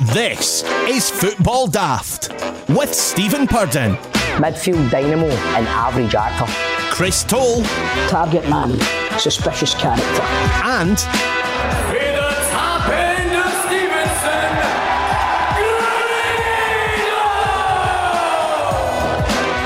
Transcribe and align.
This 0.00 0.62
is 0.86 1.10
Football 1.10 1.66
Daft 1.66 2.30
with 2.68 2.94
Stephen 2.94 3.48
Purden, 3.48 3.96
Midfield 4.36 4.92
dynamo 4.92 5.26
and 5.26 5.66
average 5.66 6.14
actor. 6.14 6.46
Chris 6.94 7.24
Toll, 7.24 7.64
Target 8.08 8.48
man, 8.48 8.78
suspicious 9.18 9.74
character. 9.74 10.22
and 10.62 11.00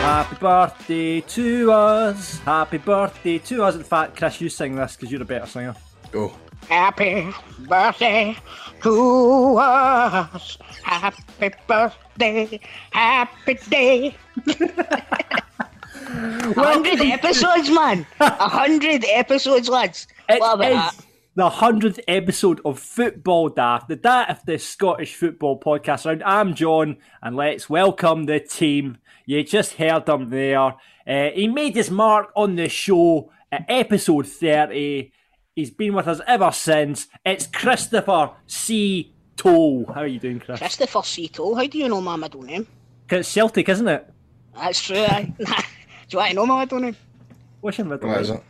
Happy 0.00 0.36
birthday 0.36 1.20
to 1.20 1.72
us. 1.72 2.38
Happy 2.38 2.78
birthday 2.78 3.38
to 3.38 3.64
us. 3.64 3.74
In 3.74 3.84
fact, 3.84 4.16
Chris, 4.16 4.40
you 4.40 4.48
sing 4.48 4.76
this 4.76 4.96
because 4.96 5.12
you're 5.12 5.20
a 5.20 5.26
better 5.26 5.46
singer. 5.46 5.74
Oh, 6.14 6.34
Happy 6.68 7.32
birthday 7.68 8.36
to 8.82 9.56
us. 9.58 10.58
Happy 10.82 11.50
birthday. 11.66 12.60
Happy 12.90 13.54
day. 13.68 14.16
A 16.14 16.52
hundred 16.54 17.00
episodes, 17.00 17.70
man. 17.70 18.06
A 18.20 18.48
hundred 18.48 19.04
episodes, 19.08 19.68
lads. 19.68 20.06
It 20.28 20.40
what 20.40 20.54
about 20.54 20.92
is 20.92 21.06
the 21.34 21.48
hundredth 21.48 22.00
episode 22.06 22.60
of 22.64 22.78
Football 22.78 23.48
Daft, 23.48 23.88
the 23.88 23.96
Daft 23.96 24.30
of 24.30 24.44
the 24.44 24.58
Scottish 24.58 25.14
Football 25.14 25.58
Podcast. 25.58 26.22
I'm 26.26 26.54
John, 26.54 26.98
and 27.22 27.36
let's 27.36 27.70
welcome 27.70 28.24
the 28.24 28.40
team. 28.40 28.98
You 29.24 29.42
just 29.42 29.74
heard 29.74 30.06
him 30.08 30.28
there. 30.28 30.74
Uh, 31.06 31.30
he 31.34 31.48
made 31.48 31.76
his 31.76 31.90
mark 31.90 32.30
on 32.36 32.56
the 32.56 32.68
show 32.68 33.30
at 33.50 33.64
episode 33.68 34.26
30. 34.26 35.12
He's 35.54 35.70
been 35.70 35.94
with 35.94 36.08
us 36.08 36.20
ever 36.26 36.50
since. 36.52 37.08
It's 37.24 37.46
Christopher 37.46 38.30
C. 38.46 39.12
Toll. 39.36 39.86
How 39.92 40.02
are 40.02 40.06
you 40.06 40.18
doing, 40.18 40.40
Chris? 40.40 40.58
Christopher 40.58 41.02
Cito. 41.02 41.54
How 41.54 41.66
do 41.66 41.78
you 41.78 41.88
know 41.88 42.00
my 42.00 42.16
middle 42.16 42.42
name? 42.42 42.66
'Cause 43.08 43.20
It's 43.20 43.28
Celtic, 43.28 43.68
isn't 43.68 43.88
it? 43.88 44.08
That's 44.54 44.80
true. 44.80 44.96
aye. 44.98 45.32
do 45.38 45.44
you 46.10 46.18
want 46.18 46.30
to 46.30 46.36
know 46.36 46.46
my 46.46 46.60
middle 46.60 46.78
name? 46.80 46.96
What's 47.60 47.78
your 47.78 47.86
middle 47.86 48.08
what 48.08 48.14
name? 48.14 48.22
is 48.22 48.30
it? 48.30 48.42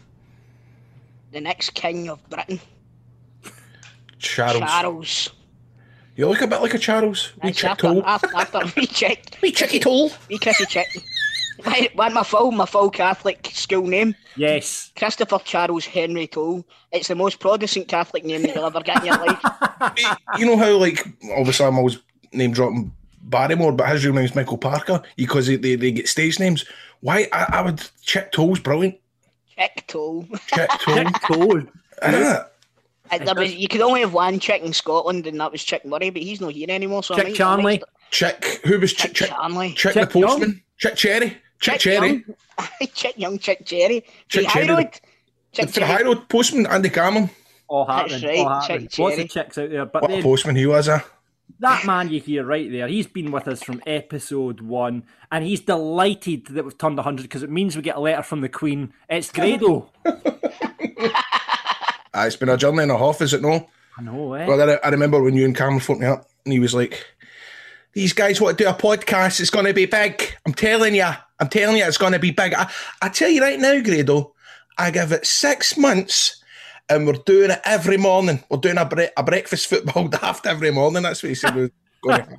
The 1.32 1.40
next 1.40 1.70
king 1.70 2.08
of 2.10 2.18
Britain, 2.28 2.60
Charles. 4.18 4.58
Charles. 4.58 5.30
You 6.14 6.28
look 6.28 6.42
a 6.42 6.46
bit 6.46 6.60
like 6.60 6.74
a 6.74 6.78
Charles. 6.78 7.32
We 7.36 7.48
That's 7.48 7.58
chick 7.58 7.70
after, 7.70 7.82
toe. 7.94 8.02
after, 8.02 8.28
after 8.36 8.60
we 8.76 8.86
checked. 9.00 9.40
Wee 9.40 9.50
chicky 9.50 9.78
toe. 9.80 10.10
We 10.28 10.38
Chrissy 10.38 10.66
check. 10.66 10.88
Want 11.94 12.14
my 12.14 12.22
full, 12.22 12.50
my 12.52 12.66
full 12.66 12.90
Catholic 12.90 13.50
school 13.52 13.86
name? 13.86 14.14
Yes. 14.36 14.90
Christopher 14.96 15.38
Charles 15.44 15.84
Henry 15.84 16.26
Cole. 16.26 16.64
It's 16.90 17.08
the 17.08 17.14
most 17.14 17.40
Protestant 17.40 17.88
Catholic 17.88 18.24
name 18.24 18.42
that 18.42 18.54
you'll 18.54 18.64
ever 18.66 18.80
get 18.80 19.00
in 19.00 19.06
your 19.06 19.18
life. 19.26 19.40
you 20.38 20.46
know 20.46 20.56
how, 20.56 20.76
like, 20.76 21.06
obviously 21.36 21.66
I'm 21.66 21.78
always 21.78 21.98
name 22.32 22.52
dropping 22.52 22.92
Barrymore, 23.22 23.72
but 23.72 23.88
his 23.88 24.04
real 24.04 24.14
name's 24.14 24.34
Michael 24.34 24.58
Parker 24.58 25.02
because 25.16 25.46
they, 25.46 25.56
they, 25.56 25.76
they 25.76 25.92
get 25.92 26.08
stage 26.08 26.40
names. 26.40 26.64
Why? 27.00 27.28
I, 27.32 27.46
I 27.52 27.62
would. 27.62 27.82
Chick 28.02 28.32
Toe's 28.32 28.60
brilliant. 28.60 28.96
Chick 29.56 29.84
Toll. 29.86 30.26
Chick 30.48 30.70
Toe. 30.80 31.04
Toll. 31.26 31.62
Uh, 32.00 32.44
there 33.10 33.34
was, 33.34 33.54
you 33.54 33.68
could 33.68 33.82
only 33.82 34.00
have 34.00 34.14
one 34.14 34.38
chick 34.40 34.62
in 34.62 34.72
Scotland, 34.72 35.26
and 35.26 35.38
that 35.40 35.52
was 35.52 35.62
Chick 35.62 35.84
Murray, 35.84 36.10
but 36.10 36.22
he's 36.22 36.40
not 36.40 36.52
here 36.52 36.66
anymore. 36.70 37.02
So 37.02 37.14
I 37.14 37.18
Chick 37.18 37.24
might- 37.26 37.34
I 37.34 37.36
Charnley. 37.36 37.64
might- 37.78 37.82
Chick. 38.10 38.60
Who 38.64 38.78
was 38.80 38.92
Chick? 38.92 39.14
Chick, 39.14 39.28
Charnley. 39.28 39.72
Chick, 39.74 39.94
Chick 39.94 40.08
the 40.10 40.20
postman. 40.20 40.62
Chick 40.78 40.96
Cherry. 40.96 41.36
Chick, 41.62 41.80
Cherry. 41.80 42.08
Young. 42.08 42.24
Chick 42.94 43.14
Young, 43.18 43.38
Chick 43.38 43.64
Cherry. 43.64 44.04
Chick 44.28 44.44
the 44.44 44.48
High 44.50 44.64
Cherry. 44.66 44.74
Road. 44.84 45.00
Chick 45.52 45.68
For 45.70 45.80
the 45.80 45.86
High 45.86 46.02
Road 46.02 46.28
postman, 46.28 46.66
Andy 46.66 46.90
Cameron. 46.90 47.30
All 47.68 47.86
That's 47.86 48.12
happening. 48.12 48.28
right, 48.28 48.38
all 48.46 48.60
happening. 48.60 48.88
Chick 48.88 48.98
Lots 48.98 49.14
Cherry. 49.14 49.22
of 49.24 49.30
chicks 49.30 49.58
out 49.58 49.70
there. 49.70 49.86
But 49.86 50.02
What 50.02 50.10
a 50.10 50.22
postman 50.22 50.56
he 50.56 50.66
was, 50.66 50.88
uh. 50.88 51.00
that 51.60 51.86
man 51.86 52.08
you 52.10 52.20
hear 52.20 52.44
right 52.44 52.70
there, 52.70 52.88
he's 52.88 53.06
been 53.06 53.30
with 53.30 53.48
us 53.48 53.62
from 53.62 53.82
episode 53.86 54.60
one, 54.60 55.04
and 55.30 55.44
he's 55.44 55.60
delighted 55.60 56.46
that 56.46 56.64
we've 56.64 56.76
turned 56.76 56.96
100 56.96 57.22
because 57.22 57.42
it 57.42 57.50
means 57.50 57.76
we 57.76 57.82
get 57.82 57.96
a 57.96 58.00
letter 58.00 58.22
from 58.22 58.40
the 58.42 58.48
Queen. 58.48 58.92
It's 59.08 59.30
Grado. 59.32 59.90
Ah, 62.14 62.26
it's 62.26 62.36
been 62.36 62.50
a 62.50 62.58
journey 62.58 62.82
and 62.82 62.92
a 62.92 62.98
half, 62.98 63.22
is 63.22 63.32
it 63.32 63.40
no? 63.40 63.70
I 63.98 64.02
know, 64.02 64.34
eh? 64.34 64.46
Well, 64.46 64.70
I, 64.70 64.74
I 64.84 64.90
remember 64.90 65.22
when 65.22 65.34
you 65.34 65.46
and 65.46 65.56
Cameron 65.56 65.80
phoned 65.80 66.00
me 66.00 66.06
up 66.06 66.28
and 66.44 66.52
he 66.52 66.60
was 66.60 66.74
like, 66.74 67.06
These 67.94 68.12
guys 68.14 68.40
want 68.40 68.56
to 68.58 68.64
do 68.64 68.70
a 68.70 68.74
podcast. 68.74 69.40
It's 69.40 69.50
going 69.50 69.66
to 69.66 69.74
be 69.74 69.86
big. 69.86 70.34
I'm 70.46 70.54
telling 70.54 70.94
you. 70.94 71.08
I'm 71.38 71.48
telling 71.48 71.76
you, 71.76 71.84
it's 71.84 71.98
going 71.98 72.12
to 72.12 72.18
be 72.18 72.30
big. 72.30 72.54
I, 72.54 72.70
I 73.02 73.08
tell 73.08 73.28
you 73.28 73.42
right 73.42 73.58
now, 73.58 73.80
Grado, 73.80 74.34
I 74.78 74.90
give 74.90 75.12
it 75.12 75.26
six 75.26 75.76
months 75.76 76.42
and 76.88 77.06
we're 77.06 77.14
doing 77.14 77.50
it 77.50 77.60
every 77.64 77.96
morning. 77.96 78.42
We're 78.48 78.58
doing 78.58 78.78
a, 78.78 78.84
bre- 78.84 79.12
a 79.16 79.22
breakfast 79.22 79.66
football 79.66 80.08
daft 80.08 80.46
every 80.46 80.70
morning. 80.70 81.02
That's 81.02 81.22
what 81.22 81.30
he 81.30 81.34
said. 81.34 81.54
going 81.54 81.70
to. 82.24 82.38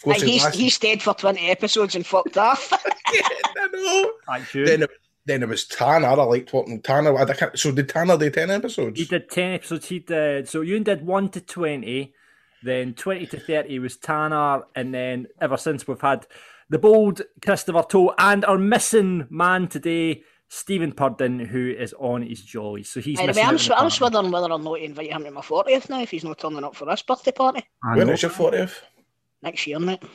Of 0.00 0.04
course, 0.04 0.20
And 0.22 0.28
it 0.28 0.32
he's, 0.32 0.44
lasted. 0.44 0.60
he 0.60 0.70
stayed 0.70 1.02
for 1.02 1.12
20 1.14 1.50
episodes 1.50 1.94
and 1.94 2.06
fucked 2.06 2.38
off. 2.38 2.72
I 3.06 3.68
know. 3.72 4.12
Thank 4.26 4.54
you. 4.54 4.64
Then 4.64 4.82
it, 4.84 4.90
then 5.26 5.42
it 5.42 5.48
was 5.48 5.66
Tanner. 5.66 6.06
I 6.08 6.14
liked 6.14 6.52
what 6.54 6.66
Tanner. 6.82 7.16
I 7.16 7.32
can't, 7.34 7.58
so 7.58 7.70
did 7.70 7.90
Tanner 7.90 8.16
do 8.16 8.30
10 8.30 8.50
episodes? 8.50 8.98
He 8.98 9.04
did 9.04 9.28
10 9.28 9.52
episodes. 9.52 9.88
He 9.88 9.98
did, 9.98 10.48
so 10.48 10.62
you 10.62 10.80
did 10.80 11.04
1 11.06 11.28
to 11.30 11.40
20, 11.42 12.14
then 12.62 12.94
20 12.94 13.26
to 13.26 13.40
30 13.40 13.78
was 13.78 13.96
Tanner, 13.96 14.62
and 14.74 14.92
then 14.94 15.26
ever 15.40 15.56
since 15.56 15.86
we've 15.88 16.00
had 16.00 16.26
the 16.68 16.78
bold 16.78 17.22
Christopher 17.44 17.84
Toe 17.88 18.14
and 18.18 18.44
our 18.44 18.58
missing 18.58 19.26
man 19.30 19.66
today, 19.68 20.22
Stephen 20.48 20.92
Purden, 20.92 21.38
who 21.38 21.70
is 21.70 21.94
on 21.98 22.22
his 22.22 22.42
jolly. 22.42 22.82
So 22.82 23.00
he's 23.00 23.18
Anyway, 23.18 23.28
missing 23.34 23.44
I'm, 23.46 23.54
out 23.54 23.60
sw- 23.60 23.70
I'm 23.70 23.76
party. 23.78 23.96
swithering 23.96 24.30
whether 24.32 24.50
or 24.52 24.58
not 24.58 24.76
to 24.76 24.84
invite 24.84 25.10
him 25.12 25.24
to 25.24 25.30
my 25.30 25.40
40th 25.40 25.88
now 25.90 26.02
if 26.02 26.10
he's 26.10 26.24
not 26.24 26.38
turning 26.38 26.64
up 26.64 26.74
for 26.74 26.84
this 26.86 27.02
birthday 27.02 27.32
party. 27.32 27.62
I 27.84 27.96
When 27.96 28.08
know. 28.08 28.12
is 28.14 28.22
your 28.22 28.30
40th? 28.32 28.74
Next 29.42 29.66
year, 29.66 29.78
mate. 29.78 30.02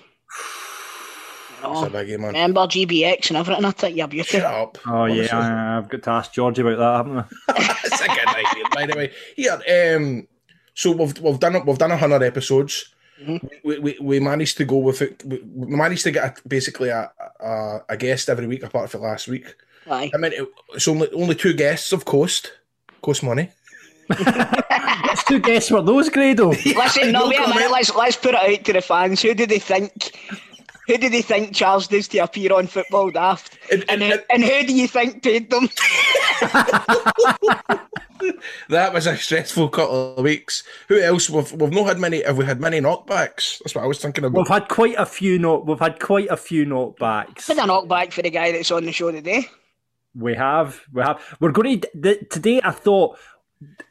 That's 1.61 1.81
a 1.83 1.89
biggie, 1.89 2.19
man. 2.19 2.27
Remember 2.27 2.61
GBX 2.61 3.29
and 3.29 3.37
everything, 3.37 3.65
I 3.65 3.71
think 3.71 3.97
you're 3.97 4.07
beauty. 4.07 4.29
Shut 4.37 4.43
up. 4.43 4.77
Oh, 4.85 5.03
Honestly. 5.03 5.25
yeah, 5.25 5.77
I've 5.79 5.89
got 5.89 6.03
to 6.03 6.09
ask 6.11 6.33
George 6.33 6.59
about 6.59 6.77
that, 6.77 6.97
haven't 6.97 7.17
I? 7.17 7.79
it's 7.85 8.01
a 8.01 8.07
good 8.07 8.27
idea, 8.27 8.63
by 8.73 8.85
the 8.85 8.95
way. 8.97 9.11
Here, 9.35 9.95
um, 9.97 10.27
so 10.75 10.91
we've 10.91 11.17
we've 11.19 11.39
done. 11.39 11.65
We've 11.65 11.77
done 11.77 11.91
a 11.91 11.97
hundred 11.97 12.21
episodes. 12.21 12.93
Mm-hmm. 13.19 13.47
We, 13.63 13.79
we, 13.79 13.97
we 14.01 14.19
managed 14.19 14.57
to 14.57 14.65
go 14.65 14.77
with 14.77 15.01
it. 15.01 15.23
We, 15.25 15.39
we 15.39 15.75
managed 15.75 16.03
to 16.03 16.11
get 16.11 16.37
a, 16.37 16.47
basically 16.47 16.89
a, 16.89 17.09
a 17.39 17.79
a 17.89 17.97
guest 17.97 18.29
every 18.29 18.45
week, 18.45 18.61
apart 18.61 18.89
from 18.89 19.01
last 19.01 19.27
week. 19.27 19.55
Aye. 19.89 20.11
I 20.13 20.17
mean, 20.17 20.33
it, 20.33 20.47
it's 20.73 20.87
only 20.87 21.09
only 21.13 21.35
two 21.35 21.53
guests 21.53 21.93
of 21.93 22.03
cost 22.03 22.51
cost 23.01 23.23
money. 23.23 23.49
Let's 24.09 25.23
do 25.23 25.39
guess 25.39 25.71
what 25.71 25.85
those, 25.85 26.09
Grado. 26.09 26.49
Listen, 26.49 27.11
no, 27.13 27.19
No 27.23 27.29
wait 27.29 27.39
a 27.39 27.47
minute. 27.47 27.71
Let's 27.71 27.95
let's 27.95 28.17
put 28.17 28.35
it 28.35 28.59
out 28.59 28.65
to 28.65 28.73
the 28.73 28.81
fans. 28.81 29.21
Who 29.21 29.33
do 29.33 29.45
they 29.45 29.59
think? 29.59 30.11
Who 30.87 30.97
do 30.97 31.09
they 31.09 31.21
think 31.21 31.55
Charles 31.55 31.87
does 31.87 32.07
to 32.09 32.19
appear 32.19 32.53
on 32.53 32.67
Football 32.67 33.11
Daft? 33.11 33.57
And- 33.71 33.83
And, 33.89 34.03
and- 34.03 34.13
who, 34.13 34.19
and 34.29 34.43
who 34.43 34.67
do 34.67 34.73
you 34.73 34.87
think 34.87 35.23
paid 35.23 35.49
them? 35.49 35.69
That 38.69 38.93
was 38.93 39.05
a 39.05 39.15
stressful 39.17 39.69
couple 39.69 40.15
of 40.17 40.23
weeks. 40.23 40.63
Who 40.87 40.99
else? 40.99 41.29
We've 41.29 41.51
we've 41.51 41.71
not 41.71 41.85
had 41.87 41.99
many. 41.99 42.23
Have 42.23 42.37
we 42.37 42.45
had 42.45 42.59
many 42.59 42.79
knockbacks? 42.79 43.59
That's 43.59 43.75
what 43.75 43.83
I 43.83 43.87
was 43.87 43.99
thinking 44.01 44.23
about. 44.23 44.37
We've 44.39 44.47
had 44.47 44.67
quite 44.67 44.95
a 44.97 45.05
few 45.05 45.37
note. 45.37 45.65
We've 45.65 45.79
had 45.79 45.99
quite 45.99 46.29
a 46.31 46.37
few 46.37 46.65
knockbacks. 46.65 47.45
Put 47.45 47.57
a 47.59 47.61
knockback 47.61 48.13
for 48.13 48.23
the 48.23 48.31
guy 48.31 48.51
that's 48.51 48.71
on 48.71 48.85
the 48.85 48.91
show 48.91 49.11
today. 49.11 49.47
We 50.15 50.33
have, 50.33 50.81
we 50.93 51.03
have. 51.03 51.21
We're 51.39 51.51
going 51.51 51.81
to 51.81 51.89
th- 52.01 52.29
today. 52.31 52.61
I 52.63 52.71
thought 52.71 53.17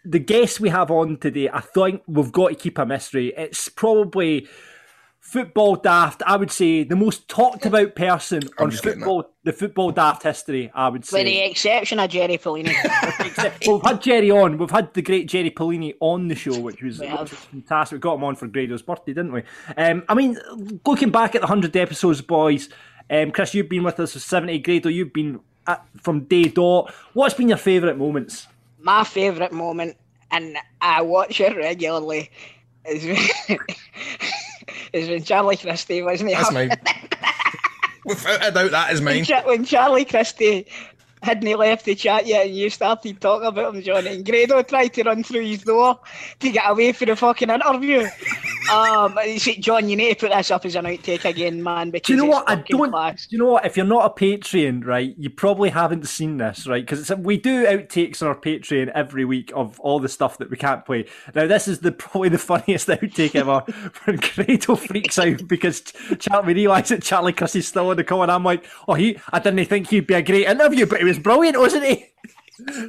the 0.05 0.19
guest 0.19 0.58
we 0.58 0.70
have 0.70 0.90
on 0.90 1.19
today. 1.19 1.49
I 1.50 1.61
think 1.61 2.02
we've 2.08 2.32
got 2.32 2.49
to 2.49 2.55
keep 2.56 2.79
a 2.79 2.87
mystery. 2.87 3.32
It's 3.37 3.69
probably 3.69 4.49
football 5.25 5.75
daft. 5.75 6.23
I 6.26 6.37
would 6.37 6.50
say 6.50 6.85
the 6.85 6.94
most 6.94 7.26
talked 7.29 7.65
about 7.65 7.97
person 7.97 8.43
on 8.59 8.71
just 8.71 8.85
getting 8.85 9.00
football, 9.00 9.31
the 9.43 9.53
football 9.53 9.91
daft 9.91 10.23
history. 10.23 10.71
I 10.75 10.88
would 10.88 11.05
say. 11.05 11.19
With 11.19 11.26
the 11.26 11.41
exception 11.41 11.99
of 11.99 12.11
Jerry 12.11 12.37
Pellini. 12.37 12.75
well, 13.67 13.76
we've 13.76 13.82
had 13.82 14.03
Jerry 14.03 14.31
on. 14.31 14.59
We've 14.59 14.71
had 14.71 14.93
the 14.94 15.03
great 15.03 15.26
Jerry 15.26 15.50
Pellini 15.50 15.94
on 15.99 16.29
the 16.29 16.35
show, 16.35 16.61
which 16.61 16.82
was, 16.82 17.00
which 17.00 17.11
was 17.11 17.31
fantastic. 17.31 17.97
We 17.97 18.00
got 18.00 18.17
him 18.17 18.25
on 18.25 18.37
for 18.37 18.47
Grado's 18.47 18.82
birthday, 18.82 19.15
didn't 19.15 19.32
we? 19.32 19.43
Um, 19.76 20.05
I 20.09 20.15
mean, 20.15 20.38
looking 20.87 21.11
back 21.11 21.35
at 21.35 21.41
the 21.41 21.47
hundred 21.47 21.76
episodes, 21.76 22.21
boys. 22.21 22.69
Um, 23.11 23.32
Chris, 23.32 23.55
you've 23.55 23.69
been 23.69 23.82
with 23.82 23.99
us 23.99 24.12
for 24.12 24.21
seventy. 24.21 24.59
Grado, 24.59 24.88
you've 24.88 25.12
been 25.12 25.41
at, 25.67 25.85
from 26.00 26.25
day 26.25 26.44
dot. 26.44 26.93
What's 27.15 27.35
been 27.35 27.49
your 27.49 27.59
favourite 27.59 27.97
moments? 27.97 28.47
My 28.79 29.03
favourite 29.03 29.53
moment 29.53 29.97
and 30.31 30.56
I 30.81 31.00
watch 31.03 31.41
it 31.41 31.56
regularly. 31.56 32.31
Is 32.85 33.05
is 34.93 35.09
when 35.09 35.23
Charlie 35.23 35.56
Christie 35.56 36.03
wasn't 36.03 36.31
he? 36.31 36.37
That's 36.37 36.53
mine. 36.53 36.71
Without 38.05 38.47
a 38.47 38.50
doubt, 38.50 38.71
that 38.73 38.93
is 38.93 39.00
mine. 39.00 39.25
When 39.44 39.65
Charlie 39.65 40.05
Christie 40.05 40.67
hadn't 41.25 41.59
left 41.59 41.85
the 41.85 41.94
chat 41.94 42.26
yet 42.26 42.47
and 42.47 42.56
you 42.56 42.71
started 42.71 43.21
talking 43.21 43.49
about 43.49 43.75
him, 43.75 43.82
John, 43.82 44.06
and 44.06 44.25
Grado 44.25 44.62
tried 44.62 44.88
to 44.88 45.03
run 45.03 45.23
through 45.23 45.44
his 45.44 45.62
door 45.62 45.99
to 46.41 46.50
get 46.50 46.69
away 46.69 46.93
for 46.93 47.06
the 47.06 47.17
fucking 47.17 47.50
interview. 47.50 48.06
um, 48.73 49.19
said, 49.38 49.61
John, 49.61 49.88
you 49.88 49.97
need 49.97 50.19
to 50.19 50.26
put 50.26 50.37
this 50.37 50.50
up 50.50 50.65
as 50.65 50.75
an 50.75 50.85
outtake 50.85 51.25
again, 51.25 51.62
man, 51.62 51.91
because 51.91 52.06
Do 52.06 52.12
you 52.15 52.19
know 52.19 52.26
what? 52.26 52.49
I 52.49 52.56
don't. 52.56 52.91
class. 52.91 53.26
Do 53.26 53.37
you 53.37 53.43
know 53.43 53.50
what? 53.53 53.67
If 53.67 53.76
you're 53.76 53.87
not 53.87 54.06
a 54.06 54.15
Patreon, 54.15 54.85
right, 54.85 55.15
you 55.19 55.31
probably 55.31 55.71
haven't 55.71 56.06
seen 56.06 56.37
this, 56.38 56.67
right? 56.67 56.85
Because 56.85 57.11
it's 57.11 57.21
we 57.21 57.37
do 57.38 57.67
outtakes 57.67 58.23
on 58.23 58.29
our 58.29 58.35
Patreon 58.35 58.88
every 58.88 59.25
week 59.25 59.53
of 59.55 59.79
all 59.81 60.00
the 60.00 60.09
stuff 60.09 60.38
that 60.38 60.50
we 60.50 60.56
can't 60.56 60.85
play. 60.85 61.06
Now, 61.35 61.47
this 61.47 61.69
is 61.69 61.81
the 61.81 61.93
probably 62.05 62.29
the 62.29 62.38
funniest 62.38 62.88
outtake 62.88 63.35
ever 63.35 63.61
when 64.05 64.17
Grado 64.17 64.76
freaks 64.76 65.19
out 65.19 65.47
because 65.47 65.82
Charlie 66.19 66.44
we 66.47 66.55
realise 66.55 66.88
that 66.91 67.03
Charlie 67.03 67.32
Christie's 67.32 67.69
still 67.69 67.91
on 67.91 67.97
the 67.97 68.05
call, 68.05 68.23
and 68.23 68.31
I'm 68.31 68.44
like, 68.44 68.65
oh, 68.88 68.94
he. 68.94 69.19
I 69.32 69.38
didn't 69.38 69.65
think 69.67 69.91
he'd 69.91 70.06
be 70.06 70.15
a 70.15 70.23
great 70.23 70.47
interview, 70.47 70.87
but 70.87 70.99
he 70.99 71.05
was 71.05 71.13
brilliant, 71.19 71.58
wasn't 71.58 71.84
he? 71.84 72.06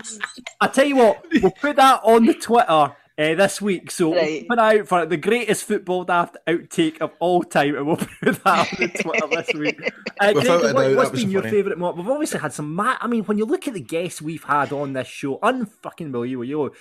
I 0.62 0.68
tell 0.68 0.86
you 0.86 0.96
what, 0.96 1.26
we'll 1.42 1.52
put 1.52 1.76
that 1.78 2.02
on 2.04 2.26
the 2.26 2.34
Twitter. 2.34 2.96
Uh, 3.18 3.34
this 3.34 3.62
week, 3.62 3.90
so 3.92 4.10
we'll 4.10 4.44
put 4.44 4.60
out 4.60 4.86
for 4.90 5.06
the 5.06 5.16
greatest 5.16 5.64
football 5.64 6.04
daft 6.04 6.36
outtake 6.48 7.00
of 7.00 7.14
all 7.22 7.44
time, 7.44 7.74
and 7.74 7.88
we'll 7.88 7.96
put 8.22 8.44
that 8.44 8.46
on 8.46 8.68
the 8.78 8.90
Twitter 8.90 9.28
this 9.28 9.54
week. 9.54 9.94
Uh, 10.18 10.32
Greg, 10.32 10.48
what, 10.48 10.62
doubt, 10.62 10.96
what's 10.96 11.12
that 11.12 11.18
been 11.18 11.30
your 11.30 11.42
funny. 11.42 11.52
favourite 11.52 11.78
moment? 11.78 11.98
We've 11.98 12.10
obviously 12.10 12.40
had 12.40 12.54
some. 12.54 12.74
Ma- 12.74 12.96
I 13.02 13.08
mean, 13.08 13.26
when 13.26 13.38
you 13.38 13.44
look 13.44 13.68
at 13.68 13.74
the 13.74 13.82
guests 13.82 14.22
we've 14.22 14.46
had 14.46 14.72
on 14.72 14.94
this 14.94 15.08
show, 15.08 15.40
unfucking 15.40 16.14
believable. 16.14 16.46
You 16.46 16.74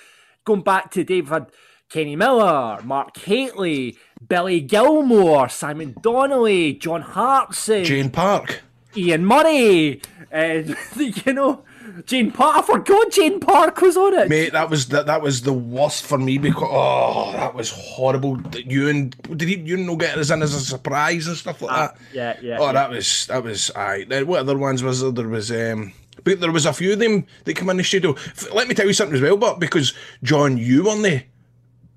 going 0.45 0.61
back 0.61 0.91
to 0.91 1.03
Dave, 1.03 1.25
we've 1.25 1.31
had 1.31 1.47
Kenny 1.89 2.15
Miller, 2.15 2.81
Mark 2.83 3.17
Hateley, 3.17 3.97
Billy 4.25 4.61
Gilmour, 4.61 5.49
Simon 5.49 5.95
Donnelly, 6.01 6.73
John 6.75 7.01
Hartson, 7.01 7.83
Jane 7.83 8.09
Park. 8.09 8.63
Ian 8.97 9.25
Murray, 9.25 10.01
and 10.31 10.75
you 10.95 11.33
know. 11.33 11.63
Jane 12.07 12.29
Park, 12.31 12.57
I 12.57 12.61
forgot 12.61 13.09
Jane 13.11 13.39
Park 13.39 13.79
was 13.79 13.95
on 13.95 14.13
it. 14.15 14.27
Mate, 14.27 14.51
that 14.51 14.69
was 14.69 14.87
that, 14.89 15.05
that 15.05 15.21
was 15.21 15.43
the 15.43 15.53
worst 15.53 16.03
for 16.05 16.17
me 16.17 16.37
because 16.37 16.67
oh, 16.69 17.31
that 17.31 17.53
was 17.53 17.69
horrible. 17.71 18.35
That 18.35 18.69
You 18.69 18.89
and 18.89 19.15
did 19.37 19.47
he, 19.47 19.55
you 19.59 19.77
know 19.77 19.95
get 19.95 20.17
us 20.17 20.29
in 20.29 20.41
as 20.41 20.53
a 20.53 20.59
surprise 20.59 21.27
and 21.27 21.37
stuff 21.37 21.61
like 21.61 21.73
that? 21.93 21.97
yeah, 22.11 22.37
yeah, 22.41 22.57
Oh, 22.59 22.65
yeah. 22.65 22.71
that 22.73 22.89
was 22.89 23.27
that 23.27 23.43
was. 23.43 23.71
Aye. 23.75 24.05
Then 24.09 24.27
what 24.27 24.41
other 24.41 24.57
ones 24.57 24.83
was 24.83 24.99
there? 25.01 25.11
There 25.11 25.27
was 25.29 25.51
um. 25.51 25.93
But 26.23 26.41
there 26.41 26.51
was 26.51 26.65
a 26.65 26.73
few 26.73 26.93
of 26.93 26.99
them 26.99 27.27
that 27.45 27.55
come 27.55 27.69
in 27.69 27.77
the 27.77 27.83
studio. 27.83 28.15
Let 28.53 28.67
me 28.67 28.73
tell 28.75 28.87
you 28.87 28.93
something 28.93 29.15
as 29.15 29.21
well, 29.21 29.37
but 29.37 29.59
because 29.59 29.93
John, 30.21 30.57
you 30.57 30.83
weren't 30.85 31.03
there 31.03 31.23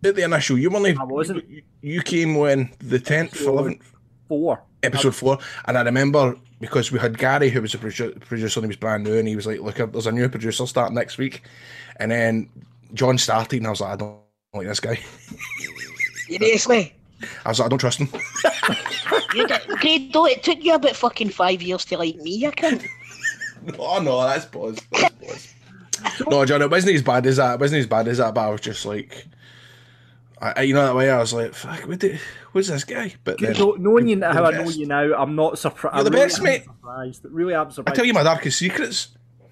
at 0.05 0.15
the 0.15 0.23
initial. 0.23 0.59
You 0.59 0.71
were 0.71 0.81
the. 0.81 0.97
I 1.01 1.05
wasn't. 1.05 1.49
You, 1.49 1.63
you 1.81 2.03
came 2.03 2.37
when 2.37 2.71
the 2.79 3.01
tenth, 3.01 3.41
eleventh, 3.41 3.83
Four. 4.29 4.63
episode 4.83 5.15
four, 5.17 5.39
and 5.67 5.77
I 5.77 5.83
remember 5.83 6.37
because 6.61 6.91
we 6.91 6.99
had 6.99 7.19
Gary, 7.19 7.51
who 7.51 7.63
was 7.63 7.75
a 7.75 7.79
produ- 7.79 8.21
producer, 8.21 8.61
and 8.61 8.65
he 8.65 8.69
was 8.69 8.77
brand 8.77 9.05
new, 9.05 9.17
and 9.17 9.29
he 9.29 9.37
was 9.37 9.47
like, 9.47 9.61
"Look, 9.61 9.77
there's 9.93 10.07
a 10.07 10.13
new 10.13 10.29
producer 10.29 10.67
starting 10.67 10.95
next 10.95 11.19
week," 11.19 11.43
and 11.97 12.11
then 12.11 12.49
John 12.95 13.19
started, 13.19 13.59
and 13.59 13.67
I 13.67 13.71
was 13.71 13.81
like, 13.81 13.93
"I 13.93 13.97
don't 13.97 14.19
like 14.55 14.67
this 14.67 14.81
guy." 14.81 14.97
Seriously. 16.29 16.95
I 17.45 17.49
was 17.49 17.59
like, 17.59 17.67
"I 17.67 17.69
don't 17.69 17.79
trust 17.79 18.01
him." 18.01 18.09
Grado, 19.29 20.25
it 20.25 20.43
took 20.43 20.63
you 20.63 20.75
about 20.75 20.97
fucking 20.97 21.31
five 21.31 21.63
years 21.63 21.85
to 21.87 21.99
like 21.99 22.17
me, 22.17 22.37
you 22.37 22.51
cunt. 22.51 22.87
oh 23.79 24.01
no, 24.01 24.23
that's 24.23 24.45
pause. 24.47 24.79
That's 24.93 25.15
pause. 25.15 25.55
no, 26.29 26.45
John, 26.45 26.63
it 26.63 26.71
wasn't 26.71 26.95
as 26.95 27.03
bad 27.03 27.27
as 27.27 27.37
that. 27.37 27.55
It 27.55 27.61
wasn't 27.61 27.81
as 27.81 27.87
bad 27.87 28.09
as 28.09 28.19
that, 28.19 28.35
but 28.35 28.41
I 28.41 28.51
was 28.51 28.61
just 28.61 28.85
like, 28.87 29.27
I, 30.41 30.63
you 30.63 30.75
know 30.75 30.87
that 30.87 30.95
way. 30.95 31.11
I 31.11 31.19
was 31.19 31.33
like, 31.33 31.55
"Fuck, 31.55 31.89
what 31.89 32.01
the, 32.01 32.19
who's 32.53 32.69
this 32.69 32.85
guy?" 32.85 33.15
But 33.25 33.39
then, 33.39 33.55
So, 33.55 33.77
knowing 33.79 34.09
you 34.09 34.17
you're 34.17 34.33
how 34.33 34.45
I 34.45 34.51
know 34.53 34.69
you 34.69 34.87
now, 34.87 35.15
I'm 35.15 35.35
not 35.35 35.59
surprised. 35.59 35.97
You're 35.97 36.05
the 36.05 36.11
best, 36.11 36.43
mate. 36.43 36.65
Surprised. 36.65 37.25
Really, 37.25 37.55
I'm 37.55 37.71
surprised. 37.71 37.95
I 37.95 37.97
tell 37.97 38.05
you 38.05 38.13
my 38.15 38.23
darkest 38.23 38.59
secrets. 38.59 39.09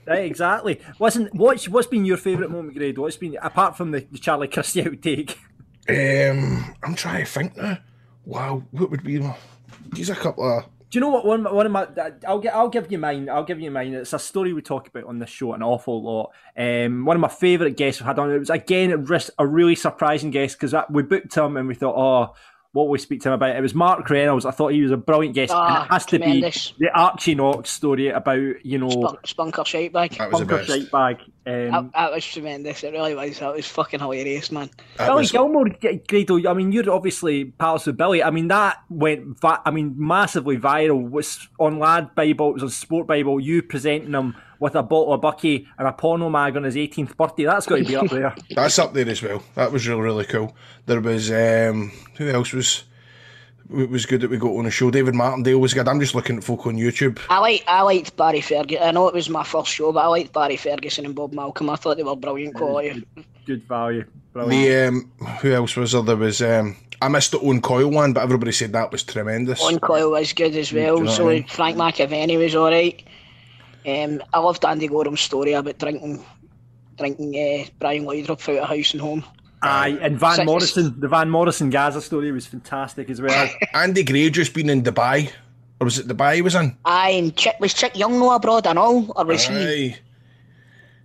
Right, 0.06 0.24
exactly. 0.24 0.80
Listen, 1.00 1.28
what's 1.32 1.68
what's 1.68 1.88
been 1.88 2.04
your 2.04 2.16
favourite 2.16 2.50
moment, 2.50 2.76
Grade? 2.76 2.98
What's 2.98 3.16
been 3.16 3.36
apart 3.42 3.76
from 3.76 3.90
the, 3.90 4.06
the 4.10 4.18
Charlie 4.18 4.48
Christie 4.48 4.82
outtake? 4.82 5.36
Um, 5.88 6.74
I'm 6.82 6.94
trying 6.94 7.24
to 7.24 7.30
think 7.30 7.56
now. 7.56 7.78
Wow, 8.24 8.64
what 8.70 8.90
would 8.90 9.02
be? 9.02 9.20
These 9.92 10.10
a 10.10 10.14
couple 10.16 10.58
of. 10.58 10.64
You 10.96 11.00
know 11.00 11.10
what 11.10 11.26
one 11.26 11.44
one 11.44 11.66
of 11.66 11.72
my 11.72 11.86
I'll 12.26 12.38
get 12.38 12.54
I'll 12.54 12.70
give 12.70 12.90
you 12.90 12.96
mine. 12.96 13.28
I'll 13.28 13.44
give 13.44 13.60
you 13.60 13.70
mine. 13.70 13.92
It's 13.92 14.14
a 14.14 14.18
story 14.18 14.54
we 14.54 14.62
talk 14.62 14.88
about 14.88 15.04
on 15.04 15.18
this 15.18 15.28
show 15.28 15.52
an 15.52 15.62
awful 15.62 16.02
lot. 16.02 16.32
Um, 16.56 17.04
one 17.04 17.14
of 17.14 17.20
my 17.20 17.28
favourite 17.28 17.76
guests 17.76 18.00
we've 18.00 18.06
had 18.06 18.18
on. 18.18 18.32
It 18.32 18.38
was 18.38 18.48
again 18.48 19.06
a 19.38 19.46
really 19.46 19.74
surprising 19.74 20.30
guest 20.30 20.58
because 20.58 20.74
we 20.88 21.02
booked 21.02 21.36
him 21.36 21.58
and 21.58 21.68
we 21.68 21.74
thought, 21.74 21.96
oh, 21.98 22.34
what 22.76 22.88
we 22.88 22.98
speak 22.98 23.20
to 23.22 23.28
him 23.30 23.34
about? 23.34 23.56
It 23.56 23.60
was 23.60 23.74
Mark 23.74 24.08
Reynolds. 24.10 24.44
I 24.46 24.50
thought 24.52 24.72
he 24.72 24.82
was 24.82 24.92
a 24.92 24.96
brilliant 24.96 25.34
guest, 25.34 25.50
and 25.52 25.60
Ah, 25.60 25.84
it 25.84 25.88
has 25.88 26.06
to 26.06 26.18
tremendous. 26.18 26.70
be 26.72 26.84
the 26.86 26.98
Archie 26.98 27.34
Knox 27.34 27.70
story 27.70 28.08
about 28.08 28.64
you 28.64 28.78
know 28.78 28.88
Spunk, 29.24 29.54
spunker 29.54 29.66
shite 29.66 29.92
bag. 29.92 30.12
That 30.18 30.30
was 30.30 30.40
the 30.40 30.46
bunker 30.46 30.58
best. 30.64 30.68
shite 30.68 30.90
bag. 30.90 31.16
Um, 31.48 31.70
That, 31.70 31.92
that 31.94 32.12
was 32.12 32.26
tremendous. 32.26 32.82
It 32.84 32.92
really 32.92 33.14
was. 33.14 33.38
That 33.38 33.54
was 33.54 33.66
fucking 33.66 34.00
hilarious, 34.00 34.50
man. 34.52 34.68
That 34.98 35.06
Billy 35.06 35.18
was- 35.22 35.32
Gilmore, 35.32 35.68
G- 35.68 36.00
Grado. 36.06 36.50
I 36.50 36.54
mean, 36.54 36.72
you're 36.72 36.90
obviously 36.90 37.44
pals 37.46 37.86
with 37.86 37.96
Billy. 37.96 38.22
I 38.22 38.30
mean, 38.30 38.48
that 38.48 38.78
went, 38.90 39.40
va- 39.40 39.62
I 39.64 39.70
mean, 39.70 39.94
massively 39.96 40.56
viral. 40.58 41.08
Was 41.08 41.48
on 41.60 41.78
Lad 41.78 42.14
Bible, 42.14 42.50
it 42.50 42.54
was 42.54 42.62
on 42.64 42.70
Sport 42.70 43.06
Bible. 43.06 43.38
You 43.40 43.62
presenting 43.62 44.12
him 44.12 44.34
with 44.60 44.74
a 44.74 44.82
bottle 44.82 45.14
of 45.14 45.20
Bucky 45.20 45.68
and 45.78 45.88
a 45.88 45.92
porno 45.92 46.28
mag 46.28 46.56
on 46.56 46.64
his 46.64 46.76
18th 46.76 47.16
birthday. 47.16 47.44
That's 47.44 47.66
got 47.66 47.76
to 47.76 47.84
be 47.84 47.96
up 47.96 48.08
there. 48.10 48.34
That's 48.50 48.78
up 48.78 48.92
there 48.94 49.08
as 49.08 49.22
well. 49.22 49.42
That 49.54 49.72
was 49.72 49.86
really 49.86 50.02
really 50.02 50.24
cool. 50.24 50.54
There 50.86 51.00
was 51.00 51.30
um, 51.30 51.92
who 52.16 52.28
else 52.28 52.52
was 52.52 52.84
it 53.70 53.90
was 53.90 54.06
good 54.06 54.20
that 54.20 54.30
we 54.30 54.36
got 54.36 54.56
on 54.56 54.64
the 54.64 54.70
show. 54.70 54.90
David 54.90 55.14
Martindale 55.14 55.58
was 55.58 55.74
good. 55.74 55.88
I'm 55.88 56.00
just 56.00 56.14
looking 56.14 56.36
at 56.36 56.44
folk 56.44 56.66
on 56.66 56.76
YouTube. 56.76 57.18
I 57.28 57.38
like 57.38 57.64
I 57.66 57.82
liked 57.82 58.16
Barry 58.16 58.40
Ferguson. 58.40 58.86
I 58.86 58.90
know 58.92 59.08
it 59.08 59.14
was 59.14 59.28
my 59.28 59.44
first 59.44 59.72
show, 59.72 59.92
but 59.92 60.04
I 60.04 60.06
liked 60.06 60.32
Barry 60.32 60.56
Ferguson 60.56 61.04
and 61.04 61.14
Bob 61.14 61.32
Malcolm. 61.32 61.70
I 61.70 61.76
thought 61.76 61.96
they 61.96 62.02
were 62.02 62.16
brilliant 62.16 62.54
quality. 62.54 63.04
Good 63.44 63.64
value. 63.64 64.04
Brilliant. 64.32 65.10
The 65.18 65.28
um, 65.28 65.36
who 65.40 65.52
else 65.52 65.76
was 65.76 65.92
there? 65.92 66.02
There 66.02 66.16
was 66.16 66.42
um, 66.42 66.76
I 67.02 67.08
missed 67.08 67.32
the 67.32 67.40
Owen 67.40 67.60
Coyle 67.60 67.90
one, 67.90 68.12
but 68.12 68.22
everybody 68.22 68.52
said 68.52 68.72
that 68.72 68.92
was 68.92 69.02
tremendous. 69.02 69.62
Owen 69.62 69.80
Coyle 69.80 70.10
was 70.10 70.32
good 70.32 70.54
as 70.56 70.72
well. 70.72 70.98
you 70.98 71.04
know 71.04 71.10
so 71.10 71.28
I 71.28 71.34
mean? 71.34 71.46
Frank 71.46 71.76
McAvennie 71.76 72.38
was 72.38 72.54
all 72.54 72.70
right. 72.70 73.02
Um, 73.86 74.22
I 74.32 74.38
loved 74.40 74.64
Andy 74.64 74.88
Goram's 74.88 75.20
story 75.20 75.52
about 75.52 75.78
drinking, 75.78 76.24
drinking 76.98 77.34
uh, 77.36 77.68
Brian 77.78 78.04
Laudrup 78.04 78.48
out 78.56 78.62
of 78.62 78.68
house 78.68 78.92
and 78.92 79.00
home. 79.00 79.24
Aye, 79.62 79.98
and 80.02 80.18
Van 80.18 80.36
Six- 80.36 80.46
Morrison, 80.46 81.00
the 81.00 81.08
Van 81.08 81.30
Morrison 81.30 81.70
Gaza 81.70 82.00
story 82.02 82.30
was 82.32 82.46
fantastic 82.46 83.08
as 83.10 83.20
well. 83.20 83.48
Andy 83.74 84.02
Gray 84.02 84.28
just 84.30 84.54
been 84.54 84.68
in 84.70 84.82
Dubai, 84.82 85.30
or 85.80 85.84
was 85.86 85.98
it 85.98 86.08
Dubai 86.08 86.34
he 86.36 86.42
was 86.42 86.54
in? 86.54 86.76
Aye, 86.84 87.10
and 87.10 87.36
Chick 87.36 87.56
was 87.60 87.72
Chick 87.74 87.96
Young 87.96 88.18
no 88.18 88.32
abroad 88.32 88.66
and 88.66 88.78
all, 88.78 89.12
or 89.16 89.24
was 89.24 89.44
he 89.44 89.54
Aye. 89.54 89.98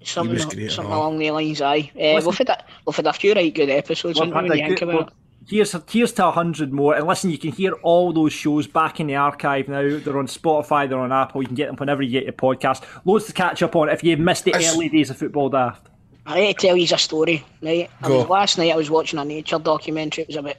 something, 0.03 0.33
was 0.33 0.45
great 0.45 0.71
something 0.71 0.91
along 0.93 1.19
the 1.19 1.31
lines? 1.31 1.61
Aye, 1.61 1.91
uh, 1.95 2.21
we've 2.25 2.37
had 2.37 2.49
a, 2.49 2.65
we've 2.85 2.95
had 2.95 3.07
a 3.07 3.13
few 3.13 3.33
right 3.33 3.53
good 3.53 3.69
episodes. 3.69 4.19
Well, 4.19 4.31
haven't 4.31 4.51
we, 4.51 4.61
when 4.61 5.07
you 5.51 5.59
like, 5.59 5.69
think 5.69 5.73
well, 5.73 5.81
about 5.81 5.91
it. 5.91 5.91
Here's 5.91 5.93
here's 5.93 6.13
to 6.13 6.31
hundred 6.31 6.73
more, 6.73 6.95
and 6.95 7.07
listen, 7.07 7.29
you 7.29 7.37
can 7.37 7.51
hear 7.51 7.73
all 7.83 8.13
those 8.13 8.33
shows 8.33 8.67
back 8.67 8.99
in 8.99 9.07
the 9.07 9.15
archive 9.15 9.67
now. 9.67 9.81
They're 9.99 10.17
on 10.17 10.27
Spotify, 10.27 10.87
they're 10.87 10.99
on 10.99 11.11
Apple. 11.11 11.41
You 11.41 11.47
can 11.47 11.55
get 11.55 11.67
them 11.67 11.75
whenever 11.75 12.01
you 12.01 12.11
get 12.11 12.23
your 12.23 12.33
podcast. 12.33 12.83
Loads 13.05 13.25
to 13.25 13.33
catch 13.33 13.61
up 13.63 13.75
on 13.75 13.89
if 13.89 14.03
you've 14.03 14.19
missed 14.19 14.45
the 14.45 14.51
It's- 14.51 14.73
early 14.73 14.89
days 14.89 15.09
of 15.09 15.17
football 15.17 15.49
daft. 15.49 15.87
I 16.25 16.39
need 16.39 16.57
to 16.59 16.67
tell 16.67 16.77
you 16.77 16.87
a 16.93 16.97
story, 16.99 17.43
right? 17.63 17.89
I 18.03 18.09
was, 18.09 18.27
last 18.27 18.57
night 18.57 18.71
I 18.71 18.75
was 18.75 18.91
watching 18.91 19.17
a 19.17 19.25
nature 19.25 19.57
documentary. 19.57 20.21
It 20.21 20.27
was 20.27 20.35
about 20.37 20.57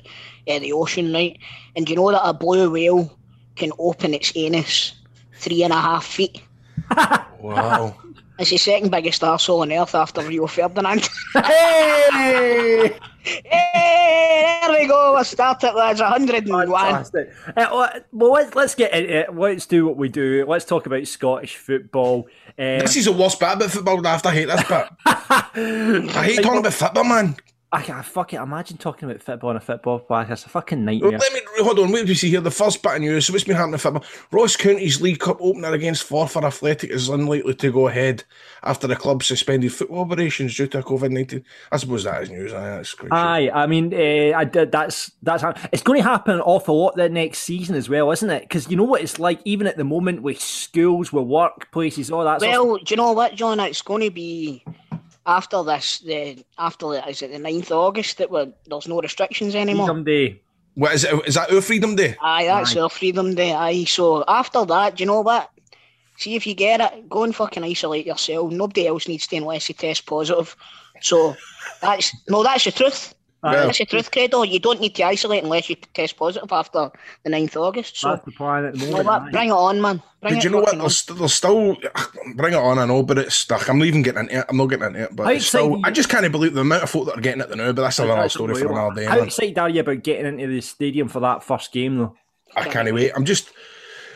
uh, 0.48 0.58
the 0.58 0.72
ocean, 0.72 1.12
right? 1.12 1.38
And 1.76 1.86
do 1.86 1.92
you 1.92 1.96
know 1.96 2.10
that 2.10 2.20
a 2.24 2.34
blue 2.34 2.70
whale 2.70 3.16
can 3.54 3.70
open 3.78 4.12
its 4.12 4.32
anus 4.34 4.94
three 5.34 5.62
and 5.62 5.72
a 5.72 5.80
half 5.80 6.04
feet? 6.04 6.42
Wow. 7.42 7.96
It's 8.38 8.50
the 8.50 8.56
second 8.56 8.90
biggest 8.90 9.22
arsehole 9.22 9.60
on 9.60 9.72
earth 9.72 9.94
after 9.94 10.22
Rio 10.22 10.46
Ferdinand. 10.46 11.08
Hey! 11.34 12.98
hey, 13.24 14.58
there 14.62 14.80
we 14.80 14.86
go. 14.88 15.12
We're 15.12 15.24
started, 15.24 15.74
lads. 15.74 16.00
101. 16.00 16.68
Fantastic. 16.68 17.32
Uh, 17.46 17.52
well, 17.70 17.90
well, 18.10 18.32
let's, 18.32 18.54
let's 18.54 18.74
get 18.74 18.92
into 18.92 19.16
it. 19.20 19.34
Let's 19.34 19.66
do 19.66 19.86
what 19.86 19.96
we 19.96 20.08
do. 20.08 20.44
Let's 20.46 20.64
talk 20.64 20.86
about 20.86 21.06
Scottish 21.06 21.56
football. 21.56 22.26
Um, 22.58 22.80
this 22.80 22.96
is 22.96 23.04
the 23.04 23.12
worst 23.12 23.38
bit 23.38 23.52
about 23.52 23.70
football. 23.70 24.04
After 24.06 24.30
I 24.30 24.34
hate 24.34 24.46
this 24.46 24.64
bit. 24.64 24.88
I 25.06 26.24
hate 26.24 26.42
talking 26.42 26.58
about 26.58 26.72
football, 26.72 27.04
man. 27.04 27.36
I 27.74 27.80
can't 27.80 28.04
fucking 28.04 28.38
imagine 28.38 28.76
talking 28.76 29.08
about 29.08 29.22
football 29.22 29.48
on 29.48 29.56
a 29.56 29.60
football 29.60 29.98
podcast. 29.98 30.30
It's 30.32 30.46
a 30.46 30.50
fucking 30.50 30.84
nightmare. 30.84 31.12
Let 31.12 31.32
me 31.32 31.40
hold 31.60 31.78
on. 31.78 31.90
Wait 31.90 32.00
till 32.00 32.10
you 32.10 32.14
see 32.14 32.28
here. 32.28 32.42
The 32.42 32.50
first 32.50 32.82
bit 32.82 32.96
of 32.96 33.00
news. 33.00 33.26
So 33.26 33.32
what's 33.32 33.44
been 33.44 33.56
happening 33.56 33.74
in 33.74 33.78
football? 33.78 34.04
Ross 34.30 34.56
County's 34.56 35.00
League 35.00 35.20
Cup 35.20 35.38
opener 35.40 35.72
against 35.72 36.06
Forfar 36.06 36.44
Athletic 36.44 36.90
is 36.90 37.08
unlikely 37.08 37.54
to 37.54 37.72
go 37.72 37.88
ahead 37.88 38.24
after 38.62 38.86
the 38.86 38.94
club 38.94 39.22
suspended 39.22 39.72
football 39.72 40.00
operations 40.00 40.54
due 40.54 40.66
to 40.66 40.82
COVID 40.82 41.10
nineteen. 41.10 41.44
I 41.70 41.78
suppose 41.78 42.04
that 42.04 42.24
is 42.24 42.30
news. 42.30 42.52
Aye, 42.52 42.60
that's 42.60 42.92
quite 42.92 43.08
true. 43.08 43.16
Aye, 43.16 43.50
I 43.54 43.66
mean, 43.66 43.94
uh, 43.94 44.36
I 44.36 44.44
did. 44.44 44.70
That's 44.70 45.10
that's. 45.22 45.42
It's 45.72 45.82
going 45.82 46.02
to 46.02 46.08
happen 46.08 46.34
an 46.34 46.40
awful 46.42 46.78
lot 46.78 46.96
that 46.96 47.10
next 47.10 47.38
season 47.38 47.74
as 47.74 47.88
well, 47.88 48.10
isn't 48.10 48.28
it? 48.28 48.42
Because 48.42 48.70
you 48.70 48.76
know 48.76 48.84
what 48.84 49.00
it's 49.00 49.18
like, 49.18 49.40
even 49.46 49.66
at 49.66 49.78
the 49.78 49.84
moment 49.84 50.20
with 50.20 50.38
schools, 50.40 51.10
with 51.10 51.24
workplaces, 51.24 52.12
all 52.12 52.24
that. 52.24 52.42
sort 52.42 52.54
of 52.54 52.66
Well, 52.66 52.76
do 52.76 52.84
you 52.92 52.96
know 52.96 53.12
what, 53.12 53.34
John? 53.34 53.58
It's 53.60 53.80
going 53.80 54.02
to 54.02 54.10
be 54.10 54.62
after 55.26 55.62
this, 55.62 56.00
the 56.00 56.44
after 56.58 56.88
the, 56.88 57.08
is 57.08 57.22
it 57.22 57.32
the 57.32 57.38
9th 57.38 57.66
of 57.66 57.72
August 57.72 58.18
that 58.18 58.30
we're, 58.30 58.52
there's 58.66 58.88
no 58.88 59.00
restrictions 59.00 59.54
anymore. 59.54 59.86
Freedom 59.86 60.04
Day. 60.04 60.40
What 60.74 60.94
is 60.94 61.04
it? 61.04 61.14
Is 61.26 61.34
that 61.34 61.52
our 61.52 61.60
Freedom 61.60 61.94
Day? 61.96 62.16
Aye, 62.20 62.46
that's 62.46 62.76
our 62.76 62.88
Freedom 62.88 63.34
Day. 63.34 63.52
Aye, 63.52 63.84
so 63.84 64.24
after 64.26 64.64
that, 64.64 64.96
do 64.96 65.02
you 65.02 65.06
know 65.06 65.20
what? 65.20 65.50
See 66.16 66.34
if 66.34 66.46
you 66.46 66.54
get 66.54 66.80
it, 66.80 67.08
go 67.08 67.24
and 67.24 67.34
fucking 67.34 67.64
isolate 67.64 68.06
yourself. 68.06 68.52
Nobody 68.52 68.86
else 68.86 69.08
needs 69.08 69.26
to 69.28 69.36
unless 69.36 69.68
you 69.68 69.74
test 69.74 70.06
positive. 70.06 70.56
So 71.00 71.36
that's 71.80 72.14
no, 72.28 72.42
that's 72.42 72.64
the 72.64 72.72
truth. 72.72 73.14
Well- 73.42 73.54
uh, 73.56 73.66
That's 73.66 73.78
the 73.78 73.86
truth, 73.86 74.10
Grado. 74.12 74.42
You 74.44 74.60
don't 74.60 74.80
need 74.80 74.94
to 74.96 75.02
isolate 75.04 75.42
unless 75.42 75.68
you 75.68 75.74
test 75.94 76.16
positive 76.16 76.52
after 76.52 76.90
the 77.24 77.30
9th 77.30 77.56
of 77.56 77.62
August. 77.62 77.96
So 77.98 78.10
That's 78.10 78.24
the 78.24 78.30
plan 78.32 78.66
at 78.66 78.74
the 78.74 78.86
you 78.86 78.92
moment. 78.92 79.06
know. 79.26 79.30
Bring 79.32 79.48
it 79.48 79.52
on, 79.52 79.80
man. 79.80 79.96
Bring 79.96 80.04
But 80.20 80.32
it 80.34 80.44
you 80.44 80.50
know 80.50 80.58
what? 80.58 80.66
fucking 80.66 80.80
on. 80.80 80.84
There's, 80.84 80.96
st- 80.98 81.18
there's 81.18 81.34
still 81.34 81.76
bring 82.36 82.52
it 82.54 82.56
on. 82.58 82.78
I 82.78 82.84
know, 82.86 83.02
but 83.02 83.18
it's 83.18 83.34
stuck. 83.34 83.68
I'm 83.68 83.78
not 83.78 83.86
even 83.88 84.02
getting 84.02 84.20
into 84.22 84.38
it. 84.38 84.44
I'm 84.48 84.56
not 84.56 84.66
getting 84.66 84.86
into 84.86 85.02
it. 85.02 85.16
But 85.16 85.24
How 85.24 85.30
it's 85.32 85.46
still, 85.46 85.66
excited 85.74 85.84
I 85.86 85.90
just 85.90 86.08
can't 86.08 86.30
believe 86.32 86.54
the 86.54 86.60
amount 86.60 86.84
of 86.84 86.90
folk 86.90 87.06
that 87.06 87.18
are 87.18 87.20
getting 87.20 87.40
it 87.40 87.50
now. 87.56 87.72
But 87.72 87.82
that's 87.82 87.98
another 87.98 88.22
That's 88.22 88.34
story 88.34 88.54
for 88.54 88.60
unbelievable. 88.60 88.86
another 88.86 89.00
day. 89.00 89.06
How 89.08 89.24
excited 89.24 89.58
are 89.58 89.68
you 89.68 89.80
about 89.80 90.02
getting 90.04 90.26
into 90.26 90.46
the 90.46 90.60
stadium 90.60 91.08
for 91.08 91.18
that 91.20 91.42
first 91.42 91.72
game, 91.72 91.98
though? 91.98 92.14
I 92.54 92.64
can't 92.68 92.92
wait. 92.94 93.10
I'm 93.16 93.24
just. 93.24 93.50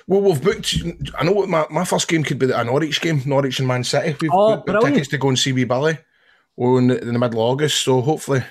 Well, 0.07 0.21
we've 0.21 0.41
booked. 0.41 0.77
I 1.19 1.25
know 1.25 1.33
what 1.33 1.49
my, 1.49 1.67
my 1.69 1.85
first 1.85 2.07
game 2.07 2.23
could 2.23 2.39
be 2.39 2.53
a 2.53 2.63
Norwich 2.63 3.01
game, 3.01 3.23
Norwich 3.27 3.59
and 3.59 3.67
Man 3.67 3.83
City. 3.83 4.15
We've 4.21 4.31
Oh, 4.33 4.55
booked 4.55 4.67
brilliant. 4.67 4.95
tickets 4.95 5.09
to 5.11 5.19
go 5.19 5.27
and 5.31 5.37
see 5.39 5.53
Wee 5.53 5.65
Billy 5.65 5.99
on 6.57 6.87
the, 6.87 7.01
in 7.03 7.13
the 7.13 7.19
middle 7.19 7.41
of 7.41 7.51
August. 7.51 7.83
So 7.83 8.01
hopefully, 8.01 8.45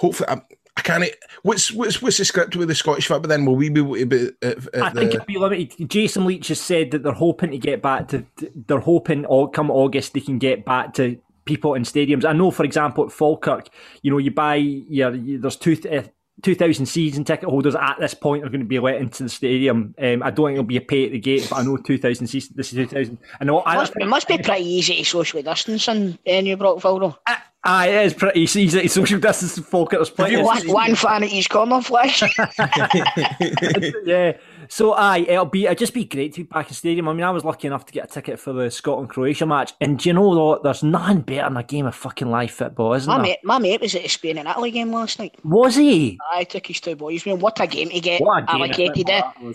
hopefully, 0.00 0.28
I, 0.28 0.40
I 0.76 0.80
can't. 0.80 1.04
What's 1.42 1.70
what's 1.70 2.00
what's 2.00 2.16
the 2.16 2.24
script 2.24 2.56
with 2.56 2.68
the 2.68 2.74
Scottish 2.74 3.06
foot? 3.06 3.22
But 3.22 3.28
then 3.28 3.44
will 3.44 3.56
we 3.56 3.68
be 3.68 3.80
able 3.80 3.96
to 3.96 4.06
be 4.06 4.30
at, 4.42 4.74
at 4.74 4.82
I 4.82 4.90
think 4.90 5.10
the? 5.10 5.16
it'll 5.16 5.26
be 5.26 5.38
limited. 5.38 5.88
Jason 5.90 6.24
Leitch 6.24 6.48
has 6.48 6.60
said 6.60 6.90
that 6.92 7.02
they're 7.02 7.12
hoping 7.12 7.50
to 7.50 7.58
get 7.58 7.82
back 7.82 8.08
to. 8.08 8.24
They're 8.66 8.80
hoping, 8.80 9.26
all 9.26 9.48
come 9.48 9.70
August, 9.70 10.14
they 10.14 10.20
can 10.20 10.38
get 10.38 10.64
back 10.64 10.94
to 10.94 11.20
people 11.44 11.74
in 11.74 11.82
stadiums. 11.82 12.24
I 12.24 12.32
know, 12.32 12.50
for 12.50 12.64
example, 12.64 13.04
at 13.04 13.12
Falkirk, 13.12 13.68
you 14.02 14.10
know, 14.10 14.18
you 14.18 14.30
buy 14.30 14.56
your. 14.56 15.14
You, 15.14 15.38
there's 15.38 15.56
two. 15.56 15.76
Uh, 15.90 16.02
2,000 16.42 16.86
season 16.86 17.22
ticket 17.22 17.50
holders 17.50 17.74
at 17.74 17.98
this 18.00 18.14
point 18.14 18.42
are 18.42 18.48
going 18.48 18.60
to 18.60 18.66
be 18.66 18.78
let 18.78 18.96
into 18.96 19.24
the 19.24 19.28
stadium. 19.28 19.94
Um, 19.98 20.22
I 20.22 20.30
don't 20.30 20.46
think 20.46 20.54
it'll 20.54 20.64
be 20.64 20.78
a 20.78 20.80
pay 20.80 21.04
at 21.04 21.12
the 21.12 21.18
gate, 21.18 21.46
but 21.50 21.56
I 21.58 21.62
know 21.62 21.76
2,000 21.76 22.26
season. 22.26 22.54
This 22.56 22.72
is 22.72 22.88
2,000. 22.88 23.18
I 23.38 23.44
know. 23.44 23.62
I, 23.62 23.74
must, 23.74 23.92
it 23.94 24.06
must 24.06 24.26
be 24.26 24.38
pretty 24.38 24.64
easy 24.64 24.96
to 24.96 25.04
socially 25.04 25.42
distance 25.42 25.86
in 25.86 26.18
uh, 26.26 26.40
New 26.40 26.56
Brockville, 26.56 26.98
though. 26.98 27.18
Ah, 27.62 27.80
aye, 27.80 27.88
it 27.88 28.06
is 28.06 28.14
pretty 28.14 28.46
He's 28.46 28.72
to 28.72 28.88
social 28.88 29.20
distance 29.20 29.58
in 29.58 29.64
Falkirk. 29.64 29.98
There's 29.98 30.08
plenty 30.08 30.36
of 30.36 30.46
One, 30.46 30.66
one 30.68 30.94
fan 30.94 31.24
at 31.24 31.30
each 31.30 31.50
corner 31.50 31.82
flash. 31.82 32.22
yeah. 34.04 34.32
So 34.68 34.94
aye, 34.94 35.26
it'll 35.28 35.44
be 35.44 35.64
it'll 35.64 35.74
just 35.74 35.92
be 35.92 36.06
great 36.06 36.32
to 36.34 36.40
be 36.40 36.48
back 36.48 36.68
in 36.68 36.74
stadium. 36.74 37.08
I 37.08 37.12
mean, 37.12 37.24
I 37.24 37.30
was 37.30 37.44
lucky 37.44 37.66
enough 37.66 37.84
to 37.86 37.92
get 37.92 38.04
a 38.04 38.06
ticket 38.06 38.38
for 38.38 38.54
the 38.54 38.70
Scotland 38.70 39.10
Croatia 39.10 39.44
match, 39.44 39.74
and 39.80 39.98
do 39.98 40.08
you 40.08 40.14
know 40.14 40.28
what? 40.28 40.62
There's 40.62 40.82
nothing 40.82 41.20
better 41.20 41.48
than 41.48 41.58
a 41.58 41.62
game 41.62 41.86
of 41.86 41.94
fucking 41.94 42.30
live 42.30 42.50
football, 42.50 42.94
isn't 42.94 43.08
my, 43.08 43.16
there? 43.16 43.24
mate, 43.24 43.38
my 43.44 43.58
mate 43.58 43.80
was 43.82 43.94
at 43.94 44.04
the 44.04 44.08
Spain 44.08 44.38
and 44.38 44.48
Italy 44.48 44.70
game 44.70 44.90
last 44.90 45.18
night. 45.18 45.34
Was 45.44 45.76
he? 45.76 46.18
I 46.32 46.44
took 46.44 46.66
his 46.66 46.80
two 46.80 46.96
boys. 46.96 47.26
Man, 47.26 47.40
what 47.40 47.60
a 47.60 47.66
game 47.66 47.90
to 47.90 48.00
get 48.00 48.22
What 48.22 48.44
a 48.44 48.46
game! 48.46 48.62
of 48.62 48.70
allocated 48.70 49.06
football 49.06 49.54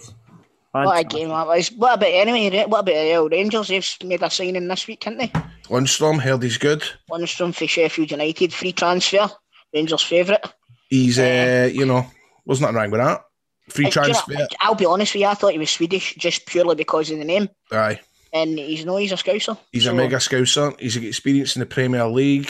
that 0.76 0.86
was. 0.86 0.88
What 0.88 1.00
a 1.00 1.04
game 1.18 1.30
that 1.30 1.48
was. 1.48 1.68
What 1.72 1.94
about 1.96 2.10
anyway? 2.10 2.66
What 2.66 2.80
about 2.80 2.86
the 2.86 3.16
old 3.16 3.32
Rangers? 3.32 3.68
They've 3.70 3.88
made 4.04 4.22
a 4.24 4.30
signing 4.30 4.68
this 4.68 4.88
week, 4.88 5.04
haven't 5.04 5.20
they? 5.20 5.32
Lundstram 5.68 6.20
heard 6.20 6.44
he's 6.44 6.58
good. 6.58 6.84
Lundstram 7.10 7.54
for 7.56 7.68
Sheffield 7.68 8.12
United, 8.12 8.54
free 8.54 8.72
transfer. 8.72 9.28
Rangers 9.74 10.02
favourite. 10.04 10.46
He's 10.90 11.18
uh, 11.20 11.70
you 11.74 11.86
know, 11.86 12.06
there's 12.46 12.62
nothing 12.62 12.76
wrong 12.76 12.92
with 12.92 13.02
that. 13.02 13.22
Free 13.70 13.86
Uh, 13.88 13.90
do 13.90 14.00
you 14.02 14.08
know, 14.08 14.14
transfer. 14.14 14.48
I'll 14.62 14.76
be 14.76 14.86
honest 14.86 15.14
with 15.16 15.22
you, 15.22 15.28
I 15.28 15.34
thought 15.34 15.54
he 15.54 15.60
was 15.60 15.72
Swedish 15.72 16.16
just 16.16 16.46
purely 16.46 16.76
because 16.76 17.10
of 17.10 17.18
the 17.18 17.26
name. 17.26 17.50
Aye, 17.72 18.00
And 18.32 18.60
he's 18.60 18.86
no, 18.86 18.98
he's 18.98 19.12
a 19.12 19.16
scouser. 19.16 19.58
he's 19.72 19.88
a 19.88 19.94
mega 19.94 20.18
scouser. 20.18 20.80
He's 20.80 20.96
got 20.98 21.06
experience 21.06 21.56
in 21.56 21.62
the 21.62 21.66
Premier 21.66 22.06
League. 22.06 22.50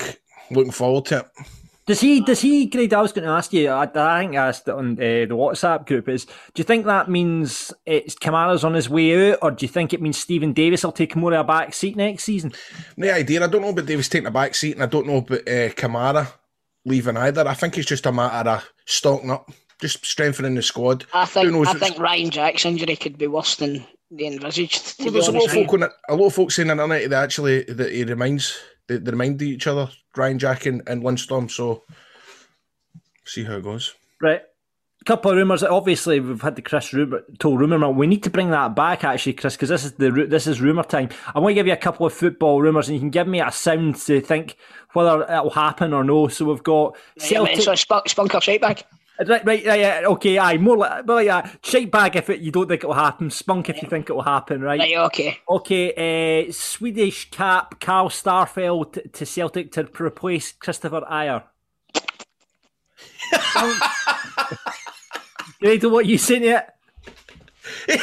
Looking 0.51 0.72
forward 0.74 1.05
to 1.05 1.20
it. 1.20 1.25
Does 1.88 2.01
he? 2.01 2.22
Does 2.22 2.42
he? 2.42 2.65
Greg, 2.65 2.94
I 2.94 3.01
was 3.01 3.12
going 3.12 3.25
to 3.25 3.32
ask 3.32 3.54
you. 3.54 3.70
I, 3.70 3.84
I 3.84 4.22
think 4.22 4.36
I 4.36 4.48
asked 4.48 4.68
it 4.68 4.74
on 4.74 4.94
uh, 4.94 5.27
the 5.27 5.36
WhatsApp 5.36 5.86
group. 5.86 6.10
Is 6.10 6.25
do 6.25 6.34
you 6.56 6.63
think 6.63 6.86
that 6.86 7.10
means 7.10 7.72
it's 7.86 8.15
Kamara's 8.15 8.63
on 8.63 8.74
his 8.74 8.89
way 8.89 9.32
out, 9.32 9.39
or 9.44 9.51
do 9.51 9.65
you 9.65 9.70
think 9.70 9.94
it 9.94 10.01
means 10.01 10.18
Steven 10.18 10.51
Davis 10.51 10.84
will 10.84 10.92
take 10.92 11.15
more 11.15 11.34
of 11.34 11.42
a 11.42 11.44
back 11.44 11.75
seat 11.75 11.96
next 11.96 12.24
season? 12.24 12.54
No 12.98 13.12
idea. 13.12 13.44
I 13.44 13.48
don't 13.48 13.62
know 13.62 13.70
about 13.70 13.86
Davis 13.86 14.10
taking 14.10 14.27
a 14.27 14.32
back 14.32 14.56
seat, 14.56 14.74
and 14.74 14.84
I 14.84 14.88
don't 14.88 15.06
know 15.06 15.18
about 15.18 15.42
uh, 15.42 15.70
Kamara 15.74 16.27
leaving 16.86 17.18
either. 17.18 17.48
I 17.48 17.54
think 17.54 17.77
it's 17.77 17.88
just 17.88 18.08
a 18.08 18.12
matter 18.12 18.50
of 18.50 18.70
stocking 18.86 19.30
up, 19.30 19.51
just 19.80 20.04
strengthening 20.04 20.56
the 20.56 20.63
squad. 20.63 21.06
I 21.13 21.25
Who 21.25 21.32
think 21.32 21.51
knows 21.51 21.68
I 21.68 21.74
think 21.74 22.00
Ryan 22.00 22.32
Jack's 22.32 22.65
injury 22.65 22.96
could 22.96 23.20
be 23.20 23.27
worse 23.27 23.58
than 23.58 23.86
they 24.10 24.25
envisaged. 24.25 24.96
Well, 25.00 25.12
there's 25.12 25.27
a 25.27 25.32
lot 25.32 25.42
honest 25.44 25.56
of 25.56 25.63
folk 25.63 25.74
on 25.74 25.84
it, 25.84 25.92
a 26.10 26.15
lot 26.15 26.27
of 26.27 26.34
folks 26.34 26.56
saying 26.56 26.72
on 26.72 26.77
the 26.77 26.84
internet 26.84 27.10
that 27.12 27.24
actually 27.24 27.63
that 27.63 27.92
he 27.92 28.04
reminds 28.06 28.58
they, 28.88 28.98
they 28.98 29.12
remind 29.12 29.42
each 29.42 29.68
other, 29.68 29.89
Ryan 30.15 30.39
Jack 30.39 30.65
and, 30.65 30.82
and 30.88 31.04
Lundstram. 31.04 31.50
So 31.50 31.84
see 33.25 33.44
how 33.44 33.58
it 33.58 33.63
goes. 33.63 33.96
Right. 34.22 34.42
Couple 35.06 35.30
of 35.30 35.38
rumours. 35.38 35.62
Obviously, 35.62 36.20
we've 36.20 36.42
had 36.42 36.56
the 36.56 36.63
Chris 36.63 36.92
rumor, 36.92 37.22
told 37.38 37.60
rumor 37.60 37.77
mill. 37.77 37.94
We 37.94 38.08
need 38.08 38.24
to 38.24 38.32
bring 38.32 38.50
that 38.50 38.75
back, 38.75 39.04
actually, 39.04 39.34
Chris, 39.34 39.56
because 39.56 39.70
this 39.70 39.86
is 39.86 39.92
the 39.94 40.10
this 40.27 40.48
is 40.48 40.60
rumor 40.60 40.82
time. 40.82 41.10
I 41.36 41.38
want 41.38 41.51
to 41.51 41.54
give 41.54 41.68
you 41.68 41.74
a 41.74 41.77
couple 41.77 42.08
of 42.08 42.13
football 42.13 42.60
rumours, 42.60 42.88
and 42.88 42.96
you 42.96 43.00
can 43.00 43.12
give 43.12 43.27
me 43.27 43.39
a 43.39 43.51
sound 43.51 43.98
to 43.98 44.20
think 44.20 44.58
whether 44.94 45.22
it'll 45.22 45.51
happen 45.51 45.94
or 45.94 46.04
no. 46.04 46.27
So 46.30 46.46
we've 46.46 46.63
got 46.63 46.96
you. 47.18 47.27
Yeah, 47.30 47.44
man, 47.44 47.48
Celtic. 47.50 47.63
so 47.63 47.75
spunk, 47.75 48.06
spunker 48.08 48.42
straight 48.42 48.62
back. 48.62 48.88
Right, 49.17 49.45
right, 49.45 49.65
right, 49.65 49.79
yeah, 49.79 50.01
okay, 50.07 50.38
aye, 50.38 50.57
more 50.57 50.75
like, 50.77 51.07
more 51.07 51.24
like 51.24 51.27
that. 51.27 51.60
Shite 51.63 51.89
bag 51.89 52.17
if 52.17 52.29
it, 52.29 52.41
you 52.41 52.51
don't 52.51 52.67
think 52.67 52.84
it'll 52.84 52.93
happen. 52.93 53.29
Spunk 53.29 53.69
if 53.69 53.81
you 53.81 53.88
think 53.88 54.10
it'll 54.10 54.22
happen, 54.22 54.62
right? 54.62 54.79
Right, 54.79 54.98
okay. 54.98 55.39
Okay, 55.48 56.48
uh, 56.48 56.51
Swedish 56.51 57.31
cap 57.31 57.79
Carl 57.79 58.10
Starfelt 58.10 58.93
t- 58.93 59.01
to 59.07 59.25
Celtic 59.25 59.72
to 59.74 59.88
replace 60.03 60.51
Kristoffer 60.51 61.10
Ajer. 61.10 61.43
Ready 65.62 65.79
to 65.79 65.89
what 65.89 66.05
you 66.05 66.17
seen 66.17 66.43
yet? 66.43 66.77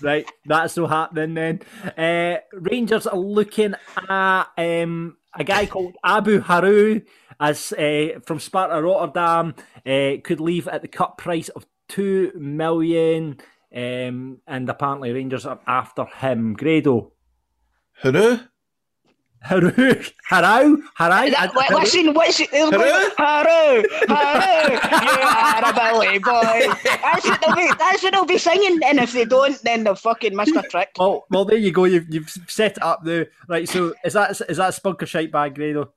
right, 0.00 0.30
that's 0.46 0.76
no 0.76 0.86
happening 0.86 1.34
then. 1.34 1.60
Uh, 1.96 2.38
Rangers 2.52 3.08
are 3.08 3.18
looking 3.18 3.74
at 4.08 4.44
um, 4.56 5.16
a 5.34 5.42
guy 5.42 5.66
called 5.66 5.96
Abdou 6.04 6.42
Harroui 6.42 7.04
as 7.40 7.72
uh, 7.72 8.20
from 8.24 8.40
Sparta 8.40 8.80
Rotterdam. 8.82 9.54
Uh, 9.86 10.20
could 10.22 10.40
leave 10.40 10.68
at 10.68 10.82
the 10.82 10.88
cut 10.88 11.18
price 11.18 11.48
of 11.50 11.66
two 11.88 12.32
million, 12.34 13.38
um, 13.74 14.38
and 14.46 14.68
apparently 14.68 15.12
Rangers 15.12 15.46
are 15.46 15.60
after 15.66 16.04
him. 16.04 16.54
Grado. 16.54 17.12
hello. 17.94 18.40
Haru, 19.40 19.70
Harau, 20.30 20.76
Harai. 20.98 21.30
That, 21.30 21.52
wait, 21.54 21.70
listen, 21.70 22.12
what's 22.12 22.40
it? 22.40 22.50
Haru, 22.50 23.10
Haru? 23.16 23.84
Haru, 24.08 24.72
you 24.72 25.22
are 25.22 25.64
a 25.64 25.72
Billy 25.72 26.18
boy. 26.18 26.74
That's 26.84 27.24
what 27.24 27.40
they'll 27.40 27.54
be. 27.54 27.72
That's 27.78 28.02
what 28.02 28.12
they'll 28.12 28.24
be 28.24 28.38
singing. 28.38 28.80
And 28.84 28.98
if 28.98 29.12
they 29.12 29.24
don't, 29.24 29.60
then 29.62 29.84
they'll 29.84 29.94
fucking 29.94 30.34
miss 30.34 30.52
their 30.54 30.64
trick. 30.64 30.90
Well, 30.98 31.24
well, 31.30 31.44
there 31.44 31.56
you 31.56 31.70
go. 31.70 31.84
You've 31.84 32.12
you've 32.12 32.30
set 32.48 32.72
it 32.72 32.82
up 32.82 33.04
there, 33.04 33.28
right? 33.48 33.68
So 33.68 33.94
is 34.04 34.14
that 34.14 34.40
is 34.48 34.56
that 34.56 34.74
spunk 34.74 35.02
or 35.02 35.06
shite 35.06 35.30
bag, 35.30 35.54
Grado? 35.54 35.92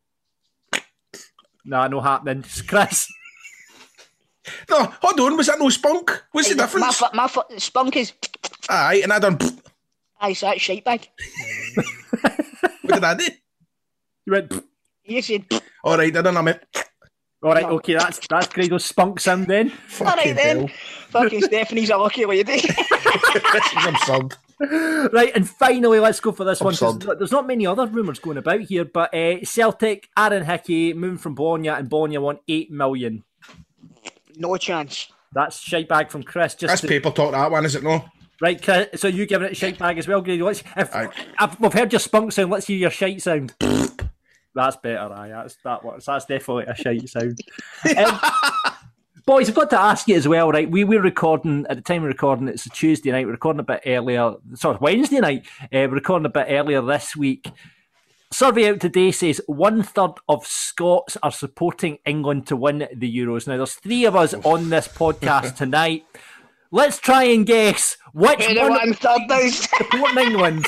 Nah, 1.66 1.88
no 1.88 2.02
happening. 2.02 2.44
Chris. 2.68 3.08
No, 4.70 4.86
hold 5.02 5.20
on. 5.20 5.38
Was 5.38 5.48
that 5.48 5.60
no 5.60 5.70
spunk? 5.70 6.24
What's 6.32 6.50
the 6.50 6.56
My, 6.56 6.64
difference? 6.64 6.98
fu- 6.98 7.06
my 7.16 7.28
fu- 7.28 7.60
spunk 7.60 7.96
is. 7.98 8.14
Aye, 8.70 9.02
and 9.04 9.14
I 9.14 9.20
done. 9.20 9.38
Aye, 10.20 10.34
so 10.34 10.48
that's 10.48 10.62
shite 10.62 10.84
bag. 10.84 11.08
What 12.84 12.96
did 12.96 13.04
I 13.04 13.14
do? 13.14 13.26
You 14.26 14.34
went. 14.34 14.54
You 15.06 15.22
said. 15.22 15.46
All 15.84 15.98
right, 15.98 16.16
I 16.16 16.22
done. 16.22 16.36
I 16.38 16.42
meant. 16.42 16.60
All 17.44 17.54
right, 17.54 17.64
okay, 17.64 17.94
that's 17.94 18.20
that's 18.28 18.48
Grado's 18.48 18.86
spunk 18.86 19.20
sound 19.20 19.48
then. 19.48 19.72
All 20.00 20.06
right 20.08 20.18
Fucking 20.18 20.36
then. 20.36 20.68
Fucking 21.10 21.42
Stephanie's 21.42 21.90
a 21.90 21.98
lucky 21.98 22.26
lady. 22.26 22.44
this 22.44 22.66
is 22.66 23.86
absurd. 23.86 24.36
Right, 25.12 25.32
and 25.36 25.50
finally, 25.50 26.00
let's 26.00 26.20
go 26.20 26.32
for 26.32 26.44
this 26.44 26.62
one. 26.62 26.76
'cause 26.76 26.96
Absurd. 26.98 27.18
There's 27.20 27.32
not 27.32 27.48
many 27.48 27.66
other 27.66 27.88
rumours 27.88 28.20
going 28.20 28.38
about 28.38 28.62
here, 28.62 28.86
but 28.86 29.14
uh, 29.14 29.44
Celtic, 29.44 30.10
Aaron 30.18 30.46
Hickey, 30.46 30.94
moving 30.94 31.18
from 31.18 31.34
Bologna, 31.36 31.70
and 31.70 31.90
Bologna 31.90 32.18
want 32.20 32.40
eight 32.48 32.72
million. 32.72 33.24
no 34.38 34.56
chance. 34.58 35.12
That's 35.34 35.60
shite 35.60 35.88
bag 35.88 36.10
from 36.12 36.24
Chris. 36.24 36.56
Just 36.56 36.70
That's 36.72 36.82
to- 36.82 36.88
paper 36.88 37.10
talk. 37.12 37.32
That 37.32 37.50
one 37.52 37.66
is 37.66 37.76
it? 37.76 37.84
No. 37.84 38.06
right, 38.42 38.62
Chris, 38.62 39.02
so 39.02 39.08
you 39.08 39.26
giving 39.26 39.48
it 39.48 39.54
a 39.54 39.56
shite 39.56 39.80
bag 39.80 39.98
as 39.98 40.08
well, 40.08 40.22
Grado? 40.22 40.46
Let's. 40.46 40.62
If, 40.78 40.94
Aye. 40.96 41.10
I've, 41.40 41.60
we've 41.60 41.74
heard 41.74 41.92
your 41.92 42.00
spunk 42.00 42.32
sound. 42.32 42.52
Let's 42.52 42.68
hear 42.68 42.78
your 42.78 42.90
shite 42.92 43.22
sound. 43.22 43.54
That's 44.54 44.76
better, 44.76 45.14
aye. 45.14 45.30
That's 45.30 45.56
that 45.64 45.84
works. 45.84 46.06
That's 46.06 46.26
definitely 46.26 46.66
a 46.66 46.76
shite 46.76 47.10
sound. 47.10 47.40
Um, 47.98 48.20
boys, 49.26 49.50
I've 49.50 49.56
got 49.56 49.70
to 49.72 49.80
ask 49.80 50.08
you 50.08 50.16
as 50.16 50.28
well, 50.28 50.50
right? 50.52 50.70
We 50.70 50.84
were 50.84 51.02
recording 51.02 51.66
at 51.70 51.78
the 51.78 51.82
time 51.84 52.04
of 52.04 52.08
recording. 52.10 52.48
It's 52.48 52.66
a 52.66 52.70
Tuesday 52.70 53.12
night. 53.12 53.26
We're 53.26 53.34
recording 53.34 53.60
a 53.60 53.64
bit 53.64 53.82
earlier. 53.86 54.34
Sorry, 54.56 54.78
Wednesday 54.80 55.20
night. 55.20 55.46
Uh, 55.64 55.68
we're 55.72 55.90
recording 55.90 56.26
a 56.26 56.30
bit 56.30 56.48
earlier 56.50 56.82
this 56.82 57.16
week. 57.16 57.50
Survey 58.34 58.70
out 58.70 58.80
today 58.80 59.12
says 59.12 59.42
one 59.48 59.84
third 59.84 60.12
of 60.30 60.46
Scots 60.48 61.18
are 61.22 61.32
supporting 61.32 61.98
England 62.06 62.48
to 62.48 62.56
win 62.56 62.88
the 62.96 63.18
Euros. 63.18 63.46
Now, 63.48 63.58
there's 63.58 63.74
three 63.74 64.06
of 64.06 64.16
us 64.16 64.34
on 64.34 64.70
this 64.70 64.88
podcast 64.88 65.56
tonight. 65.58 66.06
Let's 66.72 67.00
try 67.00 67.24
and 67.26 67.46
guess 67.46 67.98
which 68.14 68.40
one 68.40 68.90
is. 68.90 69.60
supporting 69.60 70.18
England. 70.18 70.66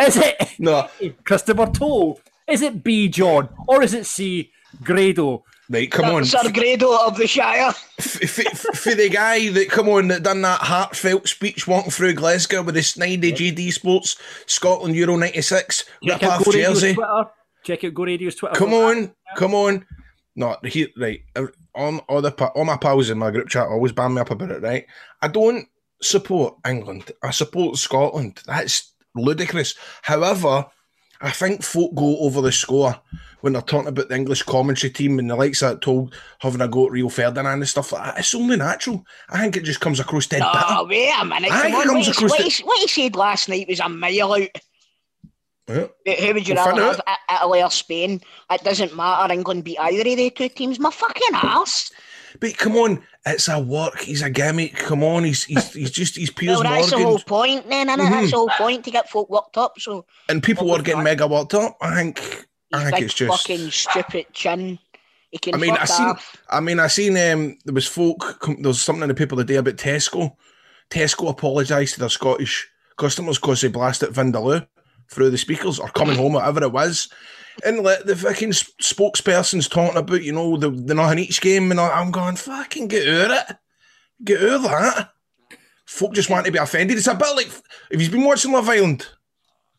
Is 0.00 0.16
it 0.18 0.36
No, 0.58 0.88
Christopher 1.24 1.66
Toll? 1.66 2.20
Is 2.46 2.60
it 2.60 2.84
B. 2.84 3.08
John? 3.08 3.48
Or 3.66 3.82
is 3.82 3.94
it 3.94 4.04
C. 4.04 4.50
Grado? 4.82 5.44
Right, 5.70 5.90
come 5.90 6.06
on. 6.14 6.24
Sir 6.24 6.50
Grado 6.52 6.94
of 7.06 7.16
the 7.16 7.26
Shire. 7.26 7.72
For 7.72 8.94
the 8.94 9.08
guy 9.10 9.48
that 9.50 9.70
come 9.70 9.88
on 9.88 10.08
that 10.08 10.22
done 10.22 10.42
that 10.42 10.60
heartfelt 10.60 11.28
speech 11.28 11.66
walking 11.66 11.90
through 11.90 12.14
Glasgow 12.14 12.62
with 12.62 12.74
his 12.74 12.96
90 12.96 13.32
GD 13.32 13.72
Sports 13.72 14.16
Scotland 14.46 14.94
Euro 14.96 15.16
96 15.16 15.84
rip 16.04 16.20
Check 16.20 16.22
out 16.30 16.40
off 16.46 16.52
jersey. 16.52 16.94
Twitter. 16.94 17.24
Check 17.64 17.84
out 17.84 17.94
Grado's 17.94 18.34
Twitter. 18.34 18.54
Come 18.56 18.74
on, 18.74 19.14
come 19.36 19.54
on. 19.54 19.86
No, 20.34 20.56
he, 20.64 20.88
right. 20.98 21.20
uh, 21.36 21.46
All, 21.74 21.98
all, 22.08 22.20
the, 22.22 22.32
pa- 22.32 22.50
all 22.54 22.64
my 22.64 22.76
pals 22.76 23.08
in 23.10 23.18
my 23.18 23.30
group 23.30 23.48
chat 23.48 23.68
always 23.68 23.92
ban 23.92 24.14
me 24.14 24.20
up 24.20 24.30
about 24.30 24.50
it, 24.50 24.62
right? 24.62 24.86
I 25.20 25.28
don't 25.28 25.68
support 26.02 26.56
England. 26.66 27.12
I 27.22 27.30
support 27.30 27.76
Scotland. 27.76 28.40
That's 28.46 28.92
ludicrous. 29.14 29.74
However, 30.02 30.66
I 31.22 31.30
think 31.30 31.62
folk 31.62 31.94
go 31.94 32.18
over 32.18 32.40
the 32.40 32.52
score 32.52 33.00
when 33.40 33.52
they're 33.54 33.62
talking 33.62 33.88
about 33.88 34.08
the 34.08 34.16
English 34.16 34.42
commentary 34.42 34.92
team 34.92 35.18
and 35.18 35.30
the 35.30 35.36
likes 35.36 35.62
of 35.62 35.70
that 35.70 35.80
told 35.80 36.14
having 36.40 36.60
a 36.60 36.68
go 36.68 36.86
at 36.86 36.92
Rio 36.92 37.08
Ferdinand 37.08 37.46
and 37.60 37.68
stuff 37.68 37.92
like 37.92 38.04
that. 38.04 38.18
It's 38.18 38.34
only 38.34 38.56
natural. 38.56 39.04
I 39.30 39.40
think 39.40 39.56
it 39.56 39.64
just 39.64 39.80
comes 39.80 39.98
across 40.00 40.26
dead 40.26 40.42
Oh, 40.44 40.84
bitter. 40.86 40.88
wait 40.88 41.12
a 41.20 41.24
minute. 41.24 41.50
I 41.50 41.62
think 41.62 41.76
it 41.76 41.88
comes 41.88 42.06
What, 42.08 42.16
across 42.16 42.30
what, 42.30 42.40
he, 42.42 42.62
what 42.64 42.78
he 42.80 42.88
said 42.88 43.16
last 43.16 43.48
night 43.48 43.68
was 43.68 43.80
a 43.80 43.88
mile 43.88 44.32
out. 44.34 44.48
Yeah. 45.68 45.86
Who 46.16 46.34
would 46.34 46.46
you 46.48 46.54
We'll 46.54 46.66
rather 46.76 46.82
have, 46.82 47.00
Italy 47.32 47.62
or 47.62 47.70
Spain? 47.70 48.20
It 48.50 48.64
doesn't 48.64 48.96
matter. 48.96 49.32
England 49.32 49.64
beat 49.64 49.78
either 49.78 50.00
of 50.10 50.16
the 50.16 50.30
two 50.30 50.48
teams. 50.48 50.78
My 50.80 50.90
fucking 50.90 51.22
ass. 51.34 51.90
But 52.40 52.56
come 52.56 52.76
on, 52.76 53.02
it's 53.26 53.48
a 53.48 53.58
work. 53.60 54.00
He's 54.00 54.22
a 54.22 54.30
gimmick. 54.30 54.74
Come 54.74 55.02
on, 55.02 55.24
he's 55.24 55.44
he's, 55.44 55.72
he's 55.72 55.90
just 55.90 56.16
he's 56.16 56.30
Piers 56.30 56.58
Well, 56.58 56.62
that's 56.62 56.90
the 56.90 56.98
whole 56.98 57.18
point, 57.18 57.68
then, 57.68 57.88
innit? 57.88 58.10
That's 58.10 58.30
the 58.30 58.36
whole 58.36 58.48
point 58.50 58.84
to 58.84 58.90
get 58.90 59.08
folk 59.08 59.30
worked 59.30 59.56
up. 59.56 59.78
So, 59.78 60.06
and 60.28 60.42
people 60.42 60.68
were 60.68 60.82
getting 60.82 61.04
mega 61.04 61.26
worked 61.26 61.54
up. 61.54 61.76
I 61.80 61.94
think 61.94 62.46
I 62.72 62.90
think 62.90 63.02
it's 63.02 63.14
just. 63.14 63.46
fucking 63.46 63.70
stupid 63.70 64.26
chin. 64.32 64.78
He 65.30 65.38
can 65.38 65.54
I 65.54 65.58
mean, 65.58 65.76
I 65.76 65.84
seen. 65.84 66.06
off. 66.06 66.36
I 66.50 66.60
mean, 66.60 66.78
I 66.78 66.86
seen. 66.88 67.12
Um, 67.12 67.56
there 67.64 67.74
was 67.74 67.86
folk. 67.86 68.44
There 68.46 68.68
was 68.68 68.80
something 68.80 69.02
in 69.02 69.08
the 69.08 69.14
paper 69.14 69.36
the 69.36 69.44
day 69.44 69.56
about 69.56 69.76
Tesco. 69.76 70.36
Tesco 70.90 71.30
apologised 71.30 71.94
to 71.94 72.00
their 72.00 72.10
Scottish 72.10 72.68
customers 72.98 73.38
because 73.38 73.62
they 73.62 73.68
blasted 73.68 74.10
Vindaloo 74.10 74.66
through 75.08 75.30
the 75.30 75.38
speakers 75.38 75.78
or 75.78 75.88
coming 75.88 76.16
home, 76.16 76.34
whatever 76.34 76.62
it 76.62 76.72
was. 76.72 77.08
And 77.64 77.82
like 77.82 78.04
the 78.04 78.16
fucking 78.16 78.50
spokesperson's 78.50 79.68
talking 79.68 79.96
about, 79.98 80.22
you 80.22 80.32
know, 80.32 80.56
the 80.56 80.70
the 80.70 80.94
nothing 80.94 81.18
each 81.18 81.40
game, 81.40 81.70
and 81.70 81.80
I- 81.80 82.00
I'm 82.00 82.10
going, 82.10 82.36
fucking 82.36 82.88
get 82.88 83.06
over 83.08 83.34
it, 83.34 83.56
get 84.24 84.42
over 84.42 84.68
that. 84.68 85.10
Folk 85.86 86.14
just 86.14 86.30
want 86.30 86.46
to 86.46 86.52
be 86.52 86.58
offended. 86.58 86.96
It's 86.96 87.06
a 87.06 87.14
bit 87.14 87.36
like 87.36 87.50
if 87.90 88.00
you've 88.00 88.10
been 88.12 88.24
watching 88.24 88.52
Love 88.52 88.68
Island. 88.68 89.06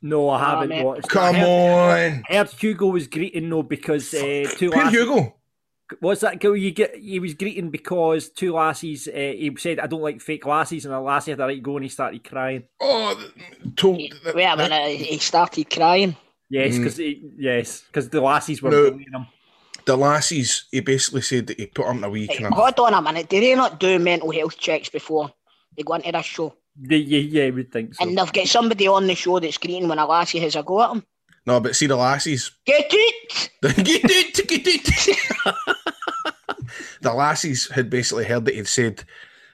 No, 0.01 0.29
I 0.29 0.39
haven't 0.39 0.69
mate. 0.69 0.83
watched. 0.83 1.07
Come 1.07 1.35
I 1.35 1.39
heard, 1.39 1.47
on, 1.47 2.23
I 2.29 2.35
heard 2.35 2.49
Hugo 2.49 2.87
was 2.87 3.07
greeting 3.07 3.49
though 3.49 3.63
because 3.63 4.13
uh, 4.13 4.45
two 4.57 4.69
Poor 4.69 4.83
lassies. 4.83 4.99
Hugo. 4.99 5.35
What's 5.99 6.21
that 6.21 6.39
girl 6.39 6.55
you 6.55 6.71
get? 6.71 6.95
He 6.95 7.19
was 7.19 7.33
greeting 7.35 7.69
because 7.69 8.29
two 8.29 8.53
lassies. 8.53 9.07
Uh, 9.07 9.11
he 9.13 9.55
said, 9.57 9.79
"I 9.79 9.87
don't 9.87 10.01
like 10.01 10.21
fake 10.21 10.45
lassies," 10.45 10.85
and 10.85 10.93
a 10.93 10.99
lassie 10.99 11.31
had 11.31 11.39
the 11.39 11.45
right 11.45 11.61
go, 11.63 11.77
and 11.77 11.83
he 11.83 11.89
started 11.89 12.23
crying. 12.23 12.63
Oh, 12.81 13.15
told. 13.75 13.97
Wait 14.35 14.43
a 14.43 14.57
minute. 14.57 14.97
He 14.97 15.17
started 15.19 15.69
crying. 15.69 16.15
Yes, 16.53 16.73
mm. 16.75 16.77
because 16.83 16.99
yes, 17.49 17.67
because 17.87 18.09
the 18.09 18.21
lassies 18.21 18.61
were 18.61 18.69
No. 18.69 18.91
bullying 18.91 19.11
him. 19.11 19.25
the 19.85 19.97
lassies, 19.97 20.65
he 20.71 20.81
basically 20.81 21.21
said 21.21 21.47
that 21.47 21.59
he 21.59 21.65
put 21.65 21.87
them 21.87 21.97
in 21.97 22.03
a 22.03 22.09
wee 22.09 22.27
Hey, 22.27 22.37
kind 22.37 22.53
of 22.53 22.59
hold 22.59 22.79
on 22.79 22.93
a 22.93 23.01
minute. 23.01 23.27
Do 23.29 23.39
they 23.39 23.55
not 23.55 23.79
do 23.79 23.97
mental 23.99 24.31
health 24.31 24.57
checks 24.57 24.89
before 24.89 25.31
they 25.75 25.83
go 25.83 25.95
into 25.95 26.11
this 26.11 26.25
show? 26.25 26.55
They, 26.75 26.97
yeah, 26.97 27.19
yeah, 27.43 27.49
we 27.49 27.63
think 27.63 27.95
so. 27.95 28.03
And 28.03 28.17
they've 28.17 28.33
got 28.33 28.47
somebody 28.47 28.87
on 28.87 29.07
the 29.07 29.15
show 29.15 29.39
that's 29.39 29.57
greeting 29.57 29.87
when 29.87 29.99
a 29.99 30.05
lassie 30.05 30.39
has 30.39 30.55
a 30.55 30.63
go 30.63 30.81
at 30.83 30.91
him. 30.91 31.03
No, 31.45 31.59
but 31.59 31.75
see 31.75 31.87
the 31.87 31.95
lassies. 31.97 32.51
Get 32.65 32.85
it! 32.89 33.49
Get 33.61 33.77
it, 34.05 34.47
get 34.47 34.67
it. 34.67 35.77
the 37.01 37.13
lassies 37.13 37.69
had 37.71 37.89
basically 37.89 38.25
heard 38.25 38.45
that 38.45 38.55
he'd 38.55 38.67
said, 38.67 39.03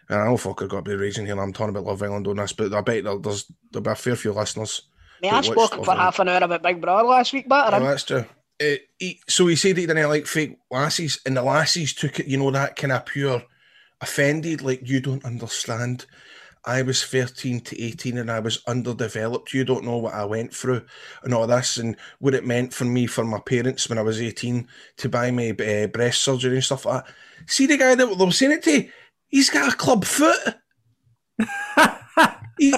and 0.10 0.22
I 0.22 0.26
know 0.28 0.38
fuck 0.38 0.62
I've 0.62 0.70
got 0.70 0.86
to 0.86 0.90
be 0.92 0.96
raging 0.96 1.26
here. 1.26 1.40
I'm 1.40 1.54
talking 1.54 1.70
about 1.70 1.86
Love 1.86 2.04
Island 2.04 2.28
on 2.28 2.38
this, 2.38 2.54
but 2.54 2.74
I 2.74 2.82
bet 2.82 3.04
there- 3.04 3.18
there's 3.20 3.46
there'll 3.72 3.84
be 3.84 3.92
a 3.92 3.96
fair 3.96 4.16
few 4.16 4.32
listeners. 4.34 4.82
Me, 5.22 5.30
that 5.30 5.46
I 5.46 5.50
spoke 5.50 5.84
for 5.84 5.96
half 5.96 6.20
an 6.20 6.30
hour 6.30 6.44
about 6.44 6.64
Big 6.64 6.82
Brother 6.82 7.08
last 7.08 7.34
week, 7.34 7.48
but 7.48 7.74
Oh, 7.74 7.80
that's 7.80 8.04
true. 8.04 8.26
Uh, 8.62 8.76
he, 8.98 9.22
so 9.28 9.48
he 9.48 9.56
said 9.56 9.78
he 9.78 9.86
didn't 9.86 10.10
like 10.10 10.26
fake 10.26 10.58
lassies, 10.72 11.20
and 11.26 11.38
the 11.38 11.42
lassies 11.42 11.94
took 11.94 12.20
it, 12.20 12.28
you 12.28 12.38
know, 12.38 12.52
that 12.52 12.76
kind 12.76 12.92
of 12.92 13.06
pure 13.06 13.44
offended, 14.02 14.62
like 14.62 14.88
you 14.88 15.00
don't 15.00 15.26
understand. 15.26 16.06
I 16.66 16.82
was 16.82 17.04
13 17.04 17.62
to 17.62 17.82
18 17.82 18.18
and 18.18 18.30
I 18.30 18.40
was 18.40 18.62
underdeveloped. 18.68 19.54
You 19.54 19.64
don't 19.64 19.86
know 19.86 19.98
what 19.98 20.14
I 20.14 20.26
went 20.26 20.54
through 20.54 20.86
and 21.24 21.34
all 21.34 21.48
this 21.48 21.78
and 21.78 21.96
what 22.20 22.34
it 22.34 22.46
meant 22.46 22.74
for 22.74 22.86
me, 22.86 23.08
for 23.08 23.24
my 23.24 23.40
parents 23.40 23.88
when 23.88 23.98
I 23.98 24.02
was 24.02 24.22
18 24.22 24.68
to 24.98 25.10
buy 25.10 25.32
me 25.32 25.52
uh, 25.52 25.88
breast 25.88 26.22
surgery 26.22 26.56
and 26.56 26.64
stuff 26.64 26.86
like 26.86 27.06
that. 27.06 27.14
See 27.48 27.66
the 27.66 27.78
guy 27.78 27.96
that 27.96 28.06
they 28.06 28.26
were 28.26 28.32
saying 28.32 28.52
it 28.52 28.64
to? 28.64 28.90
He's 29.30 29.50
got 29.50 29.74
a 29.74 29.76
club 29.76 30.04
foot. 30.04 30.38
he, 32.60 32.74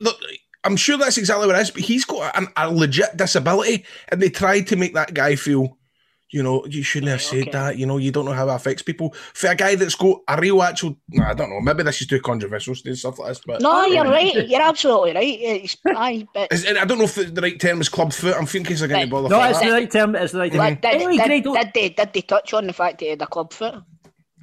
look, 0.00 0.16
I'm 0.64 0.76
sure 0.76 0.96
that's 0.96 1.18
exactly 1.18 1.46
what 1.46 1.56
it 1.56 1.62
is, 1.62 1.70
but 1.70 1.82
he's 1.82 2.04
got 2.04 2.36
a, 2.36 2.48
a 2.56 2.72
legit 2.72 3.16
disability, 3.16 3.84
and 4.08 4.20
they 4.20 4.30
tried 4.30 4.66
to 4.68 4.76
make 4.76 4.94
that 4.94 5.12
guy 5.12 5.36
feel, 5.36 5.78
you 6.32 6.42
know, 6.42 6.64
you 6.66 6.82
shouldn't 6.82 7.10
have 7.10 7.22
said 7.22 7.42
okay. 7.42 7.50
that. 7.50 7.78
You 7.78 7.86
know, 7.86 7.98
you 7.98 8.10
don't 8.10 8.24
know 8.24 8.32
how 8.32 8.48
it 8.48 8.54
affects 8.54 8.82
people. 8.82 9.14
For 9.34 9.48
a 9.48 9.54
guy 9.54 9.74
that's 9.74 9.94
got 9.94 10.20
a 10.26 10.40
real 10.40 10.62
actual, 10.62 10.96
nah, 11.10 11.30
I 11.30 11.34
don't 11.34 11.50
know, 11.50 11.60
maybe 11.60 11.82
this 11.82 12.00
is 12.00 12.06
too 12.06 12.20
controversial 12.20 12.74
and 12.84 12.98
stuff 12.98 13.18
like 13.18 13.28
this, 13.28 13.40
but 13.46 13.60
no, 13.60 13.84
you're 13.84 14.04
right. 14.04 14.48
You're 14.48 14.62
absolutely 14.62 15.12
right. 15.12 15.38
It's, 15.40 15.76
aye, 15.86 16.26
but 16.32 16.52
Is- 16.52 16.66
I 16.66 16.84
don't 16.84 16.98
know 16.98 17.04
if 17.04 17.14
the, 17.14 17.24
the 17.24 17.42
right 17.42 17.60
term 17.60 17.80
is 17.80 17.88
club 17.88 18.12
foot. 18.12 18.34
I'm 18.34 18.46
thinking 18.46 18.76
they're 18.76 18.88
going 18.88 19.06
to 19.06 19.10
bother. 19.10 19.28
no, 19.28 19.42
it's 19.42 19.60
that. 19.60 19.66
the 19.66 19.72
right 19.72 19.90
term. 19.90 20.16
It's 20.16 20.32
the 20.32 20.38
right 20.38 20.50
term. 20.52 20.58
like, 20.58 20.80
did, 20.80 20.94
Anyway, 20.94 21.16
did, 21.18 21.44
Grado, 21.44 21.54
did 21.54 21.72
they, 21.74 21.88
did 21.90 22.12
they 22.12 22.22
touch 22.22 22.54
on 22.54 22.66
the 22.66 22.72
fact 22.72 22.98
that 22.98 23.04
he 23.04 23.10
had 23.10 23.22
a 23.22 23.26
club 23.26 23.52
foot? 23.52 23.82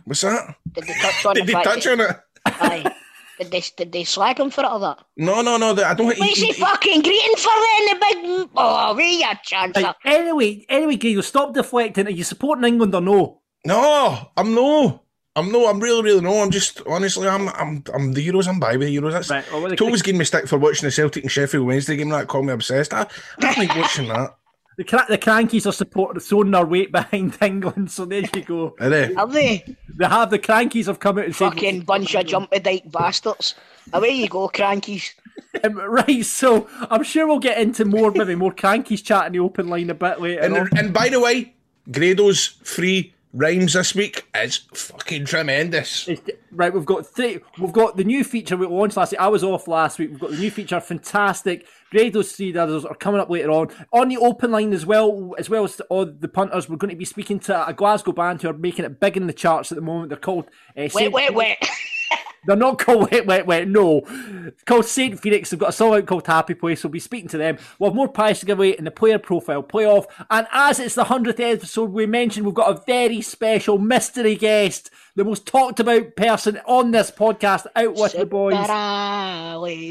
What's 0.05 0.21
that? 0.21 0.55
Did 0.73 0.85
they 0.85 0.93
touch 0.93 1.25
on 1.25 1.35
Did 1.35 1.43
the 1.43 1.47
they 1.47 1.53
fact 1.53 1.65
touch 1.65 1.83
that, 1.83 1.93
on 1.93 1.99
it? 2.01 2.15
Aye. 2.45 2.95
Did 3.41 3.51
they, 3.51 3.63
did 3.75 3.91
they 3.91 4.03
slag 4.03 4.39
him 4.39 4.51
for 4.51 4.63
it 4.63 4.71
or 4.71 4.79
that? 4.81 4.99
No, 5.17 5.41
no, 5.41 5.57
no. 5.57 5.71
I 5.71 5.95
don't 5.95 6.07
think. 6.09 6.19
What's 6.19 6.39
he 6.39 6.53
fucking 6.53 7.01
greeting 7.01 7.35
for 7.37 7.49
then, 7.49 7.85
the 7.87 8.05
big... 8.05 8.49
Oh, 8.55 8.93
we 8.95 9.19
your 9.19 9.33
chance. 9.43 9.75
Right, 9.75 9.95
anyway, 10.05 10.63
anyway, 10.69 10.97
Grado, 10.97 11.21
stop 11.21 11.53
deflecting. 11.55 12.05
Are 12.05 12.11
you 12.11 12.23
supporting 12.23 12.65
England 12.65 12.93
or 12.93 13.01
no? 13.01 13.41
No, 13.65 14.31
I'm 14.37 14.53
no. 14.53 15.01
I'm 15.35 15.51
no. 15.51 15.67
I'm 15.69 15.79
really, 15.79 16.03
really 16.03 16.21
no. 16.21 16.41
I'm 16.41 16.51
just 16.51 16.81
honestly. 16.87 17.27
I'm. 17.27 17.47
I'm. 17.49 17.83
I'm 17.93 18.13
the 18.13 18.27
Euros. 18.27 18.47
I'm 18.47 18.59
by 18.59 18.75
with 18.75 18.89
the 18.89 18.97
Euros. 18.97 19.13
That's. 19.13 19.29
Right, 19.29 19.49
well, 19.51 19.61
what 19.61 19.69
the- 19.69 19.75
Toby's 19.75 20.01
giving 20.01 20.19
me 20.19 20.25
stick 20.25 20.47
for 20.47 20.57
watching 20.57 20.85
the 20.85 20.91
Celtic 20.91 21.23
and 21.23 21.31
Sheffield 21.31 21.65
Wednesday 21.65 21.95
game. 21.95 22.09
That 22.09 22.27
called 22.27 22.47
me 22.47 22.53
obsessed. 22.53 22.93
I, 22.93 23.03
I 23.03 23.07
don't 23.39 23.57
like 23.57 23.75
watching 23.75 24.07
that. 24.09 24.35
The, 24.81 24.87
cra- 24.87 25.05
the 25.07 25.17
crankies 25.19 25.67
are 25.67 25.71
supporting, 25.71 26.19
throwing 26.19 26.49
their 26.49 26.65
weight 26.65 26.91
behind 26.91 27.37
England. 27.41 27.91
So 27.91 28.03
there 28.03 28.21
you 28.21 28.41
go. 28.41 28.75
Are 28.79 28.89
they? 28.89 29.13
Are 29.13 29.27
they? 29.27 29.63
They 29.89 30.07
have 30.07 30.31
the 30.31 30.39
crankies 30.39 30.87
have 30.87 30.99
come 30.99 31.19
out 31.19 31.25
and 31.25 31.35
said, 31.35 31.53
Fucking 31.53 31.81
bunch 31.81 32.15
of 32.15 32.25
jumpy 32.25 32.57
dyke 32.57 32.91
bastards. 32.91 33.53
Away 33.93 34.09
you 34.09 34.27
go, 34.27 34.49
crankies. 34.49 35.13
Um, 35.63 35.75
right, 35.75 36.25
so 36.25 36.67
I'm 36.89 37.03
sure 37.03 37.27
we'll 37.27 37.39
get 37.39 37.59
into 37.59 37.83
more, 37.83 38.11
maybe 38.11 38.35
more 38.35 38.53
crankies 38.53 39.03
chat 39.03 39.27
in 39.27 39.33
the 39.33 39.39
open 39.39 39.67
line 39.67 39.89
a 39.89 39.93
bit 39.93 40.21
later. 40.21 40.39
And, 40.41 40.55
on. 40.55 40.69
and 40.77 40.93
by 40.93 41.09
the 41.09 41.19
way, 41.19 41.55
Grado's 41.89 42.45
free 42.63 43.13
rhymes 43.33 43.73
this 43.73 43.95
week 43.95 44.27
is 44.35 44.57
fucking 44.73 45.25
tremendous. 45.25 46.07
It's- 46.07 46.37
Right, 46.53 46.73
we've 46.73 46.85
got 46.85 47.07
three. 47.07 47.39
We've 47.59 47.71
got 47.71 47.95
the 47.95 48.03
new 48.03 48.25
feature 48.25 48.57
we 48.57 48.65
launched 48.67 48.97
last 48.97 49.11
week. 49.13 49.21
I 49.21 49.29
was 49.29 49.41
off 49.41 49.69
last 49.69 49.97
week. 49.99 50.09
We've 50.11 50.19
got 50.19 50.31
the 50.31 50.37
new 50.37 50.51
feature, 50.51 50.81
fantastic. 50.81 51.65
Grado's 51.91 52.33
three 52.33 52.55
others 52.57 52.83
are 52.83 52.93
coming 52.95 53.21
up 53.21 53.29
later 53.29 53.51
on 53.51 53.69
on 53.93 54.09
the 54.09 54.17
open 54.17 54.51
line 54.51 54.73
as 54.73 54.85
well, 54.85 55.33
as 55.37 55.49
well 55.49 55.63
as 55.63 55.79
all 55.89 56.05
the 56.05 56.27
punters. 56.27 56.67
We're 56.67 56.75
going 56.75 56.89
to 56.89 56.95
be 56.97 57.05
speaking 57.05 57.39
to 57.41 57.65
a 57.67 57.73
Glasgow 57.73 58.11
band 58.11 58.41
who 58.41 58.49
are 58.49 58.53
making 58.53 58.83
it 58.83 58.99
big 58.99 59.15
in 59.15 59.27
the 59.27 59.33
charts 59.33 59.71
at 59.71 59.75
the 59.77 59.81
moment. 59.81 60.09
They're 60.09 60.17
called 60.17 60.45
uh, 60.75 60.81
Wait, 60.83 60.91
Saint- 60.91 61.13
wait, 61.13 61.33
wait. 61.33 61.57
They're 62.45 62.55
not 62.55 62.79
called 62.79 63.11
Wet 63.11 63.25
Wet 63.25 63.45
Wet, 63.45 63.67
no. 63.67 64.01
It's 64.47 64.63
called 64.63 64.85
St. 64.85 65.19
Phnx. 65.19 65.49
They've 65.49 65.59
got 65.59 65.69
a 65.69 65.73
song 65.73 65.95
out 65.95 66.05
called 66.05 66.25
Happy 66.25 66.53
Place. 66.53 66.83
We'll 66.83 66.91
be 66.91 66.99
speaking 66.99 67.29
to 67.29 67.37
them. 67.37 67.57
We'll 67.77 67.91
have 67.91 67.95
more 67.95 68.07
prize 68.07 68.39
to 68.39 68.45
give 68.45 68.57
away 68.57 68.71
in 68.71 68.85
the 68.85 68.91
player 68.91 69.19
profile 69.19 69.63
playoff. 69.63 70.05
And 70.29 70.47
as 70.51 70.79
it's 70.79 70.95
the 70.95 71.05
100th 71.05 71.39
episode, 71.39 71.91
we 71.91 72.05
mentioned 72.05 72.45
we've 72.45 72.55
got 72.55 72.75
a 72.75 72.81
very 72.85 73.21
special 73.21 73.77
mystery 73.77 74.35
guest, 74.35 74.89
the 75.15 75.23
most 75.23 75.45
talked 75.45 75.79
about 75.79 76.15
person 76.15 76.59
on 76.65 76.91
this 76.91 77.11
podcast, 77.11 77.67
out 77.75 77.95
with 77.95 78.13
the 78.13 78.25
boys. 78.25 78.55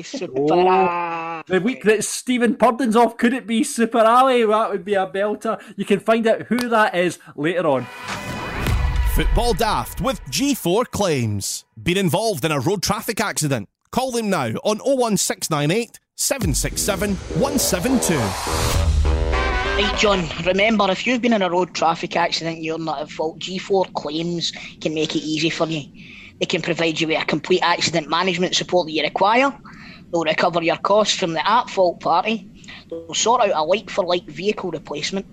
Super 0.02 0.40
Oh. 0.40 1.42
The 1.46 1.60
week 1.60 1.84
that 1.84 2.04
Stephen 2.04 2.56
Purden's 2.56 2.96
off, 2.96 3.16
could 3.16 3.32
it 3.32 3.46
be 3.46 3.62
Super 3.62 3.98
Ali? 3.98 4.44
That 4.44 4.70
would 4.70 4.84
be 4.84 4.94
a 4.94 5.06
belter. 5.06 5.60
You 5.76 5.84
can 5.84 6.00
find 6.00 6.26
out 6.26 6.42
who 6.42 6.56
that 6.56 6.94
is 6.94 7.18
later 7.36 7.66
on. 7.66 7.86
Football 9.14 9.54
Daft 9.54 10.00
with 10.00 10.24
G4 10.26 10.86
Claims. 10.86 11.64
Been 11.82 11.98
involved 11.98 12.44
in 12.44 12.52
a 12.52 12.60
road 12.60 12.80
traffic 12.80 13.20
accident? 13.20 13.68
Call 13.90 14.12
them 14.12 14.30
now 14.30 14.50
on 14.62 14.78
01698 14.78 15.98
767 16.14 17.16
172. 17.16 18.14
Right, 19.82 19.98
John, 19.98 20.28
remember, 20.46 20.88
if 20.92 21.08
you've 21.08 21.20
been 21.20 21.32
in 21.32 21.42
a 21.42 21.50
road 21.50 21.74
traffic 21.74 22.14
accident, 22.14 22.62
you're 22.62 22.78
not 22.78 23.00
at 23.00 23.10
fault. 23.10 23.40
G4 23.40 23.92
claims 23.94 24.52
can 24.80 24.94
make 24.94 25.16
it 25.16 25.22
easy 25.22 25.50
for 25.50 25.66
you. 25.66 25.90
They 26.38 26.46
can 26.46 26.62
provide 26.62 27.00
you 27.00 27.08
with 27.08 27.20
a 27.20 27.24
complete 27.24 27.62
accident 27.62 28.08
management 28.08 28.54
support 28.54 28.86
that 28.86 28.92
you 28.92 29.02
require. 29.02 29.52
They'll 30.12 30.22
recover 30.22 30.62
your 30.62 30.76
costs 30.76 31.18
from 31.18 31.32
the 31.32 31.46
at 31.48 31.68
fault 31.68 31.98
party 31.98 32.48
They'll 32.88 33.14
sort 33.14 33.42
out 33.42 33.52
a 33.54 33.62
like 33.64 33.90
for 33.90 34.04
like 34.04 34.26
vehicle 34.26 34.70
replacement. 34.70 35.26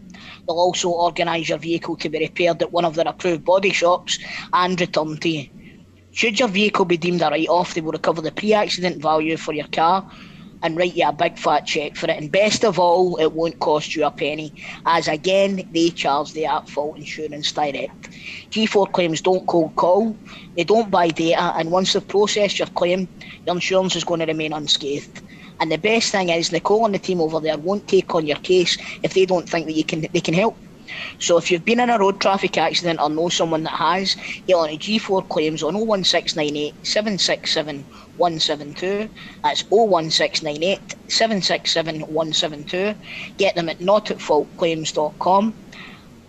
They'll 0.45 0.59
also 0.59 0.89
organise 0.89 1.49
your 1.49 1.57
vehicle 1.57 1.95
to 1.97 2.09
be 2.09 2.19
repaired 2.19 2.61
at 2.61 2.71
one 2.71 2.85
of 2.85 2.95
their 2.95 3.07
approved 3.07 3.45
body 3.45 3.71
shops 3.71 4.19
and 4.53 4.79
returned 4.79 5.21
to 5.21 5.29
you. 5.29 5.49
Should 6.11 6.39
your 6.39 6.49
vehicle 6.49 6.85
be 6.85 6.97
deemed 6.97 7.21
a 7.21 7.29
write 7.29 7.47
off, 7.47 7.73
they 7.73 7.81
will 7.81 7.91
recover 7.91 8.21
the 8.21 8.31
pre 8.31 8.53
accident 8.53 9.01
value 9.01 9.37
for 9.37 9.53
your 9.53 9.67
car 9.67 10.09
and 10.63 10.77
write 10.77 10.95
you 10.95 11.07
a 11.07 11.13
big 11.13 11.37
fat 11.37 11.65
cheque 11.65 11.95
for 11.95 12.09
it. 12.09 12.17
And 12.17 12.31
best 12.31 12.63
of 12.63 12.79
all, 12.79 13.17
it 13.17 13.31
won't 13.31 13.59
cost 13.59 13.95
you 13.95 14.05
a 14.05 14.11
penny, 14.11 14.53
as 14.85 15.07
again, 15.07 15.67
they 15.71 15.89
charge 15.89 16.33
the 16.33 16.45
at 16.45 16.69
fault 16.69 16.97
insurance 16.97 17.51
direct. 17.51 18.09
G4 18.49 18.91
claims 18.91 19.21
don't 19.21 19.45
cold 19.47 19.75
call, 19.75 20.15
they 20.55 20.63
don't 20.63 20.89
buy 20.89 21.09
data, 21.09 21.53
and 21.55 21.71
once 21.71 21.93
they've 21.93 22.07
processed 22.07 22.59
your 22.59 22.67
claim, 22.69 23.07
your 23.45 23.55
insurance 23.55 23.95
is 23.95 24.03
going 24.03 24.19
to 24.19 24.25
remain 24.25 24.53
unscathed. 24.53 25.21
And 25.59 25.71
the 25.71 25.77
best 25.77 26.11
thing 26.11 26.29
is, 26.29 26.51
Nicole 26.51 26.85
and 26.85 26.93
the 26.93 26.99
team 26.99 27.21
over 27.21 27.39
there 27.39 27.57
won't 27.57 27.87
take 27.87 28.13
on 28.13 28.27
your 28.27 28.37
case 28.37 28.77
if 29.03 29.13
they 29.13 29.25
don't 29.25 29.49
think 29.49 29.65
that 29.65 29.73
you 29.73 29.83
can 29.83 30.07
they 30.13 30.21
can 30.21 30.33
help. 30.33 30.57
So 31.19 31.37
if 31.37 31.51
you've 31.51 31.65
been 31.65 31.79
in 31.79 31.89
a 31.89 31.99
road 31.99 32.21
traffic 32.21 32.57
accident 32.57 33.01
or 33.01 33.09
know 33.09 33.29
someone 33.29 33.63
that 33.63 33.73
has, 33.73 34.15
get 34.47 34.55
on 34.55 34.69
to 34.69 34.77
G4 34.77 35.27
claims 35.27 35.63
on 35.63 35.75
01698 35.75 36.73
767 36.85 37.85
172. 38.17 39.09
That's 39.43 39.63
01698 39.69 40.95
767 41.11 42.01
172. 42.01 42.95
Get 43.37 43.55
them 43.55 43.69
at 43.69 43.79
notatfaultclaims.com 43.79 45.53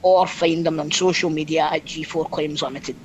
or 0.03 0.27
find 0.27 0.64
them 0.64 0.81
on 0.81 0.91
social 0.91 1.31
media 1.31 1.69
at 1.71 1.85
G4 1.85 2.31
Claims 2.31 2.62
Limited. 2.62 2.97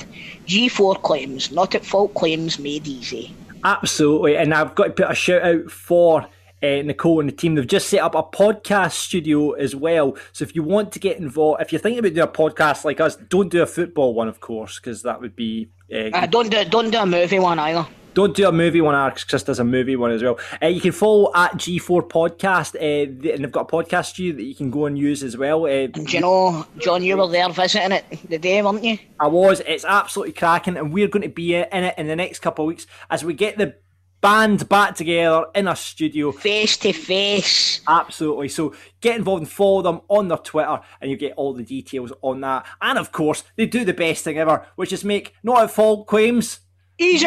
G4 0.48 1.02
Claims, 1.02 1.52
not 1.52 1.76
at 1.76 1.86
fault 1.86 2.14
claims 2.14 2.60
made 2.60 2.88
easy. 2.88 3.36
Absolutely, 3.63 4.38
and 4.38 4.54
I've 4.54 4.76
got 4.76 4.86
to 4.86 4.91
put 4.91 5.12
a 5.12 5.15
shout 5.15 5.41
out 5.41 5.71
for 5.71 6.21
uh, 6.21 6.82
Nicole 6.82 7.19
and 7.19 7.30
the 7.30 7.34
team. 7.34 7.56
They've 7.56 7.67
just 7.67 7.89
set 7.89 8.02
up 8.02 8.15
a 8.15 8.23
podcast 8.23 8.93
studio 8.93 9.52
as 9.52 9.76
well. 9.76 10.15
So 10.32 10.43
if 10.43 10.56
you 10.56 10.63
want 10.63 10.91
to 10.93 10.99
get 10.99 11.17
involved, 11.17 11.62
if 11.62 11.71
you're 11.71 11.80
thinking 11.80 11.99
about 11.99 12.13
doing 12.13 12.28
a 12.28 12.32
podcast 12.32 12.86
like 12.86 12.99
us, 12.99 13.15
don't 13.15 13.52
do 13.52 13.62
a 13.62 13.65
football 13.65 14.13
one, 14.13 14.28
of 14.28 14.39
course, 14.39 14.80
because 14.80 15.04
that 15.04 15.19
would 15.21 15.36
be. 15.36 15.69
Uh, 15.93 16.10
Uh, 16.13 16.26
don't 16.26 16.49
do 16.49 16.63
don't 16.65 16.89
do 16.91 16.97
a 16.97 17.06
movie 17.06 17.39
one 17.39 17.60
either. 17.60 17.86
Don't 18.13 18.36
do 18.36 18.47
a 18.47 18.52
movie 18.52 18.82
one. 18.82 18.95
Alex 18.95 19.23
Chris 19.23 19.43
does 19.43 19.60
a 19.60 19.63
movie 19.63 19.95
one 19.95 20.12
as 20.12 20.23
well. 20.23 20.39
Uh, 20.62 20.67
you 20.67 20.82
can 20.82 20.91
follow 20.91 21.32
at 21.36 21.54
G4 21.54 22.10
Podcast, 22.10 22.76
uh, 22.76 23.30
and 23.34 23.43
they've 23.43 23.52
got 23.52 23.71
a 23.71 23.76
podcast 23.76 24.06
studio 24.08 24.36
that 24.36 24.43
you 24.43 24.56
can 24.56 24.71
go 24.71 24.86
and 24.86 24.97
use 24.97 25.23
as 25.23 25.38
well. 25.38 25.65
Uh, 25.65 25.88
Do 25.88 26.02
you 26.04 26.21
know, 26.21 26.65
John, 26.78 27.04
you 27.04 27.17
were 27.17 27.28
there 27.28 27.49
visiting 27.49 27.91
it 27.91 28.06
the 28.30 28.38
day, 28.38 28.62
weren't 28.62 28.84
you? 28.84 28.97
I 29.19 29.28
was. 29.28 29.62
It's 29.62 29.86
absolutely 29.86 30.34
cracking, 30.34 30.78
and 30.78 30.93
we're 30.93 31.08
going 31.08 31.23
to 31.23 31.30
be 31.30 31.56
in 31.56 31.84
it 31.84 31.95
in 31.97 32.08
the 32.08 32.15
next 32.15 32.39
couple 32.39 32.65
of 32.65 32.67
weeks 32.67 32.88
as 33.10 33.23
we 33.23 33.34
get 33.34 33.58
the 33.58 33.76
band 34.23 34.69
back 34.69 34.95
together 34.95 35.45
in 35.54 35.67
a 35.67 35.76
studio. 35.76 36.32
Face 36.32 36.78
to 36.78 36.93
face. 36.93 37.82
Absolutely. 37.88 38.47
So 38.47 38.73
get 39.02 39.17
involved 39.17 39.41
and 39.41 39.52
follow 39.52 39.82
them 39.82 40.02
on 40.08 40.30
their 40.30 40.38
Twitter, 40.38 40.80
and 41.02 41.12
you 41.12 41.17
get 41.17 41.34
all 41.36 41.54
the 41.54 41.63
details 41.63 42.13
on 42.21 42.41
that. 42.41 42.65
And 42.82 42.97
of 42.97 43.12
course, 43.12 43.43
they 43.58 43.65
do 43.65 43.84
the 43.84 43.93
best 43.93 44.23
thing 44.23 44.38
ever, 44.38 44.65
which 44.76 44.93
is 44.93 45.04
make 45.04 45.34
not 45.43 45.62
at 45.63 45.71
fault 45.71 46.08
claims. 46.08 46.62
Easy! 46.99 47.25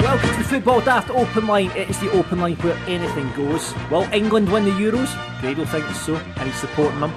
Welcome 0.00 0.30
to 0.30 0.36
the 0.38 0.44
Football 0.48 0.80
Daft 0.80 1.10
Open 1.10 1.46
Line. 1.46 1.70
It 1.72 1.90
is 1.90 2.00
the 2.00 2.10
open 2.12 2.40
line 2.40 2.56
where 2.56 2.74
anything 2.86 3.30
goes. 3.34 3.74
Will 3.90 4.08
England 4.14 4.50
win 4.50 4.64
the 4.64 4.70
Euros? 4.70 5.12
Grado 5.42 5.66
thinks 5.66 6.00
so, 6.00 6.16
and 6.16 6.48
he's 6.48 6.56
supporting 6.58 7.00
them. 7.00 7.12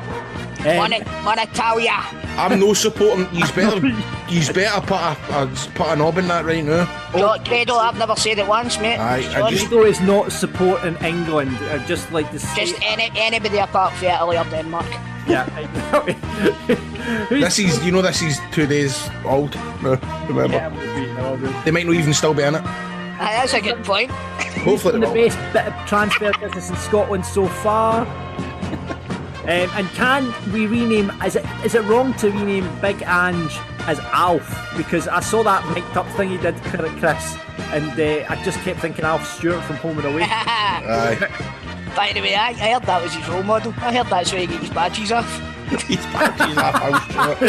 Um, 0.66 0.78
Wanna, 0.78 1.00
wanna 1.26 1.46
tell 1.54 1.80
ya? 1.80 2.02
I'm 2.38 2.60
no 2.60 2.74
supporting. 2.74 3.26
He's 3.28 3.52
better. 3.52 3.80
He's 4.28 4.50
better 4.52 4.82
put 4.82 4.98
a, 4.98 5.16
a 5.44 5.48
put 5.76 5.88
a 5.90 5.96
knob 5.96 6.18
in 6.18 6.28
that 6.28 6.44
right 6.44 6.64
now. 6.64 6.86
Jo- 7.14 7.38
Grado, 7.46 7.76
I've 7.76 7.98
never 7.98 8.16
said 8.16 8.40
it 8.40 8.48
once, 8.48 8.80
mate. 8.80 8.98
Aye, 8.98 9.18
I 9.18 9.40
John, 9.40 9.52
just- 9.52 9.70
Grado 9.70 9.86
is 9.86 10.02
not 10.02 10.32
supporting 10.32 10.96
England. 11.04 11.56
I 11.72 11.78
just 11.86 12.12
like 12.12 12.32
to 12.32 12.40
say. 12.40 12.66
just 12.66 12.82
any, 12.84 13.12
anybody 13.16 13.60
apart 13.60 13.94
from 13.94 14.08
Italy 14.08 14.38
or 14.38 14.44
Denmark. 14.46 14.86
yeah. 15.28 15.46
Who's- 17.30 17.44
This 17.44 17.60
is, 17.60 17.86
you 17.86 17.92
know, 17.92 18.02
this 18.02 18.22
is 18.22 18.40
two 18.52 18.66
days 18.68 19.08
old. 19.26 19.56
No, 19.84 19.98
remember? 20.28 20.56
Yeah, 20.58 20.70
no, 21.18 21.38
They 21.64 21.72
might 21.72 21.86
not 21.86 21.96
even 21.96 22.14
still 22.14 22.34
be 22.34 22.44
in 22.44 22.56
it. 22.56 22.62
Aye, 22.64 23.38
that's 23.40 23.54
a 23.54 23.62
good 23.62 23.84
point. 23.86 24.12
Hopefully, 24.66 25.00
been 25.00 25.02
the 25.02 25.14
best 25.14 25.38
bit 25.54 25.68
of 25.68 25.74
transfer 25.88 26.32
business 26.40 26.70
in 26.70 26.76
Scotland 26.78 27.26
so 27.26 27.48
far. 27.48 28.06
Um, 29.46 29.70
and 29.76 29.88
can 29.90 30.34
we 30.52 30.66
rename? 30.66 31.12
Is 31.24 31.36
it 31.36 31.46
is 31.64 31.76
it 31.76 31.84
wrong 31.84 32.14
to 32.16 32.32
rename 32.32 32.68
Big 32.82 33.04
Ange 33.04 33.56
as 33.82 34.00
Alf? 34.00 34.48
Because 34.76 35.08
I 35.08 35.20
saw 35.20 35.44
that 35.44 35.64
mic'd 35.74 35.96
up 35.96 36.08
thing 36.18 36.30
he 36.30 36.38
did, 36.38 36.56
Chris, 36.64 37.38
and 37.72 37.92
uh, 38.00 38.26
I 38.28 38.42
just 38.44 38.58
kept 38.62 38.80
thinking 38.80 39.06
Alf 39.06 39.24
Stewart 39.38 39.64
from 39.66 39.76
Home 39.78 40.00
and 40.00 40.08
Away. 40.08 40.24
Aye. 40.28 41.62
By 41.96 42.12
the 42.14 42.22
way, 42.22 42.36
I, 42.36 42.50
I 42.50 42.54
heard 42.54 42.84
that 42.84 43.02
was 43.02 43.14
his 43.14 43.28
role 43.30 43.44
model. 43.44 43.74
I 43.78 43.94
heard 43.96 44.08
that's 44.08 44.32
where 44.32 44.42
he 44.42 44.48
got 44.48 44.60
his 44.60 44.70
badges 44.70 45.12
off. 45.12 45.42
Half 45.66 47.16
out. 47.16 47.42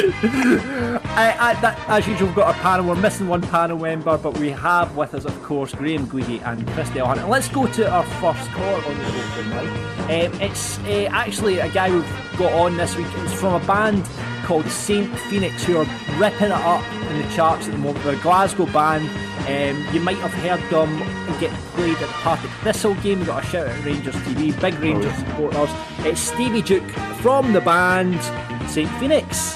I, 1.05 1.37
I, 1.39 1.61
that, 1.61 1.85
as 1.89 2.07
usual, 2.07 2.29
we've 2.29 2.37
got 2.37 2.55
our 2.55 2.63
panel. 2.63 2.87
We're 2.87 2.95
missing 2.95 3.29
one 3.29 3.43
panel 3.43 3.79
member, 3.79 4.17
but 4.17 4.39
we 4.39 4.51
have 4.51 4.97
with 4.97 5.15
us, 5.15 5.25
of 5.25 5.43
course, 5.43 5.75
Graham 5.75 6.07
Guidi 6.07 6.41
and 6.47 6.67
Christy 6.69 7.01
Hunt. 7.01 7.21
And 7.21 7.29
let's 7.29 7.49
go 7.49 7.67
to 7.67 7.91
our 7.91 8.05
first 8.05 8.51
caller 8.53 8.85
on 8.85 8.99
the 8.99 9.05
open 9.05 9.51
line. 9.51 9.69
Um, 10.07 10.41
it's 10.41 10.79
uh, 10.79 11.09
actually 11.11 11.59
a 11.59 11.69
guy 11.71 11.91
we've 11.91 12.39
got 12.39 12.53
on 12.53 12.77
this 12.77 12.97
week. 12.97 13.07
It's 13.17 13.35
from 13.35 13.61
a 13.61 13.67
band 13.67 14.09
called 14.45 14.67
Saint 14.69 15.13
Phnx, 15.13 15.63
who 15.65 15.79
are 15.79 15.87
ripping 16.19 16.47
it 16.47 16.53
up 16.53 16.85
in 17.11 17.19
the 17.21 17.35
charts 17.35 17.67
at 17.67 17.73
the 17.73 17.79
moment. 17.79 18.05
They're 18.05 18.15
a 18.15 18.21
Glasgow 18.21 18.67
band. 18.67 19.09
Um, 19.47 19.95
you 19.95 20.01
might 20.01 20.17
have 20.19 20.33
heard 20.35 20.61
them 20.71 20.99
get 21.39 21.53
played 21.77 21.95
at 21.95 22.01
the 22.01 22.07
Partick 22.25 22.51
Thistle 22.63 22.95
game. 22.97 23.21
We 23.21 23.27
got 23.27 23.45
a 23.45 23.47
shout 23.47 23.67
out 23.69 23.77
at 23.77 23.85
Rangers 23.85 24.15
TV, 24.17 24.61
big 24.61 24.75
Rangers 24.81 25.15
supporters. 25.19 25.71
It's 26.01 26.21
Stevie 26.21 26.63
Jukes 26.63 26.93
from 27.21 27.53
the 27.53 27.61
band 27.61 28.21
Saint 28.69 28.89
Phnx. 28.99 29.55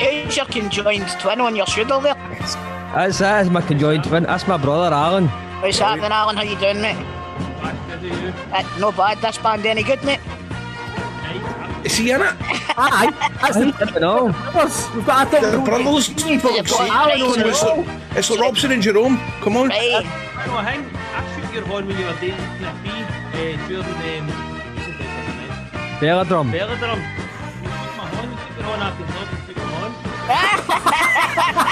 Who's 0.00 0.36
your 0.36 0.46
conjoined 0.46 1.08
twin 1.20 1.40
on 1.40 1.54
your 1.54 1.66
shoulder 1.66 2.00
there? 2.00 2.14
That's 2.94 3.18
that 3.18 3.44
is 3.44 3.50
my 3.50 3.60
conjoined 3.60 4.04
twin. 4.04 4.24
That's 4.24 4.46
my 4.48 4.56
brother 4.56 4.94
Alan. 4.94 5.28
What's 5.28 5.78
happening, 5.78 6.10
Alan? 6.10 6.36
How 6.36 6.42
you 6.42 6.58
doing, 6.58 6.80
mate? 6.80 6.96
Uh, 8.52 8.76
no 8.80 8.90
bad. 8.92 9.18
This 9.18 9.38
band 9.38 9.64
any 9.66 9.82
good, 9.82 10.02
mate? 10.04 10.18
Is 11.84 11.96
he 11.96 12.10
in 12.12 12.20
it? 12.22 12.34
Aye, 12.78 13.10
that's 13.40 13.56
the 13.56 13.74
I 13.80 13.90
don't 13.90 14.00
know. 14.00 14.24
We've 14.94 15.06
got. 15.06 15.26
I 15.26 15.30
thought 15.30 15.40
The 15.42 15.50
we 15.50 15.56
were- 15.58 15.64
brothers. 15.64 16.08
You've 16.26 16.42
got 16.42 16.70
Alan 16.90 17.20
Alan 17.20 17.22
on 17.22 17.40
it. 17.40 17.46
It's 17.46 17.62
like, 17.62 17.86
it's 18.16 18.30
like 18.30 18.40
Robson 18.40 18.72
and 18.72 18.82
Jerome. 18.82 19.18
Come 19.40 19.56
on. 19.56 19.68
Right. 19.68 20.04
I 20.04 20.46
know, 20.46 20.56
I 20.56 21.31
think 21.52 21.64
I 21.64 21.66
shook 21.66 21.66
your 21.66 21.66
horn 21.66 21.86
when 21.86 21.98
you 21.98 22.04
were 22.06 22.16
dating 22.20 22.36
the 22.60 22.70
B 22.82 22.88
uh, 22.90 23.68
during 23.68 23.84
um, 23.84 23.84
what's 23.84 23.88
his 23.88 23.98
name? 23.98 24.26
Belladrum. 26.00 26.46
Belladrum. 26.50 27.00
You 27.62 27.68
shook 27.68 27.96
my 27.96 28.06
horn, 28.08 28.30
you 28.30 28.36
shook 28.36 28.56
your 28.56 28.64
horn 28.64 28.80
after 28.80 29.04
the 29.04 29.12
you 29.12 29.38
shook 29.46 29.56
my 29.56 29.62
horn. 29.76 29.92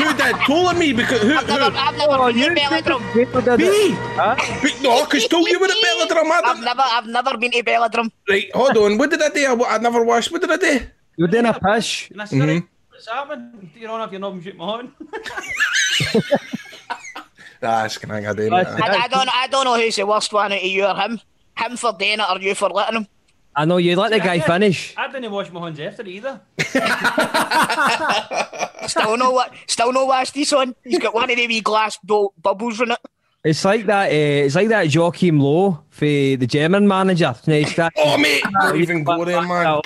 Who 0.01 0.09
did? 0.17 0.37
Told 0.47 0.77
me 0.79 0.93
because 0.93 1.23
who? 1.23 1.35
I've 1.35 1.47
never, 1.47 1.71
who? 1.71 1.77
I've 1.77 1.97
never 1.97 2.13
Oh, 2.15 2.27
been 2.29 2.37
you 2.39 2.49
to 2.49 2.61
Belladrum. 2.61 3.13
People 3.13 3.41
did 3.41 3.61
it. 3.61 3.71
Me? 3.71 3.95
Huh? 4.17 4.37
But 4.63 4.75
no, 4.83 5.05
because 5.05 5.29
told 5.29 5.49
you 5.49 5.59
were 5.59 5.67
at 5.67 5.71
Belladrum. 5.73 6.31
I 6.31 6.41
I've 6.45 6.61
never, 6.63 6.83
I've 6.85 7.07
never 7.07 7.37
been 7.39 7.51
to 7.53 7.63
Belladrum. 7.63 8.11
Right, 8.29 8.51
hold 8.55 8.77
on. 8.77 8.99
What 8.99 9.11
did 9.11 9.23
I 9.23 9.29
do? 9.29 9.63
I, 9.65 9.75
I 9.75 9.79
never 9.79 10.05
watched. 10.05 10.31
What 10.33 10.41
did 10.41 10.51
I 10.51 10.57
do? 10.57 10.81
You 11.17 11.25
were 11.25 11.29
doing 11.29 11.47
a 11.47 11.53
push. 11.59 12.11
And 12.11 12.23
I 12.23 12.25
said, 12.25 12.63
what's 12.89 13.07
happening? 13.09 13.71
Your 13.77 13.89
horn 13.91 14.03
after 14.03 14.13
you're 14.15 14.21
not 14.21 14.31
even 14.33 14.43
shook 14.43 14.57
my 14.57 14.65
horn. 14.65 14.93
Ah, 17.63 17.85
it's 17.85 17.99
can 17.99 18.11
I 18.11 18.33
do 18.33 18.53
I, 18.55 18.61
I 18.61 19.09
don't. 19.09 19.29
I 19.35 19.47
don't 19.49 19.65
know 19.65 19.77
who's 19.77 19.97
the 19.97 20.07
worst 20.07 20.33
one 20.33 20.53
out 20.53 20.59
of 20.59 20.65
you 20.65 20.87
or 20.87 20.95
him. 20.95 21.21
Him 21.57 21.77
for 21.77 21.93
doing 21.93 22.21
it 22.21 22.31
or 22.31 22.39
you 22.41 22.55
for 22.55 22.71
letting 22.71 22.97
him. 23.01 23.07
I 23.55 23.65
know 23.65 23.77
you 23.79 23.97
let 23.97 24.13
the 24.13 24.21
guy 24.21 24.39
finish. 24.41 24.95
I 24.97 25.11
didn't 25.11 25.31
wash 25.31 25.51
my 25.51 25.61
hands 25.61 25.81
after 25.81 26.03
it 26.03 26.09
either. 26.09 26.41
Still 28.87 29.17
no 29.17 29.31
what? 29.33 29.53
Still 29.67 29.93
no 29.93 30.05
washed 30.07 30.37
son. 30.47 30.75
He's 30.85 30.99
got 30.99 31.15
one 31.15 31.31
of 31.31 31.37
the 31.37 31.47
wee 31.47 31.61
glass 31.61 31.99
bu- 32.03 32.29
bubbles 32.41 32.81
in 32.81 32.93
it. 32.93 32.99
It's 33.45 33.65
like 33.65 33.87
that. 33.87 34.11
Uh, 34.11 34.47
it's 34.47 34.55
like 34.55 34.69
that 34.69 34.95
Joachim 34.95 35.41
Low 35.41 35.83
for 35.91 36.05
the 36.05 36.47
German 36.47 36.87
manager. 36.87 37.35
Nice 37.47 37.75
guy. 37.75 37.91
Oh, 37.97 38.17
mate, 38.19 38.43
don't 38.61 38.81
even 38.81 39.05
go 39.05 39.25
there, 39.25 39.43
man. 39.43 39.81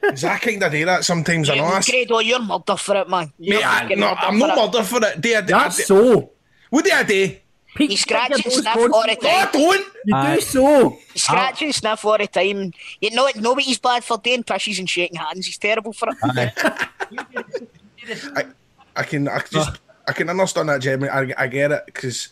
Because 0.00 0.24
I 0.24 0.38
kind 0.38 0.62
of 0.62 0.72
do 0.72 0.84
that 0.84 1.04
sometimes. 1.04 1.50
I 1.50 1.56
know. 1.56 1.64
I 1.64 1.78
s- 1.78 1.90
Grado, 1.90 2.18
you're 2.20 2.40
murder 2.40 2.76
for 2.76 2.96
it, 2.96 3.08
man. 3.08 3.32
You're 3.38 3.58
Mate, 3.58 3.66
I, 3.66 3.94
no, 3.94 4.08
I'm 4.08 4.38
not 4.38 4.56
it. 4.56 4.60
murder 4.60 4.82
for 4.84 5.04
it. 5.04 5.20
Do 5.20 5.34
I, 5.34 5.40
do, 5.40 5.54
I, 5.54 5.58
That's 5.64 5.86
so. 5.86 6.30
What 6.72 6.84
do 6.86 6.90
I 6.90 7.02
do? 7.02 7.36
You 7.78 7.96
scratch 7.96 8.32
and 8.32 8.52
sniff 8.52 8.66
all 8.76 8.82
the 8.82 8.88
No, 8.90 9.00
I 9.00 9.14
time. 9.14 9.48
don't. 9.52 9.86
You 10.04 10.14
Aye. 10.14 10.34
do 10.36 10.40
so. 10.40 10.90
You 10.90 10.98
scratch 11.14 11.62
and 11.62 11.74
sniff 11.74 12.04
all 12.04 12.18
the 12.18 12.26
time. 12.26 12.72
You 13.00 13.10
know, 13.12 13.28
know 13.36 13.52
what 13.52 13.62
he's 13.62 13.78
bad 13.78 14.04
for 14.04 14.18
doing? 14.18 14.42
Pushes 14.42 14.78
and 14.78 14.88
shaking 14.88 15.18
hands. 15.18 15.46
He's 15.46 15.58
terrible 15.58 15.92
for 15.92 16.08
it. 16.10 16.52
I, 18.36 18.44
I 18.96 19.02
can, 19.04 19.28
I 19.28 19.40
just, 19.50 19.80
I 20.06 20.12
can 20.12 20.28
understand 20.30 20.68
that, 20.68 20.80
Jeremy. 20.80 21.08
I, 21.08 21.32
I 21.36 21.46
get 21.46 21.72
it 21.72 21.82
because 21.86 22.28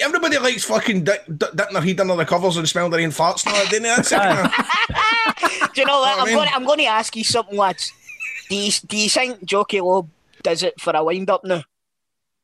everybody 0.00 0.38
likes 0.38 0.64
fucking 0.64 1.04
dick, 1.04 1.24
dick, 1.26 1.50
dipping 1.54 1.72
their 1.74 1.82
head 1.82 2.00
under 2.00 2.16
the 2.16 2.24
covers 2.24 2.56
and 2.56 2.68
smelling 2.68 2.90
their 2.90 3.00
own 3.00 3.10
farts. 3.10 3.46
No, 3.46 3.52
didn't 3.70 3.84
they? 3.84 3.88
That's 3.88 4.12
it. 4.12 5.70
Do 5.74 5.80
you 5.80 5.86
know 5.86 6.00
what? 6.00 6.18
I 6.18 6.20
I'm 6.20 6.26
mean- 6.26 6.34
going. 6.36 6.48
I'm 6.52 6.64
going 6.66 6.78
to 6.80 6.84
ask 6.86 7.14
you 7.16 7.24
something, 7.24 7.56
lads. 7.56 7.92
Do 8.50 8.56
you, 8.56 8.72
do 8.86 8.96
you 8.96 9.08
think 9.10 9.44
Jockey 9.44 9.80
Loeb 9.80 10.08
does 10.42 10.62
it 10.62 10.80
for 10.80 10.94
a 10.96 11.04
wind 11.04 11.28
up 11.30 11.44
now. 11.44 11.62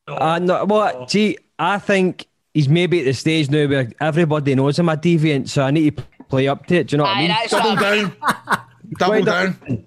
Uh, 0.07 0.39
no, 0.39 0.65
well, 0.65 1.07
gee, 1.07 1.39
I 1.59 1.79
think 1.79 2.27
he's 2.53 2.69
maybe 2.69 3.01
at 3.01 3.05
the 3.07 3.15
stage 3.15 3.51
now 3.51 3.67
where 3.67 3.91
everybody 4.01 4.55
knows 4.55 4.79
I'm 4.79 4.89
a 4.89 4.97
deviant, 4.97 5.49
so 5.49 5.63
I 5.63 5.71
need 5.71 5.97
to 5.97 6.03
play 6.29 6.49
up 6.49 6.67
to 6.67 6.77
it. 6.77 6.89
Do 6.89 6.95
you 6.95 6.99
know 6.99 7.05
what 7.05 7.17
I 7.17 7.21
mean? 7.21 7.29
that's 7.29 7.51
Double 7.51 7.71
what 7.71 7.81
down. 7.81 8.17
Double 8.99 9.23
down. 9.25 9.85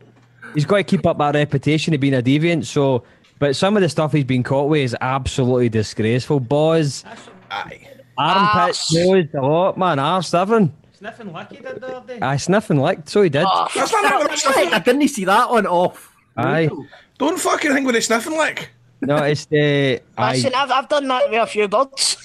He's 0.54 0.66
got 0.66 0.78
to 0.78 0.84
keep 0.84 1.06
up 1.06 1.18
that 1.20 1.36
reputation 1.36 1.94
of 1.94 2.00
being 2.00 2.16
a 2.16 2.22
deviant. 2.22 2.66
So, 2.66 3.04
but 3.38 3.56
some 3.56 3.78
of 3.78 3.84
the 3.84 3.90
stuff 3.90 4.12
he's 4.14 4.24
been 4.24 4.44
caught 4.44 4.70
with 4.70 4.82
is 4.82 4.96
absolutely 5.02 5.70
disgraceful. 5.70 6.40
Boys, 6.40 7.04
Aye. 7.52 7.88
armpits, 8.18 8.92
Arse. 8.92 9.06
nose, 9.06 9.26
a 9.36 9.42
lot, 9.42 9.78
man, 9.78 10.00
arse, 10.00 10.34
everything. 10.34 10.74
Sniffing 10.98 11.32
lucky 11.32 11.58
did 11.58 11.80
the 11.80 11.96
other 11.98 12.16
day. 12.16 12.20
I 12.26 12.38
sniffing 12.38 12.80
licked, 12.80 13.08
so 13.08 13.22
he 13.22 13.30
did. 13.30 13.46
Oh, 13.48 13.68
That's 13.76 13.92
not 13.92 14.06
how 14.06 14.22
it's 14.24 14.42
sniffing. 14.42 14.74
I 14.74 14.80
didn't 14.80 15.08
see 15.10 15.26
that 15.26 15.52
one 15.52 15.68
off. 15.68 16.12
Aye. 16.38 16.70
Don't 17.20 17.40
fucking 17.40 17.72
think 17.72 17.86
with 17.86 17.96
a 17.96 18.02
sniffing 18.02 18.36
lick. 18.36 18.72
No, 19.02 19.18
it's 19.18 19.46
the. 19.46 20.02
Listen, 20.18 20.54
I, 20.56 20.64
I've, 20.64 20.72
I've 20.72 20.90
done 20.90 21.08
that 21.08 21.30
with 21.30 21.42
a 21.42 21.48
few 21.48 21.68
birds. 21.68 22.18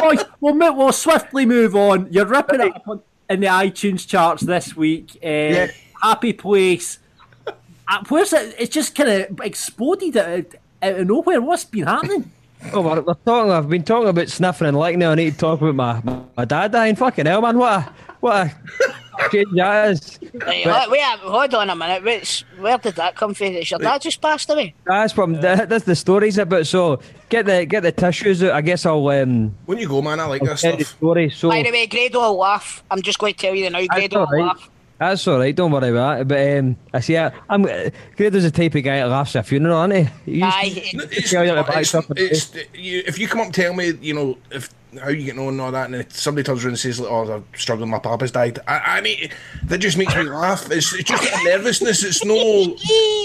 Boys, 0.00 0.24
we'll, 0.40 0.54
mo- 0.54 0.72
we'll 0.72 0.92
swiftly 0.92 1.46
move 1.46 1.74
on. 1.74 2.08
You're 2.10 2.26
ripping 2.26 2.60
it 2.60 2.74
up 2.76 2.88
on- 2.88 3.02
in 3.30 3.40
the 3.40 3.46
iTunes 3.46 4.06
charts 4.06 4.42
this 4.42 4.76
week. 4.76 5.16
Uh, 5.22 5.68
Happy 6.02 6.32
Place. 6.32 6.98
Uh, 7.46 8.02
where's 8.08 8.32
it? 8.32 8.54
It's 8.58 8.74
just 8.74 8.94
kind 8.94 9.08
of 9.08 9.40
exploded 9.40 10.16
out, 10.16 10.54
out 10.82 11.00
of 11.00 11.06
nowhere. 11.06 11.40
What's 11.40 11.64
been 11.64 11.86
happening? 11.86 12.30
Oh, 12.72 12.80
we're, 12.82 13.00
we're 13.02 13.14
talking. 13.14 13.50
I've 13.52 13.68
been 13.68 13.82
talking 13.84 14.08
about 14.08 14.28
sniffing 14.28 14.68
and 14.68 14.78
licking. 14.78 14.98
Now 15.00 15.12
I 15.12 15.14
need 15.14 15.32
to 15.32 15.38
talk 15.38 15.60
about 15.60 15.74
my 15.74 16.22
my 16.36 16.44
dad 16.44 16.72
dying. 16.72 16.96
Fucking 16.96 17.26
hell, 17.26 17.42
man! 17.42 17.58
What 17.58 17.72
a 17.72 17.92
what 18.20 18.46
a 18.46 19.28
change 19.30 19.48
that 19.54 19.90
is. 19.90 20.18
Right, 20.34 20.64
But- 20.64 20.90
wait, 20.90 21.00
wait, 21.00 21.18
hold 21.20 21.54
on 21.54 21.70
a 21.70 21.76
minute. 21.76 22.02
Wait, 22.04 22.44
where 22.58 22.78
did 22.78 22.94
that 22.96 23.14
come 23.16 23.34
from? 23.34 23.48
Is 23.48 23.70
your 23.70 23.78
dad 23.80 24.00
just 24.02 24.20
passed 24.20 24.48
away? 24.50 24.74
That's 24.86 25.16
what 25.16 25.40
that, 25.42 25.68
that's 25.68 25.84
the 25.84 25.94
stories 25.96 26.38
about. 26.38 26.66
So 26.66 27.00
get 27.28 27.46
the 27.46 27.64
get 27.66 27.82
the 27.82 27.92
tissues 27.92 28.42
out. 28.42 28.52
I 28.52 28.60
guess 28.60 28.86
I'll 28.86 29.06
um 29.08 29.54
When 29.66 29.78
you 29.78 29.88
go, 29.88 30.00
man, 30.02 30.20
I 30.20 30.24
like 30.26 30.42
this 30.42 30.60
tell 30.62 30.76
the 30.76 30.84
stuff. 30.84 30.96
story. 30.96 31.30
So 31.30 31.48
By 31.50 31.62
the 31.62 31.70
way, 31.70 31.86
Grado 31.86 32.20
will 32.20 32.36
laugh. 32.38 32.82
I'm 32.90 33.02
just 33.02 33.18
going 33.18 33.34
to 33.34 33.38
tell 33.40 33.54
you 33.54 33.68
now, 33.70 33.78
That's 33.80 33.88
Grado 33.88 34.20
will 34.20 34.26
right. 34.26 34.42
laugh. 34.46 34.68
That's 35.10 35.26
all 35.28 35.38
right. 35.38 35.54
Don't 35.54 35.70
worry 35.72 35.88
about 35.90 36.20
it. 36.20 36.28
But 36.28 36.58
um, 36.58 36.76
I 36.92 37.00
see. 37.00 37.16
I, 37.16 37.32
I'm 37.48 37.64
uh, 37.64 37.90
Grado's 38.16 38.42
the 38.44 38.50
type 38.50 38.74
of 38.74 38.82
guy 38.84 38.96
that 38.98 39.08
laughs 39.08 39.34
at 39.36 39.40
a 39.40 39.48
funeral, 39.48 39.82
isn't 39.90 40.06
he? 40.24 40.30
he 40.32 40.38
used 40.40 40.56
Aye. 40.56 40.68
to 40.68 41.08
It's, 41.10 41.32
you 41.32 41.38
the 41.40 41.54
not- 41.54 41.66
back 41.66 41.76
it's, 41.78 41.94
it's, 41.94 42.54
you, 42.74 43.02
if 43.06 43.18
you 43.18 43.28
come 43.28 43.40
up 43.40 43.46
and 43.46 43.54
tell 43.54 43.74
me, 43.74 43.92
you 44.00 44.14
know, 44.14 44.38
if 44.50 44.70
how 45.00 45.08
you 45.08 45.24
getting 45.24 45.40
on 45.40 45.48
and 45.48 45.60
all 45.60 45.72
that, 45.72 45.86
and 45.86 45.94
if 45.94 46.12
somebody 46.14 46.44
turns 46.44 46.62
around 46.64 46.72
and 46.72 46.78
says, 46.78 47.00
like, 47.00 47.10
"Oh, 47.10 47.32
I'm 47.32 47.44
struggling, 47.56 47.88
my 47.88 47.98
papa's 47.98 48.30
died," 48.30 48.58
I, 48.68 48.78
I 48.78 49.00
need 49.00 49.32
that 49.64 49.78
just 49.78 49.96
makes 49.96 50.14
me 50.14 50.22
laugh. 50.24 50.70
It's, 50.70 50.92
it's 50.92 51.04
just 51.08 51.24
a 51.24 51.44
nervousness. 51.44 52.04
It's 52.04 52.24
no, 52.24 52.76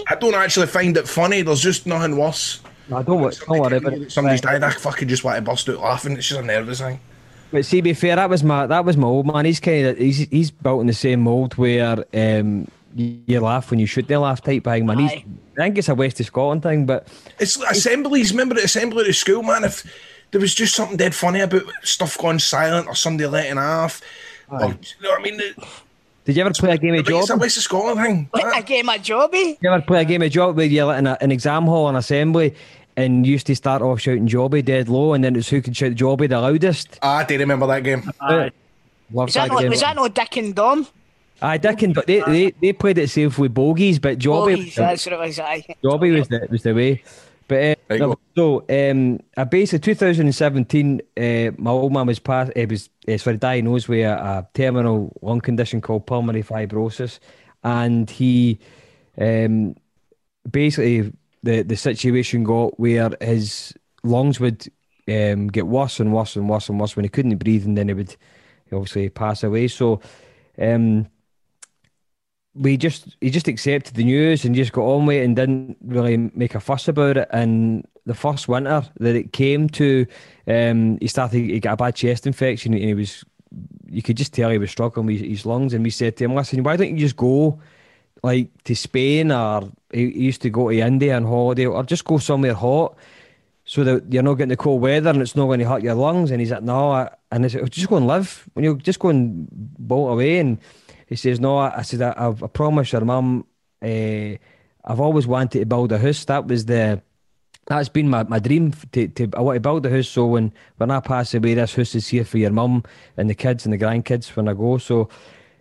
I 0.09 0.15
don't 0.15 0.33
actually 0.33 0.67
find 0.67 0.95
it 0.95 1.07
funny. 1.07 1.41
There's 1.41 1.61
just 1.61 1.85
nothing 1.85 2.17
worse. 2.17 2.61
No, 2.89 3.03
don't, 3.03 3.19
wor- 3.19 3.31
don't 3.31 3.59
worry 3.59 3.79
But 3.81 3.93
it. 3.93 4.11
Somebody's 4.13 4.39
died. 4.39 4.63
I 4.63 4.71
fucking 4.71 5.09
just 5.09 5.25
want 5.25 5.35
to 5.35 5.41
bust 5.41 5.67
out 5.67 5.79
laughing. 5.79 6.13
It's 6.13 6.29
just 6.29 6.39
a 6.39 6.43
nervous 6.45 6.79
thing. 6.79 7.01
But 7.51 7.65
see, 7.65 7.81
be 7.81 7.93
fair, 7.93 8.15
that 8.15 8.29
was 8.29 8.43
my 8.43 8.67
that 8.67 8.83
was 8.83 8.97
my 8.97 9.07
old 9.07 9.25
man. 9.27 9.45
He's 9.45 9.59
kind 9.59 9.87
of 9.87 9.97
he's 9.97 10.17
he's 10.17 10.51
built 10.51 10.81
in 10.81 10.87
the 10.87 10.93
same 10.93 11.21
mould 11.21 11.55
where 11.55 12.03
um 12.13 12.67
you, 12.95 13.19
you 13.25 13.39
laugh 13.39 13.69
when 13.69 13.79
you 13.79 13.85
shouldn't 13.85 14.21
laugh 14.21 14.41
type 14.41 14.63
thing, 14.63 14.85
man. 14.85 14.99
He's, 14.99 15.11
Aye. 15.11 15.25
I 15.57 15.61
think 15.61 15.77
it's 15.77 15.89
a 15.89 15.95
West 15.95 16.19
of 16.19 16.25
Scotland 16.25 16.63
thing, 16.63 16.85
but 16.85 17.07
It's 17.39 17.57
like 17.57 17.71
assemblies. 17.71 18.31
Remember 18.31 18.55
the 18.55 18.63
assembly 18.63 19.07
at 19.07 19.15
school, 19.15 19.43
man? 19.43 19.63
If 19.63 19.83
there 20.31 20.41
was 20.41 20.53
just 20.53 20.75
something 20.75 20.97
dead 20.97 21.15
funny 21.15 21.39
about 21.39 21.63
stuff 21.83 22.17
going 22.17 22.39
silent 22.39 22.87
or 22.87 22.95
somebody 22.95 23.27
letting 23.27 23.57
off, 23.57 24.01
or, 24.49 24.59
you 24.61 24.67
know 25.01 25.09
what 25.11 25.19
I 25.19 25.23
mean? 25.23 25.37
The- 25.37 25.67
did 26.25 26.35
you 26.35 26.41
ever 26.41 26.51
play 26.53 26.73
a 26.73 26.77
game 26.77 26.93
of 26.95 27.05
But 27.05 27.13
it's 27.13 27.29
a 27.29 27.33
job? 27.33 27.39
West 27.39 27.55
of 27.55 27.63
Scotland 27.63 27.99
thing. 28.05 28.29
A 28.53 28.61
game 28.61 28.89
of 28.89 28.95
jobby. 28.97 29.57
You 29.61 29.71
ever 29.71 29.81
play 29.81 30.01
a 30.01 30.05
game 30.05 30.21
of 30.21 30.29
job 30.29 30.57
where 30.57 30.65
you're 30.65 30.93
in 30.93 31.07
a, 31.07 31.17
an 31.21 31.31
exam 31.31 31.63
hall 31.63 31.87
in 31.87 31.95
assembly 31.95 32.53
and 32.97 33.25
used 33.25 33.47
to 33.47 33.55
start 33.55 33.81
off 33.81 34.01
shouting 34.01 34.27
jobby 34.27 34.65
dead 34.65 34.89
low 34.89 35.13
and 35.13 35.23
then 35.23 35.35
it's 35.35 35.47
who 35.49 35.61
can 35.61 35.71
shout 35.73 35.91
jobby 35.91 36.27
the 36.27 36.41
loudest? 36.41 36.99
Ah, 37.01 37.17
I 37.17 37.23
do 37.23 37.37
remember 37.37 37.67
that 37.67 37.83
game. 37.83 38.11
Aye. 38.19 38.51
Love 39.13 39.27
Was 39.27 39.35
that, 39.35 39.49
no, 39.49 39.59
game. 39.59 39.69
was 39.69 39.79
that 39.79 39.95
no 39.95 40.07
Dick 40.09 40.35
and 40.35 40.53
Dom? 40.53 40.87
Aye, 41.41 41.57
Dick 41.59 41.81
and 41.83 41.93
but 41.93 42.07
they, 42.07 42.19
they, 42.21 42.51
they 42.59 42.73
played 42.73 42.97
it 42.97 43.09
safe 43.09 43.37
with 43.37 43.53
bogies, 43.53 43.99
but 43.99 44.17
jobby 44.17 44.57
Bogies, 44.57 44.75
that's 44.75 45.05
what 45.05 45.13
it 45.13 45.19
was. 45.19 45.39
Aye. 45.39 45.65
Jobby 45.83 46.17
was 46.17 46.27
the 46.27 46.47
was 46.49 46.63
the 46.63 46.73
way. 46.73 47.03
But 47.47 47.77
uh, 47.89 47.95
no, 47.95 48.15
so 48.35 48.65
um, 48.69 49.19
I 49.37 49.45
basically 49.45 49.93
2017, 49.93 51.01
uh, 51.15 51.51
my 51.57 51.71
old 51.71 51.93
man 51.93 52.07
was 52.07 52.19
passed. 52.19 52.51
It 52.55 52.69
was 52.69 52.89
uh, 53.07 53.17
sorry 53.17 53.37
diagnosed 53.37 53.87
with 53.87 54.03
a, 54.05 54.15
a 54.15 54.47
terminal 54.53 55.17
lung 55.21 55.39
condition 55.39 55.79
called 55.79 56.05
pulmonary 56.07 56.43
fibrosis, 56.43 57.19
and 57.63 58.09
he 58.09 58.59
um, 59.17 59.75
basically 60.49 61.13
the 61.43 61.63
the 61.63 61.75
situation 61.75 62.43
got 62.43 62.79
where 62.79 63.09
his 63.21 63.73
lungs 64.03 64.39
would 64.39 64.67
um, 65.07 65.47
get 65.47 65.67
worse 65.67 65.99
and 65.99 66.13
worse 66.13 66.35
and 66.35 66.49
worse 66.49 66.69
and 66.69 66.79
worse 66.79 66.95
when 66.95 67.05
he 67.05 67.09
couldn't 67.09 67.37
breathe, 67.37 67.65
and 67.65 67.77
then 67.77 67.87
he 67.87 67.93
would 67.93 68.15
obviously 68.71 69.09
pass 69.09 69.43
away. 69.43 69.67
So. 69.67 70.01
Um, 70.59 71.07
we 72.57 72.77
just 72.77 73.15
he 73.21 73.29
just 73.29 73.47
accepted 73.47 73.95
the 73.95 74.03
news 74.03 74.43
and 74.43 74.55
just 74.55 74.71
got 74.71 74.81
on 74.81 75.05
with 75.05 75.17
it 75.17 75.25
and 75.25 75.35
didn't 75.35 75.77
really 75.85 76.17
make 76.33 76.55
a 76.55 76.59
fuss 76.59 76.87
about 76.87 77.17
it. 77.17 77.27
And 77.31 77.87
the 78.05 78.15
first 78.15 78.47
winter 78.47 78.83
that 78.99 79.15
it 79.15 79.33
came 79.33 79.69
to, 79.69 80.05
um, 80.47 80.97
he 80.99 81.07
started 81.07 81.37
he 81.37 81.59
got 81.59 81.73
a 81.73 81.77
bad 81.77 81.95
chest 81.95 82.25
infection 82.25 82.73
and 82.73 82.83
he 82.83 82.93
was 82.93 83.23
you 83.89 84.01
could 84.01 84.17
just 84.17 84.33
tell 84.33 84.49
he 84.49 84.57
was 84.57 84.71
struggling 84.71 85.05
with 85.05 85.21
his 85.21 85.45
lungs. 85.45 85.73
And 85.73 85.83
we 85.83 85.89
said 85.89 86.17
to 86.17 86.25
him, 86.25 86.35
"Listen, 86.35 86.63
why 86.63 86.75
don't 86.75 86.89
you 86.89 86.97
just 86.97 87.15
go 87.15 87.59
like 88.23 88.49
to 88.63 88.75
Spain 88.75 89.31
or 89.31 89.69
he 89.91 90.05
used 90.05 90.41
to 90.43 90.49
go 90.49 90.69
to 90.69 90.79
India 90.79 91.15
on 91.15 91.23
holiday 91.23 91.65
or 91.65 91.83
just 91.83 92.05
go 92.05 92.17
somewhere 92.17 92.53
hot." 92.53 92.95
So 93.69 93.83
that 93.83 94.13
you're 94.13 94.23
not 94.23 94.35
getting 94.35 94.47
the 94.47 94.55
cold 94.55 94.81
weather 94.81 95.09
and 95.09 95.21
it's 95.21 95.35
not 95.35 95.47
going 95.47 95.59
to 95.59 95.67
hurt 95.67 95.83
your 95.83 95.93
lungs. 95.93 96.31
And 96.31 96.39
he's 96.39 96.51
like, 96.51 96.63
no. 96.63 96.91
I, 96.91 97.09
and 97.33 97.43
I 97.43 97.49
said, 97.49 97.69
just 97.69 97.89
go 97.89 97.97
and 97.97 98.07
live. 98.07 98.47
When 98.53 98.63
you 98.63 98.77
just 98.77 98.97
go 98.97 99.09
and 99.09 99.45
bolt 99.51 100.13
away. 100.13 100.39
And 100.39 100.57
he 101.07 101.17
says, 101.17 101.41
no. 101.41 101.57
I 101.57 101.81
said, 101.81 102.01
I, 102.01 102.13
I've- 102.15 102.41
I 102.45 102.47
promise 102.47 102.93
your 102.93 103.01
mum. 103.01 103.45
Uh, 103.81 104.37
I've 104.85 105.01
always 105.01 105.27
wanted 105.27 105.59
to 105.59 105.65
build 105.65 105.91
a 105.91 105.99
house. 105.99 106.23
That 106.23 106.47
was 106.47 106.63
the. 106.65 107.01
That's 107.65 107.89
been 107.89 108.07
my, 108.07 108.23
my 108.23 108.39
dream 108.39 108.71
to, 108.93 109.09
to 109.09 109.29
I 109.35 109.41
want 109.41 109.57
to 109.57 109.59
build 109.59 109.85
a 109.85 109.89
house 109.89 110.07
so 110.07 110.27
when, 110.27 110.53
when 110.77 110.89
I 110.89 111.01
pass 111.01 111.33
away 111.33 111.53
this 111.53 111.75
house 111.75 111.93
is 111.93 112.07
here 112.07 112.23
for 112.23 112.37
your 112.37 112.51
mum 112.51 112.83
and 113.17 113.29
the 113.29 113.35
kids 113.35 113.65
and 113.65 113.73
the 113.73 113.77
grandkids 113.77 114.33
when 114.37 114.47
I 114.47 114.53
go. 114.53 114.77
So 114.77 115.09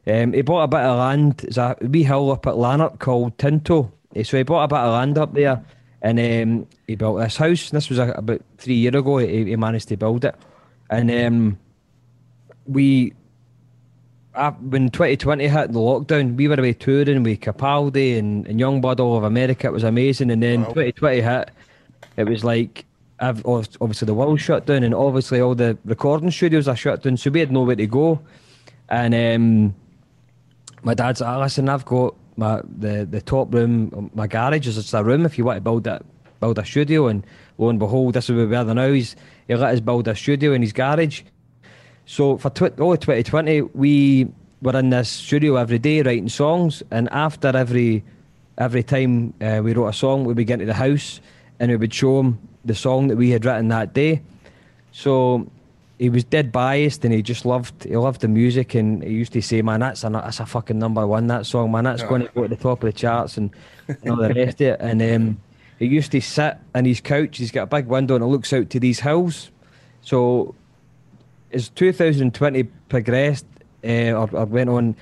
um, 0.06 0.32
he 0.32 0.42
bought 0.42 0.62
a 0.62 0.68
bit 0.68 0.80
of 0.80 0.98
land. 0.98 1.44
It's 1.44 1.56
a 1.56 1.76
wee 1.80 2.04
hill 2.04 2.30
up 2.30 2.46
at 2.46 2.56
Lanark 2.56 2.98
called 2.98 3.36
Tinto. 3.38 3.92
Eh, 4.14 4.22
So 4.22 4.36
he 4.36 4.42
bought 4.44 4.64
a 4.64 4.68
bit 4.68 4.78
of 4.78 4.92
land 4.92 5.18
up 5.18 5.34
there 5.34 5.64
and 6.02 6.20
um, 6.20 6.66
he 6.86 6.94
built 6.94 7.18
this 7.18 7.36
house. 7.36 7.70
This 7.70 7.88
was 7.88 7.98
a, 7.98 8.12
about 8.12 8.40
three 8.58 8.74
years 8.74 8.94
ago. 8.94 9.18
He, 9.18 9.44
he 9.44 9.56
managed 9.56 9.88
to 9.88 9.96
build 9.96 10.24
it. 10.24 10.34
And 10.88 11.10
um, 11.10 11.58
we 12.66 13.14
uh, 14.36 14.52
when 14.52 14.90
2020 14.90 15.48
hit 15.48 15.72
the 15.72 15.78
lockdown, 15.78 16.36
we 16.36 16.46
were 16.46 16.54
away 16.54 16.74
touring 16.74 17.22
with 17.22 17.40
Capaldi 17.40 18.18
and, 18.18 18.46
and 18.46 18.60
Yungblud 18.60 19.00
all 19.00 19.16
of 19.16 19.24
America. 19.24 19.66
It 19.66 19.72
was 19.72 19.82
amazing. 19.84 20.30
And 20.30 20.42
then 20.42 20.60
2020 20.66 21.20
hit, 21.22 21.50
it 22.16 22.24
was 22.24 22.44
like, 22.44 22.84
I've, 23.18 23.44
obviously 23.46 24.06
the 24.06 24.14
world 24.14 24.40
shut 24.40 24.66
down 24.66 24.82
and 24.84 24.94
obviously 24.94 25.40
all 25.40 25.54
the 25.54 25.78
recording 25.86 26.30
studios 26.30 26.68
are 26.68 26.76
shut 26.76 27.02
down. 27.02 27.16
So 27.16 27.30
we 27.30 27.40
had 27.40 27.50
nowhere 27.50 27.76
to 27.76 27.86
go. 27.86 28.20
And 28.90 29.14
um, 29.14 29.74
my 30.82 30.94
dad's 30.94 31.20
like, 31.20 31.38
listen, 31.38 31.68
I've 31.68 31.84
got 31.84 32.14
my 32.36 32.60
the, 32.64 33.06
the 33.10 33.20
top 33.20 33.52
room, 33.52 34.10
my 34.14 34.26
garage 34.26 34.66
is 34.66 34.76
just 34.76 34.94
a 34.94 35.02
room 35.02 35.24
if 35.24 35.38
you 35.38 35.44
want 35.44 35.56
to 35.56 35.60
build 35.60 35.84
that 35.84 36.04
build 36.40 36.58
a 36.58 36.64
studio. 36.64 37.08
And 37.08 37.24
lo 37.58 37.68
and 37.68 37.78
behold, 37.78 38.14
this 38.14 38.28
is 38.28 38.36
where 38.36 38.46
we 38.46 38.56
are 38.56 38.64
now. 38.64 38.92
He's, 38.92 39.16
he 39.48 39.54
let 39.54 39.74
us 39.74 39.80
build 39.80 40.08
a 40.08 40.14
studio 40.14 40.52
in 40.52 40.62
his 40.62 40.72
garage. 40.72 41.22
So 42.04 42.36
for 42.36 42.50
tw- 42.50 42.78
all 42.80 42.92
of 42.92 43.00
2020, 43.00 43.62
we 43.62 44.28
were 44.62 44.78
in 44.78 44.90
this 44.90 45.08
studio 45.08 45.56
every 45.56 45.78
day 45.78 46.02
writing 46.02 46.28
songs, 46.28 46.82
and 46.90 47.08
after 47.10 47.48
every 47.48 48.04
every 48.58 48.82
time 48.82 49.34
uh, 49.40 49.60
we 49.62 49.74
wrote 49.74 49.88
a 49.88 49.92
song, 49.92 50.24
we 50.24 50.32
would 50.32 50.46
get 50.46 50.54
into 50.54 50.66
the 50.66 50.74
house 50.74 51.20
and 51.58 51.70
we 51.70 51.76
would 51.76 51.92
show 51.92 52.20
him 52.20 52.38
the 52.64 52.74
song 52.74 53.08
that 53.08 53.16
we 53.16 53.30
had 53.30 53.44
written 53.44 53.68
that 53.68 53.92
day. 53.92 54.22
So 54.92 55.50
he 55.98 56.10
was 56.10 56.24
dead 56.24 56.52
biased, 56.52 57.04
and 57.04 57.14
he 57.14 57.22
just 57.22 57.46
loved 57.46 57.84
he 57.84 57.96
loved 57.96 58.20
the 58.20 58.28
music, 58.28 58.74
and 58.74 59.02
he 59.02 59.10
used 59.10 59.32
to 59.32 59.42
say, 59.42 59.62
"Man, 59.62 59.80
that's 59.80 60.04
a 60.04 60.10
that's 60.10 60.40
a 60.40 60.46
fucking 60.46 60.78
number 60.78 61.06
one 61.06 61.26
that 61.28 61.46
song, 61.46 61.72
man. 61.72 61.84
That's 61.84 62.02
going 62.02 62.22
to 62.22 62.28
go 62.34 62.42
to 62.42 62.48
the 62.48 62.56
top 62.56 62.82
of 62.82 62.92
the 62.92 62.92
charts 62.92 63.36
and, 63.36 63.50
and 63.88 64.10
all 64.10 64.16
the 64.16 64.34
rest 64.34 64.60
of 64.60 64.66
it." 64.68 64.80
And 64.80 65.00
um, 65.02 65.40
he 65.78 65.86
used 65.86 66.12
to 66.12 66.20
sit 66.20 66.58
on 66.74 66.84
his 66.84 67.00
couch. 67.00 67.38
He's 67.38 67.50
got 67.50 67.64
a 67.64 67.66
big 67.66 67.86
window 67.86 68.14
and 68.14 68.24
it 68.24 68.28
looks 68.28 68.52
out 68.52 68.70
to 68.70 68.80
these 68.80 69.00
hills. 69.00 69.50
So 70.02 70.54
as 71.52 71.68
2020 71.70 72.64
progressed 72.88 73.46
uh, 73.84 74.12
or, 74.12 74.28
or 74.32 74.44
went 74.46 74.70
on, 74.70 74.96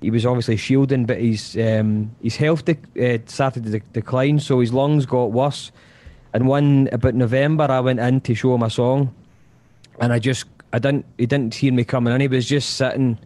he 0.00 0.10
was 0.10 0.26
obviously 0.26 0.56
shielding, 0.56 1.06
but 1.06 1.20
his 1.20 1.56
um, 1.56 2.14
his 2.22 2.36
health 2.36 2.64
de- 2.64 3.14
uh, 3.14 3.18
started 3.26 3.64
to 3.64 3.70
de- 3.70 3.80
decline, 3.92 4.38
so 4.38 4.60
his 4.60 4.72
lungs 4.72 5.06
got 5.06 5.32
worse. 5.32 5.72
And 6.32 6.46
one 6.46 6.88
about 6.92 7.14
November, 7.14 7.66
I 7.70 7.80
went 7.80 7.98
in 7.98 8.20
to 8.22 8.34
show 8.34 8.54
him 8.54 8.62
a 8.62 8.70
song, 8.70 9.14
and 10.00 10.12
I 10.12 10.18
just 10.18 10.46
I 10.72 10.78
didn't 10.78 11.06
he 11.18 11.26
didn't 11.26 11.54
hear 11.54 11.72
me 11.72 11.84
coming 11.84 12.14
in. 12.14 12.20
He 12.20 12.28
was 12.28 12.46
just 12.46 12.76
sitting 12.76 13.18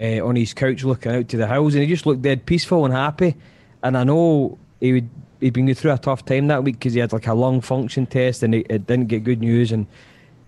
uh, 0.00 0.26
on 0.26 0.36
his 0.36 0.54
couch 0.54 0.84
looking 0.84 1.12
out 1.12 1.28
to 1.28 1.36
the 1.36 1.46
hills, 1.46 1.74
and 1.74 1.82
he 1.82 1.88
just 1.88 2.06
looked 2.06 2.22
dead 2.22 2.46
peaceful 2.46 2.84
and 2.84 2.92
happy. 2.92 3.36
And 3.82 3.96
I 3.96 4.04
know 4.04 4.58
he 4.80 4.92
would 4.92 5.10
he'd 5.40 5.52
been 5.52 5.66
going 5.66 5.74
through 5.74 5.92
a 5.92 5.98
tough 5.98 6.24
time 6.24 6.46
that 6.46 6.64
week 6.64 6.78
because 6.78 6.94
he 6.94 7.00
had 7.00 7.12
like 7.12 7.26
a 7.26 7.34
lung 7.34 7.60
function 7.60 8.06
test 8.06 8.42
and 8.42 8.54
it, 8.54 8.86
didn't 8.86 9.06
get 9.06 9.24
good 9.24 9.40
news, 9.40 9.72
and 9.72 9.86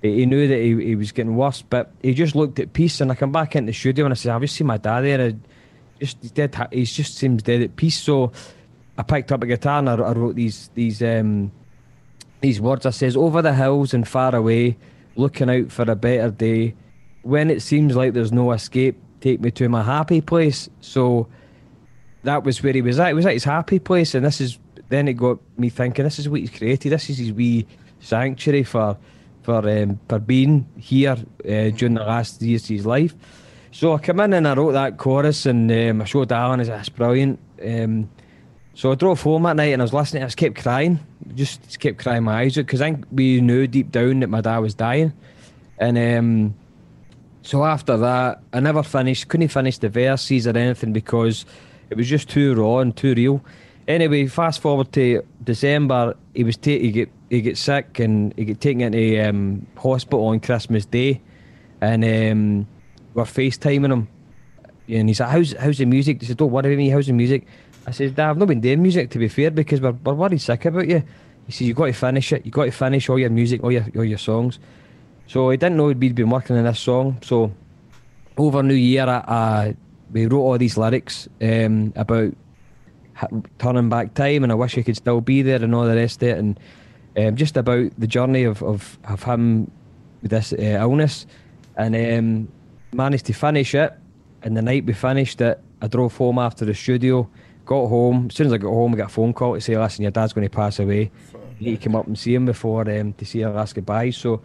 he, 0.03 0.21
he 0.21 0.27
knew 0.27 0.47
that 0.49 0.59
he, 0.59 0.85
he 0.85 0.97
was 0.97 1.13
getting 1.13 1.37
worse. 1.37 1.63
But 1.63 1.91
he 2.03 2.15
just 2.15 2.35
looked 2.35 2.59
at 2.59 2.73
peace, 2.73 3.01
and 3.01 3.11
I 3.11 3.15
come 3.15 3.33
back 3.33 3.57
into 3.57 3.71
the 3.71 3.77
studio 3.77 4.05
and 4.07 4.13
I 4.13 4.17
said, 4.17 4.33
"I've 4.33 4.43
you 4.43 4.49
seen 4.49 4.67
my 4.67 4.79
dad 4.79 5.03
there. 5.03 5.21
And 5.21 5.43
just 6.01 6.19
he's 6.21 6.31
dead. 6.31 6.57
He 6.73 6.85
just 6.85 7.17
seems 7.17 7.43
dead 7.43 7.63
at 7.63 7.77
peace." 7.77 7.99
So 7.99 8.33
I 8.97 9.03
picked 9.03 9.33
up 9.33 9.43
a 9.43 9.47
guitar 9.47 9.79
and 9.81 9.89
I, 9.89 9.95
I 9.95 10.13
wrote 10.13 10.37
these 10.37 10.71
these 10.75 11.03
um, 11.03 11.51
these 12.41 12.61
words. 12.61 12.87
I 12.87 12.91
says, 12.91 13.17
"Over 13.17 13.43
the 13.43 13.55
hills 13.55 13.95
and 13.95 14.07
far 14.07 14.35
away, 14.35 14.77
looking 15.17 15.51
out 15.51 15.71
for 15.71 15.83
a 15.83 15.97
better 15.97 16.31
day. 16.31 16.75
When 17.23 17.51
it 17.51 17.63
seems 17.63 17.97
like 17.97 18.13
there's 18.13 18.33
no 18.33 18.53
escape, 18.53 18.97
take 19.21 19.41
me 19.41 19.51
to 19.53 19.69
my 19.69 19.83
happy 19.83 20.21
place." 20.21 20.69
So 20.81 21.29
that 22.23 22.45
was 22.45 22.63
where 22.63 22.73
he 22.73 22.83
was 22.83 22.99
at. 22.99 23.09
He 23.09 23.15
was 23.15 23.27
at 23.27 23.33
his 23.33 23.45
happy 23.45 23.79
place, 23.79 24.15
and 24.15 24.25
this 24.25 24.41
is 24.41 24.59
then 24.89 25.09
it 25.09 25.15
got 25.15 25.39
me 25.57 25.69
thinking. 25.69 26.05
This 26.05 26.19
is 26.19 26.29
what 26.29 26.41
he's 26.41 26.51
created. 26.51 26.91
This 26.91 27.09
is 27.11 27.19
his 27.19 27.33
wee 27.33 27.67
sanctuary 28.01 28.65
for 28.65 28.97
for 29.43 29.69
um, 29.69 29.99
for 30.09 30.19
being 30.19 30.67
here 30.79 31.17
uh, 31.45 31.71
during 31.71 31.95
the 31.95 32.05
last 32.05 32.43
years 32.43 32.65
of 32.65 32.71
his 32.71 32.87
life. 32.87 33.15
So 33.71 33.93
I 33.95 33.99
come 33.99 34.21
in 34.21 34.33
and 34.33 34.47
I 34.47 34.55
wrote 34.55 34.73
that 34.73 34.99
chorus, 34.99 35.47
and 35.47 35.71
um, 35.71 36.03
I 36.03 36.05
showed 36.05 36.33
Alan. 36.33 36.61
He 36.61 36.67
"That's 36.67 36.89
brilliant." 36.89 37.39
Um, 37.65 38.11
so 38.75 38.93
I 38.93 38.97
drove 38.97 39.23
home 39.23 39.45
that 39.45 39.57
night 39.57 39.73
and 39.73 39.81
I 39.81 39.85
was 39.85 39.93
listening. 39.93 40.23
I 40.23 40.27
just 40.27 40.37
kept 40.37 40.57
crying, 40.57 40.99
just, 41.35 41.79
kept 41.81 41.99
crying 41.99 42.25
my 42.25 42.41
eyes 42.41 42.59
out 42.59 42.67
because 42.67 42.81
I 42.81 42.91
think 42.91 43.07
we 43.11 43.41
knew 43.41 43.67
deep 43.67 43.93
down 43.93 44.21
that 44.21 44.29
my 44.29 44.41
dad 44.41 44.59
was 44.59 44.75
dying, 44.75 45.13
and 45.79 45.97
um, 45.97 46.55
so 47.43 47.65
after 47.65 47.97
that, 47.99 48.41
I 48.53 48.61
never 48.61 48.83
finished, 48.83 49.29
couldn't 49.29 49.49
finish 49.49 49.79
the 49.79 49.89
verses 49.89 50.47
or 50.47 50.57
anything 50.57 50.93
because 50.93 51.45
it 51.91 51.97
was 51.97 52.09
just 52.09 52.29
too 52.29 52.55
raw 52.55 52.79
and 52.79 52.97
too 52.97 53.15
real. 53.15 53.45
Anyway, 53.87 54.27
fast 54.27 54.61
forward 54.61 54.91
to 54.95 55.23
December, 55.43 56.17
he 56.35 56.43
was 56.43 56.57
ta- 56.57 56.71
he 56.71 56.91
get 56.91 57.11
he 57.29 57.43
get 57.43 57.59
sick 57.59 57.99
and 58.01 58.33
he 58.37 58.45
get 58.45 58.61
taken 58.61 58.81
into 58.81 59.29
um, 59.29 59.67
hospital 59.77 60.27
on 60.27 60.41
Christmas 60.41 60.87
Day, 60.87 61.21
and 61.81 62.03
um, 62.03 62.67
we're 63.13 63.25
FaceTiming 63.25 63.93
him, 63.93 64.09
and 64.89 65.09
he's 65.09 65.21
like, 65.21 65.29
"How's 65.29 65.53
how's 65.53 65.79
the 65.79 65.85
music?" 65.85 66.21
He 66.21 66.27
said, 66.27 66.39
"Don't 66.39 66.51
worry 66.51 66.67
about 66.73 66.79
me. 66.79 66.89
How's 66.89 67.07
the 67.07 67.13
music?" 67.13 67.47
I 67.87 67.91
said, 67.91 68.15
"Dad, 68.15 68.31
I've 68.31 68.39
not 68.39 68.49
been 68.49 68.61
doing 68.61 68.83
music 68.83 69.11
to 69.11 69.19
be 69.19 69.29
fair 69.29 69.51
because 69.51 69.81
we're 69.81 69.93
we're 69.93 70.15
worried 70.15 70.41
sick 70.41 70.65
about 70.65 70.89
you." 70.89 71.03
He 71.47 71.53
said, 71.53 71.67
You've 71.67 71.77
got 71.77 71.87
to 71.87 71.93
finish 71.93 72.33
it. 72.33 72.45
You've 72.45 72.55
got 72.55 72.65
to 72.65 72.71
finish 72.71 73.09
all 73.09 73.19
your 73.19 73.31
music, 73.31 73.63
all 73.63 73.73
your 73.73 73.87
all 73.97 74.05
your 74.05 74.19
songs." 74.19 74.59
So 75.27 75.51
I 75.51 75.57
didn't 75.57 75.77
know 75.77 75.87
we'd 75.87 76.15
been 76.15 76.31
working 76.31 76.57
on 76.57 76.65
this 76.65 76.81
song. 76.81 77.19
So 77.23 77.53
over 78.37 78.63
New 78.63 78.75
Year, 78.75 79.07
I, 79.07 79.25
I 79.27 79.77
we 80.13 80.27
wrote 80.27 80.41
all 80.41 80.59
these 80.59 80.77
lyrics 80.77 81.29
um, 81.41 81.93
about 81.97 82.35
turning 83.59 83.89
back 83.89 84.15
time, 84.15 84.43
and 84.43 84.53
I 84.53 84.55
wish 84.55 84.77
I 84.79 84.83
could 84.83 84.97
still 84.97 85.21
be 85.21 85.43
there, 85.43 85.63
and 85.63 85.75
all 85.75 85.85
the 85.85 85.95
rest 85.95 86.23
of 86.23 86.29
it, 86.29 86.39
and 86.39 86.61
um, 87.17 87.37
just 87.37 87.57
about 87.57 87.91
the 87.99 88.07
journey 88.07 88.45
of 88.45 88.63
of, 88.63 88.99
of 89.05 89.23
him 89.23 89.71
with 90.23 90.31
this 90.31 90.53
uh, 90.53 90.79
illness, 90.81 91.27
and 91.77 91.95
um, 91.95 92.49
managed 92.93 93.27
to 93.27 93.33
finish 93.33 93.75
it. 93.75 93.93
And 94.43 94.57
the 94.57 94.63
night 94.63 94.85
we 94.85 94.93
finished 94.93 95.41
it, 95.41 95.59
I 95.81 95.87
drove 95.87 96.17
home 96.17 96.39
after 96.39 96.65
the 96.65 96.75
studio, 96.75 97.29
got 97.65 97.89
home. 97.89 98.27
As 98.31 98.37
soon 98.37 98.49
as 98.49 98.53
I 98.53 98.59
got 98.59 98.71
home, 98.71 98.95
I 98.95 98.97
got 98.99 99.07
a 99.07 99.13
phone 99.13 99.33
call 99.33 99.55
to 99.55 99.61
say, 99.61 99.77
"Listen, 99.77 100.03
your 100.03 100.11
dad's 100.11 100.33
going 100.33 100.47
to 100.47 100.55
pass 100.55 100.79
away. 100.79 101.11
You 101.59 101.71
need 101.71 101.81
to 101.81 101.85
come 101.85 101.97
up 101.97 102.07
and 102.07 102.19
see 102.19 102.35
him 102.35 102.47
before 102.47 102.89
um, 102.91 103.13
to 103.15 103.25
see 103.25 103.43
our 103.45 103.53
last 103.53 103.75
goodbyes." 103.75 104.17
So 104.17 104.43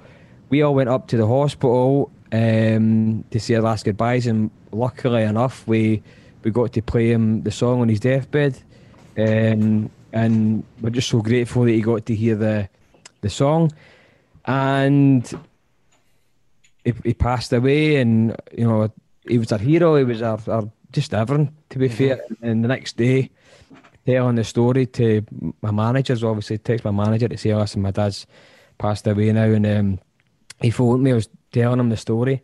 we 0.49 0.61
all 0.61 0.73
went 0.73 0.89
up 0.89 1.07
to 1.07 1.17
the 1.17 1.27
hospital 1.27 2.11
um, 2.31 3.23
to 3.31 3.39
see 3.39 3.55
our 3.55 3.61
last 3.61 3.85
goodbyes, 3.85 4.27
and 4.27 4.51
luckily 4.71 5.23
enough, 5.23 5.67
we 5.67 6.01
we 6.43 6.51
got 6.51 6.73
to 6.73 6.81
play 6.81 7.11
him 7.11 7.43
the 7.43 7.51
song 7.51 7.81
on 7.81 7.89
his 7.89 7.99
deathbed, 7.99 8.57
um, 9.17 9.89
and 10.13 10.63
we're 10.81 10.89
just 10.89 11.09
so 11.09 11.21
grateful 11.21 11.63
that 11.63 11.71
he 11.71 11.81
got 11.81 12.05
to 12.05 12.15
hear 12.15 12.35
the 12.35 12.69
the 13.21 13.29
song, 13.29 13.71
and 14.45 15.31
he, 16.83 16.93
he 17.03 17.13
passed 17.13 17.51
away, 17.53 17.97
and 17.97 18.35
you 18.57 18.65
know 18.65 18.91
he 19.27 19.37
was 19.37 19.51
our 19.51 19.59
hero. 19.59 19.95
He 19.95 20.03
was 20.03 20.21
our, 20.21 20.39
our 20.47 20.69
just 20.91 21.13
everything. 21.13 21.55
To 21.69 21.79
be 21.79 21.87
fair, 21.87 22.21
and 22.41 22.63
the 22.63 22.67
next 22.67 22.97
day, 22.97 23.29
telling 24.05 24.35
the 24.35 24.43
story 24.43 24.85
to 24.85 25.25
my 25.61 25.71
managers, 25.71 26.23
obviously 26.23 26.57
text 26.57 26.85
my 26.85 26.91
manager 26.91 27.27
to 27.27 27.37
say, 27.37 27.53
"Listen, 27.53 27.81
my 27.81 27.91
dad's 27.91 28.25
passed 28.77 29.07
away 29.07 29.31
now," 29.31 29.43
and 29.43 29.65
um, 29.65 29.99
he 30.61 30.71
phoned 30.71 31.03
me. 31.03 31.11
I 31.11 31.15
was 31.15 31.29
telling 31.51 31.79
him 31.79 31.89
the 31.89 31.97
story, 31.97 32.41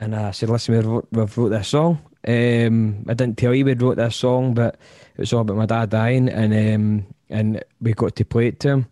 and 0.00 0.14
I 0.14 0.30
said, 0.30 0.50
"Listen, 0.50 0.74
we've 0.74 0.86
wrote, 0.86 1.08
we've 1.12 1.38
wrote 1.38 1.50
this 1.50 1.68
song. 1.68 1.98
Um, 2.26 3.04
I 3.08 3.14
didn't 3.14 3.36
tell 3.36 3.54
you 3.54 3.64
we'd 3.64 3.82
wrote 3.82 3.96
this 3.96 4.16
song, 4.16 4.54
but 4.54 4.76
it 5.14 5.20
was 5.20 5.32
all 5.32 5.40
about 5.40 5.56
my 5.56 5.66
dad 5.66 5.90
dying, 5.90 6.28
and 6.28 6.52
um, 6.54 7.06
and 7.28 7.62
we 7.80 7.92
got 7.92 8.16
to 8.16 8.24
play 8.24 8.48
it 8.48 8.60
to 8.60 8.68
him. 8.68 8.86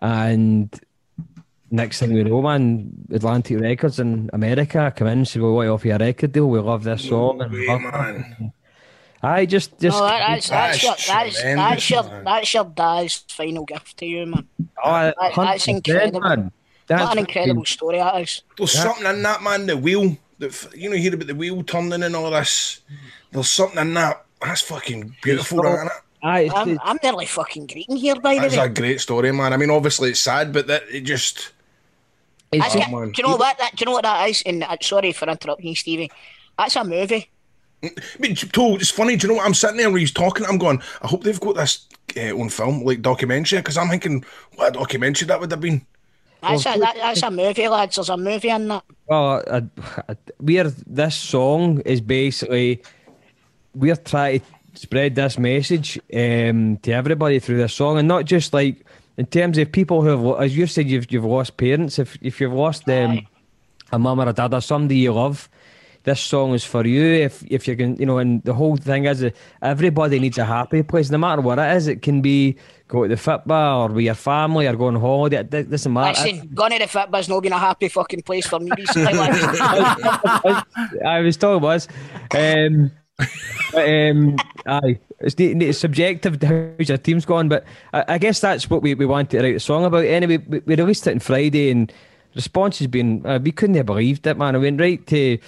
And 0.00 0.80
next 1.70 1.98
thing 2.00 2.12
we 2.14 2.22
know, 2.24 2.40
man, 2.42 2.90
Atlantic 3.12 3.60
Records 3.60 3.98
in 3.98 4.30
America 4.32 4.92
come 4.96 5.08
in 5.08 5.18
and 5.18 5.28
said, 5.28 5.42
"We 5.42 5.50
want 5.50 5.66
to 5.66 5.70
offer 5.72 5.88
you 5.88 5.94
a 5.94 5.98
record 5.98 6.32
deal. 6.32 6.48
We 6.48 6.58
love 6.60 6.84
this 6.84 7.08
song." 7.08 7.40
and 7.42 7.52
love 7.66 7.82
it." 7.84 8.52
I 9.22 9.46
just 9.46 9.78
just 9.80 9.98
No, 9.98 10.04
that, 10.06 10.28
that's, 10.28 10.48
that's, 10.48 10.82
your, 10.82 10.94
That's 10.94 11.42
that's, 11.42 11.90
your, 11.90 12.02
man. 12.04 12.24
that's 12.24 12.54
your 12.54 12.64
dad's 12.64 13.16
final 13.30 13.64
gift 13.64 13.96
to 13.98 14.06
you, 14.06 14.26
man. 14.26 14.46
Oh, 14.84 14.92
That- 14.92 15.16
that's 15.34 15.66
incredible. 15.66 16.20
man. 16.20 16.44
What 16.44 16.52
That's 16.86 17.12
an 17.12 17.18
incredible 17.18 17.64
story 17.64 17.98
that 17.98 18.20
is. 18.22 18.42
There's 18.56 18.72
something 18.72 19.04
in 19.06 19.22
that 19.22 19.42
man, 19.42 19.66
the 19.66 19.76
wheel. 19.76 20.16
That 20.38 20.68
you 20.76 20.88
know, 20.88 20.94
you 20.94 21.02
hear 21.02 21.14
about 21.14 21.26
the 21.26 21.34
wheel 21.34 21.62
turning 21.64 22.04
and 22.04 22.14
all 22.14 22.30
this. 22.30 22.80
There's 23.32 23.50
something 23.50 23.78
in 23.80 23.94
that. 23.94 24.24
That's 24.40 24.60
fucking 24.60 25.16
beautiful, 25.20 25.62
so- 25.64 25.74
isn't 25.74 25.86
it? 25.88 25.92
Aye, 26.22 26.40
it's- 26.42 26.56
I'm, 26.56 26.78
I'm 26.82 26.98
nearly 27.02 27.26
fucking 27.26 27.66
greeting 27.66 27.96
here, 27.96 28.14
by 28.16 28.34
the 28.36 28.40
That's 28.42 28.54
a 28.56 28.68
great 28.68 29.00
story, 29.00 29.32
man. 29.32 29.52
I 29.52 29.56
mean, 29.56 29.70
obviously 29.70 30.10
it's 30.10 30.20
sad, 30.20 30.52
but 30.52 30.66
that 30.68 30.82
it 30.92 31.00
just. 31.02 31.52
It's 32.52 32.62
That's 32.62 32.74
just- 32.74 32.90
get- 32.90 33.12
do 33.12 33.12
you 33.16 33.28
know 33.28 33.36
what 33.36 33.58
that? 33.58 33.76
Do 33.76 33.82
you 33.82 33.86
know 33.86 33.92
what 33.92 34.04
that 34.04 34.28
is? 34.28 34.42
And 34.46 34.62
uh, 34.64 34.76
sorry 34.80 35.12
for 35.12 35.28
interrupting 35.28 35.68
you, 35.68 35.74
Stevie. 35.74 36.10
That's 36.58 36.76
a 36.76 36.84
movie. 36.84 37.30
I 37.82 37.90
mean, 38.18 38.34
Told, 38.34 38.80
it's 38.80 38.90
funny. 38.90 39.16
Do 39.16 39.26
you 39.26 39.32
know 39.32 39.36
what? 39.38 39.46
I'm 39.46 39.54
sitting 39.54 39.76
there 39.76 39.90
where 39.90 40.00
he's 40.00 40.10
talking. 40.10 40.44
I'm 40.46 40.58
going. 40.58 40.82
I 41.00 41.06
hope 41.06 41.22
they've 41.22 41.38
got 41.38 41.54
this 41.54 41.86
uh, 42.16 42.36
on 42.36 42.48
film, 42.48 42.82
like 42.82 43.02
documentary, 43.02 43.58
because 43.60 43.76
I'm 43.76 43.88
thinking, 43.88 44.24
what 44.56 44.70
a 44.70 44.72
documentary 44.72 45.26
that 45.28 45.38
would 45.38 45.50
have 45.52 45.60
been. 45.60 45.86
That's 46.42 46.66
a 46.66 46.78
that, 46.78 46.96
that's 46.96 47.22
a 47.22 47.30
movie, 47.30 47.68
lads. 47.68 47.96
There's 47.96 48.08
a 48.08 48.16
movie 48.16 48.48
in 48.48 48.68
that. 48.68 48.84
Well, 49.06 49.42
I, 49.50 49.62
I, 50.08 50.16
we're 50.40 50.72
this 50.86 51.16
song 51.16 51.80
is 51.80 52.00
basically 52.00 52.82
we're 53.74 53.96
trying 53.96 54.40
to 54.40 54.46
spread 54.74 55.14
this 55.14 55.38
message 55.38 55.98
um, 56.14 56.78
to 56.78 56.92
everybody 56.92 57.38
through 57.38 57.58
this 57.58 57.74
song, 57.74 57.98
and 57.98 58.08
not 58.08 58.24
just 58.24 58.52
like 58.52 58.84
in 59.18 59.26
terms 59.26 59.58
of 59.58 59.70
people 59.72 60.00
who 60.00 60.08
have, 60.08 60.40
as 60.40 60.56
you 60.56 60.66
said, 60.66 60.88
you've 60.88 61.10
you've 61.12 61.24
lost 61.24 61.56
parents. 61.56 61.98
If 61.98 62.16
if 62.22 62.40
you've 62.40 62.52
lost 62.52 62.88
um, 62.88 63.26
a 63.92 63.98
mum 63.98 64.20
or 64.20 64.28
a 64.28 64.32
dad 64.32 64.54
or 64.54 64.60
somebody 64.60 64.98
you 64.98 65.12
love, 65.12 65.48
this 66.04 66.20
song 66.20 66.54
is 66.54 66.64
for 66.64 66.86
you. 66.86 67.04
If 67.04 67.42
if 67.50 67.66
you 67.66 67.76
can, 67.76 67.96
you 67.96 68.06
know, 68.06 68.18
and 68.18 68.42
the 68.44 68.54
whole 68.54 68.76
thing 68.76 69.06
is 69.06 69.18
that 69.18 69.34
everybody 69.60 70.20
needs 70.20 70.38
a 70.38 70.44
happy 70.44 70.84
place, 70.84 71.10
no 71.10 71.18
matter 71.18 71.42
what 71.42 71.58
it 71.58 71.76
is. 71.76 71.88
It 71.88 72.00
can 72.00 72.22
be 72.22 72.56
go 72.86 73.02
to 73.02 73.08
the 73.08 73.16
football 73.16 73.82
or 73.82 73.88
with 73.88 74.04
your 74.04 74.14
family 74.14 74.68
or 74.68 74.76
go 74.76 74.86
on 74.86 74.94
holiday. 74.94 75.38
It 75.40 75.68
doesn't 75.68 75.92
matter. 75.92 76.22
Listen, 76.22 76.50
going 76.54 76.70
to 76.70 76.78
the 76.78 76.84
Fitbit's 76.84 77.28
not 77.28 77.42
been 77.42 77.52
a 77.52 77.58
happy 77.58 77.88
fucking 77.88 78.22
place 78.22 78.46
for 78.46 78.60
me 78.60 78.70
recently. 78.76 79.12
I 81.04 81.20
was 81.24 81.36
told 81.36 81.60
it 81.60 81.66
was. 81.66 81.88
Um, 82.36 82.92
but, 83.72 83.88
um, 83.88 84.36
aye, 84.64 85.00
it's, 85.20 85.34
it's 85.38 85.78
subjective 85.78 86.40
how 86.42 86.70
your 86.78 86.98
team's 86.98 87.24
gone, 87.24 87.48
but 87.48 87.64
I, 87.92 88.04
I 88.08 88.18
guess 88.18 88.40
that's 88.40 88.70
what 88.70 88.82
we, 88.82 88.94
we 88.94 89.06
wanted 89.06 89.30
to 89.30 89.42
write 89.42 89.56
a 89.56 89.60
song 89.60 89.84
about. 89.84 90.04
Anyway, 90.04 90.38
we, 90.38 90.60
we 90.60 90.76
released 90.76 91.06
it 91.06 91.12
on 91.12 91.18
Friday, 91.18 91.70
and 91.70 91.92
response 92.34 92.78
has 92.78 92.86
been 92.86 93.24
uh, 93.26 93.38
we 93.42 93.50
couldn't 93.50 93.76
have 93.76 93.86
believed 93.86 94.26
it, 94.26 94.36
man. 94.36 94.54
I 94.54 94.58
went 94.58 94.80
right 94.80 95.04
to. 95.08 95.38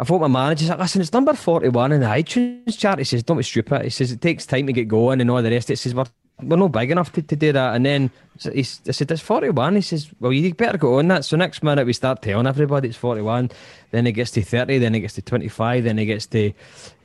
I 0.00 0.04
thought 0.04 0.20
my 0.20 0.26
manager 0.26 0.66
said, 0.66 0.80
listen, 0.80 1.00
it's 1.00 1.12
number 1.12 1.32
41 1.32 1.92
in 1.92 2.00
the 2.00 2.06
iTunes 2.06 2.76
chart. 2.76 2.98
He 2.98 3.04
says, 3.04 3.22
don't 3.22 3.36
be 3.36 3.44
stupid. 3.44 3.82
He 3.82 3.90
says, 3.90 4.10
it 4.10 4.20
takes 4.20 4.44
time 4.46 4.66
to 4.66 4.72
get 4.72 4.88
going 4.88 5.20
and 5.20 5.30
all 5.30 5.42
the 5.42 5.50
rest. 5.50 5.70
It 5.70 5.76
says, 5.78 5.94
we're, 5.94 6.06
we're 6.40 6.56
not 6.56 6.72
big 6.72 6.90
enough 6.90 7.12
to, 7.12 7.22
to 7.22 7.36
do 7.36 7.52
that. 7.52 7.74
And 7.74 7.84
then 7.86 8.10
he, 8.40 8.60
I 8.60 8.62
said, 8.62 9.10
it's 9.10 9.20
41. 9.22 9.76
He 9.76 9.80
says, 9.82 10.10
well, 10.20 10.32
you 10.32 10.52
better 10.54 10.78
go 10.78 10.98
on 10.98 11.08
that. 11.08 11.24
So 11.24 11.36
next 11.36 11.62
minute 11.62 11.86
we 11.86 11.92
start 11.92 12.22
telling 12.22 12.46
everybody 12.46 12.88
it's 12.88 12.96
41. 12.96 13.50
Then 13.90 14.06
it 14.06 14.12
gets 14.12 14.30
to 14.32 14.42
30. 14.42 14.78
Then 14.78 14.94
it 14.94 15.00
gets 15.00 15.14
to 15.14 15.22
25. 15.22 15.84
Then 15.84 15.98
it 15.98 16.06
gets 16.06 16.26
to 16.26 16.52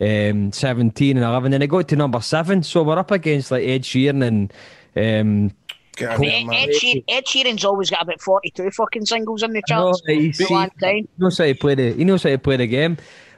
um, 0.01 0.51
17 0.51 1.17
and 1.17 1.25
11. 1.25 1.51
Then 1.51 1.61
it 1.61 1.67
got 1.67 1.87
to 1.89 1.95
number 1.95 2.21
7. 2.21 2.63
So 2.63 2.83
we're 2.83 2.97
up 2.97 3.11
against 3.11 3.51
like 3.51 3.63
Ed 3.67 3.83
Sheeran 3.83 4.23
and... 4.25 4.53
Um, 4.95 5.51
God, 5.97 6.23
Ed. 6.23 6.47
Ed, 6.53 6.75
Sheer- 6.75 7.01
Ed 7.07 7.25
Sheeran's 7.25 7.65
always 7.65 7.89
got 7.89 8.03
about 8.03 8.21
42 8.21 8.69
fucking 8.69 9.07
singles 9.07 9.41
in 9.41 9.51
the 9.53 9.63
No, 9.67 9.75
charts. 9.93 10.01
he, 10.05 10.31
for 10.31 10.43
a 10.43 10.53
long 10.53 10.69
time. 10.79 10.95
he 10.95 11.07
knows 11.17 11.37
how 11.39 11.45
to 11.45 11.55
play 11.55 11.73
the 11.73 11.93
he 11.93 12.03
knows 12.03 12.21
how 12.21 12.29
to 12.29 12.37
play 12.37 12.55
the 12.57 12.67
game. 12.67 12.97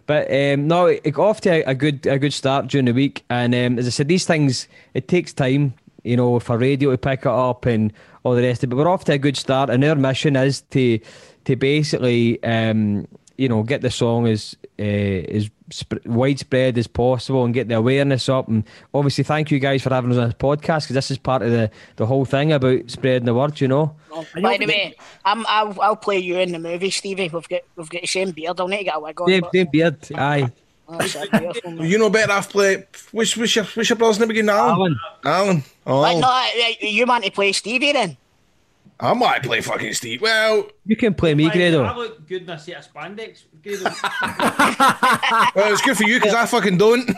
But 0.10 0.26
um, 0.34 0.68
no, 0.68 0.88
it 0.88 1.12
got 1.12 1.30
off 1.30 1.41
to 1.41 1.51
a, 1.51 1.64
a 1.66 1.76
good 1.76 2.07
a 2.07 2.18
good 2.18 2.34
start 2.34 2.66
during 2.66 2.86
the 2.86 2.95
week. 2.95 3.24
And 3.30 3.53
um, 3.53 3.78
as 3.78 3.86
I 3.86 3.91
said, 3.91 4.07
these 4.07 4.26
things 4.26 4.68
it 4.95 5.07
takes 5.07 5.34
time, 5.34 5.76
you 6.01 6.18
know, 6.18 6.39
for 6.39 6.57
radio 6.57 6.89
to 6.89 6.97
pick 6.97 7.20
it 7.20 7.28
up 7.28 7.68
and 7.68 7.93
all 8.24 8.34
the 8.34 8.41
rest 8.41 8.64
of 8.64 8.70
it. 8.70 8.70
But 8.72 8.78
we're 8.78 8.89
off 8.89 9.05
to 9.05 9.14
a 9.14 9.20
good 9.20 9.38
start, 9.38 9.70
and 9.70 9.86
our 9.86 9.93
mission 9.93 10.36
is 10.36 10.62
to 10.72 10.97
to 11.45 11.55
basically 11.55 12.43
um, 12.43 13.07
you 13.38 13.47
know 13.47 13.62
get 13.62 13.82
the 13.82 13.91
song 13.91 14.26
as 14.26 14.57
uh, 14.80 14.82
as 14.82 15.51
sp- 15.72 16.05
widespread 16.05 16.78
as 16.78 16.88
possible 16.88 17.45
and 17.45 17.53
get 17.53 17.67
the 17.67 17.76
awareness 17.76 18.30
up. 18.30 18.47
And 18.47 18.63
obviously, 18.93 19.24
thank 19.24 19.51
you 19.51 19.59
guys 19.59 19.82
for 19.84 19.89
having 19.89 20.11
us 20.11 20.17
on 20.17 20.26
this 20.26 20.34
podcast 20.36 20.84
because 20.84 20.95
this 20.95 21.11
is 21.11 21.17
part 21.17 21.41
of 21.41 21.51
the 21.51 21.70
the 21.95 22.05
whole 22.05 22.26
thing 22.26 22.51
about 22.51 22.89
spreading 22.89 23.26
the 23.26 23.34
word. 23.34 23.59
You 23.61 23.67
know. 23.67 23.95
By 24.41 24.57
the 24.57 24.65
way, 24.65 24.95
I'm, 25.24 25.45
I'll, 25.47 25.80
I'll 25.82 25.95
play 25.95 26.17
you 26.17 26.38
in 26.39 26.51
the 26.51 26.59
movie, 26.59 26.89
Stevie. 26.89 27.30
We've 27.30 27.47
got 27.47 27.61
we've 27.76 27.89
got 27.89 28.01
the 28.01 28.07
same 28.07 28.32
beard. 28.32 28.59
I'll 28.59 28.67
need 28.67 28.80
to 28.80 28.84
get 28.86 28.95
a 28.97 28.99
wig 28.99 29.22
on. 29.22 29.28
Same, 29.28 29.41
but- 29.41 29.51
same 29.53 29.67
beard. 29.72 29.97
Aye. 30.15 30.51
Oh, 30.91 30.97
that's 30.97 31.13
a 31.15 31.28
beard 31.30 31.55
for 31.63 31.70
me. 31.70 31.88
You 31.88 31.99
know 31.99 32.09
better 32.09 32.32
off 32.32 32.49
play. 32.49 32.84
What's, 33.11 33.38
what's 33.38 33.55
your 33.55 33.65
what's 33.65 33.89
your 33.89 33.95
brother's 33.95 34.20
name 34.20 34.32
again? 34.32 34.49
Alan. 34.49 34.97
Alan. 35.24 35.63
Oh, 35.86 36.01
But 36.01 36.20
no, 36.20 36.28
I- 36.28 36.76
I- 36.82 36.86
you 36.86 37.05
want 37.05 37.24
to 37.26 37.32
play 37.32 37.51
Stevie 37.51 37.91
then? 37.93 38.17
I 39.02 39.14
might 39.14 39.43
play 39.43 39.62
fucking 39.62 39.93
Steve. 39.93 40.22
Well, 40.22 40.68
You 40.86 40.97
can 40.97 41.14
play 41.14 41.34
me, 41.34 41.45
I 41.47 41.54
Grado. 41.54 41.95
look 41.95 42.28
good 42.28 42.41
in 42.43 42.50
a 42.50 42.60
set 42.60 42.78
of 42.86 42.93
spandex. 42.93 43.43
Well, 45.56 45.72
it's 45.74 45.82
good 45.82 45.97
for 45.97 46.04
you 46.04 46.20
because 46.20 46.34
I 46.34 46.45
fucking 46.45 46.78
don't. 46.78 47.10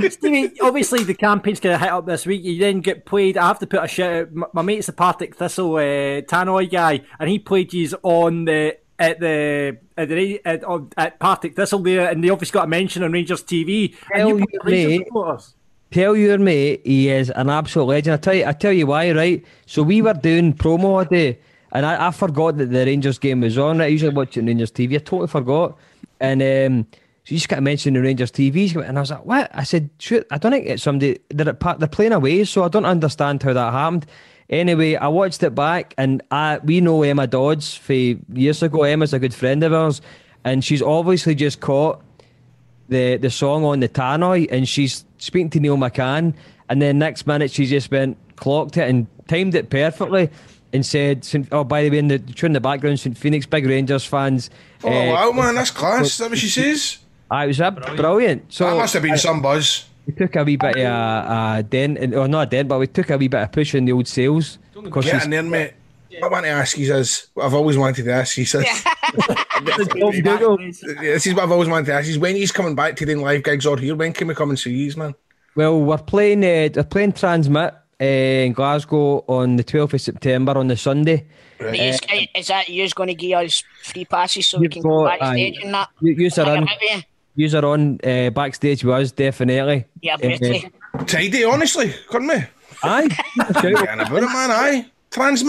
Stevie, 0.10 0.58
obviously 0.60 1.04
the 1.04 1.14
campaign's 1.14 1.60
going 1.60 1.78
to 1.78 1.84
hit 1.84 1.92
up 1.92 2.06
this 2.06 2.26
week. 2.26 2.42
You 2.44 2.58
then 2.58 2.80
get 2.80 3.06
played. 3.06 3.36
I 3.36 3.46
have 3.48 3.58
to 3.60 3.66
put 3.66 3.82
a 3.82 3.88
shout 3.88 4.12
out. 4.14 4.32
My, 4.34 4.46
my 4.52 4.62
mate's 4.62 4.88
a 4.88 4.92
Partick 4.92 5.34
Thistle 5.36 5.76
uh, 5.76 6.22
Tannoy 6.22 6.70
guy, 6.70 7.02
and 7.18 7.28
he 7.28 7.38
played 7.38 7.72
you 7.72 7.88
on 8.02 8.44
the 8.46 8.76
at 8.98 9.20
the 9.20 9.78
at 9.96 10.08
the 10.08 10.40
at, 10.44 10.62
at 10.96 11.18
Partick 11.18 11.54
Thistle 11.56 11.80
there, 11.80 12.08
and 12.10 12.22
they 12.22 12.30
obviously 12.30 12.54
got 12.54 12.64
a 12.64 12.68
mention 12.68 13.02
on 13.02 13.12
Rangers 13.12 13.42
TV. 13.42 13.94
And 14.12 14.20
Tell 14.20 14.28
you 14.28 14.38
you, 14.38 14.46
put 14.46 14.64
Rangers 14.64 14.98
mate. 15.12 15.54
Tell 15.90 16.16
your 16.16 16.38
mate 16.38 16.82
he 16.84 17.08
is 17.08 17.30
an 17.30 17.48
absolute 17.48 17.86
legend. 17.86 18.14
I 18.14 18.16
tell 18.16 18.34
you, 18.34 18.46
I 18.46 18.52
tell 18.52 18.72
you 18.72 18.86
why, 18.86 19.12
right? 19.12 19.44
So 19.66 19.82
we 19.82 20.02
were 20.02 20.14
doing 20.14 20.52
promo 20.52 21.04
a 21.04 21.08
day, 21.08 21.38
and 21.72 21.86
I, 21.86 22.08
I 22.08 22.10
forgot 22.10 22.56
that 22.58 22.70
the 22.70 22.84
Rangers 22.84 23.18
game 23.18 23.40
was 23.40 23.56
on. 23.56 23.78
Right? 23.78 23.84
I 23.84 23.88
usually 23.88 24.14
watch 24.14 24.36
Rangers 24.36 24.72
TV. 24.72 24.96
I 24.96 24.98
totally 24.98 25.28
forgot, 25.28 25.76
and 26.20 26.42
um, 26.42 26.86
so 27.24 27.32
you 27.32 27.36
just 27.36 27.48
got 27.48 27.56
to 27.56 27.62
mention 27.62 27.94
the 27.94 28.02
Rangers 28.02 28.32
TV, 28.32 28.74
and 28.76 28.98
I 28.98 29.00
was 29.00 29.10
like, 29.12 29.24
"What?" 29.24 29.50
I 29.54 29.62
said, 29.62 29.88
"Shoot, 29.98 30.26
I 30.30 30.38
don't 30.38 30.52
think 30.52 30.66
it's 30.66 30.82
somebody. 30.82 31.20
They're 31.28 31.52
they're 31.52 31.88
playing 31.88 32.12
away, 32.12 32.44
so 32.44 32.64
I 32.64 32.68
don't 32.68 32.84
understand 32.84 33.42
how 33.44 33.52
that 33.52 33.72
happened." 33.72 34.06
Anyway, 34.50 34.96
I 34.96 35.08
watched 35.08 35.42
it 35.44 35.54
back, 35.54 35.94
and 35.96 36.20
I 36.32 36.58
we 36.64 36.80
know 36.80 37.04
Emma 37.04 37.28
Dodds 37.28 37.76
for 37.76 37.92
years 37.92 38.62
ago. 38.62 38.82
Emma's 38.82 39.12
a 39.12 39.20
good 39.20 39.34
friend 39.34 39.62
of 39.62 39.72
ours, 39.72 40.02
and 40.44 40.64
she's 40.64 40.82
obviously 40.82 41.36
just 41.36 41.60
caught 41.60 42.02
the 42.88 43.16
the 43.16 43.30
song 43.30 43.64
on 43.64 43.80
the 43.80 43.88
tannoy 43.88 44.46
and 44.50 44.68
she's 44.68 45.04
speaking 45.18 45.50
to 45.50 45.60
Neil 45.60 45.76
McCann 45.76 46.34
and 46.68 46.80
then 46.82 46.98
next 46.98 47.26
minute 47.26 47.50
she 47.50 47.66
just 47.66 47.90
went 47.90 48.16
clocked 48.36 48.76
it 48.76 48.88
and 48.88 49.06
timed 49.28 49.54
it 49.54 49.70
perfectly 49.70 50.28
and 50.72 50.84
said 50.84 51.26
oh 51.52 51.64
by 51.64 51.82
the 51.82 51.90
way 51.90 51.98
in 51.98 52.08
the 52.08 52.18
tune 52.18 52.48
in 52.48 52.52
the 52.52 52.60
background 52.60 53.00
St 53.00 53.16
Phnx 53.18 53.48
big 53.48 53.66
Rangers 53.66 54.04
fans 54.04 54.50
Oh 54.84 54.88
uh, 54.90 55.12
wow, 55.12 55.32
man, 55.32 55.54
that's 55.54 55.70
class. 55.70 56.06
Is 56.06 56.18
that 56.18 56.28
what 56.30 56.38
she 56.38 56.48
says? 56.48 56.98
ah, 57.30 57.44
it 57.44 57.46
was 57.48 57.60
a 57.60 57.70
brilliant, 57.70 58.52
so 58.52 58.66
that 58.70 58.76
must 58.76 58.92
have 58.94 59.02
been 59.02 59.12
uh, 59.14 59.16
some 59.16 59.40
buzz. 59.42 59.86
we 60.06 60.12
took 60.12 60.36
a 60.36 60.44
wee 60.44 60.56
bit 60.56 60.76
of 60.76 60.82
a, 60.84 61.56
a 61.58 61.62
dent 61.62 61.98
in- 61.98 62.14
or 62.14 62.28
not 62.28 62.48
a 62.48 62.50
dent 62.50 62.68
but 62.68 62.78
we 62.78 62.86
took 62.86 63.08
a 63.10 63.16
wee 63.16 63.28
bit 63.28 63.40
of 63.42 63.50
push 63.52 63.74
in 63.74 63.84
the 63.86 63.92
old 63.92 64.06
sales 64.06 64.58
because 64.84 65.04
Get 65.06 65.10
she's- 65.12 65.24
in 65.24 65.30
there, 65.30 65.42
mate. 65.42 65.72
What 66.18 66.28
I 66.28 66.32
want 66.32 66.44
to 66.46 66.50
ask 66.50 66.78
you 66.78 66.94
is, 66.94 67.26
what 67.34 67.44
I've 67.46 67.52
always 67.54 67.76
wanted 67.76 68.04
to 68.04 68.12
ask 68.12 68.38
you 68.38 68.42
is, 68.44 68.54
this 69.64 71.26
is 71.26 71.34
what 71.34 71.42
I've 71.44 71.52
always 71.52 71.68
wanted 71.68 71.86
to 71.86 71.92
ask 71.94 72.08
you, 72.08 72.20
when 72.20 72.36
he's 72.36 72.52
coming 72.52 72.74
back 72.74 72.96
to 72.96 73.06
doing 73.06 73.20
live 73.22 73.42
gigs 73.42 73.66
or 73.66 73.76
here, 73.76 73.94
when 73.94 74.12
can 74.12 74.28
we 74.28 74.34
come 74.34 74.50
and 74.50 74.58
see 74.58 74.72
you, 74.72 74.92
man? 74.96 75.14
Well, 75.54 75.80
we're 75.80 75.98
playing. 75.98 76.44
Uh, 76.44 76.68
we're 76.74 76.84
playing 76.84 77.12
TRNSMT 77.12 77.72
uh, 78.00 78.04
in 78.04 78.52
Glasgow 78.52 79.24
on 79.26 79.56
the 79.56 79.64
12th 79.64 79.94
of 79.94 80.00
September 80.00 80.56
on 80.58 80.68
the 80.68 80.76
Sunday. 80.76 81.26
Are 81.60 81.74
yous- 81.74 82.00
is 82.34 82.48
that 82.48 82.68
you're 82.68 82.88
going 82.94 83.08
to 83.08 83.14
give 83.14 83.38
us 83.38 83.62
free 83.82 84.04
passes 84.04 84.46
so 84.48 84.58
we 84.58 84.68
can 84.68 84.82
go 84.82 85.06
backstage 85.06 85.56
aye. 85.58 85.60
and 85.64 85.74
that? 85.74 85.88
You, 86.02 86.12
yous 86.14 86.38
are 86.38 86.48
on. 86.50 86.68
I'm 86.68 87.02
You 87.34 87.56
are 87.56 87.64
on 87.64 87.98
uh, 88.04 88.30
backstage 88.30 88.84
with 88.84 88.94
us, 88.94 89.12
definitely. 89.12 89.86
Yeah, 90.02 90.14
Uh, 90.14 90.18
beauty. 90.18 90.70
Tidy, 91.06 91.44
honestly, 91.44 91.94
couldn't 92.08 92.28
we? 92.28 92.44
Aye, 92.82 93.08
Getting 93.62 93.74
about 94.00 94.22
it, 94.22 94.26
man, 94.26 94.50
aye. 94.50 94.86
TRNSMT. 95.10 95.48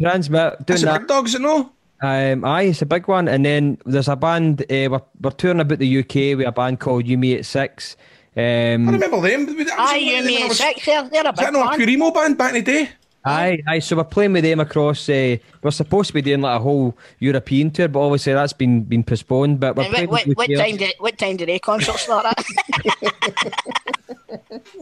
TRNSMT, 0.00 0.30
doing 0.30 0.64
That's 0.66 0.82
a 0.82 0.86
that. 0.86 0.98
big 1.00 1.08
dog, 1.08 1.26
is 1.26 1.34
it 1.34 1.40
no? 1.40 1.72
Um, 2.02 2.44
aye, 2.44 2.62
it's 2.62 2.82
a 2.82 2.86
big 2.86 3.06
one. 3.08 3.28
And 3.28 3.44
then 3.44 3.78
there's 3.86 4.08
a 4.08 4.16
band. 4.16 4.62
Uh, 4.62 4.88
we're, 4.90 5.00
we're 5.20 5.30
touring 5.30 5.60
about 5.60 5.78
the 5.78 5.98
UK 6.00 6.36
with 6.36 6.46
a 6.46 6.52
band 6.52 6.80
called 6.80 7.06
You 7.06 7.16
Me 7.16 7.34
at 7.36 7.46
Six. 7.46 7.96
Um, 8.36 8.42
I 8.88 8.92
remember 8.92 9.20
them. 9.20 9.46
That 9.46 9.78
Aye, 9.78 9.96
you 9.96 10.18
of 10.18 10.24
them 10.24 10.24
when 10.24 10.34
I 10.34 10.38
mean 10.40 10.48
was- 10.48 10.58
six? 10.58 10.84
They're 10.86 11.00
a 11.00 11.04
Is 11.04 11.10
that 11.10 11.36
big 11.36 11.52
not 11.52 11.54
a 11.54 11.58
one. 11.66 11.78
Purimo 11.78 12.10
band 12.12 12.38
back 12.38 12.54
in 12.54 12.64
the 12.64 12.72
day? 12.72 12.88
Aye, 13.24 13.62
aye. 13.68 13.78
So 13.78 13.94
we're 13.96 14.04
playing 14.04 14.32
with 14.32 14.42
them 14.42 14.58
across. 14.58 15.08
Uh, 15.08 15.36
we're 15.62 15.70
supposed 15.70 16.08
to 16.08 16.14
be 16.14 16.22
doing 16.22 16.40
like 16.40 16.58
a 16.58 16.62
whole 16.62 16.96
European 17.20 17.70
tour, 17.70 17.86
but 17.86 18.00
obviously 18.00 18.32
that's 18.32 18.52
been 18.52 18.82
been 18.82 19.04
postponed. 19.04 19.60
But 19.60 19.76
we're 19.76 19.84
And 19.84 19.92
playing 19.94 20.08
what, 20.08 20.26
what, 20.26 20.36
what 20.48 20.56
time 20.56 20.76
did 20.76 20.94
what 20.98 21.18
time 21.18 21.36
did 21.36 21.48
they 21.48 21.60
concert 21.60 21.98
start 21.98 22.26
at? 22.26 22.44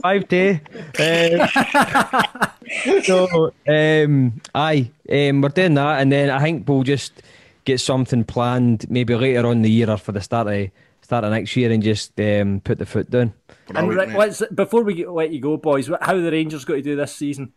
five 0.02 0.28
day. 0.28 0.60
Um, 0.98 1.48
so 3.02 3.52
um, 3.68 4.40
aye, 4.54 4.90
um, 5.10 5.40
we're 5.40 5.48
doing 5.50 5.74
that, 5.74 6.00
and 6.00 6.10
then 6.12 6.30
I 6.30 6.40
think 6.40 6.68
we'll 6.68 6.82
just 6.82 7.22
get 7.64 7.80
something 7.80 8.24
planned 8.24 8.88
maybe 8.90 9.14
later 9.14 9.46
on 9.46 9.58
in 9.58 9.62
the 9.62 9.70
year 9.70 9.90
or 9.90 9.96
for 9.96 10.12
the 10.12 10.20
start 10.20 10.46
of 10.48 10.70
start 11.02 11.24
of 11.24 11.30
next 11.32 11.56
year, 11.56 11.70
and 11.72 11.82
just 11.82 12.18
um, 12.20 12.60
put 12.60 12.78
the 12.78 12.86
foot 12.86 13.10
down. 13.10 13.32
And 13.68 13.86
Brilliant, 13.86 13.96
right, 13.96 14.08
mate. 14.08 14.18
let's, 14.18 14.42
before 14.54 14.82
we 14.82 15.04
let 15.06 15.30
you 15.30 15.40
go, 15.40 15.56
boys, 15.56 15.88
how 16.00 16.14
are 16.14 16.20
the 16.20 16.30
Rangers 16.30 16.64
got 16.64 16.74
to 16.74 16.82
do 16.82 16.96
this 16.96 17.14
season? 17.14 17.52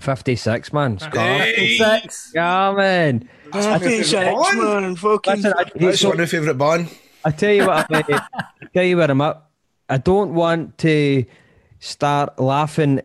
Fifty 0.00 0.36
six, 0.36 0.72
man. 0.72 0.98
Scar. 0.98 1.38
Hey, 1.38 1.76
Six. 1.76 2.32
Yeah, 2.34 2.72
man. 2.74 3.28
Six, 3.52 4.12
man, 4.12 4.96
fucking. 4.96 5.34
Listen, 5.34 5.52
I, 5.56 5.64
That's 5.74 6.00
so- 6.00 6.08
one 6.08 6.14
of 6.16 6.20
my 6.20 6.26
favourite 6.26 6.58
band. 6.58 6.88
I 7.24 7.30
tell 7.30 7.52
you 7.52 7.66
what, 7.66 7.86
I, 7.94 8.02
I 8.08 8.66
tell 8.74 8.82
you 8.84 8.96
where 8.96 9.10
I'm 9.10 9.20
at. 9.20 9.42
I 9.88 9.98
don't 9.98 10.34
want 10.34 10.78
to 10.78 11.24
start 11.80 12.38
laughing 12.38 13.00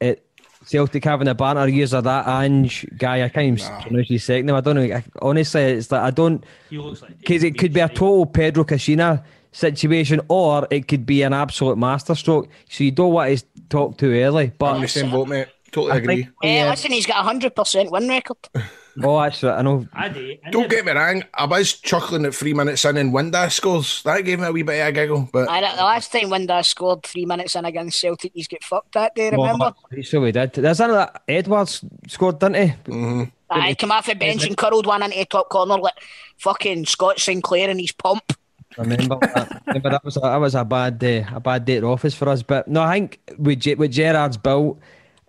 at 0.00 0.20
Celtic 0.64 1.04
having 1.04 1.28
a 1.28 1.34
banner 1.34 1.66
years 1.66 1.92
of 1.92 2.04
that 2.04 2.26
Ange 2.28 2.86
guy. 2.96 3.22
I 3.24 3.28
can't 3.28 3.58
even 3.60 3.82
pronounce 3.82 4.08
his 4.08 4.24
second 4.24 4.46
name. 4.46 4.56
I 4.56 4.60
don't 4.60 4.76
know. 4.76 4.82
I, 4.82 5.04
honestly, 5.20 5.62
it's 5.62 5.90
like 5.90 6.02
I 6.02 6.10
don't 6.10 6.44
He 6.70 6.78
looks 6.78 7.02
like 7.02 7.18
because 7.18 7.42
it 7.44 7.58
could 7.58 7.72
be 7.72 7.80
a 7.80 7.88
total 7.88 8.26
Pedro 8.26 8.64
Caixinha 8.64 9.24
situation, 9.52 10.20
or 10.28 10.66
it 10.70 10.86
could 10.86 11.04
be 11.04 11.22
an 11.22 11.32
absolute 11.32 11.76
masterstroke. 11.76 12.48
So 12.68 12.84
you 12.84 12.92
don't 12.92 13.12
want 13.12 13.36
to 13.38 13.44
talk 13.68 13.98
too 13.98 14.12
early. 14.12 14.44
I'm 14.46 14.52
But 14.58 14.80
the 14.80 14.88
same 14.88 15.10
boat, 15.10 15.28
mate. 15.28 15.48
Totally 15.72 15.92
I 15.92 15.96
agree. 15.96 16.16
think, 16.22 16.34
Eh, 16.42 16.56
yeah. 16.64 16.70
listen, 16.70 16.92
he's 16.92 17.06
got 17.06 17.18
a 17.20 17.22
hundred 17.22 17.54
percent 17.54 17.90
win 17.90 18.08
record. 18.08 18.36
oh, 19.02 19.20
that's 19.20 19.42
right. 19.42 19.58
I 19.58 19.62
know. 19.62 19.86
I 19.92 20.08
do. 20.08 20.36
I 20.44 20.50
Don't 20.50 20.70
get 20.70 20.84
me 20.84 20.92
wrong, 20.92 21.24
I 21.34 21.46
was 21.46 21.74
chuckling 21.74 22.24
at 22.24 22.34
three 22.34 22.54
minutes 22.54 22.84
in 22.84 22.96
and 22.96 23.12
Windass 23.12 23.52
scores. 23.52 24.02
That 24.02 24.24
gave 24.24 24.40
me 24.40 24.46
a 24.46 24.52
wee 24.52 24.62
bit 24.62 24.80
of 24.80 24.88
a 24.88 24.92
giggle, 24.92 25.28
but 25.32 25.48
I, 25.48 25.60
the 25.60 25.82
last 25.82 26.12
time 26.12 26.30
Windass 26.30 26.66
scored 26.66 27.02
three 27.02 27.26
minutes 27.26 27.56
in 27.56 27.64
against 27.64 28.00
Celtic, 28.00 28.32
he's 28.34 28.48
get 28.48 28.64
fucked 28.64 28.92
that 28.94 29.14
day. 29.14 29.30
Remember? 29.30 29.74
So 30.02 30.20
we 30.20 30.32
did. 30.32 30.52
There's 30.54 30.80
another 30.80 31.10
Edwards 31.28 31.84
scored, 32.08 32.38
didn't 32.38 32.56
he? 32.56 32.74
Mm-hmm. 32.90 33.24
I 33.50 33.74
come 33.74 33.90
off 33.90 34.06
the 34.06 34.14
bench 34.14 34.46
and 34.46 34.56
curled 34.56 34.86
one 34.86 35.02
into 35.02 35.18
the 35.18 35.24
top 35.24 35.48
corner 35.48 35.76
like 35.76 35.94
fucking 36.38 36.86
Scott 36.86 37.18
Sinclair 37.18 37.68
and 37.68 37.80
his 37.80 37.92
pump. 37.92 38.32
Remember 38.78 39.18
that? 39.20 39.62
Remember 39.66 39.90
that 39.90 40.04
was 40.04 40.16
a, 40.16 40.20
that 40.20 40.36
was 40.36 40.54
a 40.54 40.64
bad 40.64 41.02
uh, 41.02 41.24
a 41.34 41.40
bad 41.40 41.64
day 41.64 41.78
at 41.78 41.84
office 41.84 42.14
for 42.14 42.28
us. 42.28 42.42
But 42.42 42.68
no, 42.68 42.82
I 42.82 42.94
think 42.94 43.18
with 43.36 43.60
Ge- 43.60 43.76
with 43.76 43.90
Gerrard's 43.90 44.36
built, 44.36 44.78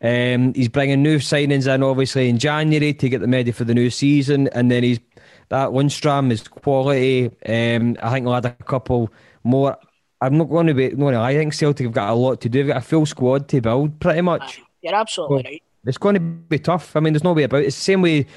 um, 0.03 0.53
he's 0.53 0.69
bringing 0.69 1.03
new 1.03 1.19
signings 1.19 1.73
in 1.73 1.83
obviously 1.83 2.27
in 2.27 2.39
January 2.39 2.93
to 2.93 3.09
get 3.09 3.21
them 3.21 3.31
ready 3.31 3.51
for 3.51 3.63
the 3.63 3.73
new 3.73 3.89
season, 3.89 4.47
and 4.49 4.71
then 4.71 4.83
he's 4.83 4.99
that 5.49 5.69
Lundstram 5.69 6.31
is 6.31 6.47
quality. 6.47 7.25
Um, 7.45 7.97
I 8.01 8.11
think 8.11 8.25
we'll 8.25 8.35
add 8.35 8.45
a 8.45 8.51
couple 8.51 9.11
more. 9.43 9.77
I'm 10.21 10.37
not 10.37 10.45
going 10.49 10.67
to 10.67 10.73
be 10.73 10.89
no, 10.91 11.09
no. 11.09 11.21
I 11.21 11.35
think 11.35 11.53
Celtic 11.53 11.85
have 11.85 11.93
got 11.93 12.09
a 12.09 12.13
lot 12.13 12.41
to 12.41 12.49
do. 12.49 12.59
They've 12.59 12.67
got 12.67 12.77
a 12.77 12.81
full 12.81 13.05
squad 13.05 13.47
to 13.49 13.61
build, 13.61 13.99
pretty 13.99 14.21
much. 14.21 14.61
You're 14.81 14.95
absolutely 14.95 15.43
right. 15.43 15.63
It's 15.85 15.97
going 15.97 16.15
to 16.15 16.19
be 16.19 16.59
tough. 16.59 16.95
I 16.95 16.99
mean, 16.99 17.13
there's 17.13 17.23
no 17.23 17.33
way 17.33 17.43
about 17.43 17.61
it. 17.61 17.67
It's 17.67 17.75
the 17.75 17.83
same 17.83 18.01
way. 18.01 18.27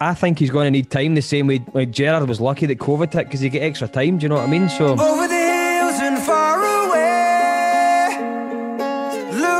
I 0.00 0.14
think 0.14 0.38
he's 0.38 0.50
going 0.50 0.66
to 0.66 0.70
need 0.70 0.90
time. 0.90 1.14
The 1.14 1.22
same 1.22 1.46
way 1.46 1.64
like 1.74 1.90
Gerrard 1.90 2.28
was 2.28 2.40
lucky 2.40 2.66
that 2.66 2.78
COVID 2.78 3.12
hit 3.12 3.26
because 3.26 3.40
he 3.40 3.48
get 3.48 3.62
extra 3.62 3.88
time. 3.88 4.18
Do 4.18 4.24
you 4.24 4.28
know 4.28 4.36
what 4.36 4.44
I 4.44 4.50
mean? 4.50 4.68
So. 4.68 4.94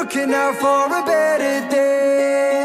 Looking 0.09 0.33
out 0.33 0.55
for 0.55 0.87
a 0.87 1.03
better 1.05 1.69
day. 1.69 2.65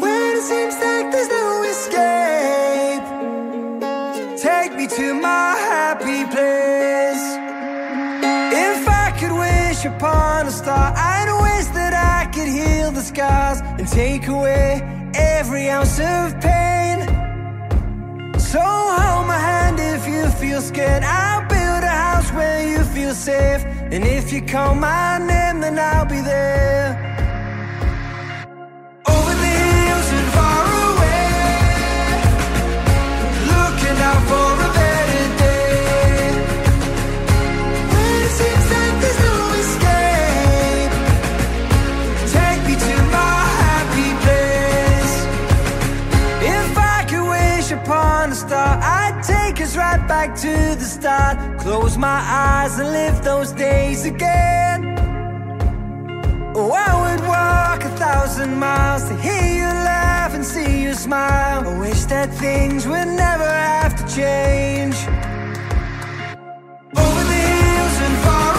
When 0.00 0.36
it 0.36 0.42
seems 0.42 0.74
like 0.74 1.12
there's 1.12 1.28
no 1.28 1.62
escape, 1.74 3.04
take 4.42 4.74
me 4.76 4.88
to 4.88 5.14
my 5.14 5.54
happy 5.70 6.24
place. 6.34 7.26
If 8.68 8.88
I 8.88 9.12
could 9.18 9.32
wish 9.32 9.84
upon 9.84 10.48
a 10.48 10.50
star, 10.50 10.92
I'd 10.96 11.30
wish 11.46 11.66
that 11.78 11.94
I 11.94 12.26
could 12.32 12.48
heal 12.48 12.90
the 12.90 13.02
scars 13.02 13.60
and 13.78 13.86
take 13.86 14.26
away 14.26 14.82
every 15.14 15.70
ounce 15.70 16.00
of 16.00 16.40
pain. 16.40 17.06
So 18.40 18.60
hold 18.60 19.28
my 19.28 19.38
hand 19.38 19.78
if 19.78 20.04
you 20.08 20.28
feel 20.30 20.60
scared. 20.60 21.04
I'll 21.04 21.45
where 22.36 22.68
you 22.68 22.84
feel 22.84 23.14
safe. 23.14 23.64
And 23.92 24.04
if 24.04 24.32
you 24.32 24.42
call 24.42 24.74
my 24.74 25.18
name, 25.18 25.60
then 25.60 25.78
I'll 25.78 26.04
be 26.04 26.20
there. 26.20 27.15
Right 49.96 50.08
back 50.08 50.34
to 50.36 50.52
the 50.78 50.84
start. 50.84 51.58
Close 51.58 51.96
my 51.96 52.20
eyes 52.20 52.78
and 52.78 52.90
live 52.90 53.22
those 53.24 53.52
days 53.52 54.04
again. 54.04 54.96
Oh, 56.54 56.70
I 56.72 56.92
would 57.02 57.22
walk 57.26 57.84
a 57.84 57.96
thousand 57.96 58.56
miles 58.58 59.08
to 59.08 59.16
hear 59.16 59.46
you 59.60 59.70
laugh 59.92 60.34
and 60.34 60.44
see 60.44 60.82
you 60.82 60.94
smile. 60.94 61.66
I 61.66 61.78
wish 61.78 62.04
that 62.06 62.32
things 62.34 62.86
would 62.86 63.08
never 63.08 63.48
have 63.48 63.94
to 64.00 64.04
change. 64.14 64.96
Over 67.02 67.22
the 67.32 67.40
hills 67.50 67.96
and 68.06 68.16
far 68.24 68.55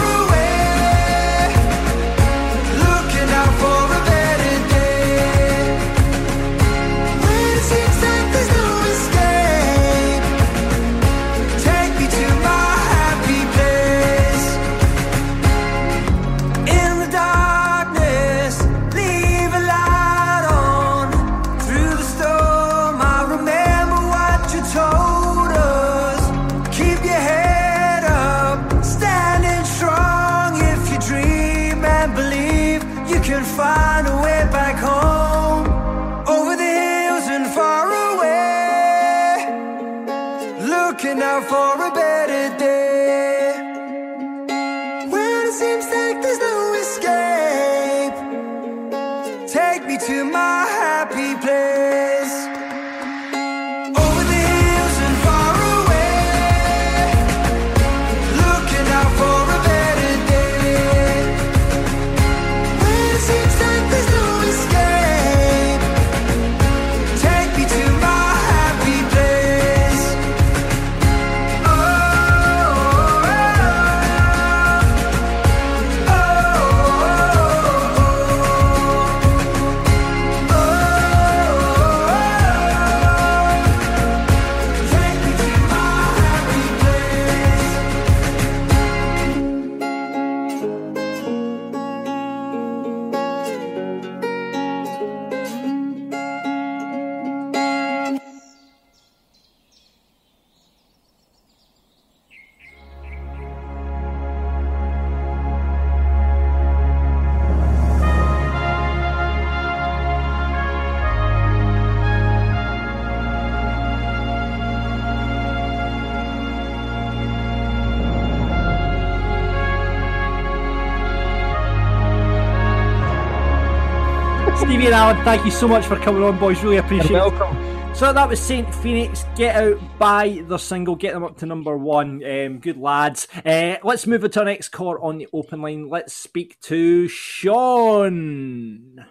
Alan, 125.08 125.24
thank 125.24 125.42
you 125.46 125.50
so 125.50 125.66
much 125.66 125.86
for 125.86 125.96
coming 125.96 126.22
on, 126.22 126.38
boys. 126.38 126.62
Really 126.62 126.76
appreciate 126.76 127.12
You're 127.12 127.28
it. 127.28 127.96
So 127.96 128.12
that 128.12 128.28
was 128.28 128.38
Saint 128.38 128.68
Phnx. 128.68 129.24
Get 129.36 129.56
out, 129.56 129.80
buy 129.98 130.44
their 130.46 130.58
single, 130.58 130.96
get 130.96 131.14
them 131.14 131.24
up 131.24 131.38
to 131.38 131.46
number 131.46 131.78
one. 131.78 132.22
Um, 132.22 132.58
good 132.58 132.76
lads. 132.76 133.26
Uh, 133.42 133.76
let's 133.82 134.06
move 134.06 134.22
on 134.22 134.30
to 134.32 134.40
our 134.40 134.44
next 134.44 134.68
caller 134.68 135.00
on 135.00 135.16
the 135.16 135.26
open 135.32 135.62
line. 135.62 135.88
Let's 135.88 136.12
speak 136.12 136.60
to 136.64 137.08
Sean. 137.08 139.02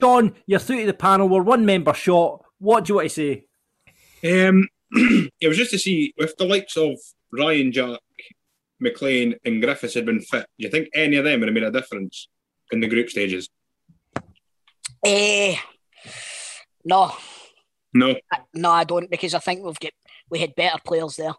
Sean, 0.00 0.34
you're 0.46 0.58
through 0.58 0.80
to 0.80 0.86
the 0.86 0.94
panel. 0.94 1.28
We're 1.28 1.42
one 1.42 1.64
member 1.64 1.94
short. 1.94 2.42
What 2.58 2.86
do 2.86 2.90
you 2.90 2.96
want 2.96 3.10
to 3.10 3.14
say? 3.14 4.48
Um, 4.48 4.66
it 5.40 5.46
was 5.46 5.56
just 5.56 5.70
to 5.70 5.78
see 5.78 6.12
if 6.16 6.36
the 6.38 6.44
likes 6.44 6.76
of 6.76 6.98
Ryan 7.32 7.70
Jack, 7.70 8.00
McLean, 8.80 9.36
and 9.44 9.62
Griffiths 9.62 9.94
had 9.94 10.06
been 10.06 10.22
fit. 10.22 10.46
Do 10.58 10.64
you 10.64 10.70
think 10.72 10.88
any 10.92 11.18
of 11.18 11.24
them 11.24 11.38
would 11.38 11.48
have 11.48 11.54
made 11.54 11.62
a 11.62 11.70
difference 11.70 12.26
in 12.72 12.80
the 12.80 12.88
group 12.88 13.10
stages? 13.10 13.48
Eh, 15.04 15.56
no, 16.84 17.12
No. 17.94 18.14
no, 18.54 18.70
I 18.70 18.84
don't 18.84 19.10
because 19.10 19.34
I 19.34 19.38
think 19.38 19.62
we've 19.64 19.78
got 19.80 19.92
we 20.30 20.38
had 20.38 20.54
better 20.54 20.78
players 20.84 21.16
there. 21.16 21.34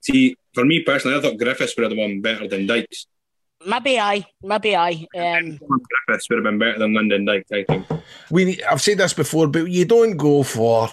See, 0.00 0.36
for 0.52 0.64
me 0.64 0.80
personally, 0.82 1.16
I 1.16 1.20
thought 1.22 1.38
Griffiths 1.38 1.74
would 1.76 1.90
have 1.90 1.96
won 1.98 2.20
better 2.20 2.46
than 2.48 2.66
Dykes. 2.66 3.06
Maybe 3.66 3.98
I, 3.98 4.26
maybe 4.42 4.76
I. 4.76 4.90
Um, 5.16 5.58
Griffiths 6.06 6.28
would 6.28 6.36
have 6.36 6.44
been 6.44 6.58
better 6.58 6.78
than 6.80 6.92
Lyndon 6.94 7.24
Dykes, 7.24 7.50
I 7.52 7.64
think. 7.64 7.86
We 8.30 8.62
I've 8.64 8.82
said 8.82 8.98
this 8.98 9.14
before, 9.14 9.46
but 9.46 9.70
you 9.70 9.84
don't 9.84 10.16
go 10.16 10.42
for 10.42 10.88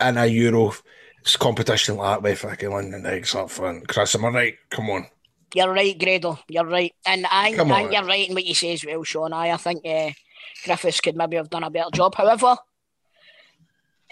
in 0.00 0.16
a 0.18 0.26
Euro 0.26 0.74
competition 1.38 1.96
like 1.96 2.16
that 2.18 2.22
with 2.22 2.38
fucking 2.40 2.70
London 2.70 3.06
Eggs 3.06 3.34
up 3.34 3.50
front. 3.50 3.88
Chris, 3.88 4.14
am 4.14 4.24
I 4.26 4.28
right? 4.28 4.54
Come 4.70 4.90
on. 4.90 5.06
You're 5.54 5.72
right, 5.72 5.98
Grado. 5.98 6.38
You're 6.48 6.64
right, 6.66 6.94
and 7.04 7.26
I, 7.30 7.52
Come 7.52 7.72
I 7.72 7.84
on. 7.84 7.92
you're 7.92 8.04
right 8.04 8.26
in 8.28 8.34
what 8.34 8.44
you 8.46 8.54
say 8.54 8.72
as 8.72 8.84
well, 8.86 9.02
Sean. 9.02 9.32
I, 9.34 9.50
I 9.50 9.56
think 9.58 9.84
uh, 9.84 10.10
Griffiths 10.64 11.00
could 11.00 11.16
maybe 11.16 11.36
have 11.36 11.50
done 11.50 11.64
a 11.64 11.70
better 11.70 11.90
job. 11.92 12.14
However, 12.14 12.56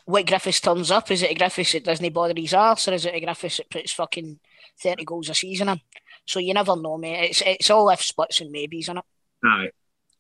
what 0.05 0.27
Griffiths 0.27 0.61
turns 0.61 0.91
up 0.91 1.11
is 1.11 1.23
it 1.23 1.31
a 1.31 1.35
Griffiths 1.35 1.73
that 1.73 1.85
doesn't 1.85 2.13
bother 2.13 2.35
his 2.37 2.55
arse, 2.55 2.89
or 2.89 2.93
is 2.93 3.07
it 3.07 3.15
a 3.15 3.21
Griffiths 3.21 3.59
that 3.59 3.71
puts 3.71 3.93
fucking 3.93 4.39
thirty 4.83 5.05
goals 5.05 5.29
a 5.29 5.35
season 5.35 5.69
in? 5.69 5.81
So 6.27 6.39
you 6.39 6.55
never 6.55 6.77
know, 6.77 6.99
mate. 6.99 7.31
It's 7.31 7.43
it's 7.45 7.71
all 7.71 7.91
if 7.91 8.03
splits 8.03 8.41
and 8.41 8.51
maybes, 8.51 8.87
isn't 8.87 8.99
it? 8.99 9.05
Aye. 9.45 9.71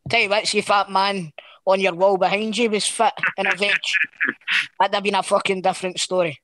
Tell 0.08 0.20
you 0.20 0.28
what, 0.28 0.46
see 0.46 0.58
if 0.58 0.66
that 0.66 0.90
man 0.90 1.32
on 1.66 1.80
your 1.80 1.94
wall 1.94 2.16
behind 2.16 2.56
you 2.56 2.70
was 2.70 2.86
fit 2.86 3.12
and 3.36 3.46
a 3.46 3.56
veg, 3.56 3.76
that'd 4.80 4.94
have 4.94 5.04
been 5.04 5.14
a 5.14 5.22
fucking 5.22 5.62
different 5.62 6.00
story. 6.00 6.40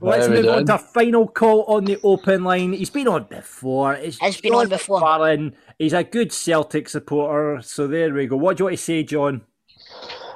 Let's 0.00 0.26
Very 0.26 0.42
move 0.42 0.50
on 0.52 0.66
to 0.66 0.74
a 0.74 0.78
final 0.78 1.26
call 1.26 1.64
on 1.64 1.84
the 1.84 1.98
open 2.02 2.44
line. 2.44 2.72
He's 2.72 2.90
been 2.90 3.08
on 3.08 3.24
before. 3.24 3.94
It's 3.94 4.18
He's 4.18 4.40
been 4.40 4.54
on 4.54 4.68
before. 4.68 5.00
McFarlane. 5.00 5.54
He's 5.78 5.92
a 5.92 6.04
good 6.04 6.32
Celtic 6.32 6.88
supporter. 6.88 7.62
So 7.62 7.86
there 7.86 8.12
we 8.12 8.26
go. 8.26 8.36
What 8.36 8.56
do 8.56 8.62
you 8.62 8.64
want 8.66 8.76
to 8.76 8.82
say, 8.82 9.02
John? 9.02 9.42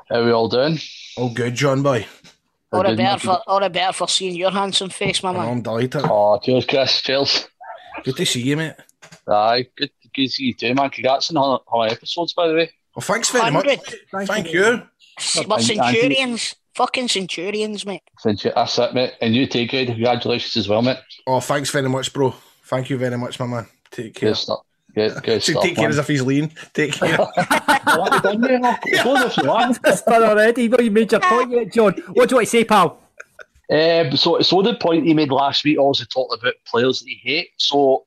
How 0.09 0.21
are 0.21 0.25
we 0.25 0.33
all 0.33 0.49
doing? 0.49 0.79
Oh, 1.17 1.29
good, 1.33 1.55
John 1.55 1.83
boy. 1.83 2.07
All 2.73 2.83
the 2.83 2.97
better 2.97 3.19
for 3.19 3.43
all 3.47 3.61
the 3.61 3.69
better 3.69 3.93
for 3.93 4.09
seeing 4.09 4.35
your 4.35 4.51
handsome 4.51 4.89
face, 4.89 5.23
my 5.23 5.33
man. 5.33 5.47
I'm 5.47 5.63
delighted. 5.63 6.03
Oh, 6.05 6.39
cheers, 6.43 6.65
Chris. 6.65 7.03
Cheers. 7.03 7.49
Good 8.03 8.17
to 8.17 8.25
see 8.25 8.41
you, 8.41 8.57
mate. 8.57 8.75
Aye, 9.29 9.67
good, 9.77 9.91
good 10.15 10.27
to 10.27 10.29
see 10.29 10.45
you 10.45 10.55
too, 10.55 10.75
man. 10.75 10.89
Congrats 10.89 11.31
on 11.31 11.37
all 11.37 11.63
all 11.67 11.85
episodes, 11.85 12.33
by 12.33 12.49
the 12.49 12.55
way. 12.55 12.71
Well, 12.97 13.03
thanks 13.03 13.31
very 13.31 13.51
much. 13.51 13.67
100. 13.67 14.27
Thank, 14.27 14.53
you. 14.53 14.83
We're 15.47 15.59
centurions. 15.61 16.55
Fucking 16.75 17.09
centurions, 17.09 17.85
mate. 17.85 18.03
Since 18.19 18.45
you, 18.45 18.53
that's 18.55 18.79
it, 18.79 18.95
mate. 18.95 19.13
And 19.21 19.35
you 19.35 19.47
take 19.47 19.71
good. 19.71 19.89
Congratulations 19.89 20.57
as 20.57 20.69
well, 20.69 20.81
mate. 20.83 20.99
Oh, 21.27 21.41
thanks 21.41 21.71
very 21.71 21.89
much, 21.89 22.13
bro. 22.13 22.35
Thank 22.65 22.89
you 22.91 22.97
very 22.97 23.19
much, 23.19 23.39
my 23.39 23.47
man. 23.47 23.67
Take 23.91 24.15
care. 24.15 24.31
Good 24.31 24.37
stuff. 24.37 24.61
Good, 24.95 25.13
good 25.23 25.43
So 25.43 25.53
stuff. 25.53 25.65
take 25.65 25.75
care 25.77 25.83
man. 25.85 25.91
as 25.91 25.99
if 25.99 26.09
he's 26.09 26.23
lean. 26.23 26.51
Take 26.73 26.93
care. 26.95 27.19
It's 28.87 30.03
done 30.03 30.23
already. 30.23 30.69
No, 30.69 30.79
you 30.79 30.91
made 30.91 31.11
your 31.13 31.21
point 31.21 31.51
yet, 31.51 31.73
John. 31.73 31.93
What 32.13 32.29
do 32.29 32.33
you 32.35 32.37
want 32.37 32.47
to 32.47 32.47
say, 32.47 32.65
pal? 32.65 32.99
Um, 33.71 34.17
so, 34.17 34.41
so 34.41 34.63
the 34.63 34.75
point 34.75 35.07
he 35.07 35.15
made 35.15 35.31
last 35.31 35.65
week 35.65 35.79
also 35.79 36.05
talked 36.05 36.35
about 36.41 36.55
players 36.67 37.01
that 37.01 37.09
he 37.09 37.21
hate. 37.23 37.49
So, 37.57 38.07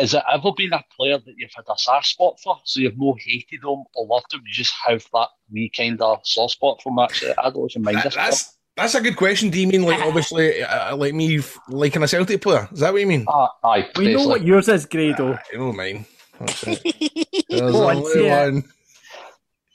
has 0.00 0.14
it 0.14 0.22
ever 0.32 0.50
been 0.56 0.72
a 0.72 0.82
player 0.96 1.18
that 1.18 1.34
you've 1.36 1.50
had 1.54 1.64
a 1.68 1.78
soft 1.78 2.06
spot 2.06 2.38
for? 2.42 2.58
So 2.64 2.80
you've 2.80 2.98
no 2.98 3.16
hated 3.24 3.60
them 3.62 3.84
or 3.94 4.06
loved 4.06 4.32
them, 4.32 4.42
you 4.46 4.52
just 4.52 4.74
have 4.86 5.04
that 5.12 5.28
wee 5.52 5.70
kind 5.74 6.00
of 6.00 6.20
soft 6.24 6.54
spot 6.54 6.80
for 6.82 6.90
them. 6.90 6.98
Actually, 6.98 7.34
I 7.38 7.50
don't 7.50 7.70
even 7.70 7.82
mind 7.82 8.00
this. 8.02 8.14
That's 8.14 8.56
that's 8.76 8.94
a 8.94 9.00
good 9.00 9.16
question. 9.16 9.50
Do 9.50 9.60
you 9.60 9.66
mean 9.66 9.82
like 9.82 10.00
obviously 10.00 10.62
uh, 10.62 10.96
like 10.96 11.14
me 11.14 11.38
f- 11.38 11.58
liking 11.68 12.02
a 12.02 12.08
Celtic 12.08 12.40
player? 12.40 12.68
Is 12.72 12.80
that 12.80 12.92
what 12.92 13.00
you 13.00 13.06
mean? 13.06 13.26
Uh, 13.28 13.48
aye. 13.64 13.88
We 13.96 14.14
know 14.14 14.26
what 14.26 14.42
yours 14.42 14.68
is, 14.68 14.86
Grado. 14.86 15.38
You 15.52 15.58
know 15.58 15.72
mine. 15.72 16.06
That's 16.38 16.64
it. 16.66 17.44
There's 17.50 17.72
Go 17.72 17.88
on, 17.88 17.96
only 17.98 18.12
say 18.12 18.26
it. 18.26 18.52
one. 18.52 18.64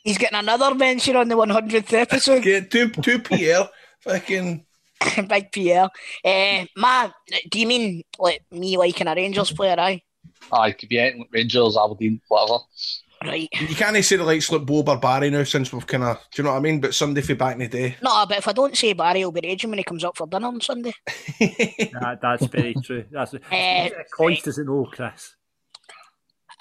He's 0.04 0.18
getting 0.18 0.38
another 0.40 0.74
mention 0.76 1.16
on 1.16 1.28
the 1.28 1.36
100th 1.36 1.94
episode. 1.94 2.44
Get 2.44 2.72
two 2.72 2.90
two 2.90 3.20
PL. 3.20 3.70
Fucking 4.02 4.66
Big 5.28 5.52
Pierre. 5.52 5.90
Uh, 6.24 6.66
ma, 6.78 7.10
do 7.50 7.60
you 7.60 7.68
mean 7.68 8.04
like 8.18 8.44
me 8.52 8.78
liking 8.78 9.08
a 9.08 9.16
Rangers 9.16 9.52
player? 9.52 9.76
Aye. 9.78 10.02
Aye, 10.52 10.72
could 10.74 10.90
be 10.90 11.00
anything, 11.00 11.28
Rangers, 11.32 11.78
Aberdeen, 11.78 12.22
whatever. 12.28 12.60
Right. 13.24 13.50
You 13.54 13.76
can't 13.76 14.04
say 14.04 14.18
the 14.18 14.24
likes 14.24 14.52
like 14.52 14.66
Bo 14.66 14.84
Barbari 14.84 15.32
now 15.32 15.44
since 15.44 15.74
we've 15.74 15.88
kind 15.88 16.04
of, 16.04 16.18
do 16.32 16.42
you 16.42 16.44
know 16.44 16.52
what 16.52 16.58
I 16.58 16.62
mean? 16.62 16.80
But 16.80 16.94
somebody 16.94 17.26
for 17.26 17.34
back 17.36 17.54
in 17.54 17.60
the 17.60 17.68
day. 17.68 17.96
No, 18.02 18.26
but 18.28 18.38
if 18.38 18.48
I 18.48 18.52
don't 18.52 18.78
say 18.78 18.94
Barry, 18.94 19.20
he'll 19.20 19.32
be 19.32 19.42
raging 19.44 19.72
when 19.72 19.80
he 19.80 19.84
comes 19.84 20.04
up 20.04 20.18
for 20.18 20.28
dinner 20.28 20.48
on 20.48 20.62
Sunday. 20.62 20.94
That, 21.40 22.20
that's 22.22 22.46
very 22.48 22.76
true. 22.76 23.06
That's 23.10 23.34
Eh, 23.52 23.90
Coins 24.16 24.42
doesn't 24.44 24.66
know, 24.68 24.88
Chris. 24.92 25.36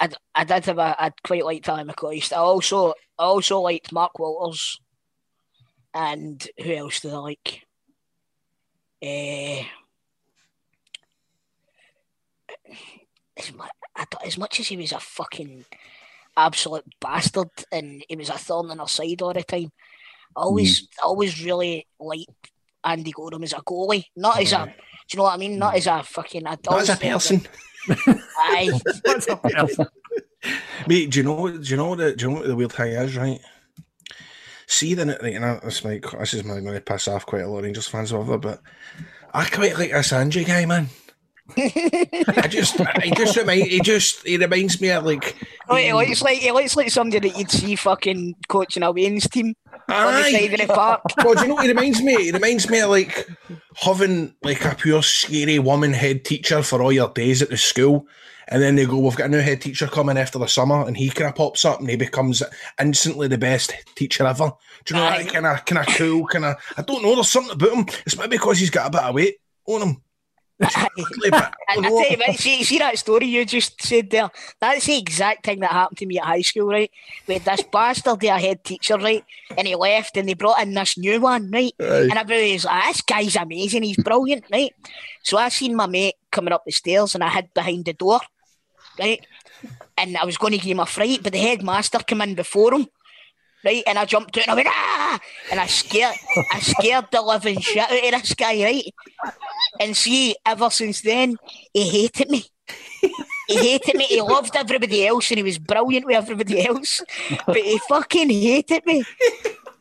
I, 0.00 0.08
I 0.34 0.44
did 0.44 0.64
have 0.64 0.78
a, 0.78 0.96
I'd 0.98 1.22
quite 1.22 1.44
like 1.44 1.62
Tally 1.62 1.84
McCoist. 1.84 2.32
I 2.32 2.36
also, 2.36 2.90
I 3.18 3.24
also 3.24 3.60
liked 3.60 3.92
Mark 3.92 4.18
Walters. 4.18 4.80
And 5.92 6.46
who 6.62 6.72
else 6.72 7.00
did 7.00 7.12
I 7.12 7.18
like? 7.18 7.66
Uh, 9.04 9.64
as, 13.38 13.52
mu- 13.52 13.64
I 13.96 14.04
thought- 14.04 14.26
as 14.26 14.38
much 14.38 14.60
as 14.60 14.68
he 14.68 14.76
was 14.76 14.92
a 14.92 15.00
fucking 15.00 15.64
absolute 16.36 16.84
bastard 17.00 17.50
and 17.70 18.04
he 18.08 18.16
was 18.16 18.28
a 18.28 18.38
thorn 18.38 18.70
in 18.70 18.80
our 18.80 18.88
side 18.88 19.22
all 19.22 19.32
the 19.32 19.42
time, 19.42 19.72
I 20.36 20.40
always, 20.40 20.82
mm. 20.82 20.88
I 21.02 21.06
always 21.06 21.44
really 21.44 21.86
liked 21.98 22.50
Andy 22.82 23.12
Goram 23.12 23.44
as 23.44 23.52
a 23.52 23.56
goalie, 23.56 24.06
not 24.16 24.40
as 24.40 24.52
a, 24.52 24.66
do 24.66 24.72
you 25.12 25.18
know 25.18 25.24
what 25.24 25.34
I 25.34 25.38
mean? 25.38 25.58
Not 25.58 25.74
mm. 25.74 25.76
as 25.78 25.86
a 25.86 26.02
fucking, 26.02 26.46
I 26.46 26.56
Not 26.68 26.80
as 26.80 26.88
a 26.90 26.96
person. 26.96 27.46
Aye. 27.88 28.80
Mate, 30.86 31.10
do 31.10 31.18
you 31.18 31.24
know? 31.24 31.48
Do 31.48 31.70
you 31.70 31.76
know 31.76 31.88
what? 31.88 31.98
The, 31.98 32.14
do 32.14 32.24
you 32.24 32.30
know 32.30 32.38
what 32.38 32.46
the 32.46 32.56
weird 32.56 32.72
thing 32.72 32.92
is, 32.92 33.16
right? 33.16 33.40
See, 34.66 34.94
then, 34.94 35.08
right, 35.08 35.34
and 35.34 35.60
this 35.62 35.84
might 35.84 36.02
this 36.02 36.34
is 36.34 36.42
going 36.42 36.64
to 36.64 36.80
piss 36.80 37.08
off 37.08 37.26
quite 37.26 37.42
a 37.42 37.48
lot 37.48 37.58
of 37.58 37.64
Rangers 37.64 37.86
fans, 37.86 38.12
whatever, 38.12 38.38
but 38.38 38.60
I 39.32 39.44
quite 39.46 39.78
like 39.78 39.92
this 39.92 40.12
Angie 40.12 40.44
guy, 40.44 40.64
man. 40.66 40.88
I 41.56 42.46
just, 42.48 42.80
he 43.02 43.10
just 43.10 43.36
remind, 43.36 43.64
he 43.64 43.80
just, 43.80 44.26
he 44.26 44.38
reminds 44.38 44.80
me 44.80 44.90
of 44.90 45.04
like, 45.04 45.36
Oh, 45.68 45.76
he 45.76 45.90
um, 45.90 45.98
looks 45.98 46.22
like 46.22 46.38
he 46.38 46.50
looks 46.50 46.76
like 46.76 46.90
somebody 46.90 47.28
that 47.28 47.38
you'd 47.38 47.50
see 47.50 47.76
fucking 47.76 48.34
coaching 48.48 48.82
a 48.82 48.92
Wayne's 48.92 49.28
team 49.28 49.54
on 49.88 50.14
the 50.14 50.20
Aye. 50.20 50.32
side 50.32 50.60
of 50.60 50.68
the 50.68 50.74
park. 50.74 51.02
well, 51.24 51.34
do 51.34 51.42
you 51.42 51.48
know 51.48 51.54
what 51.54 51.64
he 51.64 51.68
reminds 51.68 52.02
me? 52.02 52.24
He 52.24 52.32
reminds 52.32 52.68
me 52.70 52.80
of 52.80 52.90
like 52.90 53.28
having 53.76 54.34
like 54.42 54.64
a 54.64 54.74
pure 54.74 55.02
scary 55.02 55.58
woman 55.58 55.92
head 55.92 56.24
teacher 56.24 56.62
for 56.62 56.82
all 56.82 56.92
your 56.92 57.10
days 57.10 57.42
at 57.42 57.50
the 57.50 57.56
school. 57.56 58.06
And 58.48 58.62
then 58.62 58.76
they 58.76 58.84
go, 58.86 58.98
We've 58.98 59.16
got 59.16 59.26
a 59.26 59.30
new 59.30 59.40
head 59.40 59.60
teacher 59.62 59.86
coming 59.86 60.18
after 60.18 60.38
the 60.38 60.46
summer, 60.46 60.86
and 60.86 60.96
he 60.96 61.08
kind 61.10 61.28
of 61.28 61.34
pops 61.34 61.64
up 61.64 61.80
and 61.80 61.88
he 61.88 61.96
becomes 61.96 62.42
instantly 62.80 63.28
the 63.28 63.38
best 63.38 63.74
teacher 63.94 64.26
ever. 64.26 64.52
Do 64.84 64.94
you 64.94 65.00
know 65.00 65.06
that 65.08 65.32
kind 65.32 65.46
of 65.46 65.64
kind 65.64 65.86
of 65.86 65.94
cool, 65.94 66.26
kind 66.26 66.44
of 66.44 66.56
I 66.76 66.82
don't 66.82 67.02
know, 67.02 67.14
there's 67.14 67.30
something 67.30 67.52
about 67.52 67.72
him. 67.72 67.86
It's 68.04 68.18
maybe 68.18 68.36
because 68.36 68.58
he's 68.58 68.70
got 68.70 68.88
a 68.88 68.90
bit 68.90 69.02
of 69.02 69.14
weight 69.14 69.36
on 69.66 69.88
him. 69.88 70.02
I, 70.62 70.88
I 71.68 71.74
tell 71.74 72.10
you 72.10 72.16
what, 72.18 72.36
see, 72.36 72.62
see 72.62 72.78
that 72.78 72.96
story 72.98 73.26
you 73.26 73.44
just 73.44 73.82
said 73.82 74.10
there? 74.10 74.30
That's 74.60 74.86
the 74.86 74.98
exact 74.98 75.44
thing 75.44 75.60
that 75.60 75.72
happened 75.72 75.98
to 75.98 76.06
me 76.06 76.18
at 76.18 76.26
high 76.26 76.42
school, 76.42 76.68
right? 76.68 76.90
With 77.26 77.44
this 77.44 77.62
bastard 77.72 78.20
there, 78.20 78.38
head 78.38 78.62
teacher, 78.62 78.96
right? 78.96 79.24
And 79.58 79.66
he 79.66 79.74
left 79.74 80.16
and 80.16 80.28
they 80.28 80.34
brought 80.34 80.60
in 80.62 80.74
this 80.74 80.96
new 80.96 81.20
one, 81.20 81.50
right? 81.50 81.72
Aye. 81.80 82.02
And 82.02 82.12
everybody 82.12 82.52
was 82.52 82.64
like, 82.64 82.84
this 82.86 83.00
guy's 83.02 83.36
amazing, 83.36 83.82
he's 83.82 83.96
brilliant, 83.96 84.44
right? 84.52 84.72
So 85.24 85.38
I 85.38 85.48
seen 85.48 85.74
my 85.74 85.86
mate 85.86 86.14
coming 86.30 86.52
up 86.52 86.64
the 86.64 86.72
stairs 86.72 87.14
and 87.14 87.24
I 87.24 87.30
hid 87.30 87.52
behind 87.52 87.84
the 87.84 87.92
door, 87.92 88.20
right? 88.98 89.26
And 89.98 90.16
I 90.16 90.24
was 90.24 90.36
going 90.36 90.52
to 90.52 90.58
give 90.58 90.70
him 90.70 90.80
a 90.80 90.86
fright, 90.86 91.20
but 91.22 91.32
the 91.32 91.38
headmaster 91.38 91.98
came 91.98 92.20
in 92.20 92.34
before 92.34 92.74
him. 92.74 92.86
Right, 93.64 93.82
and 93.86 93.98
I 93.98 94.04
jumped 94.04 94.36
out 94.36 94.44
and 94.44 94.52
I 94.52 94.54
went 94.54 94.68
ah, 94.70 95.18
and 95.50 95.58
I 95.60 95.66
scared, 95.66 96.14
I 96.52 96.60
scared 96.60 97.06
the 97.10 97.22
living 97.22 97.60
shit 97.60 97.78
out 97.78 97.90
of 97.92 98.20
this 98.20 98.34
guy, 98.34 98.62
right? 98.62 98.84
And 99.80 99.96
see, 99.96 100.36
ever 100.44 100.68
since 100.70 101.00
then, 101.00 101.36
he 101.72 101.88
hated 101.88 102.30
me. 102.30 102.44
He 103.48 103.56
hated 103.56 103.96
me. 103.96 104.04
He 104.04 104.20
loved 104.20 104.54
everybody 104.56 105.06
else, 105.06 105.30
and 105.30 105.38
he 105.38 105.42
was 105.42 105.58
brilliant 105.58 106.06
with 106.06 106.16
everybody 106.16 106.66
else. 106.66 107.02
But 107.46 107.56
he 107.56 107.78
fucking 107.88 108.30
hated 108.30 108.84
me. 108.86 109.02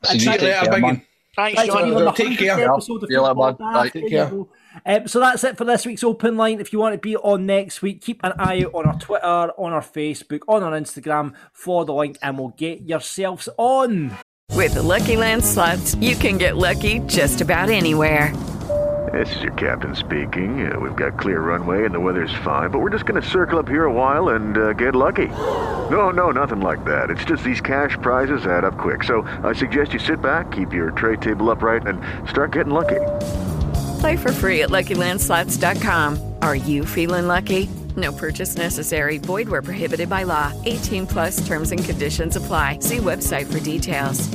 See 0.03 0.17
you 0.19 0.31
later, 0.31 0.79
man. 0.79 1.01
Thanks, 1.35 1.57
Right, 1.57 1.67
John. 1.67 1.89
so 1.89 1.95
we're 1.95 2.11
Take 2.13 2.37
care. 2.39 2.71
episode 2.71 3.03
of 3.03 3.09
See 3.09 3.13
you 3.13 3.21
man. 3.21 3.57
Daft. 3.57 3.73
Right. 3.75 3.93
There 3.93 4.01
Take 4.01 4.09
care. 4.09 4.31
Go. 4.85 4.91
Um, 4.91 5.07
so 5.07 5.19
that's 5.19 5.43
it 5.43 5.57
for 5.57 5.65
this 5.65 5.85
week's 5.85 6.03
open 6.03 6.37
line. 6.37 6.59
If 6.59 6.73
you 6.73 6.79
want 6.79 6.93
to 6.93 6.99
be 6.99 7.15
on 7.17 7.45
next 7.45 7.81
week, 7.81 8.01
keep 8.01 8.21
an 8.23 8.33
eye 8.39 8.63
out 8.63 8.73
on 8.73 8.85
our 8.85 8.99
Twitter, 8.99 9.25
on 9.25 9.73
our 9.73 9.81
Facebook, 9.81 10.41
on 10.47 10.63
our 10.63 10.71
Instagram 10.71 11.33
for 11.51 11.85
the 11.85 11.93
link, 11.93 12.17
and 12.21 12.37
we'll 12.37 12.49
get 12.49 12.81
yourselves 12.81 13.49
on. 13.57 14.11
With 14.51 14.75
the 14.75 14.83
Lucky 14.83 15.17
Land 15.17 15.43
slots, 15.43 15.95
you 15.95 16.15
can 16.15 16.37
get 16.37 16.57
lucky 16.57 16.99
just 16.99 17.41
about 17.41 17.69
anywhere. 17.69 18.33
This 19.11 19.35
is 19.35 19.41
your 19.43 19.53
captain 19.53 19.95
speaking. 19.95 20.71
Uh, 20.71 20.79
we've 20.79 20.95
got 20.95 21.19
clear 21.19 21.39
runway 21.39 21.85
and 21.85 21.93
the 21.93 21.99
weather's 21.99 22.33
fine, 22.43 22.71
but 22.71 22.79
we're 22.79 22.89
just 22.89 23.05
going 23.05 23.21
to 23.21 23.27
circle 23.27 23.59
up 23.59 23.67
here 23.67 23.85
a 23.85 23.93
while 23.93 24.29
and 24.29 24.57
uh, 24.57 24.73
get 24.73 24.95
lucky. 24.95 25.27
No, 25.27 26.09
no, 26.09 26.31
nothing 26.31 26.61
like 26.61 26.83
that. 26.85 27.09
It's 27.09 27.25
just 27.25 27.43
these 27.43 27.61
cash 27.61 27.97
prizes 28.01 28.47
add 28.47 28.63
up 28.63 28.77
quick. 28.77 29.03
So 29.03 29.21
I 29.43 29.53
suggest 29.53 29.93
you 29.93 29.99
sit 29.99 30.21
back, 30.21 30.51
keep 30.51 30.73
your 30.73 30.91
tray 30.91 31.17
table 31.17 31.51
upright, 31.51 31.85
and 31.85 32.01
start 32.27 32.53
getting 32.53 32.73
lucky. 32.73 33.01
Play 34.03 34.17
for 34.17 34.33
free 34.33 34.63
at 34.63 34.69
LuckyLandSlots.com. 34.69 36.35
Are 36.41 36.57
you 36.57 36.83
feeling 36.83 37.25
lucky? 37.25 37.69
No 37.95 38.11
purchase 38.11 38.57
necessary. 38.57 39.17
Void 39.17 39.47
where 39.47 39.61
prohibited 39.61 40.09
by 40.09 40.23
law. 40.23 40.51
18 40.65 41.07
plus 41.07 41.47
terms 41.47 41.71
and 41.71 41.85
conditions 41.85 42.35
apply. 42.35 42.79
See 42.79 42.97
website 42.97 43.49
for 43.49 43.61
details. 43.61 44.27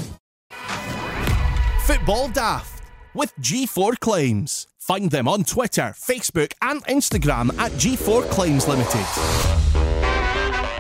Football 1.83 2.29
Daft 2.29 2.83
with 3.13 3.37
G4 3.43 4.01
Claims. 4.01 4.69
Find 4.79 5.11
them 5.11 5.29
on 5.29 5.45
Twitter, 5.45 5.95
Facebook, 5.95 6.55
and 6.63 6.83
Instagram 6.87 7.51
at 7.59 7.71
G4 7.73 8.31
Claims 8.31 8.67
Limited. 8.67 9.05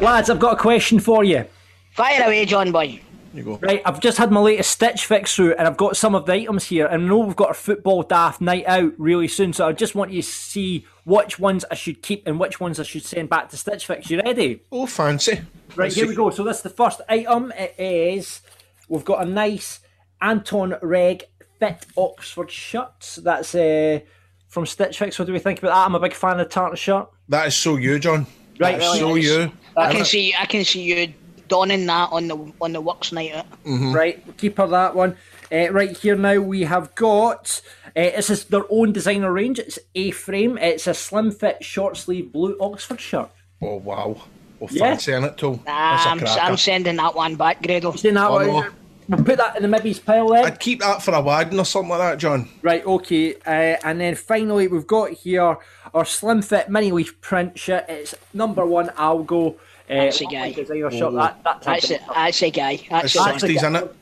Lads, 0.02 0.30
I've 0.30 0.40
got 0.40 0.54
a 0.54 0.56
question 0.56 0.98
for 0.98 1.24
you. 1.24 1.44
Fire 1.92 2.22
away, 2.22 2.46
John 2.46 2.72
boy. 2.72 3.02
You 3.34 3.42
go. 3.42 3.56
Right, 3.58 3.82
I've 3.84 4.00
just 4.00 4.18
had 4.18 4.30
my 4.30 4.40
latest 4.40 4.70
Stitch 4.70 5.04
Fix 5.06 5.34
through, 5.34 5.54
and 5.54 5.66
I've 5.68 5.76
got 5.76 5.96
some 5.96 6.14
of 6.14 6.24
the 6.26 6.32
items 6.32 6.64
here. 6.64 6.86
And 6.86 7.04
I 7.04 7.06
know 7.06 7.18
we've 7.18 7.36
got 7.36 7.48
our 7.48 7.54
football 7.54 8.02
daft 8.02 8.40
night 8.40 8.64
out 8.66 8.92
really 8.98 9.28
soon, 9.28 9.52
so 9.52 9.66
I 9.68 9.72
just 9.72 9.94
want 9.94 10.10
you 10.12 10.22
to 10.22 10.28
see 10.28 10.86
which 11.04 11.38
ones 11.38 11.64
I 11.70 11.74
should 11.74 12.02
keep 12.02 12.26
and 12.26 12.40
which 12.40 12.58
ones 12.60 12.80
I 12.80 12.84
should 12.84 13.04
send 13.04 13.28
back 13.28 13.50
to 13.50 13.56
Stitch 13.56 13.86
Fix. 13.86 14.10
You 14.10 14.20
ready? 14.22 14.62
Oh, 14.72 14.86
fancy. 14.86 15.32
Right, 15.76 15.84
Let's 15.86 15.94
here 15.96 16.04
see. 16.04 16.10
we 16.10 16.16
go. 16.16 16.30
So 16.30 16.42
that's 16.44 16.62
the 16.62 16.70
first 16.70 17.00
item. 17.08 17.52
It 17.56 17.74
is 17.78 18.40
we've 18.88 19.04
got 19.04 19.22
a 19.26 19.30
nice 19.30 19.80
Anton 20.20 20.74
Reg 20.82 21.24
Fit 21.58 21.86
Oxford 21.96 22.50
shirt. 22.50 23.18
That's 23.22 23.54
uh, 23.54 24.00
from 24.48 24.64
Stitch 24.66 24.98
Fix. 24.98 25.18
What 25.18 25.26
do 25.26 25.32
we 25.34 25.38
think 25.38 25.58
about 25.58 25.70
that? 25.74 25.86
I'm 25.86 25.94
a 25.94 26.00
big 26.00 26.14
fan 26.14 26.32
of 26.32 26.38
the 26.38 26.44
tartan 26.46 26.76
shirt. 26.76 27.08
That 27.28 27.46
is 27.48 27.56
so 27.56 27.76
you, 27.76 27.98
John. 27.98 28.26
Right, 28.58 28.78
That 28.78 28.82
is 28.96 29.02
really 29.02 29.22
so 29.22 29.38
nice. 29.38 29.46
you. 29.46 29.52
I 29.76 29.92
can 29.92 30.04
see, 30.04 30.34
I 30.36 30.46
can 30.46 30.64
see 30.64 30.82
you 30.82 31.14
donning 31.48 31.86
that 31.86 32.10
on 32.12 32.28
the 32.28 32.52
on 32.60 32.72
the 32.72 32.80
works 32.80 33.12
night 33.12 33.34
out. 33.34 33.46
Right, 33.64 34.24
we'll 34.26 34.34
keep 34.36 34.58
her 34.58 34.66
that 34.66 34.94
one. 34.94 35.16
Uh, 35.50 35.70
right 35.72 35.96
here 35.96 36.14
now 36.16 36.38
we 36.40 36.62
have 36.62 36.94
got 36.94 37.60
uh, 37.96 38.02
this 38.16 38.28
is 38.30 38.44
their 38.44 38.64
own 38.70 38.92
designer 38.92 39.32
range. 39.32 39.58
It's 39.58 39.78
A 39.94 40.10
frame. 40.10 40.58
It's 40.58 40.86
a 40.86 40.94
slim 40.94 41.30
fit 41.32 41.64
short 41.64 41.96
sleeve 41.96 42.32
blue 42.32 42.56
Oxford 42.60 43.00
shirt. 43.00 43.30
Oh 43.62 43.76
wow. 43.76 44.16
Well, 44.60 44.68
Yeah. 44.72 44.90
fancy 44.90 45.12
in 45.12 45.24
it 45.24 45.36
too. 45.38 45.52
Nah, 45.66 46.04
That's 46.04 46.06
a 46.22 46.40
I'm. 46.42 46.50
I'm 46.50 46.56
sending 46.56 46.96
that 46.96 47.14
one 47.14 47.36
back, 47.36 47.62
Grado. 47.62 47.92
Saying 47.92 48.14
that 48.16 48.28
Oh, 48.28 48.32
one, 48.34 48.46
no. 48.46 48.66
we'll 49.08 49.24
put 49.24 49.36
that 49.38 49.56
in 49.56 49.62
the 49.68 49.68
Mibby's 49.68 50.00
pile 50.00 50.28
then. 50.28 50.44
I'd 50.44 50.58
keep 50.60 50.80
that 50.80 51.00
for 51.02 51.14
a 51.14 51.20
wagon 51.20 51.58
or 51.60 51.64
something 51.64 51.90
like 51.90 52.00
that, 52.00 52.18
John. 52.18 52.48
Right, 52.62 52.84
okay. 52.84 53.34
Uh, 53.46 53.78
and 53.84 54.00
then 54.00 54.16
finally, 54.16 54.66
we've 54.68 54.86
got 54.86 55.12
here 55.12 55.56
our 55.94 56.04
slim 56.04 56.42
fit 56.42 56.68
mini 56.68 56.90
leaf 56.92 57.20
print 57.20 57.56
shirt. 57.58 57.84
It's 57.88 58.14
number 58.34 58.66
one 58.66 58.88
Algo. 58.90 59.56
Uh, 59.90 59.94
That's 59.94 60.20
a 60.20 60.24
lovely 60.24 60.36
guy. 60.36 60.52
Designer 60.52 60.90
shirt. 60.90 61.12
That, 61.14 61.44
that 61.44 61.62
type 61.62 61.80
That's 61.80 61.84
of- 61.86 61.90
it. 61.92 62.02
That's 62.14 62.42
a 62.42 62.50
guy. 62.50 62.80
That's 62.90 63.04
It's 63.06 63.16
a 63.16 63.24
sixties, 63.24 63.56
isn't 63.56 63.76
it? 63.76 63.94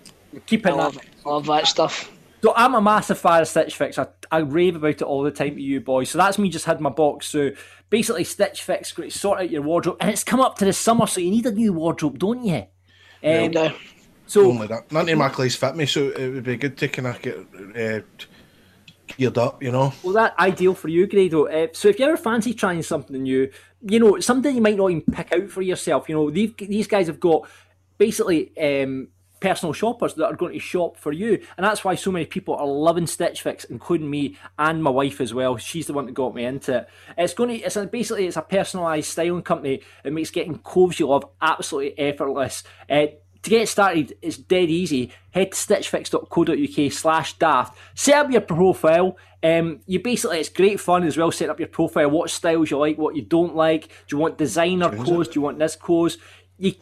Keeping 0.47 0.72
I 0.72 0.76
that. 0.76 0.82
love, 0.82 0.99
love 1.24 1.47
that 1.47 1.66
stuff. 1.66 2.12
So 2.43 2.53
I'm 2.55 2.74
a 2.74 2.80
massive 2.82 3.18
fan 3.18 3.43
of 3.43 3.49
Stitch 3.49 3.74
Fix. 3.74 3.99
I, 3.99 4.07
I 4.30 4.39
rave 4.39 4.76
about 4.76 4.91
it 4.91 5.03
all 5.03 5.22
the 5.22 5.30
time 5.30 5.55
to 5.57 5.61
you 5.61 5.80
boys. 5.80 6.11
So 6.11 6.18
that's 6.18 6.39
me 6.39 6.49
just 6.51 6.64
had 6.66 6.80
my 6.80 6.91
box. 6.91 7.26
So 7.26 7.51
basically, 7.91 8.24
Stitch 8.24 8.62
Fix, 8.62 8.93
great 8.93 9.12
sort 9.12 9.41
out 9.41 9.51
your 9.51 9.62
wardrobe, 9.62 9.97
and 10.01 10.11
it's 10.11 10.22
come 10.22 10.41
up 10.41 10.57
to 10.59 10.64
the 10.64 10.72
summer, 10.72 11.07
so 11.07 11.20
you 11.20 11.30
need 11.30 11.47
a 11.47 11.53
new 11.53 11.72
wardrobe, 11.72 12.18
don't 12.18 12.45
you? 12.45 12.66
Um, 13.24 13.51
do. 13.51 13.70
so 14.26 14.45
Only 14.51 14.66
that. 14.68 14.93
None 14.93 15.09
of 15.09 15.18
my 15.18 15.28
clothes 15.28 15.57
fit 15.57 15.74
me, 15.74 15.87
so 15.87 16.11
it 16.11 16.28
would 16.34 16.45
be 16.45 16.57
good 16.57 16.76
to 16.78 16.89
kind 16.89 17.09
of 17.09 17.22
get 17.22 17.39
uh, 17.74 18.01
geared 19.16 19.39
up, 19.39 19.62
you 19.62 19.72
know. 19.72 19.93
Well, 20.05 20.12
that 20.14 20.39
ideal 20.39 20.74
for 20.74 20.89
you, 20.89 21.07
Grado. 21.07 21.47
Uh, 21.47 21.68
so 21.72 21.89
if 21.89 21.99
you 21.99 22.05
ever 22.05 22.16
fancy 22.16 22.55
trying 22.55 22.82
something 22.82 23.22
new, 23.22 23.51
you 23.83 23.99
know, 23.99 24.18
something 24.20 24.55
you 24.55 24.62
might 24.62 24.77
not 24.77 24.91
even 24.91 25.03
pick 25.03 25.33
out 25.33 25.51
for 25.51 25.62
yourself, 25.62 26.09
you 26.09 26.14
know, 26.14 26.31
these 26.31 26.87
guys 26.87 27.07
have 27.07 27.20
got 27.20 27.49
basically 27.99 28.57
um, 28.59 29.09
personal 29.41 29.72
shoppers 29.72 30.14
that 30.14 30.27
are 30.27 30.37
going 30.37 30.55
to 30.55 30.59
shop 30.59 30.97
for 30.97 31.12
you, 31.12 31.41
and 31.57 31.64
that's 31.64 31.85
why 31.85 31.95
so 31.95 32.11
many 32.11 32.24
people 32.24 32.55
are 32.57 32.66
loving 32.66 33.07
Stitch 33.07 33.43
Fix, 33.43 33.64
including 33.64 34.11
me 34.11 34.37
and 34.59 34.83
my 34.83 34.91
wife 34.91 35.20
as 35.20 35.35
well. 35.35 35.57
She's 35.57 35.87
the 35.87 35.93
one 35.93 36.07
that 36.07 36.12
got 36.12 36.35
me 36.35 36.45
into 36.45 36.79
it. 36.79 36.89
It's 37.18 37.35
going 37.35 37.51
to, 37.51 37.64
it's 37.64 37.77
a, 37.77 37.87
basically 37.87 38.27
it's 38.27 38.37
a 38.37 38.43
personalised 38.43 39.05
styling 39.05 39.43
company 39.43 39.83
that 40.03 40.12
makes 40.12 40.31
getting 40.31 40.59
clothes 40.59 40.99
you 40.99 41.09
love 41.09 41.27
absolutely 41.41 41.99
effortless. 41.99 42.64
Uh, 42.89 43.07
to 43.47 43.51
get 43.51 43.68
started, 43.68 44.16
it's 44.20 44.36
dead 44.36 44.68
easy. 44.68 45.12
Head 45.30 45.53
to 45.53 45.57
stitchfix.co.uk 45.57 46.92
slash 46.92 47.38
daft. 47.38 47.78
Set 47.94 48.16
up 48.16 48.30
your 48.30 48.40
profile. 48.42 49.16
Um, 49.42 49.80
you 49.86 50.01
basically, 50.01 50.40
it's 50.40 50.49
great 50.49 50.80
fun 50.80 51.05
as 51.05 51.16
well. 51.16 51.30
Set 51.30 51.49
up 51.49 51.59
your 51.61 51.68
profile. 51.68 52.11
What 52.11 52.30
styles 52.30 52.70
you 52.70 52.78
like, 52.78 52.99
what 52.99 53.16
you 53.16 53.22
don't 53.22 53.55
like. 53.55 53.88
Do 53.88 54.16
you 54.16 54.18
want 54.18 54.36
designer 54.36 54.90
clothes? 54.90 55.28
Do 55.28 55.34
you 55.38 55.42
want 55.42 55.59
this 55.59 55.76
clothes? 55.76 56.18
You 56.59 56.74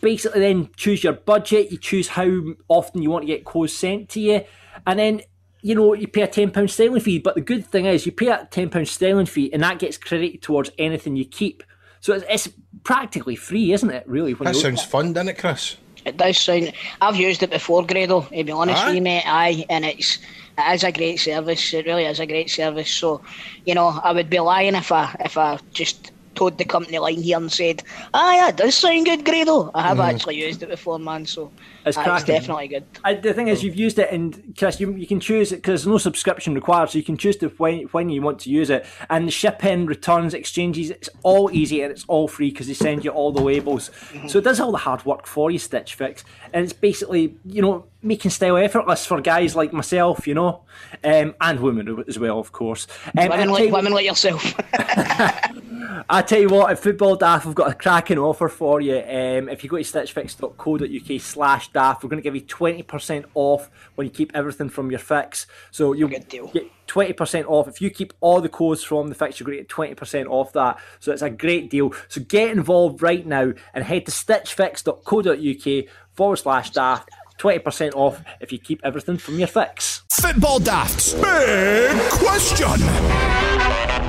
basically 0.00 0.40
then 0.40 0.70
choose 0.76 1.02
your 1.02 1.14
budget. 1.14 1.72
You 1.72 1.78
choose 1.78 2.08
how 2.08 2.30
often 2.68 3.02
you 3.02 3.10
want 3.10 3.22
to 3.22 3.26
get 3.26 3.44
clothes 3.44 3.74
sent 3.74 4.08
to 4.10 4.20
you, 4.20 4.42
and 4.86 4.98
then 4.98 5.22
you 5.62 5.74
know 5.74 5.94
you 5.94 6.06
pay 6.06 6.22
a 6.22 6.28
ten 6.28 6.50
pound 6.50 6.70
sterling 6.70 7.00
fee. 7.00 7.18
But 7.18 7.34
the 7.34 7.40
good 7.40 7.66
thing 7.66 7.86
is, 7.86 8.06
you 8.06 8.12
pay 8.12 8.28
a 8.28 8.46
ten 8.50 8.70
pound 8.70 8.86
sterling 8.86 9.26
fee, 9.26 9.52
and 9.52 9.62
that 9.62 9.78
gets 9.80 9.98
credited 9.98 10.42
towards 10.42 10.70
anything 10.78 11.16
you 11.16 11.24
keep. 11.24 11.64
So 12.00 12.12
it's, 12.12 12.24
it's 12.28 12.54
practically 12.84 13.34
free, 13.34 13.72
isn't 13.72 13.90
it? 13.90 14.06
Really, 14.06 14.34
That 14.34 14.56
sounds 14.56 14.84
fun, 14.84 15.14
doesn't 15.14 15.30
it, 15.30 15.38
Chris? 15.38 15.78
It 16.04 16.16
does 16.16 16.38
sound. 16.38 16.72
I've 17.00 17.16
used 17.16 17.42
it 17.42 17.50
before, 17.50 17.84
Grado. 17.84 18.22
To 18.22 18.44
be 18.44 18.52
honest 18.52 18.84
Aye? 18.84 18.86
with 18.86 18.94
you, 18.94 19.02
mate, 19.02 19.24
aye, 19.26 19.64
and 19.68 19.84
it's 19.84 20.18
it 20.58 20.74
is 20.74 20.84
a 20.84 20.92
great 20.92 21.18
service. 21.20 21.72
It 21.74 21.86
really 21.86 22.04
is 22.04 22.20
a 22.20 22.26
great 22.26 22.50
service. 22.50 22.90
So, 22.90 23.22
you 23.64 23.74
know, 23.74 23.88
I 24.02 24.12
would 24.12 24.30
be 24.30 24.38
lying 24.40 24.74
if 24.74 24.92
I 24.92 25.14
if 25.20 25.36
I 25.36 25.58
just 25.74 26.12
told 26.34 26.58
the 26.58 26.64
company 26.64 26.98
line 26.98 27.22
here 27.22 27.36
and 27.38 27.52
said, 27.52 27.82
"Ah, 28.12 28.34
yeah, 28.34 28.48
it 28.48 28.56
does 28.56 28.74
sound 28.76 29.06
good, 29.06 29.24
Grado." 29.24 29.70
I 29.74 29.82
have 29.82 29.98
Mhm. 29.98 30.00
actually 30.00 30.36
used 30.36 30.62
it 30.62 30.68
before, 30.70 30.98
man. 30.98 31.26
So 31.26 31.52
It's 31.86 31.96
aye, 31.96 32.16
it's 32.16 32.24
definitely 32.24 32.68
good. 32.68 32.84
I, 33.04 33.14
the 33.14 33.34
thing 33.34 33.48
is, 33.48 33.62
you've 33.62 33.76
used 33.76 33.98
it, 33.98 34.10
and 34.10 34.54
Chris, 34.56 34.80
you, 34.80 34.92
you 34.94 35.06
can 35.06 35.20
choose 35.20 35.52
it 35.52 35.56
because 35.56 35.82
there's 35.82 35.86
no 35.86 35.98
subscription 35.98 36.54
required, 36.54 36.90
so 36.90 36.98
you 36.98 37.04
can 37.04 37.16
choose 37.16 37.36
to 37.36 37.48
when 37.48 37.82
when 37.92 38.08
you 38.08 38.22
want 38.22 38.38
to 38.40 38.50
use 38.50 38.70
it. 38.70 38.86
And 39.10 39.32
shipping, 39.32 39.86
returns, 39.86 40.34
exchanges, 40.34 40.90
it's 40.90 41.10
all 41.22 41.50
easy 41.52 41.82
and 41.82 41.92
it's 41.92 42.04
all 42.06 42.28
free 42.28 42.50
because 42.50 42.66
they 42.66 42.74
send 42.74 43.04
you 43.04 43.10
all 43.10 43.32
the 43.32 43.42
labels. 43.42 43.90
So 44.28 44.38
it 44.38 44.44
does 44.44 44.60
all 44.60 44.72
the 44.72 44.78
hard 44.78 45.04
work 45.04 45.26
for 45.26 45.50
you, 45.50 45.58
Stitch 45.58 45.94
Fix, 45.94 46.24
and 46.52 46.64
it's 46.64 46.72
basically 46.72 47.36
you 47.44 47.62
know 47.62 47.86
making 48.02 48.30
style 48.30 48.56
effortless 48.56 49.06
for 49.06 49.20
guys 49.20 49.56
like 49.56 49.72
myself, 49.72 50.26
you 50.26 50.34
know, 50.34 50.62
um, 51.02 51.34
and 51.40 51.60
women 51.60 52.04
as 52.06 52.18
well, 52.18 52.38
of 52.38 52.52
course. 52.52 52.86
Um, 53.18 53.28
women, 53.28 53.48
like, 53.50 53.58
tell 53.58 53.66
you- 53.66 53.72
women 53.72 53.92
like 53.92 54.06
yourself. 54.06 54.54
I 56.08 56.22
tell 56.22 56.40
you 56.40 56.48
what, 56.48 56.70
at 56.70 56.78
Football 56.78 57.16
Daft, 57.16 57.46
we've 57.46 57.54
got 57.54 57.70
a 57.70 57.74
cracking 57.74 58.18
offer 58.18 58.48
for 58.48 58.80
you. 58.80 58.96
Um, 58.98 59.48
if 59.48 59.64
you 59.64 59.70
go 59.70 59.76
to 59.76 59.82
stitchfix.co.uk 59.82 61.20
slash 61.20 61.72
daft, 61.74 62.02
we're 62.02 62.08
going 62.08 62.22
to 62.22 62.24
give 62.24 62.34
you 62.34 62.40
20% 62.40 63.26
off 63.34 63.70
when 63.96 64.06
you 64.06 64.10
keep 64.10 64.32
everything 64.34 64.70
from 64.70 64.90
your 64.90 65.00
fix. 65.00 65.46
So 65.70 65.92
you'll 65.92 66.08
get 66.08 66.30
20% 66.30 67.44
off. 67.46 67.68
If 67.68 67.82
you 67.82 67.90
keep 67.90 68.14
all 68.20 68.40
the 68.40 68.48
codes 68.48 68.82
from 68.82 69.08
the 69.08 69.14
fix, 69.14 69.38
you're 69.38 69.44
going 69.44 69.58
to 69.58 69.64
get 69.64 69.98
20% 69.98 70.26
off 70.28 70.52
that. 70.54 70.78
So 71.00 71.12
it's 71.12 71.22
a 71.22 71.28
great 71.28 71.68
deal. 71.68 71.92
So 72.08 72.22
get 72.22 72.50
involved 72.50 73.02
right 73.02 73.26
now 73.26 73.52
and 73.74 73.84
head 73.84 74.06
to 74.06 74.12
stitchfix.co.uk 74.12 75.84
forward 76.14 76.36
slash 76.36 76.70
daft. 76.70 77.10
20% 77.38 77.94
off 77.94 78.22
if 78.40 78.52
you 78.52 78.58
keep 78.58 78.80
everything 78.84 79.18
from 79.18 79.38
your 79.38 79.48
fix. 79.48 80.04
Football 80.10 80.60
Daft's 80.60 81.14
big 81.14 81.98
question. 82.12 82.80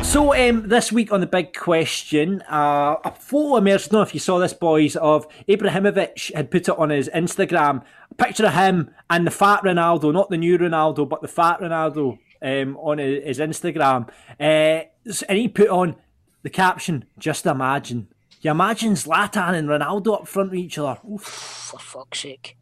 So 0.08 0.34
um, 0.34 0.70
this 0.70 0.94
week 0.94 1.12
on 1.12 1.20
the 1.20 1.28
big 1.28 1.54
question, 1.54 2.42
uh, 2.50 2.96
a 3.04 3.12
photo 3.12 3.58
emerged. 3.58 3.90
I 3.90 3.92
don't 3.92 4.00
know 4.00 4.02
if 4.02 4.14
you 4.14 4.20
saw 4.22 4.40
this, 4.40 4.54
boys, 4.54 4.96
of 4.96 5.28
Ibrahimovic 5.50 6.34
had 6.34 6.50
put 6.50 6.70
it 6.70 6.80
on 6.80 6.90
his 6.90 7.10
Instagram. 7.10 7.84
A 8.12 8.16
picture 8.16 8.46
of 8.46 8.54
him 8.54 8.92
and 9.10 9.28
the 9.28 9.32
fat 9.32 9.62
Ronaldo, 9.64 10.14
not 10.14 10.30
the 10.30 10.38
new 10.38 10.58
Ronaldo, 10.58 11.08
but 11.10 11.22
the 11.22 11.28
fat 11.28 11.60
Ronaldo 11.60 12.18
um, 12.42 12.78
on 12.78 13.00
his, 13.00 13.38
his 13.38 13.40
Instagram. 13.40 14.08
Uh, 14.40 14.84
and 15.28 15.38
he 15.38 15.50
put 15.50 15.68
on 15.68 15.96
the 16.44 16.50
caption, 16.50 17.04
"Just 17.20 17.46
imagine." 17.46 18.08
You 18.42 18.52
imagine 18.52 18.94
Zlatan 18.94 19.54
and 19.56 19.68
Ronaldo 19.68 20.14
up 20.22 20.28
front 20.30 20.52
with 20.52 20.60
each 20.60 20.78
other. 20.78 20.98
Oof, 21.12 21.24
For 21.24 21.80
fuck's 21.80 22.20
sake. 22.22 22.56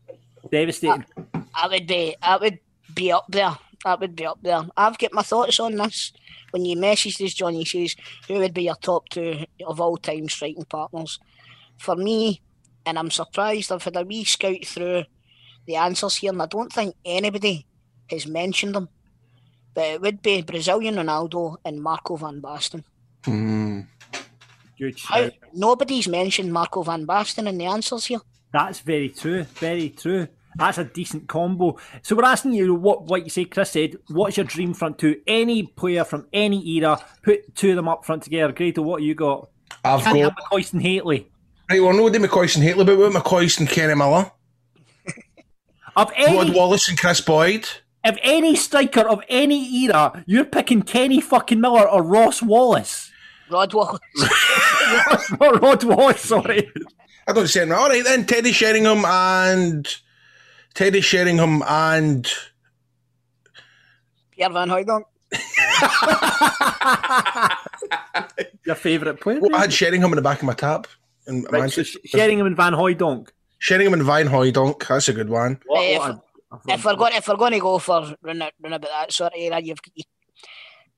devastating. 0.50 1.06
I 1.54 1.68
would 1.68 1.86
be 1.86 2.16
I 2.20 2.38
would 2.38 2.60
be 2.96 3.12
up 3.12 3.26
there. 3.30 3.56
I 3.86 3.96
would 3.96 4.16
be 4.16 4.26
up 4.26 4.40
there. 4.42 4.62
I've 4.78 4.98
got 4.98 5.14
my 5.14 5.22
thoughts 5.22 5.60
on 5.60 5.76
this. 5.76 6.14
When 6.52 6.66
you 6.66 6.78
message 6.78 7.18
this, 7.18 7.34
Johnny 7.34 7.66
says, 7.66 7.96
who 8.28 8.36
would 8.36 8.54
be 8.54 8.64
your 8.64 8.76
top 8.76 9.10
two 9.10 9.46
of 9.66 9.82
all 9.82 9.98
time 9.98 10.30
striking 10.30 10.66
partners? 10.66 11.20
For 11.78 11.96
me, 11.96 12.42
and 12.86 13.00
I'm 13.00 13.12
surprised, 13.12 13.72
I've 13.72 13.84
had 13.84 13.96
a 13.96 14.04
wee 14.04 14.24
scout 14.24 14.66
through 14.66 15.04
the 15.66 15.76
answers 15.76 16.16
here, 16.18 16.32
and 16.32 16.42
I 16.42 16.46
don't 16.46 16.72
think 16.72 16.96
anybody 17.06 17.66
has 18.10 18.28
mentioned 18.28 18.76
them. 18.76 18.90
But 19.74 19.86
it 19.86 20.02
would 20.02 20.22
be 20.22 20.44
Brazilian 20.44 20.96
Ronaldo 20.96 21.58
and 21.66 21.82
Marco 21.82 22.16
van 22.16 22.42
Basten. 22.42 22.84
Hmm. 23.26 23.82
Good 24.78 25.00
How, 25.00 25.24
shout. 25.24 25.34
nobody's 25.54 26.08
mentioned 26.08 26.52
Marco 26.54 26.84
van 26.84 27.08
Basten 27.08 27.48
in 27.48 27.58
the 27.58 27.66
answers 27.66 28.06
here. 28.06 28.20
That's 28.52 28.80
very 28.80 29.10
true. 29.10 29.44
Very 29.44 29.90
true. 29.90 30.28
That's 30.58 30.78
a 30.78 30.84
decent 30.84 31.28
combo. 31.28 31.78
So 32.02 32.16
we're 32.16 32.26
asking 32.26 32.54
you 32.54 32.76
what 32.76 33.06
what 33.06 33.24
you 33.24 33.30
say. 33.30 33.46
Chris 33.46 33.72
said, 33.72 33.98
"What's 34.10 34.38
your 34.38 34.46
dream 34.46 34.74
front 34.74 34.98
two? 35.00 35.22
Any 35.28 35.64
player 35.64 36.04
from 36.04 36.28
any 36.34 36.66
era, 36.78 37.00
put 37.24 37.56
two 37.56 37.72
of 37.72 37.76
them 37.76 37.88
up 37.88 38.06
front 38.06 38.24
together." 38.24 38.54
Grado, 38.54 38.82
what 38.82 39.02
you 39.02 39.16
got? 39.16 39.50
I've 39.84 40.02
Can't 40.04 40.16
got- 40.18 40.24
have 40.24 40.34
McCoist 40.52 40.74
and 40.74 40.82
Hateley. 40.82 41.28
Right, 41.70 41.82
well, 41.82 41.94
no, 41.94 42.10
the 42.10 42.20
McCoy 42.20 42.54
and 42.56 42.64
Hateley, 42.64 42.84
but 42.86 42.98
what 42.98 43.12
McCoy 43.14 43.58
and 43.60 43.68
Kenny 43.70 43.96
Miller, 43.96 44.32
Of 45.96 46.12
any 46.16 46.36
Rod 46.38 46.54
Wallace 46.56 46.90
and 46.90 47.00
Kris 47.00 47.22
Boyd. 47.22 47.68
of 48.04 48.18
any 48.24 48.56
striker 48.56 49.02
of 49.08 49.22
any 49.30 49.64
era, 49.84 50.24
you're 50.26 50.44
picking 50.46 50.82
Kenny 50.82 51.22
fucking 51.22 51.62
Miller 51.62 51.88
or 51.88 52.02
Ross 52.04 52.42
Wallace. 52.42 53.12
Rod 53.50 53.74
Wallace. 53.74 54.00
Ross, 54.20 55.32
not 55.40 55.62
Rod 55.62 55.84
Wallace. 55.84 56.22
Sorry. 56.22 56.70
I 57.28 57.32
don't 57.34 57.48
say 57.48 57.62
it. 57.64 57.72
All 57.72 57.88
right, 57.90 58.04
then 58.04 58.26
Teddy 58.26 58.52
Sheringham 58.52 59.06
and 59.06 59.88
Teddy 60.74 61.02
Sheringham 61.02 61.62
and 61.68 62.32
Pierre 64.32 64.50
Van 64.52 64.70
Hooijdonk. 64.70 65.04
Your 68.66 68.76
favourite 68.76 69.20
player? 69.20 69.40
well, 69.42 69.56
I 69.56 69.60
had 69.62 69.74
Sheringham 69.74 70.12
in 70.12 70.16
the 70.16 70.22
back 70.22 70.40
of 70.40 70.46
my 70.46 70.54
tab. 70.54 70.88
In 71.28 71.44
Right, 71.52 71.72
so 71.72 71.84
Sheringham 71.84 72.48
and 72.48 72.56
Van 72.58 72.74
Hooijdonk. 72.74 73.30
Sheringham 73.60 73.94
and 73.94 74.04
Van 74.04 74.28
Hooijdonk. 74.28 74.88
That's 74.88 75.10
a 75.10 75.14
good 75.14 75.30
one. 75.30 75.60
Eh, 75.76 75.98
if, 76.02 76.18
if 76.68 76.86
we're 76.86 76.96
going, 76.96 77.14
if 77.16 77.28
we're 77.28 77.36
going 77.38 77.54
to 77.54 77.60
go 77.60 77.80
for 77.80 78.16
run, 78.22 78.42
a- 78.42 78.52
run 78.62 78.74
about 78.74 78.90
that 78.92 79.12
sort 79.14 79.34
of 79.34 79.40
era, 79.40 79.60
you've 79.62 79.82
got 79.82 80.06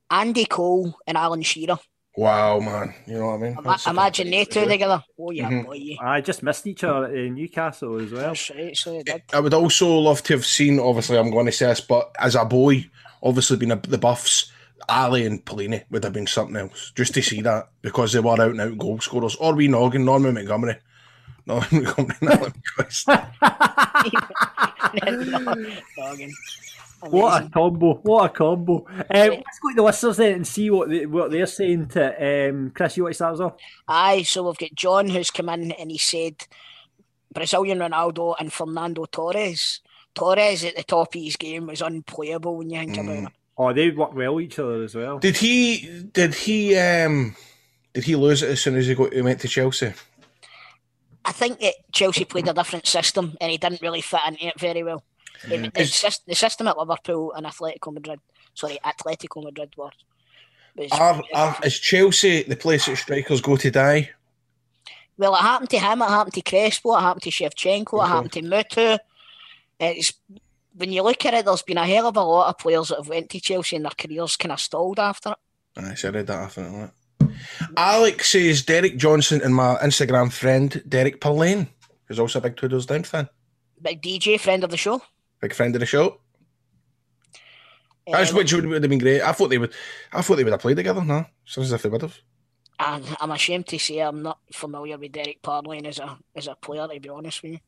Andy 0.10 0.46
Cole 0.46 0.96
and 1.06 1.18
Alan 1.18 1.42
Shearer. 1.42 1.78
Wow, 2.18 2.60
man. 2.62 2.94
You 3.08 3.16
know 3.20 3.28
what 3.28 3.34
I 3.34 3.38
mean? 3.40 3.58
Ima- 3.58 3.78
imagine 3.88 4.32
they 4.32 4.46
two 4.46 4.66
together. 4.66 5.04
Oh 5.20 5.32
yeah, 5.32 5.50
Mhm. 5.50 5.66
boy. 5.66 5.98
I 6.02 6.22
just 6.22 6.44
missed 6.44 6.66
each 6.66 6.84
other 6.86 7.14
in 7.14 7.36
Newcastle 7.36 8.00
as 8.00 8.12
well. 8.12 8.34
Right. 8.56 8.78
So. 8.78 9.02
I 9.34 9.40
would 9.42 9.54
also 9.54 9.98
love 10.00 10.24
to 10.24 10.34
have 10.34 10.46
seen, 10.46 10.80
obviously, 10.80 11.18
I'm 11.18 11.30
going 11.32 11.46
to 11.48 11.52
say 11.52 11.66
this, 11.68 11.82
but 11.82 12.16
as 12.20 12.36
a 12.36 12.46
boy, 12.46 12.90
obviously 13.22 13.58
being 13.58 13.72
a, 13.72 13.76
the 13.76 13.98
Buffs, 13.98 14.50
Ali 14.88 15.26
and 15.26 15.44
Pelini 15.44 15.84
would 15.90 16.06
have 16.06 16.14
been 16.14 16.28
something 16.28 16.56
else. 16.56 16.94
Just 16.96 17.14
to 17.16 17.22
see 17.22 17.42
that 17.42 17.68
because 17.82 18.14
they 18.14 18.20
were 18.22 18.32
out 18.42 18.52
and 18.52 18.62
out 18.62 18.78
goal 18.78 19.00
scorers. 19.02 19.36
Or 19.36 19.54
we 19.54 19.68
Noggin, 19.68 20.06
Norman 20.06 20.36
Montgomery. 20.36 20.78
Norman 21.46 21.68
Montgomery, 21.72 22.16
and 22.22 22.30
Alan 22.32 22.54
Christ. 22.76 23.08
Dogging. 25.98 26.34
What 27.10 27.44
a 27.44 27.50
combo! 27.50 27.96
What 28.04 28.26
a 28.26 28.30
combo! 28.34 28.86
Um, 28.88 29.06
let's 29.10 29.60
go 29.62 29.70
to 29.70 29.76
the 29.76 29.84
listeners 29.84 30.18
then 30.18 30.34
and 30.34 30.48
see 30.48 30.70
what 30.70 30.90
they, 30.90 31.06
what 31.06 31.32
they're 31.32 31.46
saying 31.46 31.88
to 31.90 32.50
um, 32.50 32.72
Chris. 32.72 32.98
You 32.98 33.04
want 33.04 33.14
to 33.14 33.16
start 33.16 33.34
us 33.36 33.40
off? 33.40 33.54
Aye, 33.88 34.24
so 34.24 34.48
we've 34.48 34.58
got 34.58 34.74
John 34.76 35.10
who's 35.10 35.32
come 35.32 35.50
in 35.50 35.72
and 35.74 35.92
he 35.92 35.98
said 35.98 36.36
Brazilian 37.34 37.80
Ronaldo 37.80 38.36
and 38.40 38.52
Fernando 38.52 39.06
Torres. 39.06 39.82
Torres 40.14 40.64
at 40.64 40.76
the 40.76 40.84
top 40.84 41.14
of 41.14 41.22
his 41.22 41.36
game 41.36 41.68
was 41.68 41.82
unplayable 41.82 42.56
when 42.58 42.70
you 42.70 42.80
think 42.80 42.98
about 42.98 43.24
it. 43.24 43.30
Oh, 43.58 43.74
they 43.74 43.90
work 43.90 44.14
well 44.14 44.36
with 44.36 44.46
each 44.46 44.60
other 44.60 44.84
as 44.84 44.96
well. 44.96 45.20
Did 45.20 45.38
he? 45.38 46.04
Did 46.12 46.34
he? 46.34 46.78
Um, 46.78 47.36
did 47.94 48.04
he 48.04 48.16
lose 48.16 48.44
it 48.44 48.50
as 48.50 48.62
soon 48.62 48.76
as 48.76 48.88
he 48.88 48.96
got 48.96 49.14
he 49.14 49.22
went 49.22 49.40
to 49.42 49.48
Chelsea? 49.48 49.94
I 51.24 51.32
think 51.32 51.60
that 51.60 51.74
Chelsea 51.92 52.26
played 52.26 52.48
a 52.48 52.54
different 52.54 52.86
system 52.86 53.36
and 53.42 53.52
he 53.52 53.58
didn't 53.58 53.82
really 53.82 54.02
fit 54.02 54.20
into 54.28 54.48
it 54.48 54.60
very 54.60 54.84
well. 54.84 55.04
The- 55.44 55.58
The, 55.58 55.70
sys- 55.82 56.22
the 56.26 56.36
system 56.36 56.68
at 56.68 56.78
Liverpool 56.78 57.34
and 57.34 57.46
Atletico 57.46 57.94
Madrid, 57.94 58.20
sorry, 58.54 58.80
Atletico 58.86 59.44
Madrid 59.44 59.74
were. 59.78 59.90
was- 60.76 60.92
Are, 60.92 61.22
are, 61.34 61.58
is 61.64 61.80
Chelsea 61.80 62.44
the 62.44 62.56
place 62.56 62.86
that 62.88 62.98
strikers 62.98 63.42
go 63.42 63.56
to 63.58 63.72
die? 63.72 64.10
Well, 65.18 65.34
it 65.36 65.40
happened 65.42 65.70
to 65.70 65.80
him, 65.80 66.02
it 66.02 66.10
happened 66.10 66.34
to 66.34 66.42
Crespo, 66.42 66.98
it 66.98 67.02
happened 67.02 67.24
to 67.24 67.30
Shevchenko, 67.32 68.04
it 68.04 68.08
happened 68.08 68.34
to 68.34 68.42
Mutu. 68.42 68.98
It's 69.80 70.14
when 70.76 70.92
you 70.92 71.04
look 71.04 71.26
at 71.26 71.34
it, 71.34 71.46
there's 71.46 71.62
been 71.62 71.78
a 71.78 71.86
hell 71.86 72.08
of 72.08 72.18
a 72.18 72.22
lot 72.24 72.50
of 72.50 72.58
players 72.58 72.90
that 72.90 72.98
have 72.98 73.08
went 73.08 73.30
to 73.30 73.40
Chelsea 73.40 73.78
and 73.78 73.86
their 73.86 73.92
careers 73.98 74.36
kind 74.36 74.52
of 74.52 74.60
stalled 74.60 75.00
after 75.00 75.30
it. 75.32 75.38
I 75.78 76.10
read 76.10 76.28
that 76.28 76.32
after 76.32 76.62
that. 76.64 76.92
Alex 77.78 78.32
says 78.32 78.62
Derek 78.64 78.98
Johnstone 78.98 79.42
and 79.42 79.56
my 79.56 79.76
Instagram 79.82 80.32
friend 80.34 80.84
Derek 80.88 81.22
Parlane, 81.22 81.68
who's 82.06 82.20
also 82.20 82.40
a 82.40 82.42
big 82.42 82.58
Two 82.58 82.68
Doors 82.68 82.86
Down 82.86 83.04
fan, 83.04 83.30
Big 83.82 84.02
DJ, 84.02 84.38
friend 84.40 84.64
of 84.66 84.70
the 84.70 84.78
show. 84.78 85.02
Big 85.46 85.54
friend 85.54 85.76
of 85.76 85.80
the 85.80 85.86
show. 85.86 86.20
That's 88.08 88.34
which 88.34 88.54
would, 88.54 88.66
would 88.66 88.84
have 88.84 88.90
been 88.90 89.00
great. 89.00 89.22
I 89.22 89.32
thought 89.32 89.50
they 89.50 89.58
would. 89.58 89.74
I 90.12 90.22
thought 90.22 90.36
they 90.38 90.44
would 90.44 90.54
have 90.54 90.62
played 90.62 90.78
together. 90.78 91.04
No, 91.04 91.26
sounds 91.46 91.68
as 91.68 91.74
if 91.74 91.82
they 91.84 91.90
would 91.90 92.02
have. 92.02 92.18
And 92.80 93.06
I'm 93.20 93.32
ashamed 93.32 93.68
to 93.68 93.80
say 93.80 94.00
I'm 94.00 94.22
not 94.22 94.40
familiar 94.52 94.98
with 94.98 95.12
Derek 95.12 95.42
Parlane 95.42 95.88
as 95.88 96.00
a 96.00 96.18
as 96.36 96.48
a 96.48 96.56
player, 96.56 96.88
to 96.88 97.00
be 97.00 97.10
honest 97.10 97.42
with 97.44 97.54
you. 97.54 97.60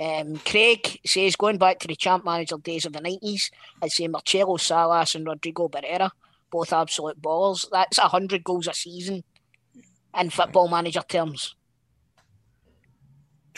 Um, 0.00 0.36
Craig 0.44 1.00
says 1.04 1.34
going 1.34 1.58
back 1.58 1.80
to 1.80 1.88
the 1.88 1.96
champ 1.96 2.24
manager 2.24 2.56
days 2.58 2.84
of 2.84 2.92
the 2.92 3.00
nineties, 3.00 3.50
I'd 3.82 3.90
say 3.90 4.06
Marcelo 4.06 4.56
Salas 4.56 5.14
and 5.14 5.26
Rodrigo 5.26 5.68
Barrera, 5.68 6.10
both 6.50 6.72
absolute 6.72 7.20
balls. 7.20 7.68
That's 7.72 7.98
a 7.98 8.02
hundred 8.02 8.44
goals 8.44 8.68
a 8.68 8.74
season 8.74 9.24
in 10.18 10.30
football 10.30 10.68
manager 10.68 11.02
terms. 11.08 11.56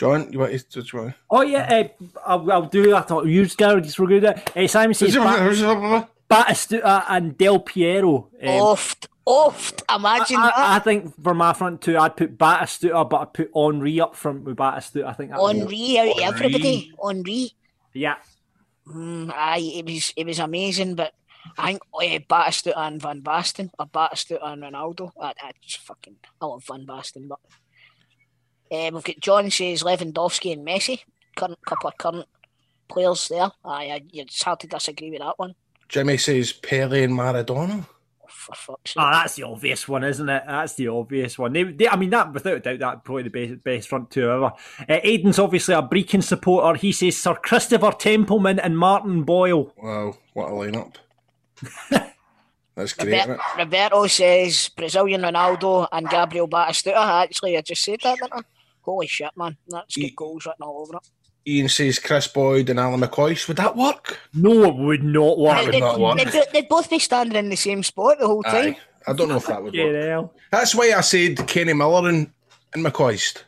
John, 0.01 0.33
you 0.33 0.39
want 0.39 0.51
to 0.71 0.81
try? 0.81 1.13
Oh 1.29 1.43
yeah, 1.43 1.71
uh, 1.71 2.05
I'll, 2.25 2.51
I'll 2.51 2.65
do 2.65 2.89
that. 2.89 3.11
I'll 3.11 3.27
use 3.27 3.55
Gareth 3.55 3.83
just 3.83 3.97
for 3.97 4.07
good. 4.07 4.25
Uh, 4.25 4.67
Simon 4.67 4.95
says 4.95 5.15
Bat- 5.15 6.09
Batistuta 6.27 7.05
and 7.07 7.37
Del 7.37 7.59
Piero. 7.59 8.29
Um, 8.41 8.49
oft, 8.49 9.07
oft. 9.27 9.83
Imagine 9.95 10.37
I, 10.37 10.41
that. 10.41 10.57
I, 10.57 10.75
I 10.77 10.79
think 10.79 11.23
for 11.23 11.35
my 11.35 11.53
front 11.53 11.83
two, 11.83 11.99
I'd 11.99 12.17
put 12.17 12.35
Batistuta, 12.35 13.07
but 13.07 13.17
I'd 13.21 13.33
put 13.33 13.51
Henry 13.55 14.01
up 14.01 14.15
front 14.15 14.43
with 14.43 14.57
Batistuta. 14.57 15.05
I 15.05 15.13
think 15.13 15.29
that 15.29 15.39
would- 15.39 15.55
Henry 15.55 15.99
out 15.99 16.17
of 16.17 16.35
everybody. 16.35 16.91
Henry. 17.05 17.51
Yeah. 17.93 18.15
Mm, 18.87 19.31
aye, 19.35 19.71
it 19.75 19.85
was 19.85 20.13
it 20.17 20.25
was 20.25 20.39
amazing, 20.39 20.95
but 20.95 21.13
I 21.59 21.73
think 21.73 21.83
uh, 21.93 21.99
Batistuta 22.27 22.73
and 22.75 22.99
Van 22.99 23.21
Basten, 23.21 23.69
or 23.77 23.85
Batistuta 23.85 24.39
and 24.47 24.63
Ronaldo. 24.63 25.11
I, 25.21 25.33
I 25.39 25.51
just 25.61 25.77
fucking 25.77 26.15
I 26.41 26.45
love 26.47 26.63
Van 26.65 26.87
Basten, 26.87 27.27
but 27.27 27.37
uh, 28.71 28.89
we've 28.93 29.03
got 29.03 29.19
John 29.19 29.49
says 29.51 29.83
Lewandowski 29.83 30.53
and 30.53 30.65
Messi, 30.65 31.01
current 31.35 31.59
couple 31.65 31.89
of 31.89 31.97
current 31.97 32.27
players 32.87 33.27
there. 33.27 33.51
Aye, 33.65 33.91
I, 33.91 34.01
it's 34.13 34.41
hard 34.43 34.59
to 34.61 34.67
disagree 34.67 35.11
with 35.11 35.19
that 35.19 35.37
one. 35.37 35.55
Jimmy 35.89 36.17
says 36.17 36.53
Pele 36.53 37.03
and 37.03 37.13
Maradona. 37.13 37.85
For 38.29 38.55
fuck's 38.55 38.93
Oh, 38.97 39.09
that's 39.11 39.35
the 39.35 39.43
obvious 39.43 39.87
one, 39.87 40.03
isn't 40.03 40.27
it? 40.29 40.43
That's 40.47 40.75
the 40.75 40.87
obvious 40.87 41.37
one. 41.37 41.51
They, 41.53 41.63
they, 41.63 41.87
I 41.89 41.97
mean, 41.97 42.09
that 42.11 42.33
without 42.33 42.57
a 42.57 42.59
doubt, 42.59 42.79
that 42.79 43.03
probably 43.03 43.23
the 43.23 43.29
best, 43.29 43.63
best 43.63 43.89
front 43.89 44.09
two 44.09 44.31
ever. 44.31 44.53
Uh, 44.79 44.99
Aiden's 45.03 45.37
obviously 45.37 45.75
a 45.75 45.81
Brechin 45.81 46.23
supporter. 46.23 46.77
He 46.79 46.91
says 46.91 47.17
Sir 47.17 47.35
Christopher 47.35 47.91
Templeman 47.91 48.57
and 48.59 48.77
Martin 48.77 49.23
Boyle. 49.23 49.73
Wow, 49.77 50.15
what 50.33 50.49
a 50.49 50.53
lineup! 50.53 50.95
That's 52.75 52.93
great. 52.93 53.11
Robert, 53.11 53.19
isn't 53.19 53.31
it? 53.33 53.39
Roberto 53.57 54.07
says 54.07 54.69
Brazilian 54.69 55.21
Ronaldo 55.21 55.87
and 55.91 56.09
Gabriel 56.09 56.47
Batistuta. 56.47 56.95
Actually, 56.95 57.57
I 57.57 57.61
just 57.61 57.83
said 57.83 57.99
that, 58.03 58.17
didn't 58.17 58.33
I? 58.33 58.41
Holy 58.83 59.07
shit, 59.07 59.29
man! 59.35 59.57
That's 59.67 59.95
got 59.95 60.15
goals 60.15 60.45
written 60.45 60.63
all 60.63 60.81
over 60.81 60.97
it. 60.97 61.09
Ian 61.47 61.69
says 61.69 61.97
Kris 61.97 62.27
Boyd 62.27 62.69
and 62.69 62.79
Alan 62.79 63.01
McCoy. 63.01 63.47
Would 63.47 63.57
that 63.57 63.75
work? 63.75 64.19
No, 64.33 64.63
it 64.65 64.75
would 64.75 65.03
not 65.03 65.39
work. 65.39 65.57
That 65.57 65.73
would 65.73 65.79
not 65.79 65.99
work. 65.99 66.17
They'd, 66.31 66.43
they'd 66.53 66.69
both 66.69 66.89
be 66.89 66.99
standing 66.99 67.35
in 67.35 67.49
the 67.49 67.55
same 67.55 67.81
spot 67.83 68.17
the 68.19 68.27
whole 68.27 68.43
time. 68.43 68.75
Aye. 68.75 68.77
I 69.07 69.13
don't 69.13 69.27
know 69.29 69.37
if 69.37 69.47
that 69.47 69.63
would 69.63 69.73
Fucking 69.73 69.93
work. 69.93 70.05
hell. 70.05 70.33
That's 70.51 70.75
why 70.75 70.93
I 70.95 71.01
said 71.01 71.47
Kenny 71.47 71.73
Miller 71.73 72.07
and, 72.09 72.31
and 72.75 72.85
McCoist. 72.85 73.43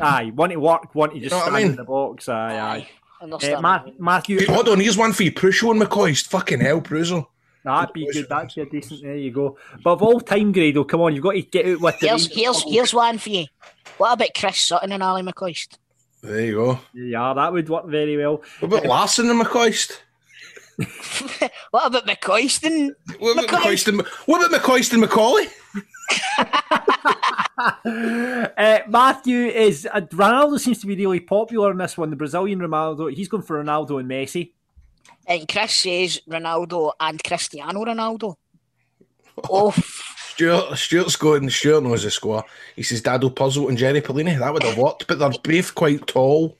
Aye, 0.00 0.32
want 0.34 0.52
to 0.52 0.58
work, 0.60 0.94
want 0.94 1.12
to 1.12 1.20
just 1.20 1.32
You 1.32 1.36
know 1.38 1.42
stand 1.44 1.56
I 1.56 1.60
mean? 1.60 1.70
in 1.72 1.76
the 1.76 1.84
box. 1.84 2.28
Aye, 2.28 2.58
aye. 2.58 2.88
Understand. 3.20 3.56
Uh, 3.56 3.60
Ma- 3.60 3.82
Matthew, 3.98 4.38
Hey, 4.38 4.44
hold 4.46 4.68
on, 4.68 4.80
here's 4.80 4.96
one 4.96 5.12
for 5.12 5.24
you. 5.24 5.32
Pršo 5.32 5.72
and 5.72 5.82
McCoist. 5.82 6.28
Fucking 6.28 6.60
hell, 6.60 6.80
Pršo. 6.80 7.26
That'd 7.68 7.92
be 7.92 8.08
good. 8.10 8.28
That'd 8.28 8.54
be 8.54 8.62
a 8.62 8.66
decent. 8.66 9.02
There 9.02 9.16
you 9.16 9.30
go. 9.30 9.58
But 9.84 9.92
of 9.92 10.02
all 10.02 10.20
time, 10.20 10.52
Grado, 10.52 10.84
come 10.84 11.02
on, 11.02 11.14
you've 11.14 11.22
got 11.22 11.32
to 11.32 11.42
get 11.42 11.66
out 11.66 11.80
with 11.80 12.00
the. 12.00 12.08
Here's 12.08 12.34
here's 12.34 12.62
here's 12.64 12.94
one 12.94 13.18
for 13.18 13.28
you. 13.28 13.46
What 13.98 14.14
about 14.14 14.30
Chris 14.34 14.58
Sutton 14.60 14.92
and 14.92 15.02
Ali 15.02 15.22
McCoist? 15.22 15.76
There 16.22 16.40
you 16.40 16.54
go. 16.54 16.80
Yeah, 16.94 17.34
that 17.34 17.52
would 17.52 17.68
work 17.68 17.86
very 17.86 18.16
well. 18.16 18.42
What 18.60 18.72
about 18.72 18.86
Larsson 18.86 19.28
and 19.28 19.40
McCoist? 19.40 20.00
What 21.70 21.86
about 21.86 22.06
McCoist 22.06 22.64
and 22.64 22.94
What 23.18 23.32
about 23.32 23.48
McCoist 23.48 23.88
and, 23.88 24.00
what 24.26 24.46
about 24.46 24.60
McCoist 24.60 24.92
and 24.92 25.00
Macaulay? 25.00 25.48
Uh, 28.56 28.78
Matthew 28.88 29.46
is 29.46 29.88
uh, 29.92 30.00
Ronaldo 30.00 30.60
seems 30.60 30.80
to 30.80 30.86
be 30.86 30.94
really 30.94 31.18
popular 31.18 31.72
in 31.72 31.78
this 31.78 31.98
one. 31.98 32.10
The 32.10 32.16
Brazilian 32.16 32.60
Ronaldo, 32.60 33.12
he's 33.12 33.28
going 33.28 33.42
for 33.42 33.62
Ronaldo 33.62 33.98
and 33.98 34.08
Messi. 34.08 34.52
And 35.28 35.46
Chris 35.46 35.74
says 35.74 36.20
Ronaldo 36.28 36.92
and 36.98 37.22
Cristiano 37.22 37.84
Ronaldo. 37.84 38.34
Oh, 39.50 39.70
Stuart, 39.70 40.76
Stuart's 40.76 41.14
going, 41.14 41.48
Stuart 41.48 41.84
knows 41.84 42.02
the 42.02 42.10
score. 42.10 42.44
He 42.74 42.82
says 42.82 43.02
Dado 43.02 43.30
Pršo 43.30 43.68
and 43.68 43.78
Jerry 43.78 44.00
Pellini. 44.00 44.36
That 44.36 44.52
would 44.52 44.64
have 44.64 44.76
worked, 44.76 45.06
but 45.06 45.20
they're 45.20 45.30
both 45.30 45.76
quite 45.76 46.04
tall. 46.08 46.56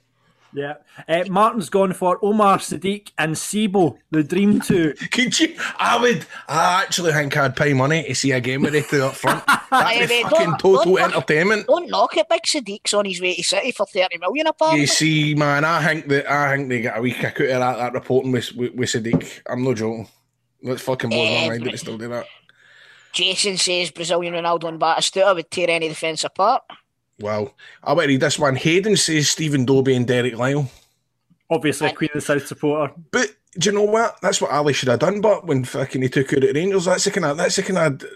Yeah. 0.55 0.75
Uh, 1.07 1.25
Martin's 1.29 1.69
gone 1.69 1.93
for 1.93 2.19
Umar 2.25 2.57
Sadiq 2.59 3.11
and 3.19 3.35
Sibo, 3.35 3.99
the 4.11 4.23
Dream 4.25 4.61
Two. 4.61 4.95
Could 5.11 5.39
you? 5.39 5.55
I 5.79 6.01
would. 6.01 6.25
I 6.49 6.83
actually 6.83 7.13
think 7.13 7.37
I'd 7.37 7.55
pay 7.55 7.75
money 7.75 8.03
to 8.05 8.15
see 8.15 8.33
a 8.33 8.41
game 8.41 8.63
with 8.63 8.75
it 8.75 8.93
up 8.95 9.15
front. 9.15 9.45
Aye, 9.47 9.67
That'd 9.71 10.09
be 10.09 10.23
fucking 10.23 10.47
don't- 10.47 10.59
total 10.61 10.97
don't- 10.97 11.13
entertainment. 11.13 11.67
don't 11.67 11.91
knock 11.91 12.17
it. 12.17 12.29
Big 12.31 12.43
Sadiq's 12.43 12.95
on 12.95 13.05
his 13.05 13.21
way 13.21 13.35
to 13.37 13.43
City 13.43 13.73
for 13.73 13.85
thirty 13.87 14.17
million 14.19 14.47
apart. 14.47 14.79
You 14.79 14.87
see, 14.87 15.35
man, 15.35 15.65
I 15.65 15.85
think 15.85 16.09
that 16.09 16.31
I 16.31 16.57
think 16.57 16.71
they 16.71 16.81
get 16.81 16.97
a 16.97 17.01
wee 17.03 17.13
kick 17.13 17.41
out 17.41 17.47
of 17.51 17.59
that, 17.61 17.77
that 17.77 17.93
reporting 17.93 18.33
with, 18.33 18.53
with, 18.55 18.75
with 18.75 18.89
Sadiq. 18.89 19.43
I'm 19.51 19.63
no 19.63 19.75
joking. 19.75 20.09
That 20.63 20.81
fucking 20.81 21.11
blows 21.11 21.29
my 21.29 21.35
Eh, 21.37 21.49
mind 21.49 21.65
that 21.67 21.71
they 21.73 21.77
still 21.77 21.99
do 21.99 22.09
that. 22.09 22.27
Jason 23.13 23.57
says 23.57 23.91
Brazilian 23.91 24.35
Ronaldo 24.35 24.69
and 24.69 24.81
Batistuta 24.81 25.35
would 25.35 25.51
tear 25.51 25.71
any 25.71 25.89
defence 25.89 26.25
apart. 26.25 26.63
Wow. 27.21 27.53
I 27.83 27.93
want 27.93 28.05
to 28.05 28.09
read 28.09 28.21
this 28.21 28.39
one. 28.39 28.57
Hayden 28.57 28.97
says 28.97 29.29
Stephen 29.29 29.65
Dobbie 29.65 29.95
and 29.95 30.07
Derek 30.07 30.37
Lyle. 30.37 30.71
Obviously, 31.51 31.89
a 31.89 31.93
Queen 31.93 32.11
of 32.15 32.21
the 32.21 32.21
South 32.21 32.47
supporter. 32.47 32.93
But 33.11 33.35
do 33.59 33.71
you 33.71 33.75
know 33.75 33.85
what? 33.85 34.17
That's 34.21 34.41
what 34.41 34.51
Ali 34.51 34.73
should 34.73 34.89
have 34.89 35.01
done. 35.01 35.21
But 35.21 35.47
when 35.47 35.65
fucking 35.65 36.03
he 36.03 36.09
took 36.09 36.33
out 36.33 36.45
at 36.45 36.55
Rangers, 36.55 36.85
that's 36.85 37.05
the 37.05 37.11
kind 37.11 37.27
of 37.27 37.37
that's 37.37 37.57
the 37.57 37.63
kind 37.63 37.79
of 37.79 38.11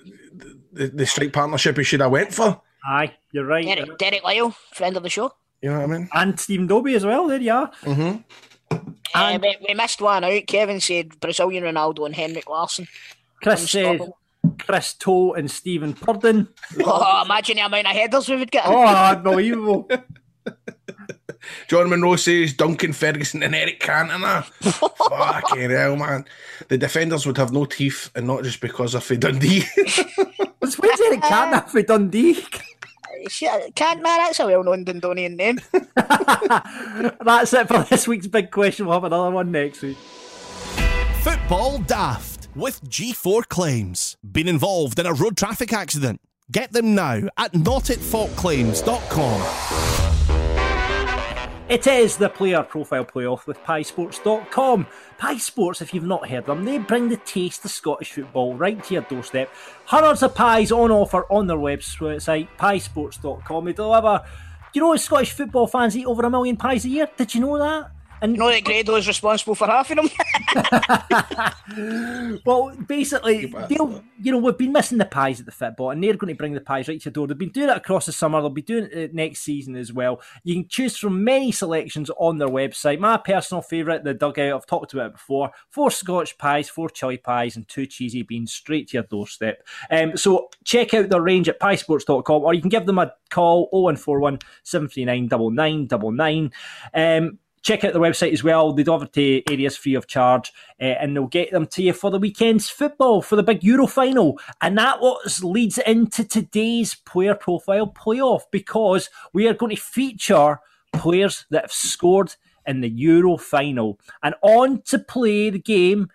the, 0.73 0.89
the 0.89 1.07
strike 1.07 1.33
partnership 1.33 1.77
he 1.77 1.85
should 1.85 2.01
have 2.01 2.13
went 2.13 2.33
for. 2.33 2.61
Aye, 2.87 3.15
you're 3.33 3.47
right. 3.47 3.65
Derek, 3.65 3.99
Derek 3.99 4.25
Lyle, 4.25 4.55
friend 4.73 4.97
of 4.97 5.03
the 5.03 5.09
show. 5.09 5.33
You 5.63 5.71
know 5.71 5.81
what 5.81 5.91
I 5.91 5.99
mean? 5.99 6.09
And 6.13 6.39
Stephen 6.39 6.67
Dobbie 6.67 6.95
as 6.95 7.05
well. 7.07 7.29
There 7.29 7.41
you 7.41 7.53
are. 7.53 7.71
Mm-hmm. 7.83 8.77
Uh, 9.15 9.39
we, 9.41 9.57
we 9.69 9.75
missed 9.75 10.01
one 10.01 10.25
out. 10.25 10.47
Kevin 10.47 10.81
said 10.81 11.21
Brazilian 11.21 11.65
Ronaldo 11.65 12.07
and 12.07 12.17
Henrik 12.17 12.49
Larsson. 12.49 12.89
Chris 13.43 13.71
says 13.71 13.97
Scotland. 13.97 14.13
Chris 14.59 14.95
Toe 14.95 15.35
and 15.35 15.51
Stephen 15.51 15.95
Purden. 15.95 16.49
Oh, 16.85 17.23
imagine 17.25 17.57
the 17.57 17.67
amount 17.67 17.87
of 17.87 17.93
headers 17.93 18.29
we 18.29 18.37
would 18.37 18.51
get. 18.51 18.65
Oh, 18.67 18.85
unbelievable. 18.87 19.89
John 21.69 21.91
Monroe 21.91 22.17
says 22.17 22.53
Duncan 22.55 22.93
Ferguson 22.93 23.43
and 23.43 23.55
Eric 23.55 23.81
Cantona. 23.81 24.45
Fucking 24.45 25.71
hell, 25.71 25.97
man. 25.97 26.25
The 26.69 26.79
defenders 26.79 27.27
would 27.27 27.37
have 27.37 27.53
no 27.53 27.65
teeth, 27.65 28.11
and 28.15 28.27
not 28.27 28.45
just 28.45 28.61
because 28.61 28.95
of 28.95 29.07
Dundee. 29.21 29.65
What's 30.59 30.79
where's 30.79 31.01
Eric 31.01 31.21
Cantona 31.21 31.55
uh, 31.55 31.61
for 31.63 31.83
Dundee? 31.83 32.45
Shit, 33.29 33.75
Can't 33.75 34.03
man, 34.03 34.19
that's 34.19 34.41
a 34.41 34.47
well-known 34.47 34.85
Dundonian 34.85 35.37
name. 35.37 35.61
That's 37.25 37.53
it 37.53 37.69
for 37.69 37.85
this 37.85 38.09
week's 38.09 38.27
big 38.27 38.51
question. 38.51 38.87
We'll 38.87 38.95
have 38.97 39.05
another 39.05 39.31
one 39.31 39.53
next 39.53 39.83
week. 39.83 39.97
Football 41.23 41.79
Daft 41.79 42.42
with 42.55 42.83
G4 42.83 43.49
Claims. 43.49 44.17
Been 44.23 44.49
involved 44.49 44.99
in 44.99 45.07
a 45.07 45.13
road 45.13 45.37
traffic 45.37 45.73
accident? 45.73 46.21
Get 46.51 46.73
them 46.73 46.95
now 46.95 47.29
at 47.39 47.53
notatfaultclaims.com. 47.53 50.43
It 51.69 51.87
is 51.87 52.17
the 52.17 52.29
player 52.29 52.65
profile 52.65 53.05
playoff 53.05 53.47
with 53.47 53.57
piesports.com. 53.61 54.87
Pie 55.17 55.39
Sports, 55.39 55.81
if 55.81 55.95
you've 55.95 56.05
not 56.05 56.29
heard 56.29 56.45
them, 56.45 56.65
they 56.65 56.79
bring 56.79 57.09
the 57.09 57.17
taste 57.19 57.65
of 57.65 57.71
Scottish 57.71 58.13
football 58.13 58.55
right 58.55 58.83
to 58.85 58.95
your 58.95 59.05
doorstep. 59.05 59.49
Hundreds 59.87 60.23
of 60.23 60.35
pies 60.35 60.73
on 60.73 60.91
offer 60.91 61.25
on 61.31 61.47
their 61.47 61.57
website, 61.57 62.49
piesports.com. 62.59 63.65
They 63.65 63.73
deliver. 63.73 64.21
Do 64.73 64.81
you 64.81 64.83
know, 64.83 64.97
Scottish 64.97 65.33
football 65.33 65.67
fans 65.67 65.97
eat 65.97 66.05
over 66.05 66.25
a 66.25 66.31
million 66.31 66.59
pies 66.59 66.85
a 66.85 66.89
year. 66.89 67.09
Did 67.17 67.35
you 67.35 67.41
know 67.41 67.57
that? 67.57 67.92
And 68.23 68.37
you 68.37 68.39
know 68.39 68.51
that 68.51 68.63
Grado 68.63 68.95
is 68.95 69.09
responsible 69.09 69.57
for 69.57 69.67
half 69.67 69.91
of 69.91 69.97
them. 69.97 70.09
well, 72.47 72.73
basically, 72.87 73.53
they'll, 73.69 74.05
you 74.23 74.31
know, 74.31 74.39
we've 74.39 74.57
been 74.57 74.71
missing 74.71 74.99
the 74.99 75.05
pies 75.05 75.41
at 75.41 75.47
the 75.47 75.53
football, 75.53 75.91
and 75.91 76.03
they're 76.03 76.15
going 76.15 76.33
to 76.33 76.39
bring 76.39 76.53
the 76.53 76.61
pies 76.61 76.87
right 76.87 77.01
to 77.01 77.07
your 77.07 77.13
door. 77.13 77.27
They've 77.27 77.37
been 77.37 77.49
doing 77.49 77.69
it 77.69 77.77
across 77.77 78.07
the 78.07 78.13
summer. 78.13 78.41
They'll 78.41 78.51
be 78.51 78.63
doing 78.63 78.89
it 78.93 79.11
uh, 79.11 79.13
next 79.13 79.41
season 79.41 79.75
as 79.75 79.93
well. 79.93 80.21
You 80.45 80.55
can 80.55 80.69
choose 80.69 80.97
from 80.97 81.25
many 81.25 81.51
selections 81.51 82.11
on 82.17 82.39
their 82.39 82.49
website. 82.49 83.01
My 83.01 83.17
personal 83.17 83.61
favourite, 83.61 84.05
the 84.05 84.15
dugout. 84.15 84.55
I've 84.55 84.67
talked 84.67 84.93
about 84.93 85.07
it 85.07 85.15
before. 85.15 85.51
Four 85.69 85.91
Scotch 85.91 86.39
pies, 86.39 86.69
four 86.69 86.91
chili 86.91 87.19
pies, 87.19 87.57
and 87.57 87.67
two 87.67 87.87
cheesy 87.87 88.23
beans 88.23 88.53
straight 88.53 88.91
to 88.91 88.99
your 88.99 89.05
doorstep. 89.05 89.67
Um, 89.91 90.17
so 90.17 90.49
check 90.63 90.95
out 90.95 91.09
their 91.09 91.21
range 91.21 91.49
at 91.49 91.59
piesports.com, 91.59 92.43
or 92.43 92.55
you 92.55 92.61
can 92.61 92.71
give 92.71 92.87
them 92.87 93.01
a 93.01 93.13
call 93.31 93.69
0141 93.73 94.39
739 94.63 95.29
9999. 95.29 96.53
Um, 96.95 97.39
check 97.63 97.85
out 97.85 97.93
their 97.93 98.03
website 98.03 98.33
as 98.33 98.45
well. 98.45 98.73
They 98.73 98.83
deliver 98.83 99.07
to 99.07 99.43
areas 99.51 99.77
free 99.77 99.95
of 99.95 100.07
charge, 100.07 100.53
uh, 100.81 100.85
and 100.85 101.17
they'll 101.17 101.27
get 101.27 101.51
them 101.53 101.67
to 101.69 101.83
you 101.83 101.93
for 101.93 102.11
the 102.11 102.19
weekend's 102.19 102.69
football 102.69 103.23
for 103.23 103.37
the 103.37 103.43
big 103.43 103.63
Euro 103.65 103.87
final. 103.87 104.39
And 104.61 104.77
that 104.79 105.01
what 105.01 105.43
leads 105.43 105.79
into 105.79 106.25
today's 106.25 106.95
player 106.95 107.35
profile 107.35 107.87
playoff 107.87 108.43
because 108.51 109.09
we 109.33 109.49
are 109.49 109.55
going 109.55 109.75
to 109.75 109.81
feature 109.81 110.61
players 110.93 111.47
that 111.51 111.63
have 111.65 111.73
scored 111.73 112.35
in 112.67 112.81
the 112.81 112.89
Euro 112.89 113.37
final. 113.37 113.99
And 114.23 114.35
on 114.43 114.83
to 114.83 114.99
play 114.99 115.51
the 115.51 115.59
game, 115.59 116.11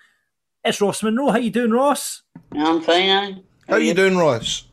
it's 0.63 0.81
Ross 0.81 1.01
Monroe. 1.01 1.31
How 1.31 1.37
you 1.37 1.51
doing, 1.51 1.71
Ross? 1.71 2.23
Yeah, 2.53 2.69
I'm 2.69 2.81
fine. 2.81 3.09
aye. 3.09 3.41
How 3.69 3.77
you 3.77 3.93
doing, 3.93 4.17
Ross? 4.17 4.67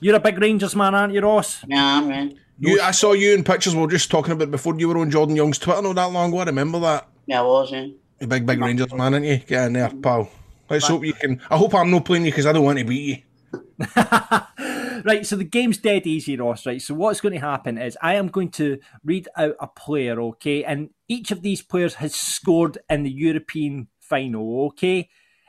You're 0.00 0.16
a 0.16 0.20
big 0.20 0.38
Rangers 0.38 0.76
man, 0.76 0.94
aren't 0.94 1.12
you, 1.12 1.20
Ross? 1.20 1.64
Yeah, 1.66 1.98
I'm 1.98 2.38
right. 2.60 2.72
You, 2.72 2.80
I 2.80 2.90
saw 2.90 3.12
you 3.12 3.34
in 3.34 3.44
pictures. 3.44 3.74
We 3.74 3.82
were 3.82 3.88
just 3.88 4.10
talking 4.10 4.32
about 4.32 4.50
before 4.50 4.74
you 4.78 4.88
were 4.88 4.98
on 4.98 5.10
Jordan 5.10 5.36
Young's 5.36 5.58
Twitter 5.58 5.82
not 5.82 5.94
that 5.94 6.10
long 6.10 6.30
ago. 6.30 6.38
I 6.38 6.44
remember 6.44 6.80
that. 6.80 7.08
Yeah, 7.26 7.40
I 7.40 7.44
was, 7.44 7.72
yeah. 7.72 7.86
You 8.20 8.26
big, 8.26 8.46
big 8.46 8.60
Rangers 8.60 8.92
man, 8.92 9.14
aren't 9.14 9.26
you? 9.26 9.38
Get 9.38 9.66
in 9.66 9.72
there, 9.74 9.90
pal. 9.90 10.30
Let's 10.68 10.86
hope 10.86 11.04
you 11.04 11.14
can. 11.14 11.40
I 11.50 11.56
hope 11.56 11.74
I'm 11.74 11.90
not 11.90 12.04
playing 12.04 12.24
you 12.24 12.30
because 12.30 12.46
I 12.46 12.52
don't 12.52 12.64
want 12.64 12.78
to 12.78 12.84
beat 12.84 13.24
you. 13.52 13.86
Right, 15.04 15.24
so 15.24 15.36
the 15.36 15.44
game's 15.44 15.78
dead 15.78 16.06
easy, 16.06 16.36
Ross. 16.36 16.66
Right, 16.66 16.82
so 16.82 16.94
what's 16.94 17.20
going 17.20 17.34
to 17.34 17.40
happen 17.40 17.78
is 17.78 17.96
I 18.02 18.14
am 18.14 18.28
going 18.28 18.50
to 18.52 18.78
read 19.04 19.28
out 19.36 19.56
a 19.60 19.66
player, 19.66 20.20
okay, 20.20 20.64
and 20.64 20.90
each 21.08 21.30
of 21.30 21.42
these 21.42 21.62
players 21.62 21.94
has 21.94 22.14
scored 22.14 22.78
in 22.90 23.04
the 23.04 23.10
European 23.10 23.88
final, 24.00 24.66
okay. 24.66 25.08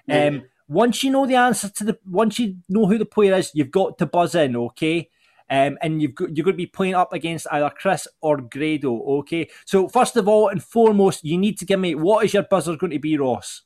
Um, 0.09 0.43
once 0.67 1.03
you 1.03 1.11
know 1.11 1.25
the 1.25 1.35
answer 1.35 1.69
to 1.69 1.83
the, 1.83 1.99
once 2.05 2.39
you 2.39 2.57
know 2.67 2.87
who 2.87 2.97
the 2.97 3.05
player 3.05 3.35
is, 3.35 3.51
you've 3.53 3.71
got 3.71 3.97
to 3.99 4.05
buzz 4.05 4.35
in, 4.35 4.55
okay. 4.55 5.09
Um, 5.49 5.77
and 5.81 6.01
you've 6.01 6.13
got, 6.15 6.35
you're 6.37 6.43
going 6.43 6.53
to 6.53 6.57
be 6.57 6.67
playing 6.67 6.93
up 6.95 7.11
against 7.13 7.47
either 7.51 7.69
Chris 7.71 8.07
or 8.21 8.37
Grado, 8.37 9.01
okay. 9.19 9.49
So 9.65 9.87
first 9.87 10.15
of 10.15 10.27
all 10.27 10.47
and 10.49 10.63
foremost, 10.63 11.23
you 11.23 11.37
need 11.37 11.57
to 11.59 11.65
give 11.65 11.79
me 11.79 11.95
what 11.95 12.23
is 12.25 12.33
your 12.33 12.43
buzzer 12.43 12.75
going 12.75 12.91
to 12.91 12.99
be, 12.99 13.17
Ross? 13.17 13.63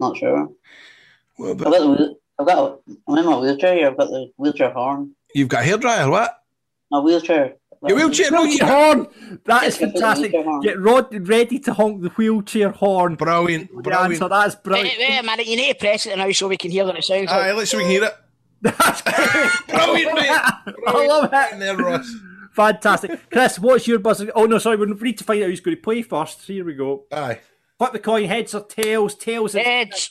Not 0.00 0.16
sure. 0.16 0.48
Well, 1.38 1.50
I've 1.52 1.58
got 1.58 1.70
the 1.70 2.16
I've 2.38 2.46
got 2.46 2.80
I'm 3.08 3.18
in 3.18 3.26
my 3.26 3.36
wheelchair 3.38 3.74
here, 3.74 3.88
I've 3.88 3.96
got 3.96 4.08
the 4.10 4.30
wheelchair 4.36 4.70
horn. 4.70 5.12
You've 5.34 5.48
got 5.48 5.64
a 5.64 5.68
hairdryer, 5.68 6.10
what? 6.10 6.38
My 6.90 7.00
wheelchair. 7.00 7.54
Your 7.86 7.96
wheelchair, 7.96 8.30
no, 8.32 8.42
Wheelchair 8.42 8.66
you- 8.66 8.74
horn. 8.74 9.06
That 9.44 9.64
is 9.64 9.78
Yes, 9.80 9.82
I've 9.94 10.00
got 10.00 10.16
the 10.16 10.28
fantastic. 10.30 10.62
Get 10.62 10.80
Rod 10.80 11.28
ready 11.28 11.58
to 11.60 11.72
honk 11.74 12.02
the 12.02 12.08
wheelchair 12.10 12.70
horn. 12.70 13.14
Brilliant, 13.14 13.70
The 13.74 13.82
brilliant. 13.82 14.12
answer. 14.14 14.28
That's 14.28 14.54
brilliant. 14.56 14.98
Wait, 14.98 15.08
wait 15.10 15.18
a 15.18 15.22
minute, 15.22 15.46
you 15.46 15.56
need 15.56 15.72
to 15.74 15.78
press 15.78 16.06
it 16.06 16.16
now 16.18 16.30
so 16.32 16.48
we 16.48 16.56
can 16.56 16.70
hear 16.72 16.84
what 16.84 16.96
it 16.98 17.04
sounds 17.04 17.30
Aye, 17.30 17.48
like. 17.50 17.56
let's 17.56 17.70
see 17.70 17.76
if 17.76 17.78
we 17.78 17.84
can 17.84 17.90
hear 17.92 18.04
it. 18.04 18.14
Brilliant, 19.68 20.14
mate. 20.14 20.30
I 20.30 21.06
love 21.06 21.30
it. 21.32 21.52
In 21.52 21.58
there, 21.60 21.76
Ross. 21.76 22.12
Fantastic. 22.52 23.30
Chris, 23.30 23.58
what's 23.58 23.86
your 23.86 23.98
buzzer? 24.00 24.30
Oh, 24.34 24.46
no, 24.46 24.58
sorry, 24.58 24.76
we 24.76 24.86
need 24.86 25.18
to 25.18 25.24
find 25.24 25.42
out 25.42 25.48
who's 25.50 25.60
going 25.60 25.76
to 25.76 25.82
play 25.82 26.02
first. 26.02 26.42
Here 26.46 26.64
we 26.64 26.74
go. 26.74 27.04
Aye. 27.12 27.40
Flip 27.78 27.92
the 27.92 27.98
coin, 28.00 28.24
heads 28.24 28.54
or 28.54 28.64
tails? 28.64 29.14
Tails. 29.14 29.54
is- 29.54 29.64
Heads. 29.64 30.10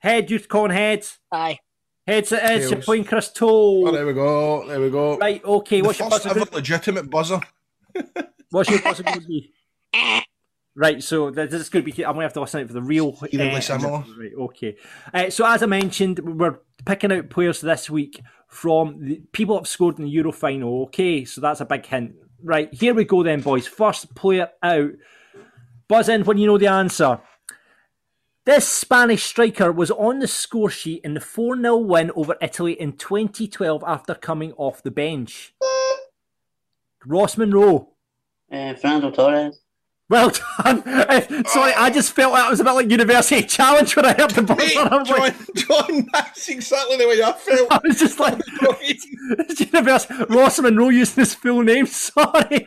Head, 0.00 0.30
you're 0.30 0.40
calling 0.40 0.70
heads. 0.72 1.18
Aye. 1.32 1.58
Heads 2.06 2.30
it 2.32 2.42
is. 2.44 2.60
You're 2.62 2.70
Tails. 2.76 2.84
playing 2.84 3.04
Chris 3.04 3.32
Oh, 3.40 3.90
there 3.90 4.06
we 4.06 4.12
go. 4.14 4.66
There 4.66 4.80
we 4.80 4.88
go. 4.90 5.18
Right, 5.18 5.44
okay. 5.44 5.80
The 5.80 5.86
What's 5.86 5.98
your 5.98 6.10
first 6.10 6.24
buzzer? 6.24 6.40
ever 6.40 6.50
legitimate 6.54 7.10
buzzer. 7.10 7.40
What's 8.50 8.70
your 8.70 8.80
buzzer 8.80 9.02
going 9.02 9.20
to 9.20 9.26
be? 9.26 9.52
Right, 10.78 11.02
so 11.02 11.30
this 11.30 11.54
is 11.54 11.70
going 11.70 11.86
to 11.86 11.90
be. 11.90 12.04
I'm 12.04 12.12
going 12.12 12.20
to 12.20 12.26
have 12.26 12.34
to 12.34 12.42
listen 12.42 12.60
out 12.60 12.66
for 12.66 12.74
the 12.74 12.82
real. 12.82 13.16
Eerily 13.32 13.56
uh, 13.56 13.60
similar. 13.60 14.04
Right, 14.18 14.32
okay. 14.38 14.76
Uh, 15.12 15.30
so 15.30 15.46
as 15.46 15.62
I 15.62 15.66
mentioned, 15.66 16.18
we're 16.18 16.58
picking 16.84 17.10
out 17.12 17.30
players 17.30 17.62
this 17.62 17.88
week 17.88 18.20
from 18.46 19.02
the 19.02 19.22
people 19.32 19.54
that 19.54 19.60
have 19.60 19.68
scored 19.68 19.98
in 19.98 20.04
the 20.04 20.10
Euro 20.10 20.32
final. 20.32 20.82
Okay, 20.82 21.24
so 21.24 21.40
that's 21.40 21.62
a 21.62 21.64
big 21.64 21.86
hint. 21.86 22.16
Right, 22.42 22.72
here 22.74 22.92
we 22.92 23.04
go 23.04 23.22
then, 23.22 23.40
boys. 23.40 23.66
First 23.66 24.14
player 24.14 24.50
out. 24.62 24.90
Buzz 25.88 26.10
in 26.10 26.24
when 26.24 26.36
you 26.36 26.46
know 26.46 26.58
the 26.58 26.66
answer. 26.66 27.22
This 28.44 28.68
Spanish 28.68 29.24
striker 29.24 29.72
was 29.72 29.90
on 29.90 30.18
the 30.18 30.28
score 30.28 30.68
sheet 30.68 31.00
in 31.02 31.14
the 31.14 31.20
4 31.20 31.56
0 31.56 31.78
win 31.78 32.10
over 32.14 32.36
Italy 32.42 32.74
in 32.74 32.92
2012 32.92 33.82
after 33.86 34.14
coming 34.14 34.52
off 34.52 34.82
the 34.82 34.90
bench. 34.90 35.54
Ross 37.06 37.38
Monroe. 37.38 37.94
Uh, 38.52 38.74
Fernando 38.74 39.10
Torres. 39.10 39.62
Well 40.08 40.30
done. 40.30 40.82
Sorry, 41.46 41.72
I 41.72 41.88
oh. 41.88 41.90
just 41.90 42.12
felt 42.12 42.34
that 42.34 42.48
was 42.48 42.60
a 42.60 42.64
bit 42.64 42.72
like 42.72 42.90
University 42.90 43.42
Challenge 43.42 43.96
when 43.96 44.04
I 44.04 44.12
heard 44.12 44.30
the 44.30 44.42
buzzer. 44.42 44.62
Hey, 44.64 44.76
I'm 44.78 45.02
like- 45.02 45.34
John, 45.54 45.86
John, 45.88 46.08
that's 46.12 46.48
exactly 46.48 46.96
the 46.96 47.08
way 47.08 47.20
I 47.22 47.32
felt. 47.32 47.72
I 47.72 47.80
was 47.82 47.98
just 47.98 48.20
like, 48.20 48.38
it's 48.82 49.60
University. 49.60 50.14
Ross 50.28 50.60
Monroe 50.60 50.90
using 50.90 51.22
his 51.22 51.34
full 51.34 51.62
name. 51.62 51.86
Sorry. 52.06 52.66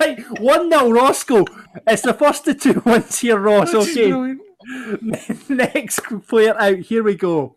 right, 0.00 0.24
1 0.40 0.70
0 0.70 0.90
Roscoe. 0.90 1.44
It's 1.86 2.02
the 2.02 2.14
first 2.14 2.48
of 2.48 2.60
two 2.60 2.82
wins 2.86 3.18
here, 3.18 3.38
Ross. 3.38 3.72
That's 3.72 3.90
Okay. 3.90 4.10
brilliant. 4.10 4.40
Next 5.50 6.00
player 6.28 6.58
out. 6.58 6.78
Here 6.78 7.02
we 7.02 7.14
go. 7.14 7.56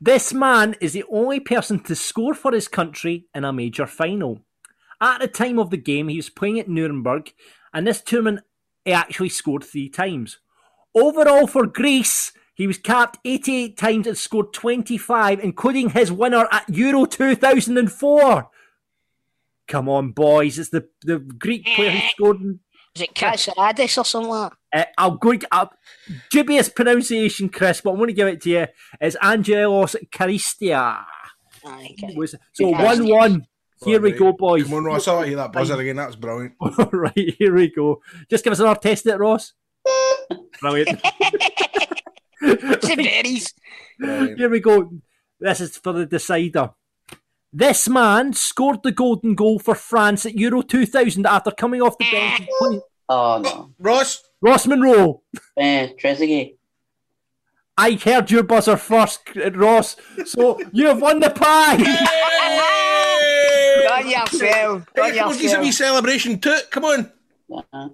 This 0.00 0.32
man 0.32 0.74
is 0.80 0.94
the 0.94 1.04
only 1.10 1.38
person 1.38 1.80
to 1.80 1.94
score 1.94 2.34
for 2.34 2.52
his 2.52 2.66
country 2.66 3.26
in 3.34 3.44
a 3.44 3.52
major 3.52 3.86
final. 3.86 4.40
At 5.00 5.20
the 5.20 5.28
time 5.28 5.58
of 5.58 5.70
the 5.70 5.76
game, 5.76 6.08
he 6.08 6.16
was 6.16 6.30
playing 6.30 6.58
at 6.58 6.68
Nuremberg, 6.68 7.32
and 7.72 7.86
this 7.86 8.00
tournament 8.00 8.44
he 8.84 8.92
actually 8.92 9.28
scored 9.28 9.64
three 9.64 9.88
times. 9.88 10.38
Overall 10.94 11.46
for 11.46 11.66
Greece, 11.66 12.32
he 12.54 12.66
was 12.66 12.78
capped 12.78 13.18
88 13.24 13.76
times 13.78 14.06
and 14.06 14.18
scored 14.18 14.52
25, 14.52 15.40
including 15.40 15.90
his 15.90 16.10
winner 16.12 16.46
at 16.50 16.68
Euro 16.68 17.04
2004. 17.06 18.50
Come 19.68 19.88
on, 19.88 20.10
boys. 20.10 20.58
It's 20.58 20.70
the, 20.70 20.88
the 21.02 21.18
Greek 21.18 21.64
player 21.64 21.90
who 21.92 22.08
scored. 22.08 22.40
in- 22.40 22.60
Is 22.96 23.02
it 23.02 23.14
Katsaradis 23.14 23.96
or 23.96 24.04
something 24.04 24.28
like 24.30 24.52
Uh, 24.72 24.84
I'll 24.98 25.12
go. 25.16 25.34
Uh, 25.50 25.66
dubious 26.30 26.68
pronunciation, 26.68 27.48
Chris, 27.48 27.80
but 27.80 27.90
I'm 27.90 27.96
going 27.96 28.08
to 28.08 28.12
give 28.12 28.28
it 28.28 28.40
to 28.42 28.50
you. 28.50 28.66
It's 29.00 29.16
Angelos 29.22 29.96
Charisteas. 30.10 31.04
Was 32.16 32.34
so 32.52 32.68
one 32.70 33.08
one. 33.08 33.46
Here 33.84 34.00
we 34.00 34.12
go, 34.12 34.32
boys. 34.32 34.64
Come 34.64 34.74
on, 34.74 34.84
Ross. 34.84 35.08
I 35.08 35.14
want 35.14 35.24
to 35.24 35.28
hear 35.28 35.36
that 35.36 35.52
buzzer 35.52 35.80
again. 35.80 35.96
That's 35.96 36.16
brilliant. 36.16 36.54
right, 36.92 37.34
here 37.38 37.54
we 37.54 37.70
go. 37.70 38.00
Just 38.30 38.44
give 38.44 38.52
us 38.52 38.60
another 38.60 38.80
test 38.80 39.06
at 39.06 39.14
it, 39.14 39.18
Ross. 39.18 39.52
Brilliant. 40.60 41.00
It's 42.40 42.88
the 42.88 42.96
berries. 42.96 43.54
Brilliant. 43.98 44.38
Here 44.38 44.48
we 44.48 44.60
go. 44.60 44.92
This 45.40 45.60
is 45.60 45.76
for 45.76 45.92
the 45.92 46.06
decider. 46.06 46.70
This 47.52 47.88
man 47.88 48.32
scored 48.32 48.82
the 48.82 48.92
golden 48.92 49.34
goal 49.34 49.58
for 49.58 49.74
France 49.74 50.24
at 50.24 50.34
Euro 50.38 50.62
2000 50.62 51.26
after 51.26 51.50
coming 51.50 51.82
off 51.82 51.98
the 51.98 52.10
bench. 52.10 52.48
Oh 53.08 53.40
no. 53.42 53.74
Ross. 53.78 54.22
Ross 54.40 54.66
Monroe. 54.66 55.22
Uh, 55.56 55.88
Trezeguet. 56.00 56.56
I 57.76 57.92
heard 57.94 58.30
your 58.30 58.42
buzzer 58.42 58.76
first, 58.76 59.20
Ross. 59.54 59.96
So 60.24 60.60
you 60.72 60.86
have 60.86 61.02
won 61.02 61.20
the 61.20 61.30
pie. 61.30 62.91
Hey! 63.82 64.12
Got 64.12 64.32
yourself. 64.32 64.86
Got 64.94 65.12
Hey, 65.12 65.18
come 65.18 65.28
on, 65.30 65.36
give 65.38 65.50
us 65.50 65.56
a 65.56 65.60
wee 65.60 65.72
celebration 65.72 66.38
too. 66.38 66.58
Come 66.70 66.84
on. 66.84 67.12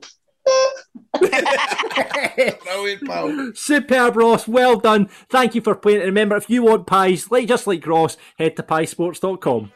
Brilliant, 2.65 3.07
pal. 3.07 3.53
Superb, 3.55 4.17
Ross. 4.17 4.49
Well 4.49 4.79
done. 4.79 5.09
Thank 5.31 5.55
you 5.55 5.61
for 5.61 5.75
playing. 5.75 5.99
And 5.99 6.07
remember, 6.07 6.37
if 6.37 6.49
you 6.49 6.63
want 6.63 6.87
pies, 6.87 7.31
like 7.31 7.49
just 7.49 7.67
like 7.67 7.87
Ross, 7.87 8.17
head 8.39 8.57
to 8.57 8.63
piesports.com. 8.63 9.73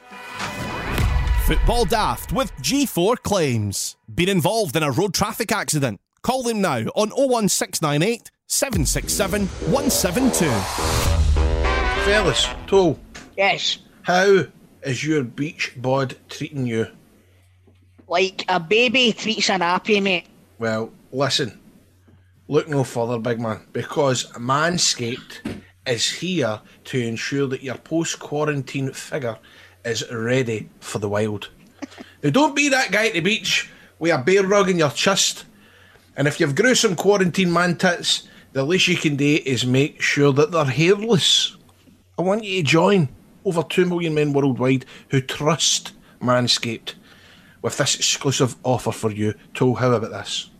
Football 1.44 1.84
Daft 1.84 2.32
with 2.32 2.52
G4 2.62 3.16
Claims. 3.18 3.96
Been 4.12 4.28
involved 4.28 4.76
in 4.76 4.82
a 4.82 4.90
road 4.90 5.12
traffic 5.12 5.50
accident? 5.52 6.00
Call 6.22 6.42
them 6.44 6.60
now 6.60 6.78
on 6.94 7.10
01698 7.10 8.30
767 8.46 9.46
172. 9.46 10.46
Fellas, 12.04 12.46
Toll, 12.66 12.98
Yes. 13.36 13.78
how 14.02 14.44
is 14.82 15.04
your 15.04 15.22
beach 15.22 15.72
bod 15.76 16.16
treating 16.28 16.66
you? 16.66 16.88
Like 18.08 18.44
a 18.48 18.60
baby 18.60 19.12
treats 19.12 19.50
an 19.50 19.62
appy, 19.62 20.00
mate. 20.00 20.26
Well, 20.58 20.92
listen, 21.12 21.60
look 22.48 22.68
no 22.68 22.84
further, 22.84 23.18
big 23.18 23.40
man, 23.40 23.66
because 23.72 24.26
Manscaped 24.32 25.62
is 25.86 26.10
here 26.10 26.60
to 26.84 27.00
ensure 27.00 27.46
that 27.48 27.62
your 27.62 27.76
post 27.76 28.18
quarantine 28.18 28.92
figure 28.92 29.38
is 29.84 30.04
ready 30.12 30.68
for 30.80 30.98
the 30.98 31.08
wild. 31.08 31.50
now, 32.22 32.30
don't 32.30 32.54
be 32.54 32.68
that 32.68 32.92
guy 32.92 33.08
at 33.08 33.14
the 33.14 33.20
beach 33.20 33.70
with 33.98 34.12
a 34.12 34.18
bear 34.18 34.46
rug 34.46 34.68
in 34.68 34.78
your 34.78 34.90
chest. 34.90 35.44
And 36.16 36.28
if 36.28 36.38
you've 36.38 36.54
gruesome 36.54 36.94
quarantine 36.94 37.52
man 37.52 37.76
tits, 37.76 38.28
the 38.52 38.62
least 38.64 38.88
you 38.88 38.96
can 38.96 39.16
do 39.16 39.38
is 39.46 39.64
make 39.64 40.02
sure 40.02 40.32
that 40.34 40.50
they're 40.50 40.64
hairless. 40.64 41.56
I 42.18 42.22
want 42.22 42.44
you 42.44 42.62
to 42.62 42.68
join 42.68 43.08
over 43.44 43.62
2 43.62 43.86
million 43.86 44.14
men 44.14 44.32
worldwide 44.32 44.84
who 45.10 45.20
trust 45.20 45.92
Manscaped 46.20 46.94
with 47.62 47.78
this 47.78 47.96
exclusive 47.96 48.56
offer 48.64 48.92
for 48.92 49.10
you. 49.10 49.34
Toll, 49.54 49.76
how 49.76 49.92
about 49.92 50.10
this? 50.10 50.50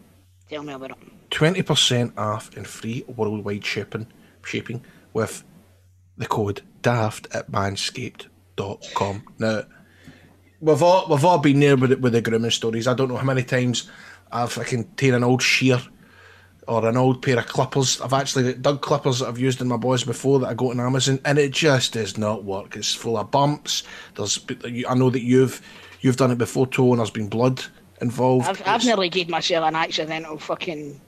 Tell 0.48 0.62
me 0.62 0.72
about 0.72 0.90
it. 0.90 0.96
20% 1.30 2.18
off 2.18 2.54
and 2.56 2.66
free 2.66 3.04
worldwide 3.06 3.64
shipping, 3.64 4.06
shipping 4.44 4.84
with 5.12 5.44
the 6.16 6.26
code 6.26 6.62
DAFT 6.82 7.34
at 7.34 7.50
manscaped.com. 7.50 9.22
Now, 9.38 9.62
we've 10.60 10.82
all, 10.82 11.06
we've 11.08 11.24
all 11.24 11.38
been 11.38 11.60
there 11.60 11.76
with, 11.76 11.92
with 12.00 12.12
the 12.12 12.20
grooming 12.20 12.50
stories. 12.50 12.86
I 12.86 12.94
don't 12.94 13.08
know 13.08 13.16
how 13.16 13.24
many 13.24 13.44
times 13.44 13.90
I've 14.30 14.56
I 14.58 14.64
can 14.64 14.84
take 14.94 15.12
an 15.12 15.24
old 15.24 15.42
shear 15.42 15.80
or 16.68 16.88
an 16.88 16.96
old 16.96 17.22
pair 17.22 17.38
of 17.38 17.46
clippers. 17.46 18.00
I've 18.00 18.12
actually 18.12 18.54
dug 18.54 18.82
clippers 18.82 19.18
that 19.18 19.28
I've 19.28 19.38
used 19.38 19.60
in 19.60 19.68
my 19.68 19.76
boys 19.76 20.04
before 20.04 20.38
that 20.40 20.48
I 20.48 20.54
got 20.54 20.70
on 20.70 20.80
Amazon, 20.80 21.20
and 21.24 21.38
it 21.38 21.52
just 21.52 21.94
does 21.94 22.16
not 22.16 22.44
work. 22.44 22.76
It's 22.76 22.94
full 22.94 23.18
of 23.18 23.30
bumps. 23.30 23.82
There's, 24.14 24.38
I 24.88 24.94
know 24.94 25.10
that 25.10 25.22
you've 25.22 25.60
you've 26.00 26.16
done 26.16 26.30
it 26.30 26.38
before, 26.38 26.66
Toe, 26.66 26.92
and 26.92 26.98
there's 26.98 27.10
been 27.10 27.28
blood 27.28 27.62
involved. 28.00 28.48
I've, 28.48 28.62
I've 28.66 28.84
nearly 28.84 29.08
gave 29.08 29.28
myself 29.28 29.66
an 29.66 29.76
accidental 29.76 30.38
fucking. 30.38 31.00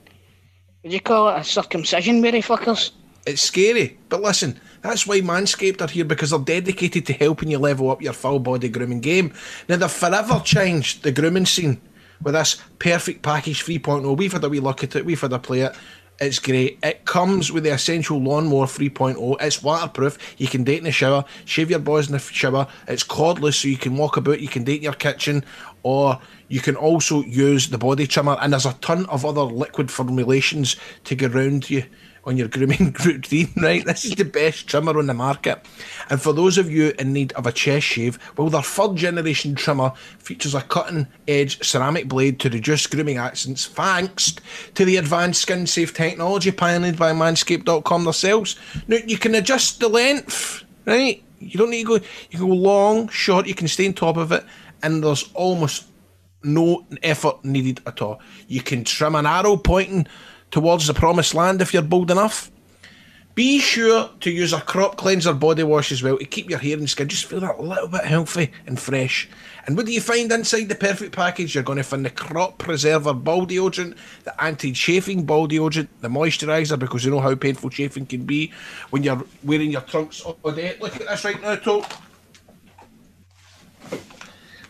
What 0.81 0.89
do 0.89 0.95
you 0.95 1.01
call 1.01 1.29
it? 1.29 1.39
A 1.39 1.43
circumcision, 1.43 2.21
Mary 2.21 2.41
fuckers. 2.41 2.91
It's 3.25 3.41
scary. 3.41 3.97
But 4.09 4.21
listen, 4.21 4.59
that's 4.81 5.07
why 5.07 5.21
Manscaped 5.21 5.81
are 5.81 5.87
here 5.87 6.05
because 6.05 6.29
they're 6.29 6.39
dedicated 6.39 7.07
to 7.07 7.13
helping 7.13 7.49
you 7.49 7.57
level 7.57 7.89
up 7.89 8.03
your 8.03 8.13
full 8.13 8.39
body 8.39 8.69
grooming 8.69 8.99
game. 8.99 9.33
Now, 9.67 9.77
they've 9.77 9.91
forever 9.91 10.39
changed 10.45 11.01
the 11.01 11.11
grooming 11.11 11.47
scene 11.47 11.81
with 12.21 12.33
this 12.33 12.61
perfect 12.79 13.21
package 13.21 13.63
3.0. 13.63 14.17
We've 14.17 14.31
had 14.31 14.43
a 14.43 14.49
wee 14.49 14.59
look 14.59 14.83
at 14.83 14.95
it, 14.95 15.05
we've 15.05 15.19
had 15.19 15.33
a 15.33 15.39
play 15.39 15.61
it. 15.61 15.75
It's 16.17 16.39
great. 16.39 16.79
It 16.81 17.03
comes 17.03 17.51
with 17.51 17.65
the 17.65 17.73
essential 17.73 18.21
lawnmower 18.21 18.67
3.0. 18.67 19.35
It's 19.41 19.61
waterproof. 19.61 20.17
You 20.37 20.47
can 20.47 20.63
date 20.63 20.77
in 20.77 20.85
the 20.85 20.91
shower, 20.91 21.25
shave 21.43 21.69
your 21.69 21.79
boys 21.79 22.07
in 22.07 22.13
the 22.13 22.19
shower. 22.19 22.67
It's 22.87 23.03
cordless, 23.03 23.55
so 23.55 23.67
you 23.67 23.77
can 23.77 23.97
walk 23.97 24.15
about. 24.15 24.39
You 24.39 24.47
can 24.47 24.63
date 24.63 24.77
in 24.77 24.83
your 24.83 24.93
kitchen, 24.93 25.43
or 25.83 26.19
you 26.47 26.61
can 26.61 26.77
also 26.77 27.21
use 27.23 27.67
the 27.67 27.77
body 27.77 28.07
trimmer. 28.07 28.37
And 28.39 28.53
there's 28.53 28.65
a 28.65 28.73
ton 28.75 29.05
of 29.07 29.25
other 29.25 29.41
liquid 29.41 29.91
formulations 29.91 30.77
to 31.03 31.15
go 31.15 31.27
round 31.27 31.69
you 31.69 31.83
on 32.25 32.37
your 32.37 32.47
grooming 32.47 32.95
routine, 33.05 33.51
right? 33.57 33.85
This 33.85 34.05
is 34.05 34.15
the 34.15 34.25
best 34.25 34.67
trimmer 34.67 34.97
on 34.97 35.07
the 35.07 35.13
market. 35.13 35.65
And 36.09 36.21
for 36.21 36.33
those 36.33 36.57
of 36.57 36.71
you 36.71 36.93
in 36.97 37.13
need 37.13 37.31
of 37.33 37.45
a 37.45 37.51
chest 37.51 37.85
shave, 37.85 38.19
well, 38.37 38.49
their 38.49 38.61
third 38.61 38.95
generation 38.95 39.55
trimmer 39.55 39.91
features 40.19 40.55
a 40.55 40.61
cutting 40.61 41.07
edge 41.27 41.63
ceramic 41.65 42.07
blade 42.07 42.39
to 42.41 42.49
reduce 42.49 42.87
grooming 42.87 43.17
accidents 43.17 43.65
thanks 43.65 44.35
to 44.73 44.85
the 44.85 44.97
advanced 44.97 45.41
skin 45.41 45.67
safe 45.67 45.93
technology 45.93 46.51
pioneered 46.51 46.97
by 46.97 47.11
manscaped.com 47.11 48.03
themselves. 48.03 48.55
Now, 48.87 48.97
you 49.05 49.17
can 49.17 49.35
adjust 49.35 49.79
the 49.79 49.89
length, 49.89 50.63
right? 50.85 51.23
You 51.39 51.57
don't 51.59 51.69
need 51.69 51.83
to 51.83 51.99
go, 51.99 52.05
you 52.29 52.39
can 52.39 52.47
go 52.47 52.55
long, 52.55 53.07
short, 53.09 53.45
you 53.45 53.55
can 53.55 53.67
stay 53.67 53.87
on 53.87 53.93
top 53.93 54.17
of 54.17 54.31
it, 54.31 54.43
and 54.81 55.03
there's 55.03 55.31
almost 55.33 55.85
no 56.43 56.85
effort 57.03 57.43
needed 57.43 57.81
at 57.85 58.01
all. 58.01 58.19
You 58.47 58.61
can 58.61 58.83
trim 58.83 59.15
an 59.15 59.25
arrow 59.25 59.57
pointing 59.57 60.07
towards 60.55 60.87
the 60.87 60.93
promised 60.93 61.33
land 61.33 61.61
if 61.61 61.73
you're 61.73 61.83
bold 61.83 62.09
enough. 62.09 62.49
Be 63.33 63.59
sure 63.59 64.09
to 64.21 64.31
use 64.31 64.53
a 64.53 64.61
crop 64.61 64.95
cleanser 64.95 65.33
body 65.33 65.63
wash 65.63 65.91
as 65.91 66.01
well 66.01 66.17
to 66.17 66.23
keep 66.23 66.49
your 66.49 66.59
hair 66.59 66.77
and 66.77 66.89
skin 66.89 67.09
just 67.09 67.25
feel 67.25 67.41
that 67.41 67.59
little 67.59 67.89
bit 67.89 68.05
healthy 68.05 68.53
and 68.65 68.79
fresh. 68.79 69.27
And 69.67 69.75
what 69.75 69.85
do 69.85 69.91
you 69.91 69.99
find 69.99 70.31
inside 70.31 70.69
the 70.69 70.75
perfect 70.75 71.13
package? 71.13 71.53
You're 71.53 71.65
going 71.65 71.79
to 71.79 71.83
find 71.83 72.05
the 72.05 72.09
crop 72.09 72.57
preserver 72.57 73.13
ball 73.13 73.45
deodorant, 73.45 73.97
the 74.23 74.41
anti-chafing 74.41 75.25
ball 75.25 75.49
deodorant, 75.49 75.89
the 75.99 76.07
moisturiser 76.07 76.79
because 76.79 77.03
you 77.03 77.11
know 77.11 77.19
how 77.19 77.35
painful 77.35 77.69
chafing 77.69 78.05
can 78.05 78.23
be 78.23 78.53
when 78.91 79.03
you're 79.03 79.25
wearing 79.43 79.71
your 79.71 79.81
trunks 79.81 80.21
all 80.21 80.51
day. 80.53 80.77
Look 80.79 80.95
at 80.95 81.05
this 81.05 81.25
right 81.25 81.41
now, 81.41 81.57
Tote. 81.57 81.85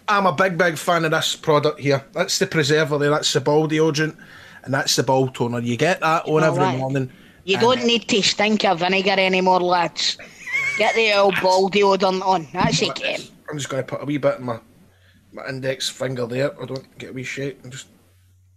I'm 0.08 0.26
a 0.26 0.34
big, 0.34 0.58
big 0.58 0.80
fan 0.80 1.06
of 1.06 1.12
this 1.12 1.36
product 1.36 1.80
here. 1.80 2.04
That's 2.14 2.40
the 2.40 2.48
preserver 2.48 2.98
there. 2.98 3.12
That's 3.12 3.32
the 3.32 3.42
ball 3.42 3.68
deodorant, 3.68 4.18
and 4.66 4.74
that's 4.74 4.96
the 4.96 5.04
ball 5.04 5.30
toner. 5.30 5.60
You 5.60 5.78
get 5.78 6.02
that 6.02 6.28
on 6.28 6.44
every 6.44 6.78
morning. 6.78 7.12
You 7.46 7.60
don't 7.60 7.86
need 7.86 8.08
to 8.10 8.22
stink 8.22 8.66
of 8.66 8.80
vinegar 8.80 9.12
anymore, 9.12 9.62
lads. 9.62 10.18
Get 10.78 10.96
the 10.96 11.14
old 11.14 11.40
ball 11.42 11.70
deodorant 11.70 12.22
on. 12.24 12.48
That's 12.52 12.82
it, 12.82 12.96
game. 12.96 13.22
I'm 13.50 13.58
just 13.58 13.70
going 13.70 13.84
to 13.84 13.88
put 13.88 14.02
a 14.02 14.06
wee 14.06 14.18
bit 14.18 14.40
in 14.40 14.46
my 14.46 14.60
my 15.32 15.48
index 15.48 15.90
finger 15.90 16.26
there. 16.26 16.60
I 16.62 16.66
don't 16.66 16.98
get 16.98 17.12
a 17.12 17.14
wee 17.14 17.24
shake. 17.24 17.60
I'm 17.64 17.70
just. 17.70 17.88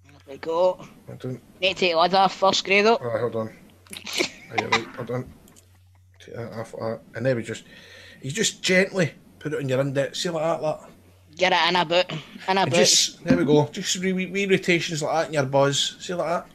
There 0.04 0.14
we 0.34 0.38
go. 0.38 0.86
I 1.08 1.14
don't. 1.16 1.40
Need 1.60 1.74
to 1.74 1.74
take 1.74 1.92
the 1.92 1.98
lid 1.98 2.14
off 2.14 2.34
first, 2.34 2.64
Grado. 2.64 2.96
Alright, 2.96 3.20
hold 3.20 3.36
on. 3.36 3.56
Right, 4.50 4.86
hold 4.96 5.10
on. 5.10 5.30
Take 6.20 6.36
that 6.36 6.52
off 6.54 6.72
that. 6.72 7.00
And 7.14 7.26
then 7.26 7.36
we 7.36 7.42
just. 7.42 7.64
You 8.22 8.30
just 8.30 8.62
gently 8.62 9.12
put 9.38 9.52
it 9.52 9.58
on 9.58 9.68
your 9.68 9.80
index. 9.80 10.20
See 10.22 10.30
like 10.30 10.42
that, 10.42 10.62
like. 10.62 10.80
Get 11.38 11.52
it 11.52 11.68
in 11.68 11.76
a 11.76 11.84
boot. 11.84 12.06
In 12.48 12.58
a 12.58 12.64
boot. 12.66 12.74
just 12.74 13.24
there 13.24 13.36
we 13.36 13.44
go. 13.44 13.66
Just 13.68 13.96
wee, 14.00 14.12
wee, 14.12 14.26
wee 14.26 14.46
rotations 14.46 15.02
like 15.02 15.12
that 15.14 15.26
in 15.28 15.34
your 15.34 15.44
buzz. 15.46 15.96
See 16.00 16.14
like 16.14 16.26
that. 16.28 16.46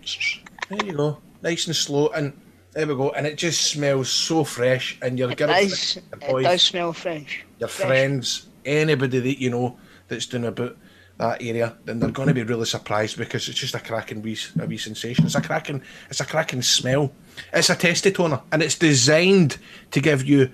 There 0.69 0.85
you 0.85 0.93
go. 0.93 1.17
Nice 1.41 1.67
and 1.67 1.75
slow, 1.75 2.09
and 2.09 2.33
there 2.73 2.85
we 2.87 2.95
go. 2.95 3.11
And 3.11 3.25
it 3.25 3.37
just 3.37 3.61
smells 3.71 4.09
so 4.09 4.43
fresh. 4.43 4.97
And 5.01 5.17
your 5.17 5.31
It 5.31 5.37
girlfriend, 5.37 5.69
does. 5.69 5.95
your 6.29 6.39
It 6.39 6.43
does 6.43 6.61
smell 6.61 6.93
fresh. 6.93 7.45
your 7.59 7.69
Fresh. 7.69 7.87
friends, 7.87 8.47
anybody 8.65 9.19
that 9.19 9.41
you 9.41 9.49
know 9.49 9.77
that's 10.09 10.25
doing 10.25 10.45
about 10.45 10.77
that 11.17 11.41
area, 11.41 11.77
then 11.85 11.99
they're 11.99 12.09
going 12.11 12.27
to 12.27 12.33
be 12.33 12.43
really 12.43 12.65
surprised 12.65 13.17
because 13.17 13.47
it's 13.47 13.59
just 13.59 13.75
a 13.75 13.79
cracking 13.79 14.21
wee, 14.21 14.37
a 14.59 14.65
wee 14.65 14.77
sensation. 14.77 15.25
It's 15.25 15.35
a 15.35 15.41
cracking, 15.41 15.81
it's 16.09 16.19
a 16.19 16.25
cracking 16.25 16.61
smell. 16.61 17.13
It's 17.53 17.69
a 17.69 17.75
testy 17.75 18.11
toner, 18.11 18.41
and 18.51 18.61
it's 18.63 18.77
designed 18.77 19.57
to 19.91 20.01
give 20.01 20.25
you 20.25 20.49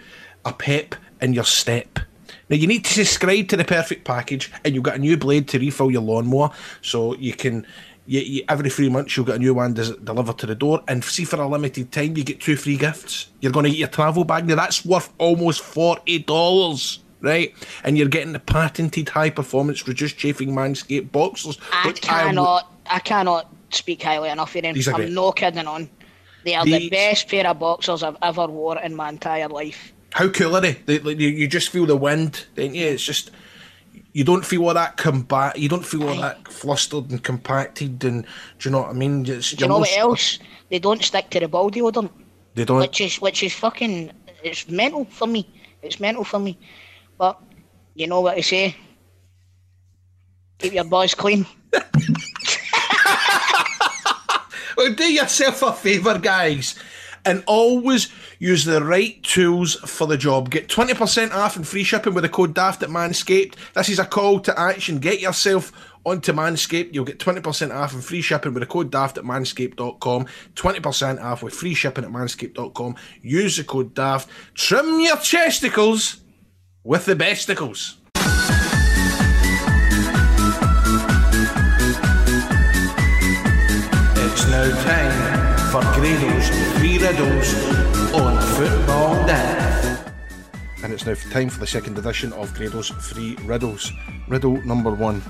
a 0.45 0.53
pep 0.53 0.95
in 1.21 1.33
your 1.33 1.45
step. 1.45 1.99
Now 2.49 2.55
you 2.55 2.67
need 2.67 2.83
to 2.85 2.93
subscribe 2.93 3.47
to 3.49 3.57
the 3.57 3.63
perfect 3.65 4.05
package, 4.05 4.51
and 4.63 4.73
you've 4.73 4.83
got 4.83 4.95
a 4.95 4.99
new 4.99 5.17
blade 5.17 5.47
to 5.49 5.59
refill 5.59 5.91
your 5.91 6.01
lawnmower, 6.01 6.51
so 6.81 7.15
you 7.15 7.33
can. 7.33 7.65
You, 8.05 8.21
you, 8.21 8.43
every 8.49 8.71
three 8.71 8.89
months 8.89 9.15
you'll 9.15 9.25
get 9.27 9.35
a 9.35 9.39
new 9.39 9.53
one 9.53 9.75
delivered 9.75 10.39
to 10.39 10.47
the 10.47 10.55
door, 10.55 10.81
and 10.87 11.03
see 11.03 11.25
for 11.25 11.39
a 11.39 11.47
limited 11.47 11.91
time 11.91 12.17
you 12.17 12.23
get 12.23 12.41
two 12.41 12.55
free 12.55 12.75
gifts. 12.75 13.29
You're 13.39 13.51
going 13.51 13.65
to 13.65 13.69
get 13.69 13.77
your 13.77 13.87
travel 13.87 14.23
bag. 14.23 14.47
Now 14.47 14.55
that's 14.55 14.83
worth 14.83 15.13
almost 15.19 15.61
forty 15.61 16.17
dollars, 16.17 17.03
right? 17.21 17.53
And 17.83 17.99
you're 17.99 18.07
getting 18.07 18.33
the 18.33 18.39
patented 18.39 19.09
high 19.09 19.29
performance 19.29 19.87
reduced 19.87 20.17
chafing 20.17 20.49
manscaped 20.49 21.11
boxers. 21.11 21.59
I 21.71 21.91
cannot. 21.91 22.73
I 22.87 22.97
cannot 22.97 23.53
speak 23.69 24.01
highly 24.01 24.29
enough 24.29 24.55
of 24.55 24.63
them. 24.63 24.75
I'm 24.75 24.93
great. 24.93 25.11
no 25.11 25.31
kidding 25.31 25.67
on. 25.67 25.87
They 26.45 26.55
are 26.55 26.65
the 26.65 26.79
These- 26.79 26.89
best 26.89 27.29
pair 27.29 27.45
of 27.45 27.59
boxers 27.59 28.01
I've 28.01 28.17
ever 28.23 28.47
wore 28.47 28.79
in 28.79 28.95
my 28.95 29.09
entire 29.09 29.49
life. 29.49 29.93
How 30.13 30.27
cool 30.29 30.55
are 30.55 30.61
they? 30.61 30.73
they, 30.85 30.99
like, 30.99 31.19
you, 31.19 31.47
just 31.47 31.69
feel 31.69 31.85
the 31.85 31.95
wind, 31.95 32.45
don't 32.55 32.73
you? 32.73 32.87
It's 32.87 33.03
just 33.03 33.31
you 34.13 34.23
don't 34.23 34.45
feel 34.45 34.65
all 34.67 34.73
that 34.73 34.97
combat. 34.97 35.57
You 35.57 35.69
don't 35.69 35.85
feel 35.85 36.07
all 36.09 36.15
that 36.21 36.47
flustered 36.47 37.11
and 37.11 37.23
compacted, 37.23 38.03
and 38.03 38.23
do 38.57 38.69
you 38.69 38.71
know 38.71 38.81
what 38.81 38.89
I 38.89 38.93
mean? 38.93 39.25
It's, 39.27 39.51
Do 39.51 39.63
you 39.63 39.67
know 39.69 39.75
no 39.75 39.79
what 39.81 39.97
else? 39.97 40.39
They 40.69 40.79
don't 40.79 41.03
stick 41.03 41.29
to 41.31 41.39
the 41.39 41.47
ball 41.47 41.69
deodorant, 41.71 42.11
They 42.55 42.65
don't. 42.65 42.79
which 42.79 43.01
is 43.01 43.21
which 43.21 43.43
is 43.43 43.53
fucking. 43.53 44.11
It's 44.43 44.67
mental 44.69 45.05
for 45.05 45.27
me. 45.27 45.47
It's 45.81 45.99
mental 45.99 46.23
for 46.23 46.39
me. 46.39 46.57
But 47.17 47.39
you 47.95 48.07
know 48.07 48.21
what 48.21 48.37
I 48.37 48.41
say. 48.41 48.75
Keep 50.59 50.73
your 50.73 50.85
boys 50.85 51.13
clean. 51.13 51.45
Well, 54.77 54.93
do 54.93 55.11
yourself 55.11 55.61
a 55.61 55.73
favour, 55.73 56.17
guys, 56.19 56.73
and 57.25 57.43
always 57.47 58.07
use 58.39 58.65
the 58.65 58.83
right 58.83 59.21
tools 59.21 59.75
for 59.75 60.07
the 60.07 60.17
job. 60.17 60.49
Get 60.49 60.67
20% 60.67 61.31
off 61.31 61.55
and 61.55 61.67
free 61.67 61.83
shipping 61.83 62.13
with 62.13 62.23
the 62.23 62.29
code 62.29 62.55
DAFT 62.55 62.83
at 62.83 62.89
Manscaped. 62.89 63.55
This 63.75 63.89
is 63.89 63.99
a 63.99 64.05
call 64.05 64.39
to 64.39 64.59
action. 64.59 64.99
Get 64.99 65.19
yourself 65.19 65.71
onto 66.05 66.33
Manscaped. 66.33 66.93
You'll 66.93 67.05
get 67.05 67.19
20% 67.19 67.75
off 67.75 67.93
and 67.93 68.03
free 68.03 68.21
shipping 68.21 68.53
with 68.53 68.61
the 68.61 68.67
code 68.67 68.91
DAFT 68.91 69.19
at 69.19 69.23
manscaped.com. 69.25 70.25
20% 70.55 71.21
off 71.21 71.43
with 71.43 71.53
free 71.53 71.73
shipping 71.73 72.05
at 72.05 72.09
manscaped.com. 72.09 72.95
Use 73.21 73.57
the 73.57 73.63
code 73.63 73.93
DAFT. 73.93 74.27
Trim 74.55 74.99
your 75.01 75.17
chesticles 75.17 76.21
with 76.83 77.05
the 77.05 77.15
besticles. 77.15 77.95
It's 84.15 84.47
now 84.47 84.83
time 84.83 85.71
for 85.71 85.81
Grado's 85.99 86.49
Three 86.77 86.97
Riddles 86.97 87.88
on 88.13 88.41
Football 88.55 89.13
Daft. 89.27 90.11
And 90.83 90.91
it's 90.91 91.05
now 91.05 91.13
time 91.31 91.49
for 91.49 91.59
the 91.59 91.67
second 91.67 91.97
edition 91.97 92.33
of 92.33 92.53
Grado's 92.55 92.89
Three 92.89 93.35
Riddles. 93.43 93.91
Riddle 94.27 94.61
number 94.65 94.91
one. 94.91 95.21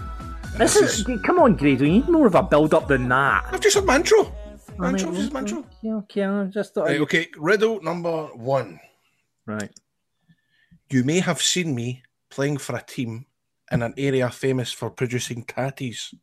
And 0.43 0.61
This 0.61 0.77
is, 0.77 1.03
come 1.25 1.39
on, 1.39 1.55
Grado. 1.55 1.83
You 1.83 1.91
need 1.91 2.09
more 2.09 2.27
of 2.27 2.35
a 2.35 2.43
build 2.43 2.73
up 2.73 2.87
than 2.87 3.09
that. 3.09 3.45
I've 3.51 3.59
just 3.59 3.75
had 3.75 3.85
my 3.85 3.97
intro. 3.97 4.33
My 4.77 4.91
intro, 4.91 5.13
just 5.13 5.33
my 5.33 5.41
intro. 5.41 5.65
Okay, 5.83 5.91
okay, 5.91 6.23
I 6.23 6.45
just 6.45 6.73
thought. 6.73 6.85
Right, 6.85 7.01
okay, 7.01 7.27
riddle 7.37 7.81
number 7.81 8.27
one. 8.27 8.79
Right. 9.45 9.71
You 10.89 11.03
may 11.03 11.19
have 11.19 11.41
seen 11.41 11.75
me 11.75 12.03
playing 12.29 12.57
for 12.57 12.75
a 12.75 12.81
team 12.81 13.25
in 13.71 13.81
an 13.83 13.93
area 13.97 14.29
famous 14.29 14.71
for 14.71 14.89
producing 14.89 15.43
tatties. 15.43 16.13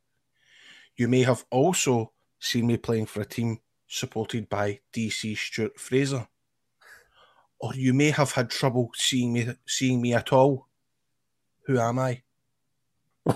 You 0.96 1.08
may 1.08 1.22
have 1.22 1.44
also 1.50 2.12
seen 2.38 2.66
me 2.66 2.78
playing 2.78 3.06
for 3.06 3.20
a 3.20 3.26
team 3.26 3.60
supported 3.86 4.48
by 4.48 4.80
DC 4.94 5.36
Stuart 5.36 5.78
Fraser. 5.78 6.28
Or 7.60 7.74
you 7.74 7.94
may 7.94 8.10
have 8.10 8.32
had 8.32 8.50
trouble 8.50 8.90
seeing 8.94 9.32
me 9.32 9.48
seeing 9.66 10.00
me 10.02 10.12
at 10.14 10.32
all. 10.32 10.66
Who 11.66 11.78
am 11.78 11.98
I? 11.98 12.22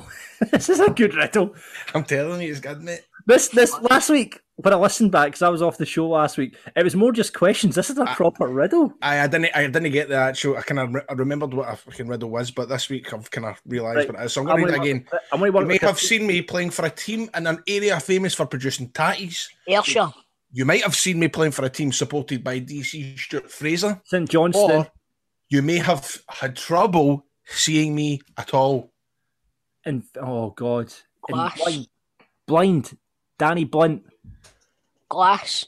this 0.52 0.68
is 0.68 0.78
a 0.78 0.90
good 0.90 1.14
riddle. 1.14 1.55
I'm 1.94 2.05
telling 2.05 2.40
you, 2.42 2.51
it's 2.51 2.60
good, 2.60 2.82
mate. 2.82 3.01
This 3.26 3.48
this 3.48 3.78
last 3.82 4.09
week 4.09 4.40
when 4.56 4.72
I 4.72 4.76
listened 4.76 5.10
back 5.10 5.28
because 5.28 5.42
I 5.42 5.48
was 5.48 5.62
off 5.62 5.78
the 5.78 5.86
show 5.86 6.09
last 6.09 6.36
week, 6.38 6.55
it 6.76 6.84
was 6.84 6.94
more 6.94 7.12
just 7.12 7.32
questions. 7.34 7.74
This 7.74 7.90
is 7.90 7.98
a 7.98 8.05
proper 8.06 8.47
riddle. 8.47 8.92
I, 9.02 9.20
I 9.20 9.26
didn't 9.26 9.51
I 9.55 9.66
didn't 9.66 9.90
get 9.90 10.09
the 10.09 10.16
actual 10.16 10.56
I 10.56 10.62
kind 10.62 10.78
of 10.80 10.94
re- 10.94 11.02
I 11.09 11.12
remembered 11.14 11.55
what 11.55 11.72
a 11.72 11.76
fucking 11.76 12.06
riddle 12.06 12.30
was, 12.30 12.51
but 12.51 12.68
this 12.68 12.88
week 12.88 13.12
I've 13.12 13.30
kind 13.30 13.47
of 13.47 13.60
realised 13.66 13.97
Right. 13.98 14.12
what 14.12 14.20
it 14.22 14.24
is. 14.26 14.32
So 14.32 14.42
I'm 14.42 14.47
going 14.47 14.59
to 14.59 14.74
I'm 14.74 14.80
read 14.80 14.80
it 14.80 14.90
again. 14.90 15.06
I'm 15.32 15.44
You 15.44 15.52
may 15.66 15.78
have 15.78 15.97
this- 15.97 16.09
seen 16.09 16.26
me 16.26 16.42
playing 16.42 16.70
for 16.70 16.84
a 16.84 16.90
team 16.90 17.28
in 17.34 17.47
an 17.47 17.62
area 17.66 17.98
famous 18.01 18.34
for 18.34 18.47
producing 18.47 18.90
tatties. 18.90 19.48
Ayrshire. 19.66 20.12
You 20.52 20.64
might 20.64 20.82
have 20.82 20.97
seen 20.97 21.18
me 21.18 21.28
playing 21.28 21.52
for 21.52 21.64
a 21.64 21.70
team 21.70 21.93
supported 21.93 22.43
by 22.43 22.60
DC 22.60 23.18
Stuart 23.18 23.51
Fraser. 23.51 24.01
St 24.05 24.28
Johnstone. 24.28 24.70
Or 24.70 24.89
you 25.48 25.62
may 25.62 25.78
have 25.78 26.18
had 26.28 26.56
trouble 26.56 27.27
seeing 27.47 27.94
me 27.94 28.20
at 28.36 28.52
all. 28.55 28.93
And 29.85 30.02
oh 30.20 30.51
god, 30.51 30.93
And 31.28 31.35
Glass. 31.36 31.56
blind, 31.60 31.89
blind, 32.47 32.98
Danny 33.39 33.64
Blunt. 33.64 34.05
Glass. 35.09 35.66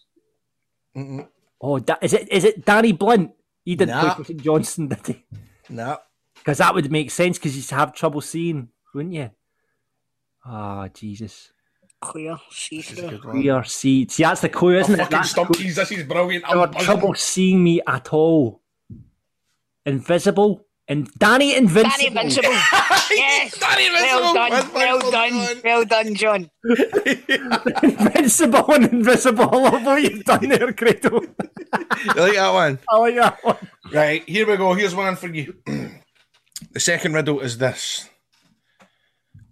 Mm-mm. 0.96 1.28
Oh, 1.60 1.78
da- 1.78 1.96
is 2.02 2.12
it 2.12 2.30
is 2.30 2.44
it 2.44 2.64
Danny 2.64 2.92
Blunt? 2.92 3.32
He 3.64 3.76
didn't 3.76 3.94
Nah. 3.94 4.00
play 4.14 4.14
for 4.14 4.24
St 4.24 4.42
Johnstone, 4.42 4.88
did 4.88 5.06
he? 5.06 5.24
No. 5.68 5.98
Because 6.34 6.58
that 6.58 6.74
would 6.74 6.90
make 6.90 7.10
sense 7.10 7.38
because 7.38 7.56
you'd 7.56 7.70
have 7.76 7.94
trouble 7.94 8.20
seeing, 8.20 8.68
wouldn't 8.92 9.14
you? 9.14 9.30
Ah, 10.44 10.88
Jesus. 10.88 11.52
Clear, 12.02 12.36
see 12.50 12.82
through. 12.82 13.18
Clear 13.18 13.62
see. 13.62 14.08
See, 14.08 14.24
that's 14.24 14.40
the 14.40 14.48
clue, 14.48 14.76
oh, 14.76 14.80
isn't 14.80 14.98
Oh, 15.00 15.02
it? 15.04 15.04
fucking 15.04 15.18
That's 15.18 15.32
stumpies, 15.32 15.74
this 15.76 15.92
is 15.92 16.02
brilliant. 16.02 16.44
You 16.48 16.60
I'm 16.60 16.72
have 16.72 16.82
trouble 16.84 17.14
seeing 17.14 17.62
me 17.62 17.80
at 17.86 18.12
all. 18.12 18.60
Invisible. 19.86 20.66
And 20.88 21.08
Danny 21.18 21.54
Invincible. 21.54 21.90
Danny 21.90 22.06
Invincible. 22.08 22.50
yes. 23.12 23.56
Danny 23.56 23.88
Well 23.88 24.34
done. 24.34 24.50
Well 24.50 24.70
Well 24.74 25.10
done, 25.12 25.30
done. 25.30 25.60
Well 25.64 25.84
done, 25.84 26.14
John. 26.16 26.50
Invincible 27.84 28.72
and 28.72 28.86
invisible. 28.92 29.48
I 29.52 29.56
love 29.70 29.84
what 29.86 30.02
you've 30.02 30.24
done 30.24 30.48
there, 30.48 30.72
Grado. 30.72 31.20
You 32.04 32.20
like 32.20 32.34
that 32.34 32.52
one? 32.52 32.78
I 32.90 32.98
like 32.98 33.14
that 33.14 33.44
one. 33.44 33.56
Right, 33.92 34.28
here 34.28 34.46
we 34.46 34.56
go. 34.56 34.74
Here's 34.74 34.94
one 34.94 35.14
for 35.16 35.28
you. 35.28 35.54
the 36.72 36.80
second 36.80 37.14
riddle 37.14 37.40
is 37.40 37.56
this 37.58 38.10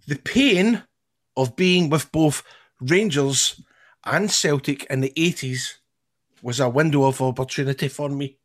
The 0.05 0.17
pain 0.17 0.83
of 1.37 1.55
being 1.55 1.89
with 1.89 2.11
both 2.11 2.43
Rangers 2.79 3.61
and 4.05 4.29
Celtic 4.31 4.85
in 4.85 5.01
the 5.01 5.13
80s 5.15 5.75
was 6.41 6.59
a 6.59 6.69
window 6.69 7.03
of 7.05 7.21
opportunity 7.21 7.87
for 7.87 8.09
me. 8.09 8.37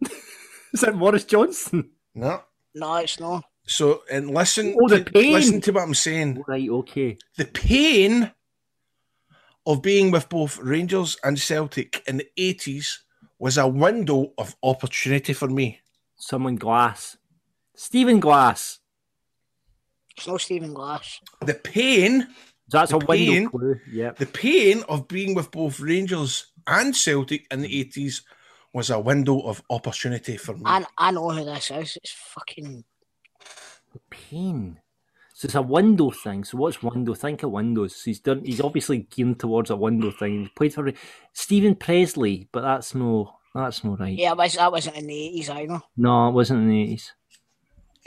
Is 0.72 0.80
that 0.82 0.94
Maurice 0.94 1.24
Johnston? 1.24 1.90
No. 2.14 2.42
No, 2.74 2.96
it's 2.96 3.18
not. 3.18 3.44
So, 3.66 4.02
and 4.10 4.30
listen, 4.30 4.76
Oh, 4.80 4.88
the 4.88 5.02
to, 5.02 5.10
pain. 5.12 5.32
listen 5.32 5.60
to 5.62 5.72
what 5.72 5.82
I'm 5.82 5.94
saying. 5.94 6.44
Right, 6.46 6.68
okay. 6.68 7.18
The 7.36 7.46
pain 7.46 8.30
of 9.66 9.82
being 9.82 10.10
with 10.12 10.28
both 10.28 10.58
Rangers 10.58 11.16
and 11.24 11.38
Celtic 11.38 12.02
in 12.06 12.18
the 12.18 12.28
80s 12.38 12.98
was 13.38 13.58
a 13.58 13.66
window 13.66 14.32
of 14.38 14.54
opportunity 14.62 15.32
for 15.32 15.48
me. 15.48 15.80
Someone 16.16 16.56
Glass. 16.56 17.16
Stephen 17.74 18.20
Glass. 18.20 18.78
It's 20.16 20.26
no 20.26 20.36
Stephen 20.38 20.72
Glass. 20.74 21.20
The 21.42 21.54
pain. 21.54 22.26
That's 22.68 22.90
the 22.90 22.96
a 22.96 23.06
window 23.06 23.32
pain- 23.32 23.48
clue. 23.48 23.80
Yep. 23.92 24.18
The 24.18 24.26
pain 24.26 24.82
of 24.88 25.06
being 25.08 25.34
with 25.34 25.50
both 25.50 25.78
Rangers 25.78 26.46
and 26.66 26.96
Celtic 26.96 27.46
in 27.50 27.60
the 27.62 27.84
80s 27.84 28.22
was 28.72 28.90
a 28.90 28.98
window 28.98 29.40
of 29.40 29.62
opportunity 29.70 30.36
for 30.36 30.54
me. 30.54 30.62
I, 30.66 30.84
I 30.98 31.10
know 31.12 31.30
who 31.30 31.44
this 31.44 31.70
is. 31.70 31.96
It's 32.02 32.12
fucking. 32.12 32.84
Pain. 34.10 34.80
So 35.34 35.46
it's 35.46 35.54
a 35.54 35.62
window 35.62 36.10
thing. 36.10 36.44
So 36.44 36.58
what's 36.58 36.82
window? 36.82 37.14
Think 37.14 37.42
of 37.42 37.50
windows. 37.50 37.96
So 37.96 38.02
he's 38.06 38.20
done. 38.20 38.42
He's 38.44 38.60
obviously 38.60 38.98
geared 39.10 39.38
towards 39.38 39.70
a 39.70 39.76
window 39.76 40.10
thing. 40.10 40.42
He 40.44 40.48
played 40.48 40.74
for 40.74 40.90
Steven 41.32 41.74
Pressley, 41.74 42.48
but 42.52 42.62
that's 42.62 42.94
no. 42.94 43.32
That's 43.54 43.84
no 43.84 43.96
right. 43.96 44.16
Yeah, 44.16 44.34
but 44.34 44.52
that 44.52 44.70
wasn't 44.70 44.96
in 44.96 45.06
the 45.06 45.14
80s 45.14 45.48
either. 45.50 45.80
No, 45.96 46.28
it 46.28 46.32
wasn't 46.32 46.60
in 46.62 46.68
the 46.68 46.82
eighties. 46.82 47.12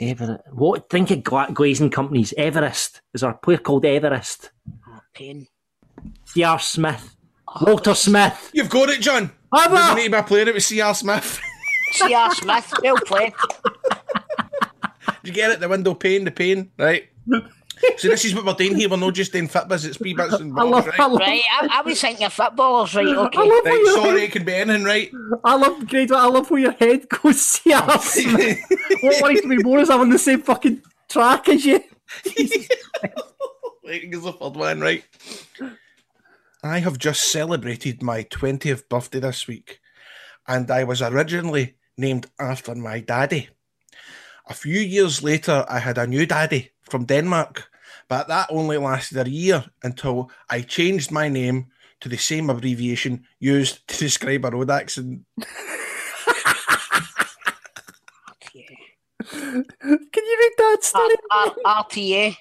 Everest. 0.00 0.40
What? 0.52 0.88
Think 0.90 1.10
of 1.10 1.22
gla- 1.22 1.50
glazing 1.52 1.90
companies. 1.90 2.32
Everest. 2.36 3.00
Is 3.14 3.20
there 3.20 3.30
a 3.30 3.34
player 3.34 3.58
called 3.58 3.84
Everest? 3.84 4.50
Oh, 4.88 4.98
pain. 5.14 5.46
C.R. 6.24 6.58
Smith. 6.58 7.16
Walter 7.62 7.94
Smith. 7.94 8.50
You've 8.54 8.70
got 8.70 8.88
it, 8.88 9.00
John. 9.00 9.30
Have 9.54 9.70
Doesn't 9.72 9.76
I? 9.76 9.94
need 9.94 10.04
to 10.04 10.10
be 10.10 10.16
a 10.16 10.22
player, 10.22 10.48
it 10.48 10.54
was 10.54 10.66
C.R. 10.66 10.94
Smith. 10.94 11.40
C.R. 11.92 12.34
Smith. 12.34 12.72
Well 12.82 12.96
played. 13.04 13.32
Did 13.64 15.16
you 15.24 15.32
get 15.32 15.50
it? 15.50 15.60
The 15.60 15.68
window 15.68 15.94
pane, 15.94 16.24
the 16.24 16.30
pain, 16.30 16.70
right? 16.78 17.04
so 17.96 18.08
this 18.08 18.24
is 18.24 18.34
what 18.34 18.44
we're 18.44 18.54
doing 18.54 18.76
here. 18.76 18.88
We're 18.88 18.96
not 18.96 19.14
just 19.14 19.32
doing 19.32 19.48
fitbits, 19.48 19.84
it's 19.86 20.00
wee 20.00 20.14
bits 20.14 20.34
and 20.34 20.58
I 20.58 20.62
love- 20.62 20.84
bobs, 20.86 20.98
I 20.98 21.02
right? 21.02 21.10
love- 21.10 21.20
Right, 21.20 21.42
I, 21.52 21.68
I 21.78 21.82
was 21.82 22.00
thinking 22.00 22.26
of 22.26 22.32
footballers, 22.32 22.94
right? 22.94 23.06
Okay. 23.06 23.38
I 23.38 23.42
love 23.44 23.64
Right, 23.64 23.86
sorry, 23.94 24.08
your 24.10 24.18
it 24.18 24.32
could 24.32 24.44
be 24.46 24.54
anything, 24.54 24.84
right? 24.84 25.10
I 25.44 25.56
love 25.56 25.86
great. 25.88 26.10
I 26.12 26.26
love 26.26 26.50
where 26.50 26.60
your 26.60 26.72
head 26.72 27.08
goes. 27.08 27.40
C.R. 27.40 27.98
Smith. 28.00 28.58
what 29.02 29.22
worries 29.22 29.44
me 29.44 29.56
more 29.58 29.80
is 29.80 29.90
I'm 29.90 30.00
on 30.00 30.10
the 30.10 30.18
same 30.18 30.42
fucking 30.42 30.82
track 31.08 31.48
as 31.48 31.64
you. 31.64 31.82
Right, 33.84 34.02
here's 34.04 34.22
the 34.22 34.32
third 34.32 34.54
one, 34.56 34.80
right? 34.80 35.04
I 36.62 36.78
have 36.78 36.98
just 36.98 37.32
celebrated 37.32 38.02
my 38.02 38.22
20th 38.24 38.88
birthday 38.88 39.18
this 39.20 39.48
week, 39.48 39.80
and 40.46 40.70
I 40.70 40.84
was 40.84 41.02
originally 41.02 41.74
named 41.96 42.26
after 42.38 42.74
my 42.74 43.00
daddy. 43.00 43.48
A 44.48 44.54
few 44.54 44.78
years 44.78 45.22
later, 45.24 45.64
I 45.68 45.78
had 45.80 45.98
a 45.98 46.06
new 46.06 46.24
daddy 46.26 46.70
from 46.82 47.04
Denmark, 47.06 47.69
but 48.10 48.26
that 48.26 48.48
only 48.50 48.76
lasted 48.76 49.24
a 49.24 49.30
year 49.30 49.64
until 49.84 50.30
I 50.50 50.62
changed 50.62 51.12
my 51.12 51.28
name 51.28 51.68
to 52.00 52.08
the 52.08 52.16
same 52.16 52.50
abbreviation 52.50 53.24
used 53.38 53.86
to 53.86 53.96
describe 53.98 54.44
a 54.44 54.50
road 54.50 54.68
accident. 54.68 55.22
Can 59.30 59.64
you 59.84 60.36
read 60.40 60.52
that 60.58 60.78
story? 60.80 61.14
R- 61.30 61.54
R- 61.64 61.84
RTA. 61.84 62.36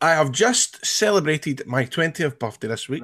I 0.00 0.10
have 0.10 0.30
just 0.30 0.86
celebrated 0.86 1.66
my 1.66 1.84
20th 1.84 2.38
birthday 2.38 2.68
this 2.68 2.88
week, 2.88 3.02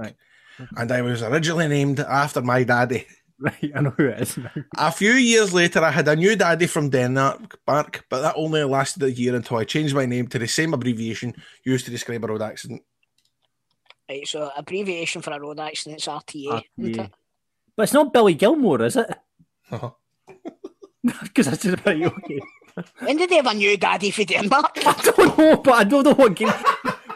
and 0.76 0.92
I 0.92 1.02
was 1.02 1.20
originally 1.24 1.66
named 1.66 1.98
after 1.98 2.42
my 2.42 2.62
daddy. 2.62 3.08
Right, 3.38 3.72
I 3.74 3.80
know 3.80 3.90
who 3.96 4.06
it 4.06 4.20
is 4.20 4.38
now. 4.38 4.50
A 4.76 4.92
few 4.92 5.12
years 5.12 5.52
later, 5.52 5.82
I 5.82 5.90
had 5.90 6.06
a 6.08 6.14
new 6.16 6.36
daddy 6.36 6.66
from 6.66 6.88
Denmark, 6.90 7.58
Bark, 7.66 8.04
but 8.08 8.20
that 8.22 8.34
only 8.36 8.62
lasted 8.64 9.02
a 9.02 9.10
year 9.10 9.34
until 9.34 9.56
I 9.56 9.64
changed 9.64 9.94
my 9.94 10.06
name 10.06 10.28
to 10.28 10.38
the 10.38 10.46
same 10.46 10.72
abbreviation 10.72 11.34
used 11.64 11.84
to 11.86 11.90
describe 11.90 12.24
a 12.24 12.28
road 12.28 12.42
accident. 12.42 12.82
Right, 14.08 14.26
so 14.26 14.50
abbreviation 14.56 15.22
for 15.22 15.32
a 15.32 15.40
road 15.40 15.58
accident 15.58 16.00
is 16.00 16.06
RTA. 16.06 16.62
RTA. 16.78 17.04
it? 17.04 17.10
But 17.76 17.82
it's 17.84 17.92
not 17.92 18.12
Billy 18.12 18.34
Gilmour, 18.34 18.82
is 18.86 18.96
it? 18.96 19.10
Uh-huh. 19.70 19.90
Because 21.22 21.46
that's 21.46 21.62
just 21.62 21.84
right. 21.84 22.02
Okay. 22.02 22.40
When 23.00 23.16
did 23.16 23.30
they 23.30 23.36
have 23.36 23.46
a 23.46 23.54
new 23.54 23.76
daddy 23.76 24.10
for 24.10 24.24
Denmark? 24.24 24.72
I 24.86 24.92
don't 25.04 25.38
know, 25.38 25.56
but 25.56 25.74
I 25.74 25.84
don't 25.84 26.04
know 26.04 26.14
what 26.14 26.34
game. 26.36 26.52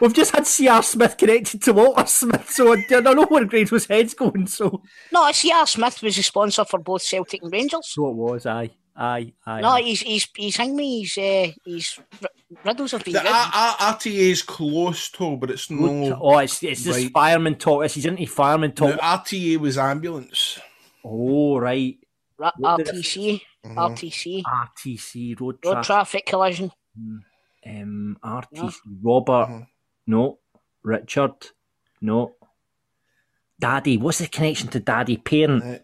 We've 0.01 0.13
just 0.13 0.33
had 0.33 0.47
C.R. 0.47 0.81
Smith 0.83 1.17
connected 1.17 1.61
to 1.63 1.73
Walter 1.73 2.05
Smith, 2.05 2.49
so 2.49 2.73
I 2.73 2.83
don't 2.89 3.03
know 3.03 3.25
where 3.25 3.45
Grado's 3.45 3.85
head's 3.85 4.13
going. 4.13 4.47
So, 4.47 4.81
No, 5.11 5.31
C.R. 5.31 5.67
Smith 5.67 6.01
was 6.01 6.15
the 6.15 6.23
sponsor 6.23 6.63
for 6.65 6.79
both 6.79 7.01
Celtic 7.01 7.41
and 7.43 7.51
Rangers. 7.51 7.87
so 7.89 8.07
it 8.09 8.15
was. 8.15 8.45
Aye, 8.45 8.69
aye, 8.95 9.33
aye. 9.45 9.61
No, 9.61 9.69
aye. 9.69 9.81
he's 9.81 10.01
he's 10.01 10.27
he's 10.35 10.55
hang 10.57 10.75
me. 10.75 10.99
He's 11.01 11.17
uh, 11.17 11.51
he's 11.65 11.99
riddles 12.63 12.91
have 12.93 13.03
been 13.03 13.13
The 13.13 13.19
good. 13.19 13.27
R- 13.29 13.51
R- 13.53 13.75
RTA 13.95 14.07
is 14.31 14.41
close 14.41 15.09
to, 15.11 15.35
but 15.37 15.51
it's 15.51 15.69
no. 15.69 16.17
Oh, 16.21 16.37
it's 16.39 16.63
it's 16.63 16.83
this 16.83 16.95
right. 16.95 17.11
fireman 17.11 17.55
talk. 17.55 17.83
This 17.83 17.95
he's 17.95 18.05
into 18.05 18.25
fireman 18.25 18.73
No, 18.79 18.91
talk. 18.95 18.99
RTA 19.01 19.57
was 19.57 19.77
ambulance. 19.77 20.59
Oh, 21.03 21.57
right. 21.57 21.97
R- 22.41 22.53
what 22.57 22.77
did 22.77 22.87
it- 22.89 22.95
RTC, 22.95 23.41
Mhm. 23.65 23.75
RTC, 23.75 24.43
RTC 24.43 25.35
road, 25.41 25.57
road 25.65 25.71
traffic. 25.83 25.85
traffic 25.85 26.25
collision. 26.25 26.71
Um, 27.65 28.17
RTC 28.23 28.73
Robert. 29.03 29.67
No. 30.09 30.39
Richard. 30.83 31.35
No. 32.01 32.35
Daddy. 33.59 33.97
What's 33.97 34.19
the 34.19 34.27
connection 34.27 34.67
to 34.69 34.79
Daddy? 34.79 35.17
Parent. 35.17 35.63
I 35.63 35.81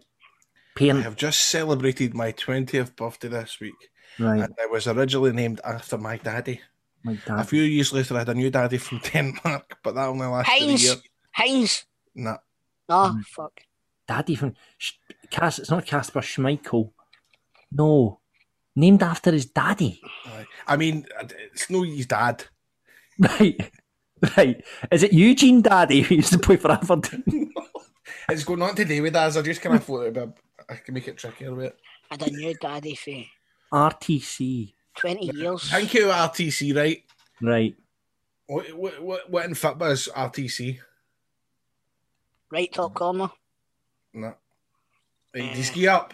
Parent. 0.75 1.03
have 1.03 1.15
just 1.15 1.39
celebrated 1.51 2.13
my 2.13 2.31
20th 2.33 2.95
birthday 2.95 3.29
this 3.29 3.59
week, 3.61 3.79
Right. 4.19 4.41
and 4.43 4.53
I 4.61 4.65
was 4.65 4.87
originally 4.87 5.31
named 5.31 5.61
after 5.63 5.97
my 5.97 6.17
daddy. 6.17 6.59
My 7.03 7.15
daddy. 7.25 7.41
A 7.41 7.43
few 7.45 7.61
years 7.61 7.93
later, 7.93 8.15
I 8.15 8.19
had 8.19 8.29
a 8.29 8.33
new 8.33 8.49
daddy 8.49 8.77
from 8.77 8.99
Denmark, 9.13 9.77
but 9.83 9.95
that 9.95 10.07
only 10.07 10.27
lasted 10.27 10.53
a 10.53 10.65
year. 10.65 10.75
Heinz, 10.75 11.03
Heinz. 11.31 11.85
Nah. 12.15 12.37
No, 12.89 12.95
Mm. 13.13 13.25
fuck. 13.25 13.61
Daddy 14.07 14.35
from 14.35 14.53
Cas- 15.31 15.59
It's 15.59 15.71
not 15.71 15.85
Kasper 15.85 16.21
Schmeichel. 16.21 16.91
No. 17.71 18.19
Named 18.75 19.01
after 19.03 19.31
his 19.31 19.45
daddy. 19.47 20.01
Aye. 20.25 20.45
I 20.67 20.75
mean, 20.77 21.05
it's 21.53 21.69
no 21.69 21.83
his 21.83 22.05
dad. 22.07 22.43
Right. 23.19 23.71
Right. 24.37 24.63
Is 24.91 25.03
it 25.03 25.13
Eugene 25.13 25.61
Dadi 25.61 26.01
who 26.03 26.15
used 26.15 26.31
to 26.31 26.39
play 26.39 26.55
for 26.57 26.71
Aberdeen? 26.71 27.51
It's 28.29 28.43
going 28.43 28.61
on 28.63 28.73
today 28.73 29.01
with 29.01 29.15
us. 29.15 29.37
I 29.37 29.43
just 29.43 29.61
kind 29.61 29.75
of 29.75 29.83
thought 29.83 30.07
it, 30.07 30.17
I 30.67 30.75
can 30.75 30.95
make 30.95 31.07
it 31.07 31.15
trickier 31.17 31.51
a 31.51 31.55
bit. 31.55 31.77
Had 32.09 32.23
a 32.27 32.31
new 32.31 32.55
daddy 32.55 32.95
for 32.95 33.23
RTC. 33.71 34.73
twenty 34.97 35.29
years. 35.35 35.69
Thank 35.69 35.93
you, 35.93 36.07
RTC, 36.07 36.75
right? 36.75 37.03
Right. 37.39 37.75
What, 38.47 38.73
what, 38.73 39.01
what, 39.03 39.29
what 39.29 39.45
in 39.45 39.53
football 39.53 39.89
is 39.91 40.09
RTC? 40.15 40.79
Right 42.51 42.71
top 42.73 42.95
corner. 42.95 43.29
No. 44.13 44.33
Right, 45.35 45.53
just 45.53 45.73
get 45.75 45.89
up. 45.89 46.13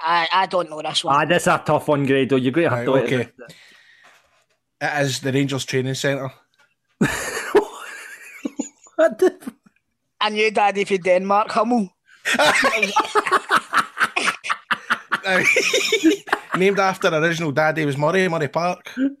I 0.00 0.26
I 0.32 0.46
don't 0.46 0.68
know 0.70 0.82
this 0.82 1.04
one. 1.04 1.14
Ah, 1.14 1.24
that's 1.24 1.46
a 1.46 1.62
tough 1.64 1.86
one, 1.86 2.04
Grado. 2.04 2.34
You're 2.36 2.52
going 2.52 2.68
to 2.70 2.76
have 2.76 2.86
Right, 2.88 3.06
to 3.08 3.16
okay. 3.16 3.30
It 4.80 5.02
is 5.02 5.20
the 5.20 5.32
Rangers 5.32 5.64
training 5.64 5.94
centre. 5.94 6.32
What 8.96 9.18
the- 9.18 9.52
A 10.20 10.30
new 10.30 10.50
daddy 10.50 10.84
for 10.84 10.98
Denmark. 10.98 11.50
Hummel. 11.50 11.88
Named 16.56 16.78
after 16.78 17.08
original 17.08 17.52
daddy 17.52 17.84
was 17.84 17.96
Murray, 17.96 18.28
Murray 18.28 18.48
Park. 18.48 18.92
the 18.96 19.16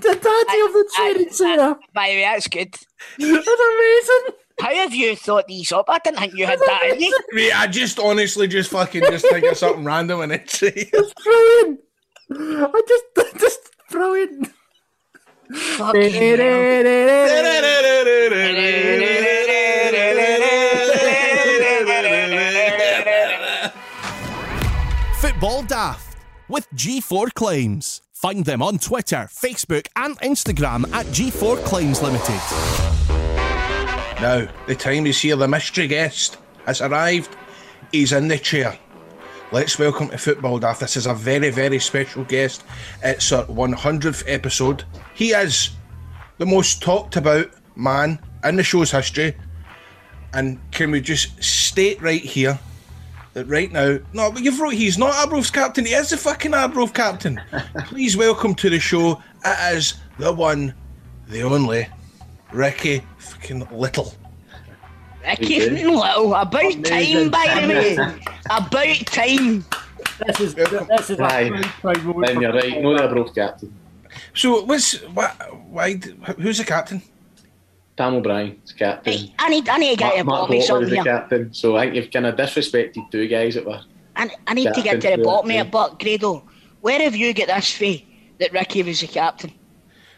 daddy 0.00 0.60
of 0.60 0.72
the 0.72 0.90
training 0.94 1.30
centre. 1.32 1.76
By 1.94 2.08
the 2.10 2.14
way, 2.16 2.22
that's 2.22 2.48
good. 2.48 2.74
That's 3.18 3.48
amazing. 3.48 4.34
How 4.60 4.74
have 4.74 4.94
you 4.94 5.16
thought 5.16 5.46
these 5.46 5.72
up? 5.72 5.86
I 5.88 5.98
didn't 6.00 6.18
think 6.18 6.34
you 6.34 6.44
had 6.44 6.58
that 6.58 6.90
in 6.92 7.00
you. 7.00 7.18
Mate, 7.32 7.52
I 7.58 7.66
just 7.66 7.98
honestly 7.98 8.46
just 8.46 8.70
fucking 8.70 9.02
just 9.04 9.26
think 9.30 9.46
of 9.46 9.56
something 9.56 9.84
random 9.84 10.20
and 10.20 10.32
it's 10.32 10.62
It's 10.62 11.14
brilliant. 11.14 11.80
I 12.30 12.82
just, 12.86 13.04
just 13.40 13.60
brilliant. 13.90 14.52
Fucking 15.52 16.12
Football 25.18 25.62
Daft 25.64 26.16
with 26.48 26.68
G4 26.74 27.34
Claims. 27.34 28.02
Find 28.12 28.44
them 28.44 28.62
on 28.62 28.78
Twitter, 28.78 29.28
Facebook, 29.32 29.88
and 29.96 30.18
Instagram 30.20 30.84
at 30.92 31.06
G4 31.06 31.64
Claims 31.64 32.00
Limited. 32.00 32.40
Now, 34.20 34.46
the 34.66 34.76
time 34.76 35.06
is 35.06 35.20
here. 35.20 35.34
The 35.34 35.48
mystery 35.48 35.88
guest 35.88 36.36
has 36.66 36.80
arrived. 36.80 37.34
He's 37.90 38.12
in 38.12 38.28
the 38.28 38.38
chair. 38.38 38.78
Let's 39.52 39.80
welcome 39.80 40.10
to 40.10 40.16
Football 40.16 40.60
Daft. 40.60 40.78
This 40.78 40.96
is 40.96 41.06
a 41.06 41.14
very, 41.14 41.50
very 41.50 41.80
special 41.80 42.22
guest. 42.22 42.62
It's 43.02 43.32
our 43.32 43.44
100th 43.46 44.22
episode. 44.28 44.84
He 45.12 45.32
is 45.32 45.70
the 46.38 46.46
most 46.46 46.80
talked 46.80 47.16
about 47.16 47.50
man 47.74 48.20
in 48.44 48.54
the 48.54 48.62
show's 48.62 48.92
history. 48.92 49.34
And 50.34 50.60
can 50.70 50.92
we 50.92 51.00
just 51.00 51.42
state 51.42 52.00
right 52.00 52.22
here 52.22 52.60
that 53.32 53.46
right 53.46 53.72
now, 53.72 53.98
no, 54.12 54.30
but 54.30 54.44
you've 54.44 54.60
wrote 54.60 54.74
he's 54.74 54.98
not 54.98 55.14
Arbroath's 55.14 55.50
captain. 55.50 55.84
He 55.84 55.94
is 55.94 56.10
the 56.10 56.16
fucking 56.16 56.54
Arbroath 56.54 56.94
captain. 56.94 57.40
Please 57.86 58.16
welcome 58.16 58.54
to 58.54 58.70
the 58.70 58.78
show. 58.78 59.20
It 59.44 59.76
is 59.76 59.94
the 60.16 60.32
one, 60.32 60.74
the 61.26 61.42
only, 61.42 61.88
Ricky 62.52 63.02
fucking 63.18 63.66
Little. 63.72 64.14
Ricky 65.22 65.70
Little, 65.70 66.34
about 66.34 66.84
time, 66.84 67.30
by 67.30 67.60
the 67.60 67.68
way. 67.68 67.96
About 68.50 69.06
time. 69.06 69.64
This 70.26 70.40
is 70.40 70.54
this 70.54 71.10
is 71.10 71.20
a 71.20 71.24
Aye. 71.24 71.50
proud, 71.50 71.64
proud 71.64 72.04
moment. 72.04 72.26
Then 72.26 72.40
you're 72.40 72.52
right. 72.52 72.82
No, 72.82 72.96
they're 72.96 73.14
both 73.14 73.34
captain. 73.34 73.72
So 74.34 74.64
what's 74.64 74.94
what? 75.02 75.32
Why? 75.68 75.94
Who's 76.38 76.58
the 76.58 76.64
captain? 76.64 77.02
Tam 77.96 78.14
O'Brien's 78.14 78.72
captain. 78.72 79.28
I 79.38 79.50
need, 79.50 79.68
I 79.68 79.76
need 79.76 79.90
to 79.90 79.96
get 79.96 80.16
you 80.16 80.24
Mark, 80.24 80.40
bought 80.40 80.50
me 80.50 80.58
Mark 80.58 80.68
Butler 80.68 80.82
is 80.82 80.88
something 80.88 80.88
the 80.88 80.94
here. 80.96 81.04
captain. 81.04 81.52
So 81.52 81.76
I 81.76 81.84
think 81.84 81.96
you've 81.96 82.10
kind 82.10 82.26
of 82.26 82.34
disrespected 82.34 83.10
two 83.10 83.28
guys 83.28 83.54
that 83.54 83.66
were. 83.66 83.80
I, 84.16 84.30
I 84.46 84.54
need 84.54 84.72
to 84.74 84.82
get 84.82 84.92
to 84.92 84.96
the 84.96 85.08
Captain, 85.08 85.22
bottom 85.22 85.50
of 85.50 85.54
yeah. 85.54 85.62
it, 85.62 85.70
but 85.70 85.98
Grado, 86.00 86.42
where 86.80 86.98
have 87.00 87.14
you 87.14 87.32
got 87.34 87.48
this 87.48 87.70
fee 87.72 88.06
that 88.38 88.52
Ricky 88.52 88.82
was 88.82 89.00
the 89.00 89.06
captain? 89.06 89.52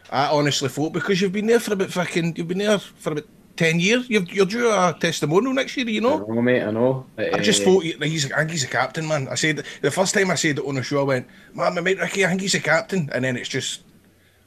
I 0.09 0.27
honestly 0.27 0.69
thought 0.69 0.93
because 0.93 1.21
you've 1.21 1.31
been 1.31 1.47
there 1.47 1.59
for 1.59 1.73
about 1.73 1.89
fucking, 1.91 2.35
you've 2.35 2.47
been 2.47 2.59
there 2.59 2.79
for 2.79 3.11
about 3.11 3.25
ten 3.55 3.79
years. 3.79 4.09
You're, 4.09 4.23
you're 4.23 4.45
due 4.45 4.69
a 4.69 4.95
testimonial 4.99 5.53
next 5.53 5.77
year, 5.77 5.87
you 5.89 6.01
know. 6.01 6.25
I 6.29 6.33
know, 6.33 6.41
mate. 6.41 6.63
I 6.63 6.71
know. 6.71 7.05
I 7.17 7.39
just 7.39 7.61
Eh, 7.61 7.65
thought 7.65 7.83
he's, 7.83 8.31
I 8.31 8.39
think 8.39 8.51
he's 8.51 8.63
a 8.63 8.67
captain, 8.67 9.07
man. 9.07 9.27
I 9.29 9.35
said 9.35 9.63
the 9.81 9.91
first 9.91 10.13
time 10.13 10.31
I 10.31 10.35
said 10.35 10.59
it 10.59 10.65
on 10.65 10.75
the 10.75 10.83
show, 10.83 10.99
I 11.01 11.03
went, 11.03 11.27
"Man, 11.53 11.73
my 11.75 11.81
mate 11.81 11.99
Ricky, 11.99 12.25
I 12.25 12.29
think 12.29 12.41
he's 12.41 12.55
a 12.55 12.59
captain," 12.59 13.09
and 13.13 13.23
then 13.23 13.37
it's 13.37 13.49
just, 13.49 13.81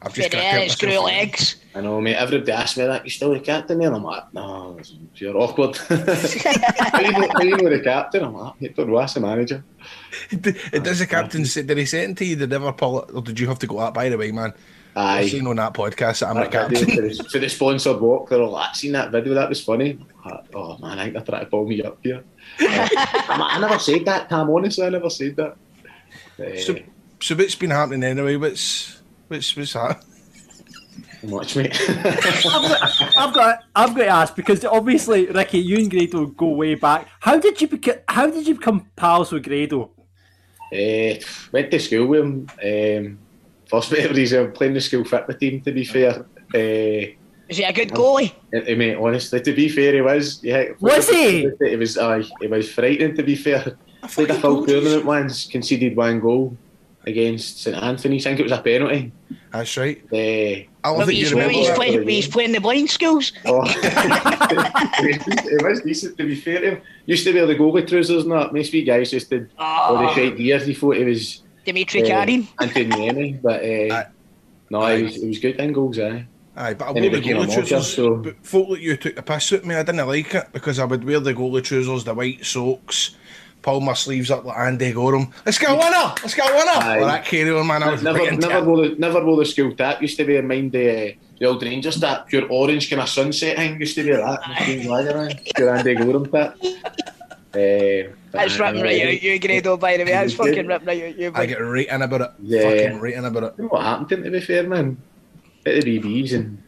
I've 0.03 0.13
just 0.15 0.31
Fair 0.31 0.41
kinda 0.41 0.57
enough, 0.57 0.61
kept 0.69 0.73
screw 0.73 0.89
myself- 0.89 1.05
legs. 1.07 1.57
I 1.75 1.81
know, 1.83 2.01
mate. 2.01 2.15
Everybody 2.17 2.53
asked 2.53 2.77
me 2.79 2.87
that. 2.87 3.05
You 3.05 3.11
still 3.11 3.33
the 3.35 3.41
captain 3.41 3.79
there? 3.79 3.93
I'm 3.93 4.03
like, 4.03 4.33
no, 4.33 4.79
you're 5.17 5.37
awkward. 5.37 5.77
how, 5.89 5.95
you 7.01 7.13
know, 7.13 7.29
how 7.35 7.43
you 7.43 7.57
know 7.57 7.69
the 7.69 7.81
captain? 7.85 8.25
I'm 8.25 8.35
like, 8.35 8.75
don't 8.75 8.89
know. 8.89 8.99
Ask 8.99 9.15
the 9.15 9.21
manager. 9.21 9.63
It 10.31 10.83
does 10.85 10.99
the 11.01 11.07
captain 11.07 11.45
say, 11.45 11.63
did 11.63 11.77
he 11.79 11.85
say 11.85 12.05
it 12.05 12.17
to 12.17 12.25
you? 12.25 12.35
Did 12.37 12.49
they 12.51 12.57
ever 12.57 12.73
pull 12.73 13.03
it, 13.03 13.11
or 13.15 13.21
did 13.23 13.39
you 13.39 13.47
have 13.49 13.59
to 13.61 13.67
go 13.67 13.79
out? 13.81 13.93
By 13.95 14.09
the 14.09 14.17
way, 14.17 14.33
man, 14.33 14.55
Aye. 14.97 15.19
I've 15.21 15.31
seen 15.31 15.47
on 15.47 15.57
that 15.57 15.75
podcast 15.75 16.21
that 16.21 16.29
I'm 16.31 16.37
the 16.37 16.49
That 16.49 16.71
video 16.71 16.87
captain. 16.87 17.15
For 17.17 17.23
the, 17.23 17.29
for 17.31 17.39
the 17.39 17.49
sponsored 17.51 18.01
walk, 18.01 18.31
they're 18.31 18.41
all 18.41 18.51
like, 18.51 18.75
seen 18.75 18.93
that 18.93 19.13
video, 19.13 19.35
that 19.35 19.49
was 19.49 19.63
funny. 19.63 19.99
Oh 20.55 20.79
man, 20.79 20.99
I 20.99 21.03
think 21.05 21.15
they're 21.15 21.23
trying 21.25 21.45
to 21.45 21.51
pull 21.51 21.67
me 21.67 21.83
up 21.83 21.99
here. 22.03 22.25
I'm 22.61 23.43
I 23.43 23.59
never 23.61 23.79
said 23.79 24.05
that, 24.07 24.29
Tam, 24.31 24.49
honestly, 24.49 24.87
I 24.87 24.89
never 24.89 25.11
said 25.11 25.37
that. 25.37 25.57
Eh, 26.39 26.61
So, 26.61 26.77
so 27.21 27.35
what's 27.37 27.55
been 27.55 27.71
happening 27.71 28.05
anyway? 28.05 28.37
What's 28.37 29.01
what's 29.29 29.55
what's 29.55 29.75
that? 29.75 30.03
much, 31.23 31.57
mate. 31.57 31.77
I've 31.89 32.05
got, 32.45 33.17
I've 33.17 33.35
got, 33.35 33.59
I've 33.75 33.95
got 33.95 34.03
to 34.03 34.07
ask 34.07 34.37
because 34.37 34.65
obviously, 34.65 35.27
Ricky, 35.27 35.59
you 35.59 35.77
and 35.79 35.91
Grado 35.91 36.27
go 36.27 36.49
way 36.51 36.75
back. 36.75 37.09
How 37.21 37.39
did 37.39 37.61
you 37.61 37.69
become? 37.69 37.97
How 38.09 38.31
did 38.31 38.47
you 38.47 38.55
become 38.55 38.89
pals 38.97 39.33
with 39.33 39.45
Grado? 39.45 39.91
Eh, 40.73 41.21
went 41.53 41.71
to 41.71 41.79
school 41.79 42.07
with 42.07 42.21
him. 42.21 42.49
Um, 42.65 43.19
first 43.67 43.93
memories 43.93 44.33
of 44.33 44.55
playing 44.55 44.75
the 44.75 44.81
school 44.81 45.05
fitness 45.05 45.39
team, 45.39 45.61
to 45.63 45.73
be 45.73 45.85
fair. 45.85 46.27
Uh, 46.55 47.15
Is 47.49 47.59
he 47.59 47.65
a 47.65 47.73
good 47.73 47.91
goalie? 47.91 48.33
I 48.55 48.75
mean, 48.75 48.97
honestly, 48.97 49.41
to 49.41 49.53
be 49.53 49.69
fair, 49.69 49.95
he 49.95 50.01
was. 50.01 50.41
Yeah, 50.43 50.65
Was 50.81 51.09
he? 51.09 51.49
He 51.61 51.77
was. 51.77 51.97
Uh, 51.99 52.23
he 52.41 52.47
was 52.47 52.71
frightening. 52.73 53.15
To 53.17 53.23
be 53.23 53.35
fair, 53.37 53.77
played 54.09 54.31
a 54.31 54.41
full 54.41 54.65
tournament 54.67 55.05
once, 55.05 55.47
conceded 55.47 55.97
one 55.97 56.21
goal 56.21 56.57
against 57.07 57.63
St 57.63 57.77
Anthony's. 57.77 58.27
I 58.27 58.31
think 58.31 58.41
it 58.41 58.43
was 58.45 58.53
a 58.53 58.63
penalty. 58.63 59.13
That's 59.53 59.77
right. 59.77 60.03
Uh, 60.13 60.67
I 60.85 60.91
love 60.91 61.07
Maybe 61.09 61.15
he's, 61.21 61.35
maybe 61.35 61.55
he's, 61.55 61.71
playing, 61.71 62.09
he's 62.09 62.29
playing 62.29 62.53
the 62.53 62.61
blind 62.61 62.91
schools. 62.91 63.33
Oh. 63.47 63.63
it 63.65 65.63
was 65.65 65.81
decent 65.83 66.17
to 66.19 66.25
be 66.25 66.35
fair 66.35 66.61
to 66.61 66.71
him. 66.73 66.83
Used 67.07 67.25
to 67.25 67.33
wear 67.33 67.47
the 67.47 67.55
goalie 67.55 67.87
trousers 67.87 68.23
and 68.25 68.33
that. 68.33 68.53
Most 68.53 68.69
of 68.69 68.75
you 68.75 68.85
guys 68.85 69.11
just 69.11 69.31
did 69.31 69.51
all 69.59 69.99
the 69.99 70.09
Oh. 70.11 70.15
shite 70.15 70.37
gears. 70.37 70.67
He 70.67 70.75
thought 70.75 70.97
he 70.97 71.05
was 71.05 71.43
Dimitri 71.67 72.03
uh, 72.03 72.07
Kharine. 72.25 72.47
Anthony 72.61 73.33
but 73.35 73.63
uh, 73.63 74.05
no, 74.71 74.87
he 74.97 75.03
was, 75.03 75.15
he 75.17 75.29
was 75.29 75.39
good 75.39 75.57
in 75.57 75.73
goals, 75.73 75.99
aye. 75.99 76.27
Aye, 76.57 76.75
but 76.75 76.89
I 76.89 76.93
Then 76.95 77.03
he 77.03 77.09
wore 77.11 77.19
the 77.21 77.31
a 77.31 77.35
goalie 77.35 77.47
mocker, 77.49 77.63
trousers. 77.67 77.95
so 77.95 78.17
But 78.17 78.37
folk 78.45 78.69
like 78.71 78.81
you 78.81 78.97
took 78.97 79.15
the 79.17 79.23
piss 79.23 79.53
at 79.53 79.65
me. 79.67 79.75
I 79.75 79.83
didn't 79.83 80.07
like 80.09 80.35
it 80.35 80.47
because 80.53 80.79
I 80.79 80.87
would 80.87 81.05
wear 81.05 81.21
the 81.21 81.35
goalie 81.35 81.63
trousers, 81.63 82.05
the 82.05 82.15
white 82.15 82.45
socks, 82.47 83.15
pull 83.61 83.81
my 83.81 83.93
sleeves 83.93 84.31
up 84.31 84.45
like 84.45 84.57
Andy 84.57 84.93
Goram. 84.93 85.31
Let's 85.45 85.59
get 85.59 85.71
a 85.71 85.75
winner! 85.75 86.15
Let's 86.23 86.35
get 86.35 86.51
a 86.51 86.55
winner! 86.55 86.71
Aye. 86.89 86.99
Well, 86.99 87.09
that 87.09 87.25
carry 87.27 87.51
on, 87.51 87.67
man. 87.67 87.83
I 87.83 87.91
was 87.93 88.03
never, 88.03 88.19
right 88.21 88.33
into 88.33 88.49
never 88.49 88.65
it. 88.65 88.69
wore 88.69 88.89
the 88.89 88.95
never 88.97 89.25
wore 89.25 89.37
the 89.37 89.45
school 89.45 89.75
tap. 89.75 90.01
Used 90.01 90.17
to 90.17 90.25
be 90.25 90.37
in 90.37 90.47
mind 90.49 90.73
the 90.73 91.11
uh, 91.11 91.15
the 91.39 91.47
old 91.47 91.63
Rangers 91.63 92.01
tap, 92.01 92.27
pure 92.29 92.47
orange 92.49 92.89
kind 92.89 93.03
of 93.03 93.09
sunset 93.11 93.57
thing. 93.57 93.79
Used 93.79 93.95
to 93.97 94.05
be 94.05 94.13
that. 94.13 94.41
McEwan's 94.41 94.87
Lager, 94.87 95.19
aye. 95.19 95.43
Pure 95.55 95.77
Andy 95.77 95.95
Goram 95.95 96.27
tap. 96.31 96.57
Uh, 97.55 98.11
That's 98.37 98.59
ripping 98.59 98.83
right 98.83 99.03
out 99.03 99.23
you, 99.23 99.39
Grado, 99.39 99.77
by 99.77 99.97
the 99.97 100.05
way. 100.05 100.11
That's 100.11 100.35
fucking 100.35 100.67
ripping 100.67 100.87
right 100.87 101.03
out 101.03 101.19
you. 101.19 101.33
I 101.35 101.47
get 101.47 101.57
right 101.57 101.89
in 101.89 102.03
about 102.03 102.21
it. 102.21 102.31
Yeah. 102.43 102.71
Fucking 102.71 103.01
right 103.01 103.15
in 103.15 103.25
about 103.25 103.43
it. 103.43 103.55
You 103.59 103.65
know 103.65 103.69
what 103.71 103.83
happened 103.83 104.09
to 104.11 104.15
him, 104.17 104.25
to 104.25 104.31
be 104.31 104.41
fair, 104.41 104.69
man? 104.69 105.03
Bit 105.65 105.79
of 105.79 105.85
BBs 105.85 106.33
and 106.35 106.63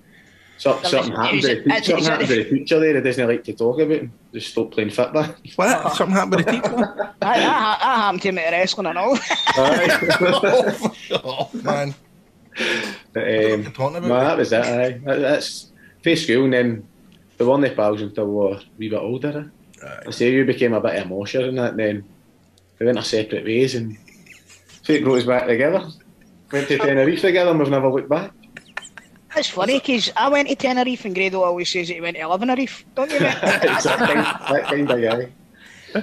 so, 0.59 0.74
That 0.74 0.86
something 0.86 1.12
happened, 1.12 1.43
to 1.43 1.47
the, 1.47 1.74
is 1.74 1.86
something 1.86 2.05
happened 2.05 2.28
to 2.28 2.35
the 2.35 2.51
teacher 2.51 2.81
there. 2.81 2.97
He 2.97 3.01
doesn't 3.01 3.28
like 3.28 3.45
to 3.45 3.53
talk 3.53 3.78
about. 3.78 3.97
Him. 3.97 4.12
Just 4.32 4.49
stop 4.49 4.73
playing 4.73 4.90
football. 4.90 5.27
What? 5.55 5.95
Something 5.95 6.16
happened 6.16 6.35
with 6.35 6.47
the 6.47 6.53
teacher? 6.53 7.15
That, 7.20 7.36
that, 7.36 7.36
that 7.39 7.81
happened 7.81 8.23
to 8.23 8.32
me 8.32 8.43
at 8.43 8.51
wrestling 8.51 8.86
and 8.89 8.99
all. 8.99 9.19
oh, 11.24 11.51
man. 11.53 11.95
But, 13.12 13.53
um, 13.53 13.73
talking 13.73 13.97
about? 13.99 14.09
no, 14.09 14.20
that 14.20 14.36
was 14.36 14.53
it. 14.53 14.65
Aye. 14.65 15.01
That, 15.05 15.20
that's 15.20 15.70
face 16.03 16.24
school, 16.24 16.45
and 16.45 16.53
then 16.53 16.89
the 17.36 17.47
one 17.47 17.61
they 17.61 17.73
pals 17.73 18.03
until 18.03 18.27
we 18.27 18.35
were 18.35 18.55
a 18.55 18.62
wee 18.78 18.89
bit 18.89 18.99
older. 18.99 19.53
Eh? 19.83 20.01
I 20.07 20.11
say 20.11 20.33
you 20.33 20.45
became 20.45 20.73
a 20.73 20.81
bit 20.81 20.97
of 20.97 21.07
emotion 21.07 21.45
and 21.45 21.59
that, 21.59 21.71
and 21.71 21.79
then 21.79 22.05
we 22.79 22.87
went 22.87 22.99
our 22.99 23.05
separate 23.05 23.45
ways, 23.45 23.75
and 23.75 23.99
fate 24.83 25.05
brought 25.05 25.19
us 25.19 25.25
back 25.25 25.47
together. 25.47 25.89
Went 26.53 26.69
to 26.69 26.79
Tenerife 26.79 27.21
together, 27.21 27.51
and 27.51 27.59
we've 27.59 27.71
never 27.71 27.89
looked 27.89 28.09
back. 28.09 28.33
That's 29.35 29.51
funny 29.51 29.79
because 29.79 30.11
I 30.17 30.29
went 30.29 30.49
to 30.49 30.57
Tenerife 30.57 31.05
and 31.05 31.15
Grado 31.15 31.43
always 31.43 31.69
says 31.69 31.89
that 31.89 31.95
he 31.95 32.01
went 32.01 32.17
to 32.17 32.23
Levenerife, 32.23 32.85
don't 32.95 33.11
you, 33.11 33.21
mate? 33.21 33.37
It's 33.43 33.85
that 33.85 33.99
kind, 33.99 34.21
that 34.21 34.65
kind 34.65 34.91
of 34.91 35.01
guy. 35.01 35.33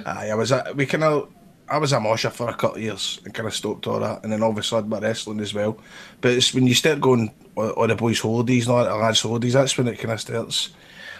Aye, 0.06 0.30
I 0.30 0.34
was 0.34 0.52
a, 0.52 0.72
we 0.74 0.86
kind 0.86 1.04
of 1.04 1.28
I 1.68 1.78
was 1.78 1.92
a 1.92 1.98
mosher 1.98 2.30
for 2.30 2.48
a 2.48 2.54
couple 2.54 2.76
of 2.76 2.82
years 2.82 3.20
and 3.24 3.34
kind 3.34 3.48
of 3.48 3.54
stopped 3.54 3.86
all 3.86 4.00
that, 4.00 4.22
and 4.22 4.32
then 4.32 4.42
obviously 4.42 4.76
I 4.76 4.80
had 4.82 4.88
my 4.88 5.00
wrestling 5.00 5.40
as 5.40 5.52
well. 5.52 5.78
But 6.20 6.32
it's 6.32 6.54
when 6.54 6.66
you 6.66 6.74
start 6.74 7.00
going 7.00 7.32
on, 7.56 7.70
on 7.70 7.88
the 7.88 7.96
boys' 7.96 8.20
holidays, 8.20 8.68
not 8.68 8.84
the 8.84 8.94
lads' 8.94 9.22
holidays. 9.22 9.54
That's 9.54 9.76
when 9.76 9.88
it 9.88 9.98
kind 9.98 10.12
of 10.12 10.20
starts. 10.20 10.70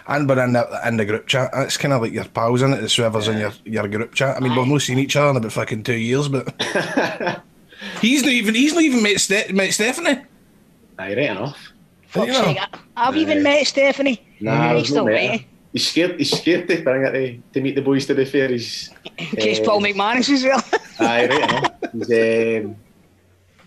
And 0.09 0.27
we're 0.29 0.41
in 0.43 0.53
the, 0.53 0.81
in 0.87 0.97
the 0.97 1.05
group 1.05 1.27
chat. 1.27 1.49
It's 1.53 1.75
kind 1.75 1.93
of 1.93 2.01
like 2.01 2.13
your 2.13 2.25
pals 2.25 2.61
in 2.61 2.71
it. 2.73 2.81
It's 2.83 2.95
whoever's 2.95 3.27
in 3.27 3.39
your, 3.39 3.51
your 3.65 3.87
group 3.89 4.13
chat. 4.13 4.37
I 4.37 4.39
mean, 4.39 4.55
we've 4.55 4.65
not 4.67 4.81
seen 4.81 4.99
each 4.99 5.15
other 5.17 5.31
in 5.31 5.35
about 5.37 5.51
fucking 5.51 5.83
two 5.83 5.95
years, 5.97 6.29
but 6.29 6.47
he's 8.01 8.23
not 8.23 8.31
even 8.31 8.55
he's 8.55 8.73
not 8.73 8.83
even 8.83 9.03
met, 9.03 9.19
Ste- 9.19 9.51
met 9.53 9.73
Stephanie. 9.73 10.21
Aye, 10.97 11.09
right 11.09 11.17
enough. 11.29 11.59
Fuck's 12.07 12.27
You 12.27 12.33
know. 12.33 12.43
sake, 12.45 12.57
I- 12.61 12.79
I've 12.95 13.17
even 13.17 13.43
met 13.43 13.67
Stephanie. 13.67 14.25
Nah, 14.39 14.69
he's 14.69 14.79
he's 14.79 14.87
still 14.89 15.03
not 15.05 15.11
met 15.13 15.31
met. 15.31 15.41
He's 15.73 15.87
scared. 15.87 16.17
He's 16.17 16.31
scared 16.31 16.67
to 16.69 16.81
bring 16.81 17.03
it 17.05 17.11
to, 17.11 17.41
to 17.53 17.61
meet 17.61 17.75
the 17.75 17.81
boys. 17.81 18.05
To 18.05 18.15
be 18.15 18.23
fair, 18.23 18.47
he's 18.47 18.89
In 19.17 19.25
case 19.27 19.59
eh, 19.59 19.63
Paul 19.65 19.81
McManus 19.81 20.29
as 20.29 20.43
well. 20.43 20.63
Aye, 20.99 21.27
right 21.27 21.49
enough. 21.49 21.71
He's 21.91 22.63
um, 22.65 22.75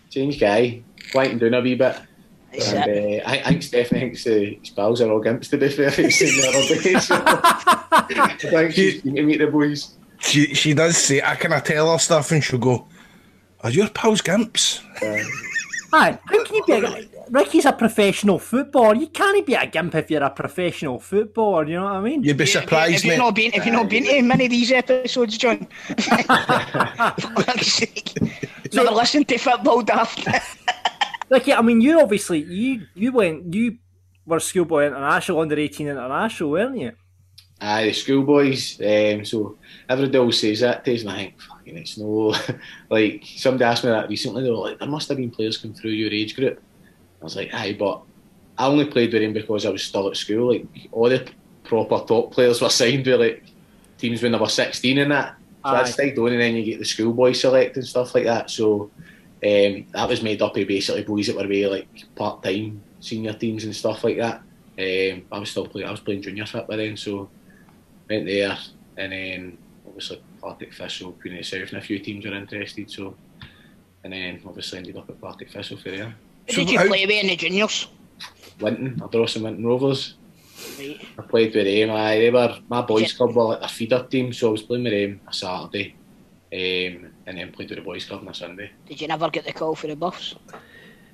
changed 0.09 0.39
guy, 0.39 0.81
quieting 1.11 1.37
down 1.37 1.53
a 1.53 1.61
wee 1.61 1.75
bit. 1.75 1.97
That's 2.51 2.73
and 2.73 2.91
uh, 2.91 3.23
I, 3.25 3.41
I 3.45 3.49
think 3.49 3.63
Stephanie 3.63 3.99
thinks 4.01 4.27
uh, 4.27 4.31
his 4.59 4.69
pals 4.71 5.01
are 5.01 5.09
all 5.09 5.21
gimps. 5.21 5.49
To 5.51 5.57
be 5.57 5.69
fair, 5.69 5.89
he's 5.91 6.17
seen 6.17 6.41
the 6.41 6.47
other 6.49 6.81
day. 6.81 6.99
So 6.99 7.15
I 8.57 8.65
think 8.67 8.73
she's 8.73 9.01
keen 9.01 9.15
to 9.15 9.23
meet 9.23 9.37
the 9.37 9.47
boys. 9.47 9.93
She 10.19 10.53
she 10.53 10.73
does 10.73 10.97
say 10.97 11.21
I 11.21 11.35
kind 11.35 11.53
of 11.53 11.63
tell 11.63 11.91
her 11.91 11.97
stuff, 11.97 12.31
and 12.31 12.43
she'll 12.43 12.59
go, 12.59 12.87
"Are 13.61 13.71
your 13.71 13.89
pals 13.89 14.21
gimps?" 14.21 14.81
Aye, 15.93 16.19
how 16.25 16.43
can 16.43 16.55
you 16.55 16.63
be 16.65 16.73
a 16.73 17.07
Ricky's 17.31 17.65
a 17.65 17.71
professional 17.71 18.39
footballer. 18.39 18.95
You 18.95 19.07
can't 19.07 19.45
be 19.45 19.53
a 19.53 19.65
gimp 19.65 19.95
if 19.95 20.11
you're 20.11 20.23
a 20.23 20.29
professional 20.29 20.99
footballer. 20.99 21.65
You 21.65 21.75
know 21.75 21.85
what 21.85 21.93
I 21.93 22.01
mean? 22.01 22.23
You'd 22.23 22.35
be 22.35 22.45
surprised, 22.45 23.05
If 23.05 23.05
you've 23.05 23.17
not 23.17 23.35
been, 23.35 23.51
if 23.53 23.65
you've 23.65 23.73
not 23.73 23.89
been 23.89 24.03
to 24.03 24.21
many 24.21 24.45
of 24.45 24.51
these 24.51 24.71
episodes, 24.71 25.37
John, 25.37 25.65
for 25.87 25.95
fuck's 27.43 27.67
sake, 27.67 28.17
never 28.73 28.91
listen 28.91 29.23
to 29.23 29.37
football 29.37 29.81
daft. 29.81 30.27
Ricky, 31.31 31.53
I 31.53 31.61
mean, 31.61 31.79
you 31.79 32.01
obviously 32.01 32.43
you 32.43 32.87
you 32.93 33.13
went 33.13 33.53
you 33.53 33.77
were 34.25 34.41
schoolboy 34.41 34.87
international 34.87 35.39
under 35.39 35.57
eighteen 35.57 35.87
international, 35.87 36.51
weren't 36.51 36.77
you? 36.77 36.91
Aye, 37.61 37.85
the 37.85 37.93
schoolboys. 37.93 38.81
Um, 38.81 39.23
so 39.23 39.57
everybody 39.87 40.17
always 40.17 40.41
says 40.41 40.59
that 40.59 40.83
to 40.83 40.93
us, 40.93 41.01
and 41.01 41.11
I 41.11 41.15
think, 41.15 41.41
fucking, 41.41 41.77
it's 41.77 41.97
no. 41.97 42.35
like, 42.89 43.23
somebody 43.37 43.63
asked 43.63 43.83
me 43.85 43.91
that 43.91 44.09
recently, 44.09 44.43
they 44.43 44.49
were 44.49 44.57
like, 44.57 44.79
there 44.79 44.89
must 44.89 45.07
have 45.07 45.17
been 45.17 45.31
players 45.31 45.57
come 45.57 45.73
through 45.73 45.91
your 45.91 46.11
age 46.11 46.35
group. 46.35 46.59
I 47.21 47.23
was 47.23 47.35
like, 47.35 47.53
aye, 47.53 47.77
but 47.77 48.01
I 48.57 48.65
only 48.65 48.85
played 48.85 49.13
with 49.13 49.21
him 49.21 49.33
because 49.33 49.65
I 49.65 49.69
was 49.69 49.83
still 49.83 50.09
at 50.09 50.17
school. 50.17 50.51
Like, 50.51 50.65
all 50.91 51.07
the 51.07 51.29
proper 51.63 52.03
top 52.03 52.33
players 52.33 52.61
were 52.61 52.69
signed 52.69 53.05
with, 53.05 53.19
like, 53.19 53.43
teams 53.99 54.23
when 54.23 54.31
they 54.31 54.39
were 54.39 54.49
16 54.49 54.97
and 54.97 55.11
that. 55.11 55.35
So 55.63 55.69
Aye. 55.69 55.81
I 55.81 55.83
stayed 55.83 56.17
on, 56.17 56.31
and 56.31 56.41
then 56.41 56.55
you 56.55 56.65
get 56.65 56.79
the 56.79 56.85
schoolboy 56.85 57.33
select 57.33 57.77
and 57.77 57.85
stuff 57.85 58.15
like 58.15 58.25
that. 58.25 58.49
So 58.49 58.89
um, 59.43 59.85
that 59.93 60.07
was 60.07 60.21
made 60.21 60.41
up 60.41 60.55
of 60.55 60.67
basically 60.67 61.03
boys 61.03 61.27
that 61.27 61.35
were 61.35 61.45
away, 61.45 61.65
like, 61.65 62.15
part 62.15 62.43
time 62.43 62.81
senior 62.99 63.33
teams 63.33 63.63
and 63.63 63.75
stuff 63.75 64.03
like 64.03 64.17
that. 64.17 64.41
Um, 64.77 65.25
I 65.31 65.39
was 65.39 65.51
still 65.51 65.67
playing, 65.67 65.87
I 65.87 65.91
was 65.91 65.99
playing 65.99 66.21
junior 66.21 66.45
fit 66.45 66.67
by 66.67 66.75
then, 66.75 66.95
so 66.95 67.29
went 68.09 68.25
there, 68.25 68.57
and 68.97 69.11
then 69.11 69.57
obviously 69.85 70.21
Partick 70.41 70.73
Thistle, 70.73 71.13
Queen 71.13 71.33
of 71.33 71.39
the 71.39 71.43
South, 71.43 71.69
and 71.69 71.77
a 71.77 71.81
few 71.81 71.99
teams 71.99 72.25
were 72.25 72.33
interested. 72.33 72.89
So, 72.89 73.15
and 74.03 74.13
then 74.13 74.41
obviously 74.45 74.79
ended 74.79 74.97
up 74.97 75.09
at 75.09 75.21
Partick 75.21 75.51
Thistle 75.51 75.77
for 75.77 75.91
there. 75.91 76.15
Who 76.47 76.55
did 76.55 76.69
you 76.69 76.79
play 76.79 77.05
with 77.05 77.23
in 77.23 77.27
the 77.27 77.35
juniors? 77.35 77.87
Winton, 78.59 78.99
Ardrossan 79.01 79.43
Winton 79.43 79.65
Rovers. 79.65 80.15
Right. 80.77 81.01
I 81.17 81.21
played 81.23 81.55
with 81.55 81.65
them. 81.65 81.91
Aye, 81.91 82.19
they 82.19 82.29
were 82.29 82.59
my 82.69 82.81
boys' 82.81 83.13
club 83.13 83.35
were 83.35 83.43
like 83.43 83.59
their 83.59 83.69
feeder 83.69 84.03
team, 84.09 84.31
so 84.33 84.49
I 84.49 84.51
was 84.51 84.61
playing 84.61 84.83
with 84.83 84.93
them 84.93 85.21
a 85.27 85.33
Saturday, 85.33 85.95
um, 86.53 87.11
and 87.25 87.37
then 87.37 87.51
played 87.51 87.69
with 87.69 87.79
the 87.79 87.85
boys' 87.85 88.05
club 88.05 88.21
on 88.21 88.27
a 88.27 88.33
Sunday. 88.33 88.71
Did 88.87 89.01
you 89.01 89.07
never 89.07 89.29
get 89.29 89.45
the 89.45 89.53
call 89.53 89.75
for 89.75 89.87
the 89.87 89.95
Buffs? 89.95 90.35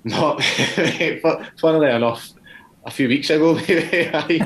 No, 0.03 0.39
fu- 0.39 1.43
funnily 1.59 1.89
enough, 1.91 2.31
a 2.85 2.91
few 2.91 3.07
weeks 3.07 3.29
ago, 3.29 3.53
maybe, 3.67 4.09
aye, 4.13 4.39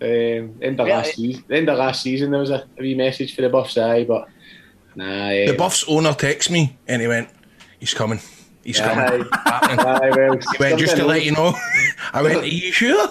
um, 0.00 0.58
end 0.60 0.80
of 0.80 0.88
last 0.88 1.14
season, 1.14 1.44
end 1.50 1.68
of 1.68 1.78
last 1.78 2.02
season, 2.02 2.30
there 2.30 2.40
was 2.40 2.50
a, 2.50 2.66
a 2.78 2.82
wee 2.82 2.94
message 2.94 3.34
for 3.34 3.42
the 3.42 3.48
Buffs, 3.48 3.78
aye, 3.78 4.04
but 4.04 4.28
nah. 4.94 5.28
The 5.28 5.50
um, 5.50 5.56
Buffs 5.56 5.84
owner 5.88 6.10
texted 6.12 6.50
me 6.50 6.76
and 6.88 7.00
he 7.00 7.08
went, 7.08 7.28
"He's 7.78 7.94
coming. 7.94 8.20
He's 8.64 8.80
coming." 8.80 9.24
Aye, 9.32 9.76
aye, 10.02 10.10
well, 10.10 10.38
he 10.38 10.58
went 10.58 10.78
just 10.78 10.96
to 10.96 10.98
something 10.98 11.06
let 11.06 11.24
you 11.24 11.32
know. 11.32 11.54
I 12.12 12.22
went, 12.22 12.38
"Are 12.38 12.46
you 12.46 12.72
sure?" 12.72 13.08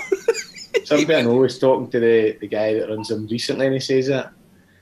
Somebody 0.83 1.15
I 1.15 1.21
know 1.21 1.35
was 1.35 1.57
talking 1.57 1.89
to 1.89 1.99
the, 1.99 2.37
the 2.41 2.47
guy 2.47 2.73
that 2.73 2.89
runs 2.89 3.07
them 3.07 3.25
recently, 3.27 3.65
and 3.65 3.73
he 3.73 3.79
says 3.79 4.07
that 4.07 4.31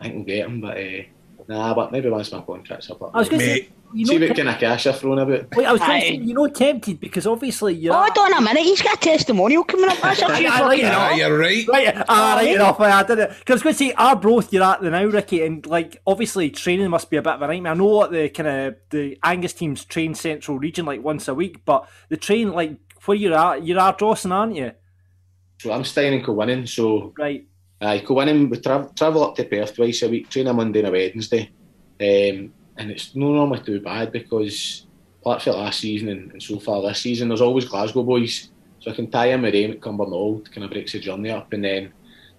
I 0.02 0.10
can 0.10 0.24
get 0.24 0.46
him, 0.48 0.60
but 0.60 0.78
uh, 0.78 1.04
nah, 1.48 1.74
but 1.74 1.92
maybe 1.92 2.10
once 2.10 2.32
my 2.32 2.42
contract's 2.42 2.90
up. 2.90 3.02
I 3.14 3.20
was 3.20 3.30
gonna 3.30 3.44
say, 3.44 3.70
you 3.94 4.06
see 4.06 4.18
know, 4.18 4.28
what 4.28 4.36
kind 4.36 4.50
of 4.50 4.60
cash 4.60 4.88
I've 4.88 5.00
thrown 5.00 5.20
about. 5.20 5.56
Wait, 5.56 5.66
I 5.66 5.72
was 5.72 5.82
going 5.82 6.02
to 6.02 6.08
say, 6.08 6.16
you 6.16 6.34
know, 6.34 6.48
tempted 6.48 7.00
because 7.00 7.28
obviously 7.28 7.76
you're. 7.76 7.94
Hold 7.94 8.18
on 8.18 8.34
a 8.34 8.42
minute, 8.42 8.64
he's 8.64 8.82
got 8.82 8.96
a 8.96 9.00
testimonial 9.00 9.64
coming 9.64 9.90
up. 9.90 10.00
That's 10.02 10.22
a 10.22 10.36
few 10.36 10.48
I 10.48 10.62
like 10.62 10.82
fucking 10.82 10.86
it. 10.86 10.92
Ah, 10.92 11.14
you're 11.14 11.38
right. 11.38 11.68
Right, 11.68 12.04
ah, 12.10 12.36
right 12.38 12.56
enough. 12.56 12.80
I 12.80 13.04
did 13.04 13.20
it. 13.20 13.30
Because 13.40 13.52
I 13.52 13.54
was 13.54 13.64
going 13.64 13.74
to 13.76 13.80
say, 13.80 13.94
Arbroath, 13.94 14.52
you're 14.52 14.64
at 14.64 14.82
the 14.82 14.90
now, 14.90 15.06
Ricky, 15.06 15.46
and 15.46 15.66
like 15.66 16.02
obviously 16.08 16.50
training 16.50 16.90
must 16.90 17.10
be 17.10 17.18
a 17.18 17.22
bit 17.22 17.34
of 17.34 17.42
a 17.42 17.48
nightmare. 17.48 17.74
I 17.74 17.76
know 17.76 17.86
what 17.86 18.12
the 18.12 18.30
kind 18.30 18.50
of 18.50 18.76
the 18.90 19.18
Angus 19.24 19.54
teams 19.54 19.86
train 19.86 20.16
Central 20.16 20.58
Region 20.58 20.86
like 20.86 21.04
once 21.04 21.28
a 21.28 21.36
week, 21.36 21.64
but 21.66 21.88
the 22.10 22.18
train 22.18 22.52
like 22.52 22.80
where 23.06 23.16
you're 23.16 23.38
at, 23.38 23.66
you're 23.66 23.80
at 23.80 23.98
Dawson, 24.00 24.32
aren't 24.32 24.56
you? 24.56 24.72
So 25.60 25.72
I'm 25.72 25.84
staying 25.84 26.20
in 26.20 26.26
Kilwinning, 26.26 26.68
so 26.68 27.14
Right. 27.18 27.48
Aye, 27.84 28.00
Kilwinning, 28.00 28.50
we 28.50 28.60
tra- 28.60 28.90
travel 28.96 29.24
up 29.24 29.36
to 29.36 29.44
Perth 29.44 29.76
twice 29.76 30.02
a 30.04 30.10
week, 30.10 30.30
train 30.30 30.48
a 30.48 30.54
Monday 30.54 30.80
and 30.80 30.88
a 30.88 30.92
Wednesday. 30.92 31.50
Um, 32.00 32.54
and 32.78 32.92
it's 32.92 33.16
no 33.16 33.34
normally 33.34 33.62
too 33.62 33.80
bad 33.80 34.12
because 34.12 34.86
apart 35.22 35.42
from 35.42 35.54
last 35.54 35.80
season 35.80 36.10
and, 36.10 36.32
and 36.32 36.42
so 36.42 36.60
far 36.60 36.82
this 36.82 37.00
season, 37.00 37.28
there's 37.28 37.42
always 37.42 37.66
Glasgow 37.66 38.04
boys. 38.04 38.50
So 38.80 38.92
I 38.92 38.94
can 38.94 39.10
tie 39.10 39.28
in 39.28 39.42
with 39.42 39.54
them 39.54 39.72
at 39.72 39.80
Cumbernauld, 39.80 40.52
kind 40.52 40.66
of 40.66 40.72
breaks 40.72 40.92
the 40.92 41.00
journey 41.00 41.30
up, 41.30 41.54
and 41.54 41.64
then 41.64 41.94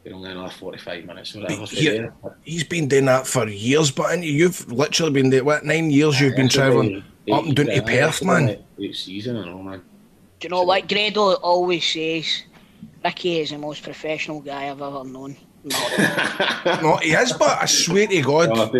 you're 0.04 0.14
only 0.14 0.30
another 0.30 0.50
45 0.50 1.04
minutes 1.06 1.34
or 1.34 1.40
whatever. 1.40 1.64
He, 1.66 2.06
he's 2.44 2.64
been 2.64 2.88
doing 2.88 3.06
that 3.06 3.26
for 3.26 3.48
years, 3.48 3.90
but 3.90 4.22
you? 4.22 4.32
you've 4.32 4.70
literally 4.70 5.12
been 5.12 5.30
there. 5.30 5.44
What 5.44 5.64
nine 5.64 5.90
years 5.90 6.20
you've 6.20 6.36
been 6.36 6.50
travelling 6.50 7.02
up 7.32 7.44
and 7.44 7.56
down 7.56 7.66
to 7.66 7.82
Perth, 7.82 8.22
man. 8.22 8.62
Each 8.76 9.04
season, 9.04 9.38
I 9.38 9.46
know, 9.46 9.62
man. 9.62 9.82
Do 10.40 10.46
you 10.46 10.50
know 10.50 10.62
what 10.62 10.86
Grado 10.88 11.34
always 11.34 11.86
says? 11.86 12.42
Ricky 13.04 13.40
is 13.40 13.50
the 13.50 13.58
most 13.58 13.82
professional 13.82 14.40
guy 14.40 14.70
I've 14.70 14.80
ever 14.80 15.04
known. 15.04 15.36
No, 16.82 16.96
he 16.96 17.12
is, 17.12 17.32
but 17.32 17.62
I 17.62 17.66
swear 17.66 18.06
to 18.06 18.22
God, 18.22 18.74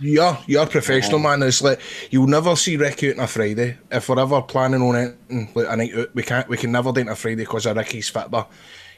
you're 0.00 0.38
you're 0.46 0.66
professional, 0.66 1.18
man. 1.18 1.42
It's 1.42 1.62
like 1.62 1.80
you'll 2.10 2.26
never 2.26 2.56
see 2.56 2.76
Ricky 2.76 3.10
out 3.10 3.18
on 3.18 3.24
a 3.24 3.26
Friday. 3.28 3.78
If 3.90 4.08
we're 4.08 4.18
ever 4.18 4.42
planning 4.42 4.82
on 4.82 4.96
anything 4.96 5.52
like 5.54 5.66
a 5.68 5.76
night 5.76 5.94
out, 5.94 6.14
we 6.14 6.22
can't. 6.22 6.48
We 6.48 6.56
can 6.56 6.72
never 6.72 6.92
do 6.92 7.00
it 7.00 7.06
on 7.06 7.12
a 7.12 7.16
Friday 7.16 7.42
because 7.42 7.66
of 7.66 7.76
Ricky's 7.76 8.10
fitba. 8.10 8.46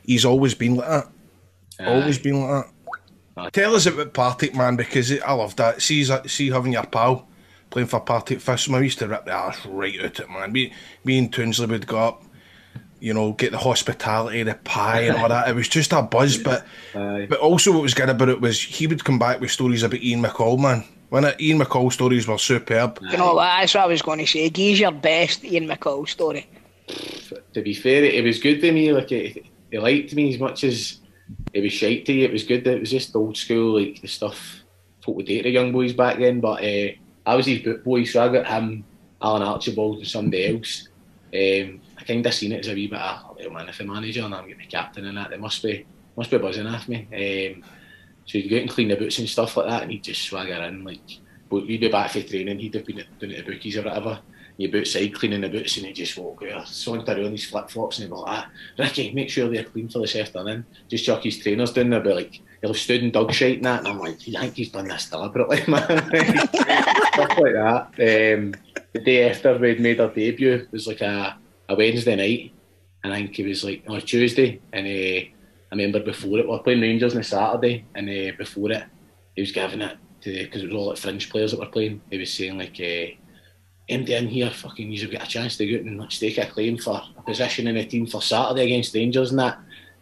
He's 0.03 0.25
always 0.25 0.55
been 0.55 0.77
like 0.77 0.89
that. 0.89 1.09
Always 1.87 2.19
been 2.19 2.41
like 2.41 2.67
that. 3.37 3.53
Tell 3.53 3.75
us 3.75 3.87
about 3.87 4.15
Partick, 4.15 4.55
man, 4.55 4.77
because 4.77 5.13
I 5.21 5.33
love 5.33 5.57
that. 5.57 5.83
See, 5.83 6.05
see 6.27 6.51
having 6.51 6.73
your 6.73 6.87
pal 6.87 7.29
playing 7.71 7.89
for 7.89 8.01
Partick 8.01 8.41
Fish. 8.41 8.71
I 8.71 8.81
used 8.81 8.99
to 9.01 9.09
rip 9.09 9.27
the 9.27 9.33
arse 9.33 9.65
right 9.67 9.99
out 10.01 10.19
of 10.19 10.21
it, 10.21 10.31
man. 10.31 10.53
Me, 10.53 10.73
me 11.05 11.19
and 11.19 11.33
Toonsley 11.33 11.69
would 11.69 11.87
go 11.87 11.99
up, 11.99 12.25
you 13.01 13.13
know, 13.13 13.33
get 13.33 13.53
the 13.53 13.59
hospitality, 13.59 14.43
the 14.43 14.55
pie, 14.55 15.03
and 15.03 15.17
all 15.17 15.29
that. 15.31 15.49
It 15.49 15.55
was 15.55 15.69
just 15.69 15.93
a 15.93 16.03
buzz, 16.03 16.39
but 16.39 16.67
but 16.93 17.39
also 17.39 17.73
what 17.73 17.83
was 17.83 17.95
good 17.95 18.09
about 18.09 18.29
it 18.29 18.41
was 18.41 18.61
he 18.61 18.87
would 18.87 19.05
come 19.05 19.19
back 19.19 19.41
with 19.41 19.51
stories 19.51 19.83
about 19.83 20.01
Ian 20.01 20.23
McCall, 20.23 20.59
man. 20.59 20.85
When 21.09 21.25
it, 21.25 21.41
Ian 21.41 21.61
McCall 21.61 21.93
stories 21.93 22.27
were 22.27 22.39
superb. 22.39 22.99
You 23.01 23.17
know? 23.17 23.37
That's 23.37 23.75
what 23.75 23.85
I 23.85 23.87
was 23.87 24.03
going 24.03 24.19
to 24.19 24.27
say. 24.27 24.51
He's 24.53 24.81
your 24.81 24.91
best 24.91 25.45
Ian 25.45 25.69
McCall 25.69 26.09
story. 26.09 26.49
to 27.53 27.63
be 27.63 27.75
fair, 27.75 28.05
it 28.05 28.25
was 28.25 28.41
good 28.41 28.61
to 28.61 28.73
me. 28.73 28.93
Like 28.93 29.11
he, 29.11 29.51
he 29.71 29.79
liked 29.79 30.15
me 30.15 30.35
as 30.35 30.41
much 30.41 30.65
as 30.65 31.01
it 31.53 31.61
was 31.61 31.73
shite 31.73 32.07
to 32.07 32.13
you. 32.13 32.25
It 32.25 32.33
was 32.33 32.45
good. 32.45 32.65
that 32.65 32.77
It 32.77 32.81
was 32.81 32.91
just 32.91 33.15
old 33.15 33.37
school, 33.37 33.81
like 33.81 34.01
the 34.01 34.09
stuff 34.09 34.63
folk 35.03 35.17
would 35.17 35.27
do 35.27 35.37
to 35.39 35.43
the 35.45 35.51
young 35.51 35.73
boys 35.73 35.93
back 35.93 36.19
then. 36.19 36.41
But 36.41 36.65
uh, 36.65 36.93
I 37.25 37.35
was 37.35 37.47
his 37.47 37.61
boot 37.61 37.85
boy, 37.85 38.05
so 38.05 38.25
I 38.25 38.33
got 38.33 38.47
him, 38.47 38.85
Alan 39.23 39.43
Archibald, 39.43 39.99
and 39.99 40.07
somebody 40.07 40.55
else. 40.55 40.89
Um, 41.33 41.81
I 41.83 41.86
kind 42.07 42.25
of 42.25 42.35
seen 42.35 42.53
it 42.53 42.61
as 42.61 42.69
a 42.69 42.75
wee 42.75 42.87
bit 42.87 42.99
of, 42.99 43.37
well, 43.39 43.51
man, 43.51 43.69
if 43.69 43.79
the 43.79 43.85
manager 43.85 44.25
and 44.25 44.35
I'm 44.35 44.47
getting 44.47 44.59
the 44.59 44.67
captain 44.67 45.07
and 45.07 45.17
that, 45.17 45.31
they 45.31 45.37
must 45.37 45.63
be 45.63 45.87
must 46.17 46.31
be 46.31 46.39
buzzing 46.39 46.67
off 46.67 46.89
me. 46.89 47.07
Um, 47.13 47.63
so 48.25 48.39
he'd 48.39 48.49
go 48.49 48.57
out 48.57 48.63
and 48.63 48.71
clean 48.71 48.89
the 48.89 48.97
boots 48.97 49.19
and 49.19 49.29
stuff 49.29 49.57
like 49.57 49.67
that, 49.67 49.83
and 49.83 49.93
he'd 49.93 50.05
just 50.05 50.23
swagger 50.23 50.55
in 50.55 50.85
like. 50.85 51.01
But 51.49 51.67
we'd 51.67 51.81
be 51.81 51.89
back 51.89 52.11
for 52.11 52.23
training. 52.23 52.59
He'd 52.59 52.75
have 52.75 52.85
been 52.85 53.05
doing 53.21 53.33
it 53.33 53.39
at 53.39 53.47
the 53.47 53.53
bookies 53.53 53.77
or 53.77 53.83
whatever. 53.83 54.19
You 54.57 54.73
boot 54.73 54.87
side 54.89 55.15
cleaning 55.15 55.43
the 55.43 55.49
boots, 55.49 55.77
and 55.77 55.87
he'd 55.87 55.95
just 55.95 56.17
walk 56.17 56.43
out, 56.51 56.67
saunter 56.67 57.13
around 57.13 57.33
his 57.33 57.45
flip 57.45 57.71
flops, 57.71 57.99
and 57.99 58.05
he'd 58.05 58.15
be 58.15 58.19
like, 58.19 58.31
ah, 58.31 58.51
Ricky, 58.79 59.13
make 59.13 59.31
sure 59.31 59.49
they're 59.49 59.65
clean 59.65 59.89
for 59.89 60.01
this 60.01 60.17
afternoon. 60.17 60.65
Just 60.89 61.05
chuck 61.05 61.23
his 61.23 61.39
trainers 61.39 61.73
down 61.73 61.91
there, 61.91 62.01
but 62.01 62.17
like 62.17 62.41
he'll 62.61 62.71
have 62.71 62.79
stood 62.79 63.03
in 63.03 63.11
dog 63.11 63.33
shite 63.33 63.57
and 63.57 63.67
that, 63.67 63.81
and 63.81 63.89
I'm 63.89 63.99
like, 63.99 64.19
I 64.37 64.41
think 64.41 64.57
he's 64.57 64.71
done 64.71 64.89
this 64.89 65.11
deliberately, 65.11 65.63
man. 65.69 65.83
stuff 65.83 67.39
like 67.39 67.53
that. 67.53 67.87
Um, 67.99 68.55
the 68.93 69.01
day 69.05 69.31
after 69.31 69.57
we'd 69.59 69.81
made 69.81 70.01
our 70.01 70.09
debut 70.09 70.67
was 70.73 70.87
like 70.87 71.03
a, 71.03 71.37
a 71.69 71.75
Wednesday 71.75 72.17
night, 72.17 72.53
and 73.03 73.13
I 73.13 73.23
think 73.23 73.39
it 73.39 73.47
was 73.47 73.65
like 73.65 73.85
on 73.89 73.97
a 73.97 74.01
Tuesday, 74.01 74.61
and 74.73 74.87
uh, 74.87 74.91
I 74.91 75.71
remember 75.73 76.01
before 76.01 76.39
it 76.39 76.47
we 76.47 76.51
were 76.53 76.59
playing 76.59 76.81
Rangers 76.81 77.15
on 77.15 77.21
a 77.21 77.25
Saturday, 77.25 77.85
and 77.95 78.09
uh, 78.09 78.37
before 78.37 78.73
it, 78.73 78.85
he 79.35 79.43
was 79.43 79.53
giving 79.53 79.83
it 79.83 79.97
to 80.23 80.33
because 80.33 80.63
it 80.63 80.67
was 80.67 80.75
all 80.75 80.89
like 80.89 80.99
fringe 80.99 81.31
players 81.31 81.53
that 81.53 81.61
were 81.61 81.67
playing. 81.67 82.01
He 82.11 82.19
was 82.19 82.33
saying 82.33 82.59
like. 82.59 82.81
Uh, 82.81 83.17
in 83.89 84.05
here, 84.27 84.51
fucking, 84.51 84.91
you've 84.91 85.13
got 85.13 85.23
a 85.23 85.29
chance 85.29 85.57
to 85.57 85.65
go 85.65 85.77
and 85.77 85.97
like, 85.97 86.11
stake 86.11 86.39
a 86.39 86.47
claim 86.47 86.77
for 86.77 87.01
a 87.17 87.23
position 87.23 87.69
in 87.69 87.77
the 87.77 87.85
team 87.85 88.05
for 88.05 88.21
Saturday 88.21 88.65
against 88.65 88.93
Rangers 88.93 89.31
and 89.31 89.39
that. 89.39 89.59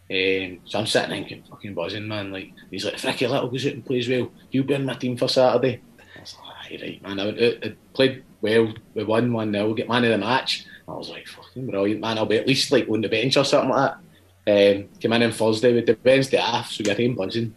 Um, 0.09 0.59
so 0.65 0.79
I'm 0.79 0.85
sitting 0.85 1.09
thinking, 1.09 1.43
fucking 1.49 1.73
buzzing, 1.73 2.07
man. 2.07 2.31
Like 2.31 2.53
he's 2.69 2.85
like, 2.85 2.95
if 2.95 3.03
Ricky 3.03 3.27
Little 3.27 3.49
goes 3.49 3.65
out 3.65 3.73
and 3.73 3.85
plays 3.85 4.07
well, 4.07 4.31
he'll 4.49 4.63
be 4.63 4.75
in 4.75 4.85
my 4.85 4.93
team 4.93 5.17
for 5.17 5.27
Saturday. 5.27 5.81
I 6.15 6.19
was 6.19 6.35
like, 6.71 6.81
right, 6.81 7.01
man. 7.03 7.19
I, 7.19 7.67
I 7.67 7.75
played 7.93 8.23
well. 8.41 8.73
We 8.93 9.03
won 9.03 9.33
one 9.33 9.51
0 9.51 9.73
get 9.73 9.89
man 9.89 10.03
of 10.03 10.11
the 10.11 10.17
match. 10.19 10.65
I 10.87 10.93
was 10.93 11.09
like, 11.09 11.27
fucking 11.27 11.67
brilliant, 11.67 12.01
man. 12.01 12.17
I'll 12.17 12.25
be 12.25 12.37
at 12.37 12.47
least 12.47 12.71
like 12.71 12.87
on 12.89 13.01
the 13.01 13.09
bench 13.09 13.37
or 13.37 13.45
something 13.45 13.69
like 13.71 13.91
that. 13.91 14.01
Um, 14.47 14.89
came 14.99 15.13
in 15.13 15.23
on 15.23 15.31
Thursday 15.31 15.73
with 15.73 15.87
the 15.87 15.97
Wednesday 16.03 16.37
off, 16.37 16.71
so 16.71 16.83
got 16.83 16.99
him 16.99 17.15
buzzing. 17.15 17.55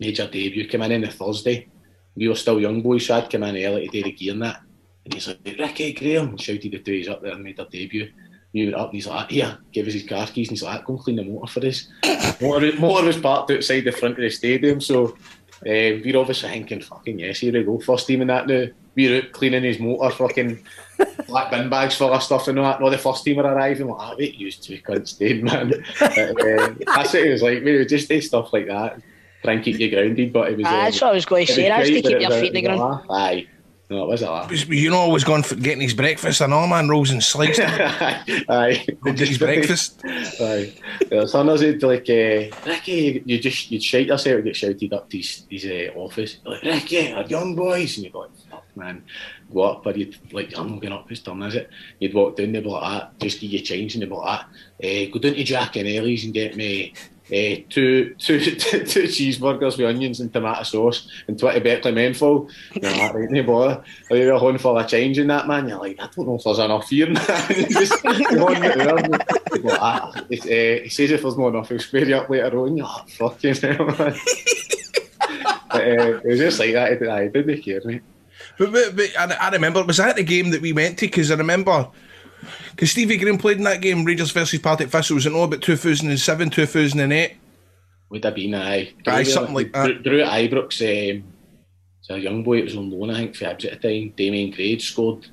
Major 0.00 0.26
debut. 0.26 0.66
Came 0.66 0.82
in 0.82 0.92
on 0.92 1.00
the 1.02 1.10
Thursday. 1.10 1.68
We 2.16 2.28
were 2.28 2.34
still 2.34 2.60
young 2.60 2.82
boys, 2.82 3.06
so 3.06 3.16
I'd 3.16 3.30
come 3.30 3.44
in 3.44 3.64
early 3.64 3.86
to 3.86 3.92
do 3.92 4.02
the 4.02 4.12
gear 4.12 4.32
and 4.32 4.42
that. 4.42 4.60
And 5.04 5.14
he's 5.14 5.28
like, 5.28 5.38
Ricky 5.44 5.92
Graham, 5.92 6.30
and 6.30 6.40
shouted 6.40 6.72
the 6.72 6.78
two 6.78 6.92
he's 6.92 7.08
up 7.08 7.22
there 7.22 7.32
and 7.32 7.44
made 7.44 7.56
their 7.56 7.66
debut. 7.66 8.10
We 8.52 8.64
went 8.64 8.76
up 8.76 8.86
and 8.86 8.94
he's 8.94 9.06
like, 9.06 9.30
here, 9.30 9.58
give 9.72 9.86
us 9.86 9.92
his 9.92 10.08
car 10.08 10.26
keys. 10.26 10.48
And 10.48 10.56
he's 10.56 10.62
like, 10.62 10.84
go 10.84 10.94
and 10.94 11.02
clean 11.02 11.16
the 11.16 11.24
motor 11.24 11.52
for 11.52 11.66
us. 11.66 11.88
motor, 12.40 12.72
motor 12.78 13.06
was 13.06 13.16
parked 13.16 13.50
outside 13.50 13.80
the 13.80 13.92
front 13.92 14.16
of 14.16 14.22
the 14.22 14.30
stadium. 14.30 14.80
So 14.80 15.06
um, 15.06 15.16
we're 15.62 16.16
obviously 16.16 16.50
thinking, 16.50 16.80
fucking 16.80 17.18
yes, 17.18 17.38
here 17.38 17.52
we 17.52 17.62
go, 17.62 17.78
first 17.78 18.06
team 18.06 18.22
in 18.22 18.28
that 18.28 18.46
now. 18.46 18.66
We 18.94 19.08
were 19.10 19.16
out 19.18 19.32
cleaning 19.32 19.64
his 19.64 19.78
motor, 19.78 20.10
fucking 20.14 20.64
black 21.26 21.50
bin 21.50 21.68
bags 21.68 21.96
full 21.96 22.12
of 22.12 22.22
stuff 22.22 22.48
and 22.48 22.58
all 22.58 22.64
that. 22.64 22.80
No, 22.80 22.90
the 22.90 22.98
first 22.98 23.24
team 23.24 23.36
were 23.36 23.42
arriving, 23.42 23.88
like, 23.88 24.00
ah, 24.00 24.14
wait, 24.18 24.34
you 24.36 24.50
two 24.50 24.78
cunts 24.82 25.08
stayed, 25.08 25.42
man. 25.42 25.70
But, 25.98 26.18
uh, 26.18 26.74
that's 26.94 27.12
what 27.12 27.22
it 27.26 27.30
was 27.30 27.42
like. 27.42 27.64
We 27.64 27.78
would 27.78 27.88
just 27.88 28.08
do 28.08 28.20
stuff 28.20 28.52
like 28.52 28.66
that, 28.66 29.00
try 29.42 29.54
and 29.54 29.64
keep 29.64 29.78
you 29.78 29.90
grounded. 29.90 30.32
But 30.32 30.52
it 30.52 30.58
was. 30.58 30.66
Uh, 30.66 30.70
that's 30.70 31.00
what 31.00 31.10
I 31.10 31.14
was 31.14 31.26
going 31.26 31.46
to 31.46 31.52
say, 31.52 31.68
that's 31.68 31.88
to 31.88 32.02
keep 32.02 32.20
your 32.20 32.30
feet 32.30 32.54
in 32.54 32.64
the 32.64 32.70
it 32.70 32.72
was 32.72 32.80
a 32.80 32.82
ground. 32.82 33.06
Aye. 33.10 33.46
No, 33.90 34.04
it 34.04 34.08
was 34.08 34.22
a 34.22 34.30
laugh. 34.30 34.50
Was- 34.50 34.66
You 34.66 34.90
know, 34.90 34.96
always 34.96 35.24
going 35.24 35.42
for 35.42 35.56
getting 35.56 35.82
his 35.82 35.92
breakfast 35.92 36.40
and 36.40 36.54
all, 36.54 36.66
man, 36.66 36.88
rolls 36.88 37.10
and 37.10 37.22
sliced. 37.22 37.60
Aye. 37.62 38.84
Go 39.02 39.12
get 39.12 39.28
his 39.28 39.36
breakfast. 39.36 40.00
Aye. 40.06 40.72
Yeah, 41.12 41.26
sometimes 41.26 41.60
it'd 41.60 41.80
be 41.80 41.86
like, 41.86 42.08
uh, 42.08 42.56
Ricky, 42.66 43.22
you 43.26 43.38
just, 43.38 43.70
you'd 43.70 43.82
shite 43.82 44.06
yourself, 44.06 44.36
you'd 44.36 44.44
get 44.46 44.56
shouted 44.56 44.92
up 44.94 45.10
to 45.10 45.18
his, 45.18 45.44
his 45.50 45.66
uh, 45.66 45.98
office. 45.98 46.38
Like, 46.46 46.62
Ricky, 46.62 47.12
our 47.12 47.24
young 47.26 47.54
boys. 47.54 47.96
And 47.96 48.04
you'd 48.04 48.12
be 48.12 48.18
like, 48.18 48.30
fuck, 48.36 48.43
man. 48.76 49.04
Go 49.52 49.62
up, 49.62 49.84
but 49.84 49.96
you'd, 49.96 50.16
like, 50.32 50.56
I'm 50.56 50.70
not 50.70 50.80
going 50.80 50.92
up, 50.92 51.08
whose 51.08 51.22
turn 51.22 51.42
is 51.42 51.54
it? 51.54 51.70
You'd 51.98 52.14
walk 52.14 52.36
down, 52.36 52.52
they'd 52.52 52.62
be 52.62 52.68
like 52.68 53.00
that, 53.00 53.18
just 53.20 53.40
give 53.40 53.50
you 53.50 53.60
change, 53.60 53.94
and 53.94 54.02
they'd 54.02 54.08
be 54.08 54.14
like 54.14 54.40
that. 54.80 55.06
Uh, 55.06 55.10
go 55.12 55.18
down 55.18 55.34
to 55.34 55.44
Jack 55.44 55.76
and 55.76 55.88
Ellie's 55.88 56.24
and 56.24 56.34
get 56.34 56.56
me 56.56 56.94
uh, 57.32 57.56
two, 57.70 58.14
two, 58.18 58.38
two, 58.38 58.84
two 58.84 59.04
cheeseburgers 59.04 59.78
with 59.78 59.86
onions 59.86 60.20
and 60.20 60.30
tomato 60.30 60.62
sauce 60.62 61.08
and 61.26 61.38
20 61.38 61.60
Berkeley 61.60 61.92
menthol. 61.92 62.50
You're 62.74 62.90
like, 62.90 63.14
right, 63.14 63.30
no 63.30 63.42
bother. 63.42 63.84
Or 64.10 64.16
you're 64.16 64.34
a 64.34 64.58
full 64.58 64.78
of 64.78 64.88
change 64.88 65.18
in 65.18 65.28
that, 65.28 65.46
man. 65.46 65.68
You're 65.68 65.78
like, 65.78 65.98
I 66.00 66.08
don't 66.14 66.28
know 66.28 66.34
if 66.34 66.44
there's 66.44 66.58
enough 66.58 66.88
here. 66.90 67.06
man. 67.12 67.24
Just 67.70 68.04
it. 68.04 69.64
Like, 69.64 69.80
ah, 69.80 70.12
it's, 70.28 70.44
uh, 70.44 70.82
he 70.84 70.88
says 70.90 71.12
if 71.12 71.22
there's 71.22 71.38
not 71.38 71.48
enough, 71.48 71.70
he'll 71.70 71.78
spare 71.78 72.06
you 72.06 72.16
up 72.16 72.28
later 72.28 72.58
on. 72.58 72.76
You're 72.76 72.86
like, 72.86 73.08
fucking 73.08 73.54
hell, 73.54 73.86
man. 73.86 73.96
but 75.70 75.80
uh, 75.80 76.20
it 76.20 76.26
was 76.26 76.38
just 76.38 76.58
like 76.60 76.74
that. 76.74 77.08
I 77.08 77.28
didn't 77.28 77.62
care, 77.62 77.80
mate. 77.86 78.02
But, 78.58 78.72
but, 78.72 78.96
but 78.96 79.10
I, 79.18 79.48
I 79.48 79.50
remember, 79.50 79.84
was 79.84 79.96
that 79.96 80.16
the 80.16 80.22
game 80.22 80.50
that 80.50 80.60
we 80.60 80.72
went 80.72 80.98
to? 80.98 81.06
Because 81.06 81.30
I 81.30 81.34
remember, 81.34 81.88
because 82.70 82.90
Stevie 82.90 83.16
Green 83.16 83.38
played 83.38 83.58
in 83.58 83.64
that 83.64 83.80
game, 83.80 84.04
Rangers 84.04 84.30
versus 84.30 84.60
Partick 84.60 84.90
Thistle, 84.90 85.16
was 85.16 85.26
it 85.26 85.32
all 85.32 85.44
about 85.44 85.62
2007, 85.62 86.50
2008? 86.50 87.36
Would 88.10 88.24
have 88.24 88.34
been, 88.34 88.54
aye. 88.54 88.92
Aye, 89.06 89.22
something 89.24 89.54
like 89.54 89.72
that. 89.72 90.02
Drew, 90.02 90.22
at 90.22 90.50
Ibrox, 90.50 90.80
um, 90.82 91.24
it's 92.00 92.10
a 92.10 92.18
young 92.18 92.42
boy, 92.44 92.58
it 92.58 92.64
was 92.64 92.76
on 92.76 92.90
loan, 92.90 93.10
I 93.10 93.18
think, 93.18 93.36
for 93.36 93.44
Hibs 93.46 93.64
at 93.64 93.80
the 93.80 94.00
time. 94.00 94.12
Damien 94.16 94.50
Grade 94.50 94.82
scored. 94.82 95.26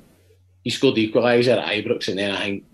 He 0.64 0.70
scored 0.70 0.94
the 0.94 1.12
equaliser 1.12 1.58
at 1.58 1.68
Ibrox, 1.68 2.08
and 2.08 2.18
then 2.18 2.30
I 2.30 2.40
think 2.40 2.64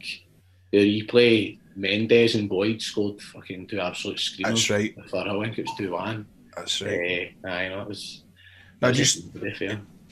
the 0.72 1.02
replay, 1.02 1.58
Mendes 1.74 2.34
and 2.34 2.48
Boyd 2.48 2.82
scored 2.82 3.20
fucking 3.20 3.66
two 3.66 3.80
absolute 3.80 4.20
screamers. 4.20 4.68
That's 4.68 4.70
right. 4.70 4.94
For, 5.08 5.18
I 5.18 5.44
think 5.44 5.58
it 5.58 5.66
was 5.66 5.76
2 5.76 5.90
1. 5.92 6.26
That's 6.56 6.82
right. 6.82 7.34
Uh, 7.44 7.48
aye, 7.48 7.68
no, 7.68 7.82
it 7.82 7.88
was. 7.88 8.24
I 8.82 8.88
was 8.88 9.22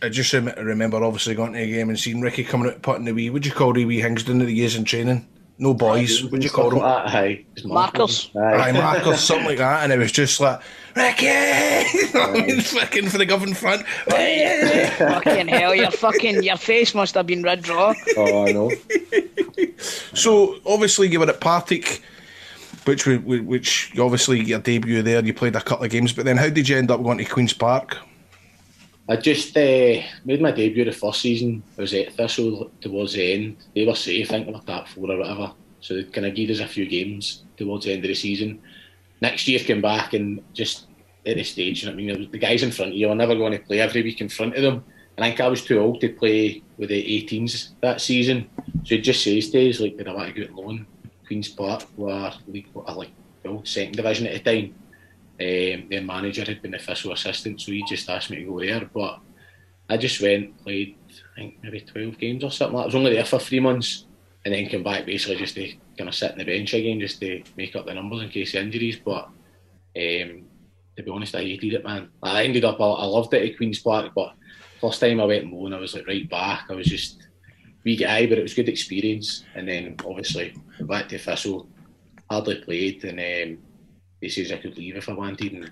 just- 0.09 0.31
To 0.31 0.41
be 0.41 0.47
fair. 0.51 0.53
I 0.53 0.53
just 0.53 0.57
rem- 0.59 0.67
remember 0.67 1.03
obviously 1.03 1.35
going 1.35 1.53
to 1.55 1.59
the 1.59 1.71
game 1.71 1.89
and 1.89 1.99
seeing 1.99 2.21
Ricky 2.21 2.45
coming 2.45 2.69
out 2.69 2.83
putting 2.83 3.05
the 3.05 3.13
wee, 3.13 3.31
would 3.31 3.47
you 3.47 3.53
call 3.53 3.73
the 3.73 3.85
wee 3.85 4.01
Hingston 4.03 4.39
that 4.41 4.49
he 4.49 4.63
is 4.65 4.77
in 4.77 4.85
training? 4.85 5.27
No 5.59 5.73
boys, 5.73 6.23
would 6.25 6.45
you 6.45 6.51
call 6.51 6.69
them? 6.69 6.81
Aye, 6.83 7.47
just 7.55 7.67
Markers. 7.67 8.31
Aye, 8.37 8.73
Markers, 8.73 9.21
something 9.25 9.47
like 9.47 9.57
that. 9.59 9.85
And 9.85 9.93
it 9.93 9.99
was 9.99 10.13
just 10.13 10.39
like, 10.39 10.61
Ricky! 10.95 11.25
You 11.97 12.13
know 12.13 12.21
what 12.33 12.43
I 12.43 12.47
mean? 12.47 12.61
Fucking 12.61 13.09
for 13.09 13.17
the 13.19 13.25
govern 13.25 13.55
front. 13.55 13.87
fucking 14.07 15.49
hell, 15.49 15.75
your 15.75 15.91
fucking 15.91 16.43
your 16.43 16.57
face 16.59 16.95
must 16.95 17.15
have 17.15 17.27
been 17.27 17.43
red 17.43 17.67
raw. 17.69 17.95
Oh, 18.19 18.47
I 18.47 18.53
know. 18.53 18.71
So 20.15 20.57
obviously 20.67 21.09
you 21.09 21.21
were 21.21 21.29
at 21.29 21.41
Partick, 21.41 22.03
which 22.85 23.07
we- 23.07 23.19
we- 23.19 23.41
which 23.41 23.93
obviously 23.99 24.41
your 24.43 24.59
debut 24.59 25.03
there. 25.03 25.25
You 25.25 25.33
played 25.35 25.57
a 25.57 25.61
couple 25.61 25.85
of 25.85 25.91
games, 25.91 26.13
but 26.13 26.25
then 26.25 26.37
how 26.37 26.49
did 26.51 26.69
you 26.69 26.77
end 26.77 26.91
up 26.91 27.03
going 27.03 27.19
to 27.19 27.25
Queens 27.25 27.53
Park? 27.53 27.97
I 29.09 29.17
just 29.17 29.57
uh, 29.57 30.03
made 30.25 30.43
my 30.43 30.51
debut 30.51 30.85
the 30.85 30.93
first 30.93 31.21
season. 31.21 31.63
I 31.79 31.83
was 31.83 31.95
at 31.95 32.13
Thistle 32.15 32.71
towards 32.81 33.13
the 33.13 33.33
end. 33.33 33.57
They 33.75 33.87
were 33.87 33.95
safe, 33.95 34.27
I 34.27 34.35
think 34.35 34.47
they 34.47 34.53
were 34.53 34.61
top 34.61 34.89
four 34.89 35.11
or 35.11 35.19
whatever. 35.19 35.53
So 35.81 35.95
they 35.95 36.05
kind 36.05 36.27
of 36.27 36.35
gave 36.35 36.51
us 36.51 36.59
a 36.59 36.67
few 36.67 36.87
games 36.87 37.45
towards 37.57 37.85
the 37.85 37.93
end 37.93 38.05
of 38.05 38.09
the 38.09 38.15
season. 38.15 38.61
Next 39.23 39.47
year 39.47 39.61
came 39.61 39.81
back 39.81 40.15
and 40.15 40.43
just 40.53 40.87
at 41.25 41.37
the 41.37 41.45
stage, 41.45 41.83
you 41.83 41.89
know 41.89 41.93
I 41.93 41.97
mean, 41.97 42.31
the 42.31 42.39
guys 42.39 42.63
in 42.63 42.73
front 42.73 42.93
of 42.93 42.97
you 42.97 43.09
are 43.09 43.15
never 43.15 43.35
going 43.37 43.53
to 43.53 43.59
play 43.59 43.81
every 43.81 44.03
week 44.03 44.21
in 44.21 44.29
front 44.29 44.57
of 44.57 44.63
them. 44.63 44.85
And 45.17 45.25
I 45.25 45.29
think 45.29 45.41
I 45.41 45.49
was 45.49 45.65
too 45.65 45.79
old 45.79 46.01
to 46.01 46.09
play 46.09 46.63
with 46.77 46.89
the 46.89 47.27
18s 47.27 47.71
that 47.81 48.01
season. 48.01 48.51
So 48.85 48.97
it 48.97 49.03
just 49.03 49.23
says 49.23 49.47
us, 49.47 49.81
like, 49.81 49.97
did 49.97 50.09
I 50.09 50.15
want 50.15 50.35
to 50.35 50.47
go 50.47 50.61
loan? 50.61 50.87
Queen's 51.27 51.49
Park 51.49 51.85
were 51.97 52.33
league, 52.47 52.69
like, 52.75 53.11
well, 53.45 53.65
second 53.65 53.97
division 53.97 54.27
at 54.27 54.45
the 54.45 54.63
time. 54.63 54.75
Um, 55.39 55.89
their 55.91 56.03
manager 56.03 56.45
had 56.45 56.63
been 56.63 56.71
the 56.71 56.79
official 56.79 57.13
assistant, 57.13 57.61
so 57.61 57.73
he 57.73 57.85
just 57.85 58.09
asked 58.09 58.31
me 58.31 58.37
to 58.37 58.45
go 58.45 58.61
there. 58.61 58.89
But 58.93 59.21
I 59.89 59.97
just 59.97 60.21
went, 60.21 60.63
played, 60.63 60.97
I 61.37 61.41
think 61.41 61.59
maybe 61.63 61.81
12 61.81 62.19
games 62.19 62.45
or 62.45 62.51
something 62.51 62.77
like 62.77 62.83
that. 62.83 62.85
I 62.85 62.87
was 62.87 62.95
only 62.95 63.15
there 63.15 63.25
for 63.25 63.39
three 63.39 63.61
months 63.61 64.07
and 64.45 64.55
then 64.55 64.69
came 64.69 64.83
back 64.83 65.05
basically 65.05 65.37
just 65.37 65.55
to 65.57 65.73
kind 65.99 66.09
of 66.09 66.15
sit 66.15 66.33
on 66.33 66.39
the 66.39 66.45
bench 66.45 66.73
again, 66.73 67.01
just 67.01 67.21
to 67.21 67.43
make 67.57 67.77
up 67.77 67.85
the 67.87 67.95
numbers 67.95 68.23
in 68.23 68.31
case 68.31 68.55
of 68.55 68.63
injuries. 68.63 68.97
But 68.97 69.25
um, 69.97 70.45
to 70.97 71.03
be 71.03 71.11
honest, 71.11 71.35
I 71.35 71.43
hated 71.43 71.75
it, 71.75 71.85
man. 71.85 72.09
I 72.23 72.45
ended 72.45 72.65
up, 72.65 72.81
I, 72.81 72.85
loved 72.85 73.35
it 73.35 73.51
at 73.51 73.57
Queen's 73.57 73.81
Park, 73.81 74.13
but 74.15 74.35
first 74.81 75.01
time 75.01 75.21
I 75.21 75.25
went 75.25 75.53
loan, 75.53 75.75
I 75.75 75.81
was 75.81 75.95
like 75.95 76.07
right 76.07 76.29
back. 76.31 76.67
I 76.71 76.75
was 76.75 76.87
just 76.87 77.27
wee 77.85 77.97
guy, 77.97 78.27
but 78.27 78.39
it 78.39 78.43
was 78.43 78.55
good 78.55 78.69
experience. 78.69 79.45
And 79.55 79.69
then 79.69 79.97
obviously 80.05 80.55
back 80.81 81.09
to 81.11 81.19
Thistle, 81.19 81.69
hardly 82.31 82.57
played, 82.57 83.05
and 83.05 83.19
um, 83.21 83.66
he 84.27 84.45
says 84.45 84.53
I 84.53 84.57
could 84.59 84.77
leave 84.77 84.97
if 84.97 85.09
I 85.09 85.13
wanted. 85.13 85.53
And 85.53 85.71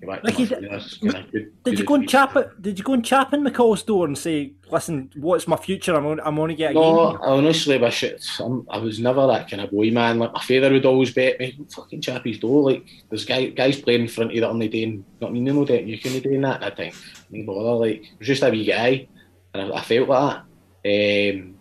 go 0.00 0.08
back 0.08 0.22
to 0.22 0.30
Ricky, 0.30 0.44
my 0.44 0.68
friends, 0.68 0.98
kinda 0.98 1.24
Did 1.64 1.78
you 1.78 1.84
go 1.84 1.94
and 1.94 2.08
chap 2.08 2.36
it? 2.36 2.60
Did 2.60 2.78
you 2.78 2.84
go 2.84 2.92
and 2.92 3.04
chap 3.04 3.32
in 3.32 3.42
McCall's 3.42 3.82
door 3.82 4.06
and 4.06 4.16
say, 4.16 4.52
"Listen, 4.70 5.10
what's 5.16 5.48
my 5.48 5.56
future? 5.56 5.94
I'm 5.94 6.06
on, 6.06 6.20
I'm 6.20 6.38
only 6.38 6.54
get 6.54 6.72
a 6.72 6.74
No, 6.74 7.12
game." 7.12 7.20
I 7.22 7.28
honestly 7.28 7.78
wish 7.78 8.02
it. 8.02 8.24
I'm, 8.40 8.66
I 8.70 8.78
was 8.78 8.98
never 9.00 9.26
that 9.26 9.48
kind 9.50 9.62
of 9.62 9.70
boy, 9.70 9.90
man. 9.90 10.18
Like 10.18 10.32
my 10.32 10.40
father 10.40 10.72
would 10.72 10.84
always 10.86 11.14
bet 11.14 11.38
me, 11.40 11.58
fucking 11.74 12.00
chappie's 12.02 12.38
door. 12.38 12.70
Like 12.70 12.84
there's 13.08 13.24
guy, 13.24 13.46
guys 13.46 13.80
playing 13.80 14.02
in 14.02 14.08
front 14.08 14.30
of 14.30 14.34
you 14.34 14.40
that 14.42 14.50
only 14.50 14.68
doing, 14.68 15.04
not 15.20 15.32
mean, 15.32 15.44
no 15.44 15.64
that 15.64 15.84
you 15.84 15.98
can 15.98 16.20
doing 16.20 16.42
that. 16.42 16.62
I 16.62 16.70
think, 16.70 16.94
no 17.30 17.46
bother. 17.46 17.86
Like 17.86 18.02
I 18.02 18.16
was 18.18 18.28
just 18.28 18.42
a 18.42 18.50
wee 18.50 18.64
guy, 18.66 19.08
and 19.54 19.72
I, 19.72 19.76
I 19.76 19.82
felt 19.82 20.08
like 20.08 20.42
that. 20.84 21.34
Um, 21.34 21.56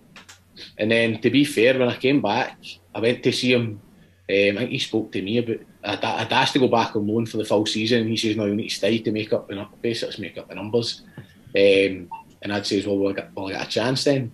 and 0.77 0.91
then 0.91 1.21
to 1.21 1.29
be 1.29 1.43
fair, 1.45 1.77
when 1.77 1.89
I 1.89 1.97
came 1.97 2.21
back, 2.21 2.57
I 2.93 2.99
went 2.99 3.23
to 3.23 3.31
see 3.31 3.53
him. 3.53 3.81
Um, 4.27 4.57
I 4.57 4.61
think 4.61 4.71
he 4.71 4.79
spoke 4.79 5.11
to 5.11 5.21
me 5.21 5.37
about. 5.37 5.57
I'd, 5.85 6.03
I'd 6.03 6.33
asked 6.33 6.53
to 6.53 6.59
go 6.59 6.67
back 6.67 6.95
on 6.95 7.07
loan 7.07 7.25
for 7.25 7.37
the 7.37 7.45
full 7.45 7.65
season, 7.65 8.07
he 8.07 8.17
says, 8.17 8.35
"No, 8.35 8.45
you 8.45 8.55
need 8.55 8.69
to 8.69 8.75
stay 8.75 8.99
to 8.99 9.11
make 9.11 9.31
up 9.33 9.47
the 9.47 9.67
basics, 9.81 10.19
make 10.19 10.37
up 10.37 10.49
the 10.49 10.55
numbers." 10.55 11.01
Um, 11.17 12.09
and 12.41 12.51
I'd 12.51 12.65
say, 12.65 12.85
"Well, 12.85 12.97
will 12.97 13.09
I 13.09 13.13
get, 13.13 13.35
will 13.35 13.47
I 13.47 13.51
get 13.53 13.67
a 13.67 13.69
chance 13.69 14.03
then?" 14.03 14.31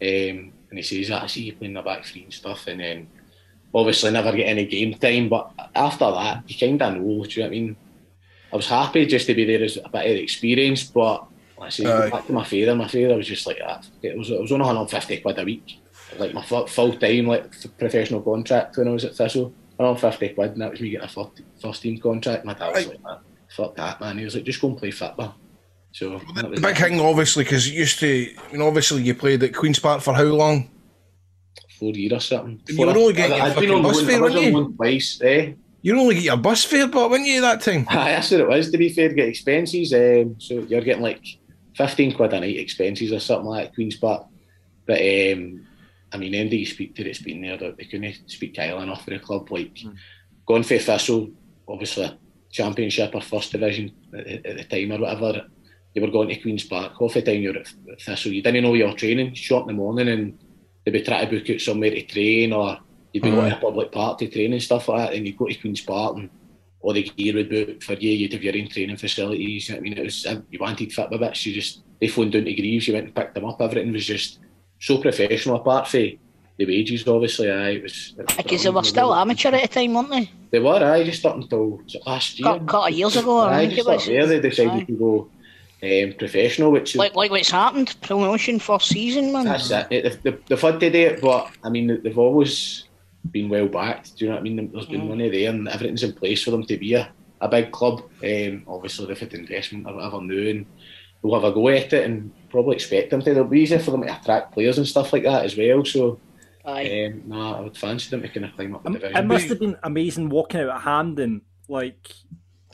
Um, 0.00 0.52
and 0.70 0.78
he 0.78 0.82
says, 0.82 1.10
"I 1.10 1.26
see 1.26 1.44
you 1.44 1.54
playing 1.54 1.74
the 1.74 1.82
back 1.82 2.04
three 2.04 2.24
and 2.24 2.32
stuff." 2.32 2.66
And 2.66 2.80
then 2.80 3.08
obviously 3.74 4.10
never 4.10 4.32
get 4.32 4.48
any 4.48 4.66
game 4.66 4.94
time. 4.94 5.28
But 5.28 5.52
after 5.74 6.10
that, 6.10 6.44
you 6.48 6.58
kind 6.58 6.80
of 6.82 6.94
know. 6.94 7.24
Do 7.24 7.30
you 7.30 7.42
know 7.42 7.42
what 7.42 7.46
I 7.46 7.48
mean? 7.48 7.76
I 8.52 8.56
was 8.56 8.68
happy 8.68 9.06
just 9.06 9.26
to 9.26 9.34
be 9.34 9.44
there 9.44 9.62
as 9.62 9.78
a 9.78 9.88
bit 9.88 10.10
of 10.10 10.16
experience, 10.16 10.84
but 10.84 11.26
like 11.56 11.68
I 11.68 11.70
say, 11.70 11.86
Aye. 11.86 12.10
back 12.10 12.26
to 12.26 12.32
my 12.32 12.44
father. 12.44 12.74
My 12.74 12.88
father 12.88 13.16
was 13.16 13.26
just 13.26 13.46
like 13.46 13.58
that. 13.58 13.86
It 14.02 14.16
was 14.16 14.30
it 14.30 14.40
was 14.40 14.52
only 14.52 14.66
150 14.66 15.20
quid 15.20 15.38
a 15.38 15.44
week, 15.44 15.80
like 16.18 16.34
my 16.34 16.42
full 16.42 16.92
time 16.92 17.26
like 17.26 17.78
professional 17.78 18.20
contract 18.20 18.76
when 18.76 18.88
I 18.88 18.92
was 18.92 19.04
at 19.04 19.14
Thistle. 19.14 19.54
150 19.76 20.34
quid, 20.34 20.52
and 20.52 20.60
that 20.62 20.70
was 20.70 20.80
me 20.80 20.90
getting 20.90 21.06
a 21.06 21.08
first, 21.08 21.42
first 21.60 21.82
team 21.82 21.98
contract. 21.98 22.44
My 22.44 22.54
dad 22.54 22.72
was 22.72 22.86
like, 22.86 23.02
man, 23.02 23.18
fuck 23.48 23.76
that, 23.76 24.00
man. 24.00 24.18
He 24.18 24.24
was 24.24 24.34
like, 24.34 24.44
just 24.44 24.60
go 24.60 24.68
and 24.68 24.78
play 24.78 24.90
football. 24.90 25.34
So 25.92 26.18
The 26.18 26.60
big 26.60 26.76
thing, 26.76 27.00
obviously, 27.00 27.44
because 27.44 27.68
you 27.68 27.80
used 27.80 27.98
to, 28.00 28.34
I 28.48 28.52
mean, 28.52 28.62
obviously, 28.62 29.02
you 29.02 29.14
played 29.14 29.42
at 29.42 29.54
Queen's 29.54 29.78
Park 29.78 30.00
for 30.00 30.14
how 30.14 30.24
long? 30.24 30.70
four 31.82 31.92
years 31.92 32.12
or 32.12 32.20
something. 32.20 32.60
You 32.68 32.86
were 32.86 32.96
only 32.96 33.12
getting 33.12 33.36
your 33.36 33.46
been 33.46 33.54
fucking 33.54 33.70
on 33.72 33.82
bus 33.82 34.02
fare, 34.02 34.16
I 34.16 34.20
weren't 34.20 34.34
you? 34.40 34.52
loan 34.52 35.00
eh? 35.22 35.52
You 35.82 35.98
only 35.98 36.14
get 36.14 36.24
your 36.24 36.36
bus 36.36 36.64
fare, 36.64 36.86
but 36.86 37.10
weren't 37.10 37.26
you 37.26 37.40
that 37.40 37.60
time? 37.60 37.86
Aye, 37.90 38.12
that's 38.12 38.30
what 38.30 38.40
it 38.40 38.48
was. 38.48 38.70
To 38.70 38.78
be 38.78 38.88
fair, 38.88 39.08
to 39.08 39.14
get 39.14 39.28
expenses. 39.28 39.92
Um, 39.92 40.36
so 40.38 40.60
you're 40.60 40.80
getting 40.80 41.02
like 41.02 41.24
fifteen 41.74 42.14
quid 42.14 42.32
a 42.32 42.40
night 42.40 42.56
expenses 42.56 43.12
or 43.12 43.18
something 43.18 43.46
like 43.46 43.66
that, 43.66 43.74
Queens 43.74 43.96
Park. 43.96 44.26
But 44.86 45.00
um, 45.00 45.66
I 46.12 46.18
mean, 46.18 46.34
anybody 46.34 46.58
you 46.58 46.66
speak 46.66 46.94
to 46.96 47.04
that's 47.04 47.22
been 47.22 47.42
there, 47.42 47.56
that 47.56 47.76
they 47.76 47.84
couldn't 47.84 48.30
speak 48.30 48.56
highly 48.56 48.82
enough 48.82 49.04
for 49.04 49.10
the 49.10 49.18
club. 49.18 49.50
Like 49.50 49.78
going 50.46 50.62
for 50.62 50.78
Thistle, 50.78 51.30
obviously 51.66 52.18
championship 52.50 53.14
or 53.14 53.22
first 53.22 53.52
division 53.52 53.92
at, 54.14 54.26
at 54.46 54.56
the 54.56 54.64
time 54.64 54.92
or 54.92 55.00
whatever. 55.00 55.46
You 55.94 56.02
were 56.02 56.10
going 56.10 56.28
to 56.28 56.36
Queens 56.36 56.64
Park. 56.64 56.92
Half 56.98 57.14
the 57.14 57.22
time 57.22 57.42
you're 57.42 57.58
at 57.58 57.68
Thistle, 58.00 58.32
you 58.32 58.42
didn't 58.42 58.62
know 58.62 58.74
you 58.74 58.86
were 58.86 58.92
training. 58.92 59.34
Shot 59.34 59.62
in 59.62 59.68
the 59.68 59.72
morning 59.72 60.08
and 60.08 60.38
they'd 60.84 60.92
be 60.92 61.02
trying 61.02 61.28
to 61.28 61.38
book 61.38 61.50
out 61.50 61.60
somewhere 61.60 61.90
to 61.90 62.02
train 62.02 62.52
or 62.52 62.78
you'd 63.12 63.22
be 63.22 63.30
Aye. 63.30 63.34
going 63.34 63.50
to 63.50 63.56
a 63.56 63.60
public 63.60 63.92
park 63.92 64.18
to 64.18 64.28
train 64.28 64.52
and 64.52 64.62
stuff 64.62 64.88
like 64.88 65.10
that. 65.10 65.16
And 65.16 65.26
you 65.26 65.34
go 65.34 65.46
to 65.46 65.54
Queens 65.54 65.80
Park 65.80 66.16
and 66.16 66.30
all 66.80 66.92
the 66.92 67.02
gear 67.02 67.34
would 67.34 67.50
book 67.50 67.82
for 67.82 67.94
you. 67.94 68.10
You'd 68.10 68.32
have 68.32 68.42
your 68.42 68.56
own 68.56 68.68
training 68.68 68.96
facilities. 68.96 69.68
You 69.68 69.74
know 69.74 69.78
I 69.78 69.82
mean, 69.82 69.98
it 69.98 70.04
was 70.04 70.26
uh, 70.26 70.40
you 70.50 70.58
wanted 70.58 70.92
fit 70.92 71.10
bits. 71.10 71.46
You 71.46 71.54
just 71.54 71.82
they 72.00 72.08
phoned 72.08 72.32
down 72.32 72.44
to 72.44 72.54
Greaves. 72.54 72.88
You 72.88 72.94
went 72.94 73.06
and 73.06 73.14
picked 73.14 73.34
them 73.34 73.44
up. 73.44 73.60
Everything 73.60 73.92
was 73.92 74.06
just 74.06 74.40
so 74.82 74.98
professional. 74.98 75.56
Apart 75.56 75.88
from 75.88 76.00
the 76.58 76.66
wages, 76.66 77.06
obviously. 77.08 77.50
Aye, 77.50 77.70
it 77.70 77.82
was. 77.82 78.14
Because 78.36 78.62
they 78.64 78.70
were 78.70 78.82
still 78.84 79.14
amateur 79.14 79.48
at 79.50 79.62
the 79.62 79.68
time, 79.68 79.94
weren't 79.94 80.10
they? 80.10 80.30
They 80.50 80.60
were. 80.60 80.82
Aye, 80.84 81.04
just 81.04 81.24
up 81.24 81.36
until 81.36 81.80
last 82.06 82.38
year. 82.38 82.58
Couple 82.58 82.84
of 82.84 82.90
years 82.92 83.16
ago, 83.16 83.38
I 83.38 83.54
Aye, 83.54 83.58
think 83.66 83.72
it 83.72 83.76
just 83.76 83.88
up 83.88 84.04
there 84.04 84.26
they 84.26 84.40
decided 84.40 84.72
Aye. 84.72 84.84
to 84.84 84.92
go 84.92 85.30
um, 85.82 86.14
professional, 86.18 86.70
which 86.72 86.94
Like 86.94 87.14
like 87.16 87.30
what's 87.30 87.50
happened, 87.50 87.96
promotion 88.02 88.58
first 88.58 88.88
season, 88.88 89.32
man. 89.32 89.46
That's 89.46 89.70
it. 89.70 89.88
They've, 89.90 90.22
they've, 90.22 90.44
they've 90.46 90.60
had 90.60 90.78
to 90.80 90.90
do 90.90 90.98
it, 90.98 91.20
but 91.20 91.50
I 91.64 91.70
mean, 91.70 92.00
they've 92.02 92.18
always 92.18 92.84
been 93.30 93.48
well 93.48 93.68
backed. 93.68 94.16
Do 94.18 94.24
you 94.24 94.30
know 94.30 94.36
what 94.36 94.40
I 94.40 94.44
mean? 94.44 94.70
There's 94.72 94.86
been 94.86 95.02
Mm. 95.02 95.08
money 95.08 95.28
there, 95.30 95.50
and 95.50 95.68
everything's 95.68 96.02
in 96.02 96.12
place 96.12 96.42
for 96.42 96.50
them 96.50 96.64
to 96.66 96.76
be 96.76 96.94
a, 96.94 97.08
a 97.40 97.48
big 97.48 97.70
club. 97.72 98.02
Um, 98.22 98.64
obviously, 98.68 99.06
they've 99.06 99.18
had 99.18 99.32
investment 99.34 99.86
or 99.86 99.94
whatever 99.94 100.20
new, 100.20 100.50
and 100.50 100.66
they'll 101.22 101.34
have 101.34 101.44
a 101.44 101.52
go 101.52 101.68
at 101.68 101.92
it, 101.92 102.04
and 102.04 102.30
probably 102.52 102.76
expect 102.76 103.10
them 103.10 103.20
to. 103.22 103.30
It'll 103.30 103.44
be 103.44 103.60
easier 103.60 103.80
for 103.80 103.90
them 103.90 104.02
to 104.02 104.16
attract 104.16 104.52
players 104.52 104.78
and 104.78 104.86
stuff 104.86 105.12
like 105.12 105.24
that 105.24 105.44
as 105.44 105.56
well. 105.56 105.84
So, 105.84 106.20
um, 106.64 107.22
nah, 107.26 107.58
I 107.58 107.60
would 107.60 107.76
fancy 107.76 108.10
them 108.10 108.22
to 108.22 108.28
kind 108.28 108.46
of 108.46 108.54
climb 108.54 108.74
up 108.76 108.84
the 108.84 108.90
division. 108.90 109.16
It 109.16 109.26
must 109.26 109.48
have 109.48 109.58
been 109.58 109.76
amazing 109.82 110.28
walking 110.28 110.60
out 110.60 110.68
at 110.76 110.82
Hampden, 110.82 111.42
like 111.66 112.12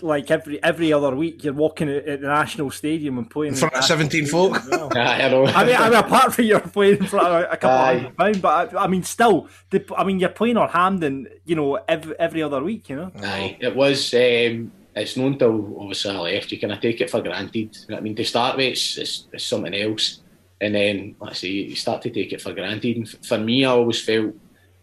like 0.03 0.31
every 0.31 0.63
every 0.63 0.93
other 0.93 1.15
week. 1.15 1.45
You're 1.45 1.55
walking 1.55 1.89
at, 1.89 2.07
at 2.07 2.21
the 2.21 2.27
National 2.27 2.71
Stadium 2.71 3.19
and 3.19 3.31
playing 3.31 3.55
In 3.55 3.59
front 3.59 3.75
of 3.75 3.85
17 3.85 4.27
folk. 4.27 4.61
well. 4.71 4.91
Aye, 4.97 5.23
I 5.23 5.29
know. 5.29 5.47
I 5.47 5.65
mean, 5.65 5.77
I 5.77 5.91
mean, 5.91 5.99
apart 5.99 6.35
from 6.35 6.45
you're 6.45 6.61
playing 6.61 6.99
in 6.99 7.07
front 7.07 7.27
of 7.29 7.53
a 7.53 7.57
couple 7.57 7.71
Aye. 7.71 7.93
of 7.93 8.01
hundred 8.03 8.17
pound, 8.17 8.43
but 8.43 8.75
I, 8.77 8.85
I 8.85 8.87
mean, 8.89 9.03
still, 9.03 9.49
the, 9.71 9.85
I 9.97 10.05
mean, 10.05 10.19
you're 10.19 10.29
playing 10.29 10.57
on 10.57 10.69
Hampden, 10.69 11.29
you 11.45 11.57
know, 11.57 11.77
every 11.89 12.19
every 12.19 12.43
other 12.43 12.63
week, 12.63 12.89
you 12.89 12.97
know. 12.97 13.13
Aye, 13.23 13.57
it 13.61 13.75
was. 13.75 14.13
Um, 14.15 14.73
it's 14.99 15.17
known 15.17 15.39
till 15.39 15.81
obviously 15.81 16.11
I 16.11 16.19
left. 16.19 16.53
You 16.53 16.61
kind 16.61 16.73
of 16.73 16.81
take 16.81 17.01
it 17.01 17.11
for 17.11 17.23
granted. 17.23 17.77
You 17.77 17.89
know 17.89 17.97
I 17.97 18.01
mean, 18.01 18.17
to 18.17 18.25
start 18.25 18.57
with, 18.57 18.67
it's, 18.67 18.99
it's, 18.99 19.27
it's 19.33 19.45
something 19.45 19.75
else, 19.75 20.21
and 20.61 20.75
then 20.75 21.17
let's 21.21 21.41
say 21.41 21.49
you 21.49 21.77
start 21.77 22.03
to 22.03 22.11
take 22.11 22.33
it 22.33 22.41
for 22.41 22.53
granted. 22.53 22.97
And 22.97 23.07
f- 23.07 23.27
for 23.27 23.39
me, 23.39 23.65
I 23.65 23.71
always 23.71 24.05
felt 24.05 24.35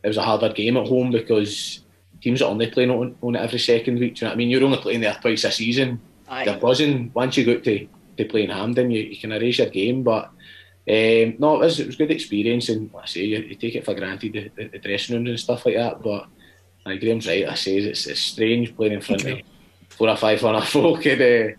it 0.03 0.07
was 0.07 0.17
a 0.17 0.23
harder 0.23 0.49
game 0.53 0.77
at 0.77 0.87
home 0.87 1.11
because 1.11 1.81
teams 2.21 2.41
are 2.41 2.49
only 2.49 2.71
playing 2.71 2.91
on, 2.91 3.15
on 3.21 3.35
it 3.35 3.39
every 3.39 3.59
second 3.59 3.99
week. 3.99 4.15
Do 4.15 4.19
you 4.19 4.25
know 4.25 4.31
what 4.31 4.35
I 4.35 4.37
mean? 4.37 4.49
You're 4.49 4.63
only 4.63 4.77
playing 4.77 5.01
there 5.01 5.17
twice 5.21 5.43
a 5.43 5.51
season. 5.51 5.99
Aye. 6.27 6.45
They're 6.45 6.59
buzzing. 6.59 7.11
Once 7.13 7.37
you 7.37 7.45
go 7.45 7.59
to 7.59 7.87
to 8.17 8.25
play 8.25 8.43
in 8.43 8.49
Hampden, 8.49 8.91
you, 8.91 9.01
you 9.01 9.17
can 9.17 9.31
raise 9.31 9.57
your 9.57 9.69
game. 9.69 10.03
But 10.03 10.25
um, 10.87 11.35
no, 11.39 11.55
it 11.55 11.65
was 11.65 11.79
it 11.79 11.87
was 11.87 11.95
good 11.95 12.11
experience, 12.11 12.69
and 12.69 12.91
like 12.93 13.03
I 13.03 13.07
say 13.07 13.25
you, 13.25 13.37
you 13.39 13.55
take 13.55 13.75
it 13.75 13.85
for 13.85 13.93
granted 13.95 14.33
the, 14.33 14.51
the, 14.55 14.69
the 14.69 14.79
dressing 14.79 15.15
rooms 15.15 15.29
and 15.29 15.39
stuff 15.39 15.65
like 15.65 15.75
that. 15.75 16.01
But 16.01 16.27
like 16.85 16.99
Graham's 16.99 17.27
right. 17.27 17.47
I 17.49 17.55
say 17.55 17.77
it's, 17.77 18.05
it's 18.07 18.19
strange 18.19 18.75
playing 18.75 18.93
in 18.93 19.01
front 19.01 19.25
of 19.25 19.39
four 19.97 20.09
or 20.09 20.17
five 20.17 20.41
hundred 20.41 20.61
folk. 20.65 21.05
And, 21.05 21.21
uh, 21.21 21.55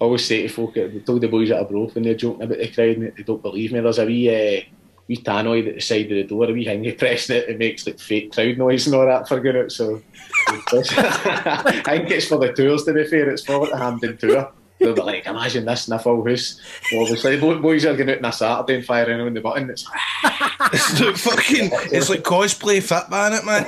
I 0.00 0.04
always 0.04 0.24
say 0.24 0.42
to 0.42 0.48
folk, 0.48 0.76
I 0.76 0.88
told 0.98 1.20
the 1.20 1.28
boys 1.28 1.50
at 1.50 1.60
Arbroath 1.60 1.94
when 1.94 2.04
they're 2.04 2.14
joking 2.14 2.42
about 2.42 2.58
the 2.58 2.68
crowd, 2.68 2.96
and 2.96 3.16
they 3.16 3.22
don't 3.22 3.42
believe 3.42 3.72
me. 3.72 3.80
There's 3.80 3.98
a 3.98 4.06
wee, 4.06 4.28
uh, 4.28 4.62
wee 5.08 5.16
tannoid 5.16 5.68
at 5.68 5.74
the 5.74 5.80
side 5.80 6.04
of 6.04 6.10
the 6.10 6.22
door, 6.24 6.44
a 6.44 6.52
wee 6.52 6.64
thing 6.64 6.84
you 6.84 6.94
press 6.98 7.30
it, 7.30 7.48
it 7.48 7.58
makes 7.58 7.86
like 7.86 7.98
fake 7.98 8.32
crowd 8.32 8.58
noise 8.58 8.86
and 8.86 8.94
all 8.94 9.06
that 9.06 9.26
for 9.26 9.44
it. 9.44 9.72
So 9.72 10.00
I 10.48 11.82
think 11.84 12.10
it's 12.10 12.28
for 12.28 12.38
the 12.38 12.52
tours. 12.52 12.84
To 12.84 12.92
be 12.92 13.04
fair, 13.06 13.28
it's 13.30 13.44
for 13.44 13.66
the 13.66 13.76
Hampden 13.76 14.16
tour. 14.16 14.52
They'll 14.78 14.94
be 14.94 15.02
like, 15.02 15.26
imagine 15.26 15.64
this 15.64 15.88
in 15.88 15.94
a 15.94 15.98
full 15.98 16.24
house. 16.26 16.60
Well, 16.92 17.02
obviously, 17.02 17.36
boys 17.38 17.84
are 17.84 17.96
going 17.96 18.10
out 18.10 18.18
on 18.18 18.24
a 18.26 18.32
Saturday 18.32 18.76
and 18.76 18.84
firing 18.84 19.20
on 19.20 19.34
the 19.34 19.40
button. 19.40 19.70
It's 19.70 19.84
It's 20.72 21.00
like 21.00 21.16
fucking. 21.16 21.70
It's 21.92 22.08
like 22.10 22.22
cosplay 22.22 22.82
fit 22.82 23.10
man, 23.10 23.32
it 23.32 23.44
man. 23.44 23.64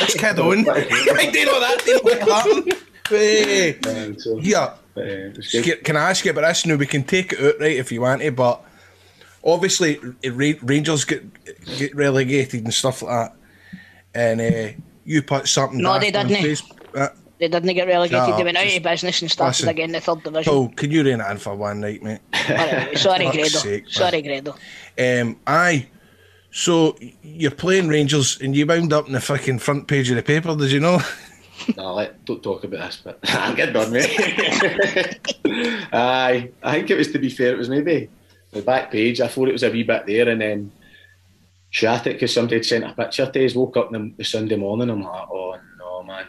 Let's 0.00 0.14
kid 0.14 0.38
on. 0.38 0.68
I 0.70 1.30
didn't 1.32 1.46
know 1.46 1.60
that 1.60 1.82
didn't 1.84 2.04
like 2.04 2.20
happen. 2.20 2.72
Hey. 3.08 3.78
Yeah. 4.40 4.74
Ska- 5.40 5.76
Can 5.78 5.96
I 5.96 6.10
ask 6.10 6.24
you 6.24 6.30
about 6.32 6.42
this 6.48 6.66
now? 6.66 6.76
We 6.76 6.86
can 6.86 7.04
take 7.04 7.32
it 7.32 7.40
out 7.40 7.60
right 7.60 7.76
if 7.76 7.90
you 7.92 8.00
want 8.02 8.20
to, 8.22 8.30
but 8.32 8.62
obviously 9.44 9.98
uh, 9.98 10.32
Rangers 10.32 11.04
get 11.04 11.24
get 11.78 11.94
relegated 11.96 12.64
and 12.64 12.74
stuff 12.74 13.02
like 13.02 13.32
that, 13.32 13.36
and 14.14 14.40
uh, 14.40 14.72
you 15.04 15.22
put 15.22 15.48
something. 15.48 15.78
No, 15.80 15.98
they 15.98 16.10
daft 16.10 16.26
on 16.26 16.28
didn't. 16.32 16.44
Facebook- 16.50 17.00
uh, 17.00 17.08
They 17.38 17.48
didn't 17.48 17.72
get 17.74 17.86
relegated. 17.86 18.28
Nah, 18.28 18.36
they 18.36 18.44
went 18.44 18.56
out 18.56 18.66
of 18.66 18.82
business 18.82 19.22
and 19.22 19.30
started 19.30 19.50
listen. 19.50 19.68
again 19.68 19.84
in 19.90 19.92
the 19.92 20.00
third 20.00 20.22
division. 20.22 20.52
Paul, 20.52 20.68
can 20.70 20.90
you 20.90 21.04
rein 21.04 21.20
it 21.20 21.30
in 21.30 21.36
for 21.38 21.54
one 21.54 21.80
night, 21.80 22.02
mate? 22.02 22.20
Alright, 22.50 22.98
sorry, 22.98 23.24
Fuck's 23.26 23.36
Grado. 23.36 23.58
sake, 23.58 23.88
sorry, 23.88 24.22
Grado. 24.22 24.56
Um, 24.98 25.38
aye. 25.46 25.86
So 26.50 26.96
you're 27.22 27.50
playing 27.52 27.88
Rangers 27.88 28.40
and 28.40 28.56
you 28.56 28.66
wound 28.66 28.92
up 28.92 29.06
in 29.06 29.12
the 29.12 29.20
fucking 29.20 29.60
front 29.60 29.86
page 29.86 30.10
of 30.10 30.16
the 30.16 30.22
paper, 30.22 30.56
did 30.56 30.72
you 30.72 30.80
know? 30.80 31.00
no, 31.76 31.94
let, 31.94 32.24
don't 32.24 32.42
talk 32.42 32.64
about 32.64 32.86
this, 32.86 33.00
but 33.04 33.18
I'm 33.24 33.54
getting 33.54 33.74
done, 33.74 33.92
mate. 33.92 34.10
Aye, 35.92 36.50
I 36.62 36.72
think 36.72 36.90
it 36.90 36.96
was, 36.96 37.12
to 37.12 37.18
be 37.18 37.30
fair, 37.30 37.52
it 37.52 37.58
was 37.58 37.68
maybe 37.68 38.08
the 38.50 38.62
back 38.62 38.90
page. 38.90 39.20
I 39.20 39.28
thought 39.28 39.48
it 39.48 39.52
was 39.52 39.62
a 39.62 39.70
wee 39.70 39.82
bit 39.82 40.06
there, 40.06 40.28
and 40.28 40.40
then 40.40 40.72
shot 41.70 42.06
it 42.06 42.14
because 42.14 42.32
somebody 42.32 42.56
had 42.56 42.64
sent 42.64 42.84
a 42.84 42.92
picture 42.94 43.30
to 43.30 43.44
us. 43.44 43.54
Woke 43.54 43.76
up 43.76 43.90
the, 43.90 44.12
the 44.16 44.24
Sunday 44.24 44.56
morning, 44.56 44.90
I'm 44.90 45.02
like, 45.02 45.28
oh 45.30 45.56
no, 45.78 46.02
man. 46.02 46.26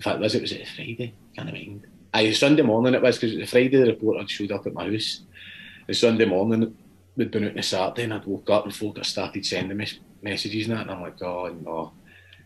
In 0.00 0.04
fact, 0.04 0.18
was 0.18 0.34
it 0.34 0.40
was 0.40 0.52
it 0.52 0.66
Friday? 0.66 1.12
Can't 1.36 1.52
mind. 1.52 1.86
Aye, 2.14 2.32
Sunday 2.32 2.62
morning 2.62 2.94
it 2.94 3.02
was 3.02 3.18
because 3.18 3.36
the 3.36 3.44
Friday 3.44 3.76
the 3.76 3.92
reporter 3.92 4.26
showed 4.26 4.50
up 4.50 4.66
at 4.66 4.72
my 4.72 4.90
house. 4.90 5.20
The 5.86 5.92
Sunday 5.92 6.24
morning 6.24 6.74
we'd 7.16 7.30
been 7.30 7.44
out 7.44 7.50
on 7.50 7.58
a 7.58 7.62
Saturday, 7.62 8.04
and 8.04 8.14
I'd 8.14 8.24
woke 8.24 8.48
up 8.48 8.64
and 8.64 8.74
folk 8.74 8.96
had 8.96 9.04
started 9.04 9.44
sending 9.44 9.76
me 9.76 9.86
messages 10.22 10.68
and 10.68 10.78
that, 10.78 10.82
and 10.82 10.90
I'm 10.90 11.02
like, 11.02 11.20
oh 11.20 11.48
no. 11.48 11.92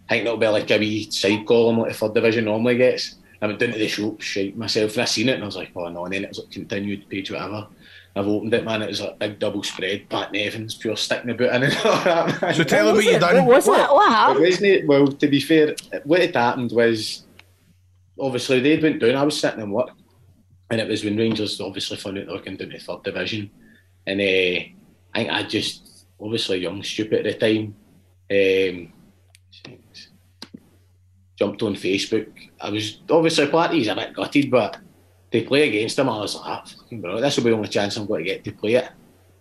I 0.08 0.14
think 0.14 0.24
that'll 0.24 0.36
be 0.36 0.48
like 0.48 0.68
a 0.68 0.78
wee 0.78 1.08
side 1.08 1.46
column 1.46 1.78
like 1.78 1.92
the 1.92 1.96
third 1.96 2.14
division 2.14 2.46
normally 2.46 2.76
gets. 2.76 3.18
I 3.40 3.46
went 3.46 3.60
down 3.60 3.70
to 3.70 3.78
the 3.78 3.86
shop, 3.86 4.20
shite 4.20 4.56
myself, 4.56 4.94
and 4.94 5.02
I 5.02 5.04
seen 5.04 5.28
it, 5.28 5.34
and 5.34 5.44
I 5.44 5.46
was 5.46 5.56
like, 5.56 5.70
oh 5.76 5.88
no, 5.88 6.06
and 6.06 6.12
then 6.12 6.24
it 6.24 6.30
was 6.30 6.40
like 6.40 6.50
continued 6.50 7.08
page, 7.08 7.30
whatever. 7.30 7.68
I've 8.16 8.26
opened 8.26 8.54
it, 8.54 8.64
man. 8.64 8.82
It 8.82 8.88
was 8.88 9.00
a 9.00 9.16
big 9.18 9.38
double 9.38 9.62
spread. 9.62 10.08
Pat 10.08 10.34
Evans, 10.34 10.74
pure 10.74 10.96
sticking 10.96 11.28
the 11.28 11.34
boot 11.34 11.52
in 11.52 11.62
and 11.62 11.76
all 11.84 12.04
that. 12.04 12.42
Man. 12.42 12.54
So 12.54 12.64
tell 12.64 12.88
him 12.88 12.96
what 12.96 13.04
you 13.04 13.18
done. 13.18 13.44
What, 13.46 13.64
what 13.66 14.08
happened? 14.12 14.44
It 14.44 14.48
wasn't 14.48 14.66
it? 14.66 14.86
Well, 14.86 15.06
to 15.06 15.28
be 15.28 15.40
fair, 15.40 15.74
what 16.04 16.20
had 16.20 16.34
happened 16.34 16.72
was 16.72 17.23
obviously 18.18 18.60
they'd 18.60 18.82
went 18.82 19.00
down. 19.00 19.16
I 19.16 19.22
was 19.24 19.38
sitting 19.38 19.60
in 19.60 19.70
work, 19.70 19.90
and 20.70 20.80
it 20.80 20.88
was 20.88 21.04
when 21.04 21.16
Rangers 21.16 21.60
obviously 21.60 21.96
found 21.96 22.18
out 22.18 22.26
they 22.26 22.32
were 22.32 22.40
going 22.40 22.56
down 22.56 22.70
to 22.70 22.78
third 22.78 23.02
division, 23.02 23.50
and 24.06 24.20
uh, 24.20 24.24
I 24.24 24.72
think 25.14 25.30
I 25.30 25.42
just 25.44 26.06
obviously 26.20 26.58
young, 26.58 26.82
stupid 26.82 27.26
at 27.26 27.38
the 27.40 27.46
time. 27.46 27.74
Um, 28.30 28.92
jumped 31.36 31.62
on 31.62 31.74
Facebook. 31.74 32.28
I 32.60 32.70
was 32.70 33.00
obviously 33.10 33.48
parties 33.48 33.88
a 33.88 33.94
bit 33.94 34.14
gutted, 34.14 34.50
but 34.50 34.78
to 35.32 35.44
play 35.44 35.68
against 35.68 35.96
them, 35.96 36.08
I 36.08 36.18
was 36.18 36.36
like, 36.36 36.44
ah, 36.46 36.64
fucking 36.64 37.00
bro, 37.00 37.20
this 37.20 37.36
will 37.36 37.44
be 37.44 37.50
the 37.50 37.56
only 37.56 37.68
chance 37.68 37.96
I'm 37.96 38.06
going 38.06 38.24
to 38.24 38.30
get 38.30 38.44
to 38.44 38.52
play 38.52 38.74
it 38.74 38.90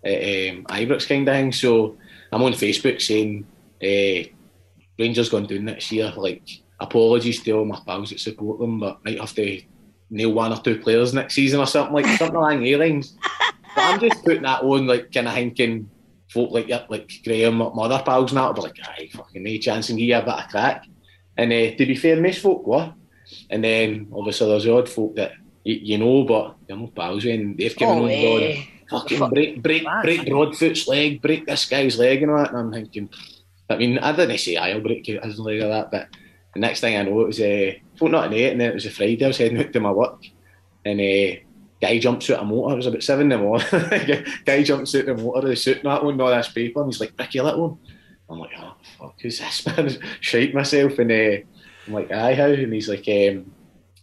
at 0.04 0.54
um, 0.54 0.64
Ibrox 0.64 1.08
kind 1.08 1.28
of 1.28 1.34
thing. 1.34 1.52
So 1.52 1.96
I'm 2.32 2.42
on 2.42 2.52
Facebook 2.52 3.00
saying 3.00 3.46
uh, 3.82 4.28
Rangers 4.98 5.28
going 5.28 5.46
down 5.46 5.64
next 5.66 5.90
year. 5.92 6.12
Like 6.16 6.42
apologies 6.80 7.42
to 7.42 7.50
all 7.52 7.64
my 7.64 7.80
pals 7.86 8.10
that 8.10 8.20
support 8.20 8.58
them, 8.58 8.80
but 8.80 9.04
might 9.04 9.20
have 9.20 9.34
to 9.34 9.62
nail 10.10 10.32
one 10.32 10.52
or 10.52 10.60
two 10.60 10.78
players 10.78 11.14
next 11.14 11.34
season 11.34 11.60
or 11.60 11.66
something 11.66 11.94
like 11.94 12.06
something 12.18 12.36
along 12.36 12.62
the 12.62 12.76
lines. 12.76 13.16
But 13.74 13.82
I'm 13.82 14.00
just 14.00 14.24
putting 14.24 14.42
that 14.42 14.62
on, 14.62 14.86
like 14.86 15.12
kind 15.12 15.28
of 15.28 15.34
thinking 15.34 15.90
folk 16.30 16.50
like 16.50 16.68
like 16.88 17.10
Graham, 17.24 17.56
my 17.58 17.70
other 17.84 18.02
pals, 18.04 18.30
and 18.30 18.38
that 18.38 18.46
will 18.46 18.54
be 18.54 18.60
like, 18.62 18.78
aye, 18.84 19.08
fucking 19.12 19.42
no 19.42 19.56
chance 19.58 19.88
and 19.88 19.98
give 19.98 20.08
you 20.08 20.16
a 20.16 20.20
bit 20.20 20.34
of 20.34 20.48
crack. 20.48 20.86
And 21.36 21.52
uh, 21.52 21.76
to 21.76 21.86
be 21.86 21.96
fair, 21.96 22.20
most 22.20 22.40
folk 22.40 22.66
were. 22.66 22.92
And 23.50 23.64
then 23.64 24.08
obviously 24.14 24.48
there's 24.48 24.64
the 24.64 24.74
odd 24.74 24.88
folk 24.88 25.16
that 25.16 25.32
you, 25.64 25.74
you 25.82 25.98
know, 25.98 26.24
but 26.24 26.56
they're 26.66 26.76
not 26.76 26.94
pals 26.94 27.24
and 27.24 27.56
they've 27.58 27.74
given 27.74 27.98
Oh, 27.98 28.04
on 28.04 28.10
eh. 28.10 28.64
Fucking 28.90 29.30
break, 29.30 29.62
break, 29.62 29.86
break 30.02 30.28
Broadfoot's 30.28 30.86
leg, 30.86 31.22
break 31.22 31.46
this 31.46 31.66
guy's 31.66 31.98
leg, 31.98 32.22
and 32.22 32.30
all 32.30 32.38
that. 32.38 32.50
And 32.50 32.58
I'm 32.58 32.72
thinking, 32.72 33.08
I 33.70 33.76
mean, 33.76 33.98
I 33.98 34.14
didn't 34.14 34.38
say 34.38 34.56
I'll 34.56 34.80
break 34.80 35.06
his 35.06 35.38
leg 35.40 35.62
or 35.62 35.68
that, 35.68 35.90
but 35.90 36.08
the 36.54 36.60
next 36.60 36.80
thing 36.80 36.96
I 36.96 37.02
know, 37.02 37.20
it 37.20 37.26
was 37.26 37.40
a 37.40 37.82
uh, 38.00 38.08
not 38.08 38.26
an 38.26 38.34
eight, 38.34 38.52
and 38.52 38.60
then 38.60 38.70
it 38.70 38.74
was 38.74 38.86
a 38.86 38.90
Friday. 38.90 39.24
I 39.24 39.28
was 39.28 39.38
heading 39.38 39.58
out 39.58 39.72
to 39.72 39.80
my 39.80 39.90
work, 39.90 40.24
and 40.84 41.00
a 41.00 41.44
guy 41.80 41.98
jumps 41.98 42.30
out 42.30 42.42
a 42.42 42.44
motor. 42.44 42.74
It 42.74 42.76
was 42.76 42.86
about 42.86 43.02
seven 43.02 43.32
in 43.32 43.38
the 43.40 43.44
morning. 43.44 44.24
guy 44.44 44.62
jumps 44.62 44.94
out 44.94 45.06
the 45.06 45.14
motor, 45.14 45.48
the 45.48 45.56
suit 45.56 45.78
and 45.78 45.86
that 45.86 46.04
one, 46.04 46.20
all 46.20 46.30
this 46.30 46.48
paper, 46.48 46.80
and 46.80 46.92
he's 46.92 47.00
like, 47.00 47.12
Ricky 47.18 47.40
Little. 47.40 47.70
One. 47.70 47.78
I'm 48.30 48.38
like, 48.38 48.52
oh 48.58 48.74
fuck, 48.98 49.14
who's 49.20 49.38
this 49.38 49.66
man? 49.76 49.90
Shite 50.20 50.54
myself, 50.54 50.98
and 50.98 51.10
uh, 51.10 51.44
I'm 51.86 51.92
like, 51.92 52.10
aye, 52.10 52.34
how? 52.34 52.46
And 52.46 52.72
he's 52.72 52.88
like, 52.88 53.06
um, 53.08 53.52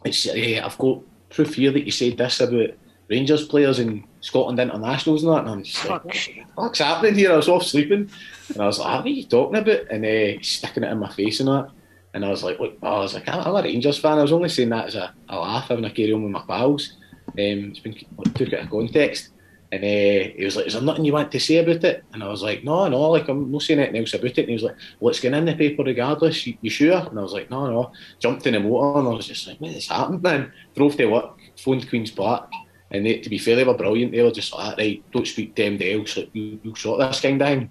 it's, 0.05 0.27
uh, 0.27 0.61
I've 0.63 0.77
got 0.77 1.01
proof 1.29 1.55
here 1.55 1.71
that 1.71 1.85
you 1.85 1.91
said 1.91 2.17
this 2.17 2.39
about 2.39 2.71
Rangers 3.09 3.47
players 3.47 3.79
in 3.79 4.05
Scotland 4.21 4.59
internationals 4.59 5.23
and 5.23 5.33
that. 5.33 5.39
And 5.39 5.49
I'm 5.49 5.63
just 5.63 5.87
like, 5.87 6.45
what 6.55 6.77
the 6.77 6.83
happening 6.83 7.15
here? 7.15 7.33
I 7.33 7.37
was 7.37 7.49
off 7.49 7.63
sleeping, 7.63 8.09
and 8.49 8.61
I 8.61 8.65
was 8.65 8.79
like, 8.79 8.97
what 8.97 9.05
are 9.05 9.09
you 9.09 9.25
talking 9.25 9.57
about? 9.57 9.87
And 9.89 10.05
uh, 10.05 10.37
he's 10.37 10.49
sticking 10.49 10.83
it 10.83 10.91
in 10.91 10.99
my 10.99 11.11
face 11.11 11.39
and 11.39 11.49
that. 11.49 11.71
And 12.13 12.25
I 12.25 12.29
was 12.29 12.43
like, 12.43 12.59
look, 12.59 12.77
I 12.81 12.99
was 12.99 13.13
like, 13.13 13.27
I'm 13.27 13.55
a 13.55 13.63
Rangers 13.63 13.99
fan. 13.99 14.17
I 14.17 14.23
was 14.23 14.33
only 14.33 14.49
saying 14.49 14.69
that 14.69 14.87
as 14.87 14.95
a, 14.95 15.13
a 15.29 15.39
laugh, 15.39 15.69
having 15.69 15.85
a 15.85 15.91
carry 15.91 16.13
on 16.13 16.23
with 16.23 16.31
my 16.31 16.43
pals. 16.47 16.97
Um, 17.29 17.71
it's 17.71 17.79
been 17.79 17.95
took 18.33 18.53
out 18.53 18.65
of 18.65 18.69
context. 18.69 19.29
And 19.73 19.83
uh, 19.85 20.33
he 20.35 20.43
was 20.43 20.57
like, 20.57 20.67
"Is 20.67 20.73
there 20.73 20.81
nothing 20.81 21.05
you 21.05 21.13
want 21.13 21.31
to 21.31 21.39
say 21.39 21.57
about 21.57 21.83
it?" 21.85 22.03
And 22.11 22.21
I 22.21 22.27
was 22.27 22.43
like, 22.43 22.61
"No, 22.65 22.89
no, 22.89 23.09
like 23.11 23.29
I'm 23.29 23.49
not 23.49 23.61
saying 23.61 23.79
anything 23.79 24.01
else 24.01 24.13
about 24.13 24.25
it." 24.25 24.39
And 24.39 24.49
he 24.49 24.53
was 24.53 24.63
like, 24.63 24.75
"Well, 24.99 25.11
it's 25.11 25.21
going 25.21 25.33
in 25.33 25.45
the 25.45 25.55
paper 25.55 25.83
regardless. 25.83 26.45
You, 26.45 26.57
you 26.59 26.69
sure?" 26.69 27.07
And 27.07 27.17
I 27.17 27.21
was 27.21 27.31
like, 27.31 27.49
"No, 27.49 27.67
no." 27.67 27.91
Jumped 28.19 28.45
in 28.47 28.53
the 28.53 28.59
motor 28.59 28.99
and 28.99 29.07
I 29.07 29.11
was 29.11 29.27
just 29.27 29.47
like, 29.47 29.61
"What 29.61 29.71
has 29.71 29.87
happened, 29.87 30.21
man?" 30.21 30.51
Drove 30.75 30.97
to 30.97 31.05
work, 31.05 31.39
phoned 31.57 31.87
Queens 31.87 32.11
Park, 32.11 32.51
and 32.91 33.05
they, 33.05 33.19
to 33.19 33.29
be 33.29 33.37
fair, 33.37 33.55
they 33.55 33.63
were 33.63 33.73
brilliant. 33.73 34.11
They 34.11 34.21
were 34.21 34.31
just 34.31 34.53
like, 34.53 34.77
"Right, 34.77 35.03
don't 35.13 35.25
speak 35.25 35.55
to 35.55 35.63
MD 35.63 35.97
else. 35.97 36.17
You, 36.33 36.59
you 36.61 36.75
sort 36.75 36.99
this 36.99 37.21
kind 37.21 37.41
of 37.41 37.47
thing." 37.47 37.69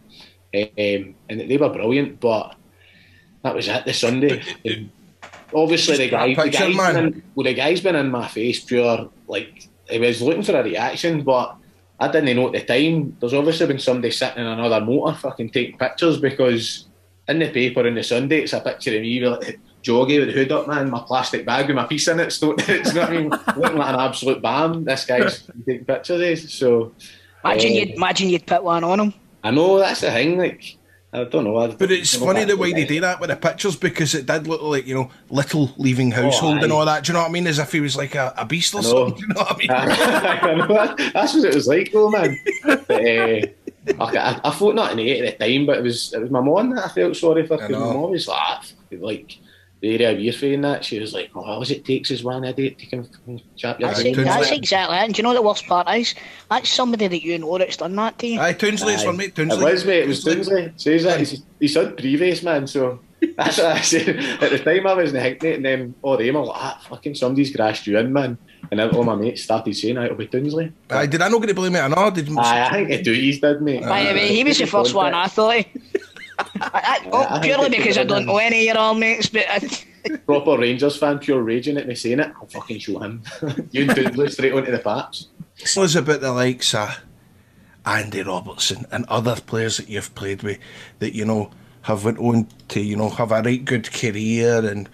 Um, 0.55 1.15
and 1.29 1.51
they 1.51 1.59
were 1.59 1.69
brilliant, 1.69 2.19
but 2.19 2.57
that 3.43 3.55
was 3.55 3.69
it. 3.69 3.85
The 3.85 3.93
Sunday. 3.93 4.43
And 4.65 4.91
obviously 5.55 5.97
the 5.97 6.09
guy, 6.09 6.35
the, 6.35 6.51
guy's 6.51 6.77
man. 6.77 6.95
been 6.95 7.05
in, 7.07 7.23
well, 7.35 7.45
the 7.45 7.55
guy's 7.55 7.81
been 7.81 7.97
in 7.97 8.11
my 8.11 8.29
face 8.29 8.63
pure 8.65 9.11
like 9.27 9.69
he 9.89 9.99
was 9.99 10.23
looking 10.23 10.43
for 10.43 10.57
a 10.57 10.63
reaction, 10.63 11.23
but 11.23 11.57
I 11.99 12.09
didn't 12.09 12.37
know 12.37 12.47
at 12.47 12.53
the 12.53 12.65
time. 12.65 13.17
There's 13.21 13.35
obviously 13.35 13.67
been 13.67 13.79
somebody 13.79 14.11
sitting 14.11 14.41
in 14.41 14.47
another 14.47 14.85
motor 14.85 15.17
fucking 15.17 15.51
taking 15.51 15.79
pictures 15.79 16.19
because 16.19 16.87
in 17.29 17.39
the 17.39 17.51
paper 17.51 17.87
in 17.87 17.95
the 17.95 18.03
Sunday 18.03 18.43
it's 18.43 18.53
a 18.53 18.61
picture 18.61 18.95
of 18.97 19.03
me 19.03 19.23
with 19.23 19.41
like, 19.41 19.61
joggy 19.83 20.19
with 20.19 20.29
the 20.29 20.35
hood 20.35 20.53
up, 20.53 20.69
man, 20.69 20.91
my 20.91 21.01
plastic 21.01 21.45
bag 21.45 21.67
with 21.67 21.77
my 21.77 21.87
piece 21.87 22.09
in 22.09 22.21
it. 22.21 22.31
So 22.33 22.55
it's 22.59 22.95
not 22.95 23.11
I 23.11 23.13
mean, 23.13 23.31
looking 23.31 23.79
like 23.79 23.95
an 23.95 24.01
absolute 24.01 24.43
bam. 24.43 24.85
This 24.85 25.05
guy's 25.05 25.43
taking 25.67 25.85
pictures 25.85 26.45
of. 26.45 26.51
So 26.51 26.93
Imagine 27.45 27.73
eh, 27.73 27.75
you'd 27.75 27.91
imagine 27.91 28.29
you'd 28.29 28.47
put 28.47 28.63
one 28.63 28.85
on 28.85 29.01
him. 29.01 29.15
I 29.43 29.51
know 29.51 29.79
that's 29.79 30.03
the 30.03 30.11
thing. 30.11 30.39
Like 30.39 30.77
I 31.13 31.25
don't 31.25 31.43
know. 31.43 31.57
I, 31.57 31.69
But 31.69 31.91
it's 31.91 32.15
funny 32.15 32.45
the 32.45 32.57
way 32.57 32.73
they 32.73 32.85
do 32.85 33.01
that 33.01 33.21
with 33.21 33.31
the 33.31 33.37
pictures 33.37 33.75
because 33.75 34.15
it 34.15 34.27
did 34.27 34.47
look 34.47 34.63
like, 34.63 34.87
you 34.87 34.95
know, 34.95 35.11
little 35.29 35.73
leaving 35.77 36.13
household 36.13 36.63
and 36.63 36.73
all 36.73 36.85
that. 36.87 37.03
Do 37.05 37.11
you 37.11 37.15
know 37.15 37.23
what 37.23 37.31
I 37.31 37.33
mean? 37.33 37.49
As 37.49 37.59
if 37.59 37.73
he 37.73 37.81
was 37.81 37.97
like 37.97 38.15
a, 38.15 38.33
a 38.37 38.47
beast 38.47 38.75
or 38.77 38.83
something. 38.83 39.15
Do 39.17 39.21
you 39.23 39.29
know 39.29 39.41
what 39.41 39.53
I 39.53 39.59
mean? 39.59 39.71
I 39.71 41.11
That's 41.13 41.35
what 41.35 41.45
it 41.47 41.55
was 41.55 41.67
like, 41.67 41.91
though, 41.91 42.11
man. 42.11 42.39
But, 42.65 42.91
uh, 42.91 43.47
I, 43.99 44.17
I, 44.17 44.41
I 44.45 44.51
thought 44.51 44.77
not 44.77 44.93
in 44.93 45.01
it 45.01 45.25
at 45.25 45.39
the 45.39 45.45
time, 45.47 45.67
but 45.67 45.79
it 45.79 45.83
was 45.83 46.13
it 46.13 46.21
was 46.21 46.31
my 46.31 46.41
mum 46.41 46.71
that 46.75 46.85
I 46.85 46.89
felt 46.89 47.17
sorry 47.17 47.47
for 47.47 47.57
because 47.57 47.71
my 47.71 47.79
mum 47.79 48.11
was 48.11 48.29
like, 48.29 48.39
"Ah, 48.39 48.63
like 49.01 49.39
the 49.81 50.05
area 50.05 50.17
we're 50.17 50.33
from 50.33 50.63
that. 50.63 50.85
She 50.85 50.99
was 51.01 51.15
like, 51.15 51.31
"Oh, 51.35 51.43
all 51.43 51.63
it 51.63 51.85
takes 51.85 52.11
is 52.11 52.23
one 52.23 52.45
idiot 52.45 52.79
to 52.79 52.87
come 52.87 53.09
and 53.27 53.43
chat 53.57 53.81
your 53.81 53.89
That's, 53.89 54.03
brains 54.03 54.17
that's 54.17 54.51
exactly 54.51 54.97
it. 54.97 55.01
And 55.01 55.15
do 55.15 55.19
you 55.19 55.23
know 55.23 55.31
what 55.31 55.37
the 55.37 55.43
worst 55.43 55.67
part 55.67 55.89
is? 55.97 56.15
That's 56.51 56.69
somebody 56.69 57.07
that 57.09 57.23
you 57.23 57.39
know 57.39 57.59
that's 57.59 57.79
done 57.79 57.97
that 57.97 58.19
to 58.19 58.27
you. 58.27 58.41
Aye, 58.41 58.55
Toonsley, 58.55 58.95
it's 58.95 59.05
Aye. 59.05 59.07
one. 59.07 59.21
It 59.21 59.63
was, 59.63 59.85
mate. 59.85 60.03
It 60.03 60.09
was 60.09 60.25
Toonsley. 60.25 60.79
Says 60.81 61.05
that 61.05 61.19
he's, 61.19 61.43
he's 61.59 61.77
on 61.77 61.97
previous 61.97 62.43
man. 62.43 62.67
So 62.67 63.01
that's 63.37 63.59
what 63.59 63.67
I 63.67 63.81
said. 63.81 64.17
At 64.43 64.51
the 64.51 64.59
time, 64.59 64.87
I 64.87 64.95
was 64.95 65.15
in 65.15 65.17
the 65.17 65.23
Hickney, 65.23 65.55
and 65.55 65.65
then 65.65 65.95
all 66.03 66.17
them 66.17 66.37
I 66.37 66.41
was 66.41 66.49
like, 66.49 66.59
ah, 66.59 66.87
fucking 66.89 67.15
somebody's 67.15 67.55
grassed 67.55 67.87
you 67.87 67.99
in, 67.99 68.13
man. 68.13 68.37
And 68.71 68.79
then 68.79 68.91
all 68.91 69.05
my 69.05 69.15
mates 69.15 69.43
started 69.43 69.75
saying, 69.75 69.97
"Ah, 69.97 70.05
"It'll 70.05 70.17
be 70.17 70.29
Toonsley." 70.29 70.73
Aye, 70.91 71.07
did 71.07 71.23
I 71.23 71.29
not 71.29 71.41
get 71.41 71.49
to 71.49 71.55
blame 71.55 71.75
it 71.75 71.81
or 71.81 71.89
not? 71.89 72.15
Did 72.15 72.29
Aye, 72.37 72.67
I 72.67 72.71
think 72.71 72.89
the 72.89 73.03
duties 73.03 73.41
did, 73.41 73.63
mate. 73.63 73.83
By 73.83 74.05
the 74.05 74.13
way, 74.13 74.29
he 74.29 74.45
was 74.45 74.59
the 74.59 74.67
first 74.67 74.95
one 74.95 75.15
I 75.15 75.27
thought. 75.27 75.65
I, 76.61 77.01
I, 77.05 77.09
oh, 77.13 77.27
I 77.29 77.41
purely 77.41 77.69
because 77.71 77.99
I 77.99 78.05
don't 78.05 78.27
know 78.27 78.39
any 78.39 78.69
of 78.69 78.75
your 78.75 78.79
old 78.83 78.99
mates, 78.99 79.29
but 79.29 79.45
I, 79.49 79.61
proper 80.27 80.59
Rangers 80.59 80.97
fan, 80.97 81.19
pure 81.19 81.43
raging 81.43 81.77
at 81.77 81.87
me 81.87 81.95
saying 81.95 82.21
it. 82.21 82.33
I'll 82.37 82.47
fucking 82.47 82.79
show 82.79 82.99
him. 83.01 83.23
you 83.71 83.83
and 83.83 83.91
Toonsley 83.91 84.31
straight 84.31 84.53
onto 84.53 84.71
the 84.71 84.79
patch. 84.79 85.25
This 85.59 85.77
was 85.77 85.97
about 85.97 86.21
the 86.21 86.33
likes 86.33 86.75
of 86.75 87.01
Andy 87.85 88.23
Robertson 88.23 88.87
and 88.91 89.05
other 89.07 89.37
players 89.37 89.77
that 89.77 89.89
you've 89.89 90.15
played 90.15 90.43
with 90.43 90.59
that, 90.99 91.15
you 91.15 91.25
know, 91.25 91.51
have 91.83 92.05
went 92.05 92.19
on 92.19 92.47
to, 92.69 92.81
you 92.81 92.97
know, 92.97 93.09
have 93.09 93.33
a 93.33 93.43
right 93.43 93.65
good 93.65 93.91
career 93.93 94.65
and 94.65 94.89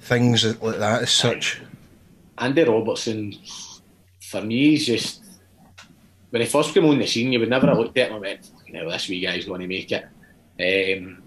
things 0.00 0.44
like 0.62 0.78
that 0.78 1.02
as 1.02 1.10
such. 1.10 1.60
Andy 2.38 2.64
Robertson, 2.64 3.34
for 4.20 4.40
me, 4.40 4.70
he's 4.70 4.86
just 4.86 5.20
when 6.30 6.42
he 6.42 6.48
first 6.48 6.72
came 6.72 6.86
on 6.86 6.98
the 6.98 7.06
scene, 7.06 7.32
you 7.32 7.40
would 7.40 7.50
never 7.50 7.66
have 7.66 7.78
looked 7.78 7.98
at 7.98 8.08
him 8.08 8.14
and 8.14 8.22
went, 8.22 8.46
"Fucking 8.46 8.74
hell, 8.74 8.88
this 8.88 9.08
wee 9.08 9.20
guy's 9.20 9.44
going 9.44 9.60
to 9.60 9.66
make 9.66 9.90
it." 9.92 10.06
Um, 10.60 11.22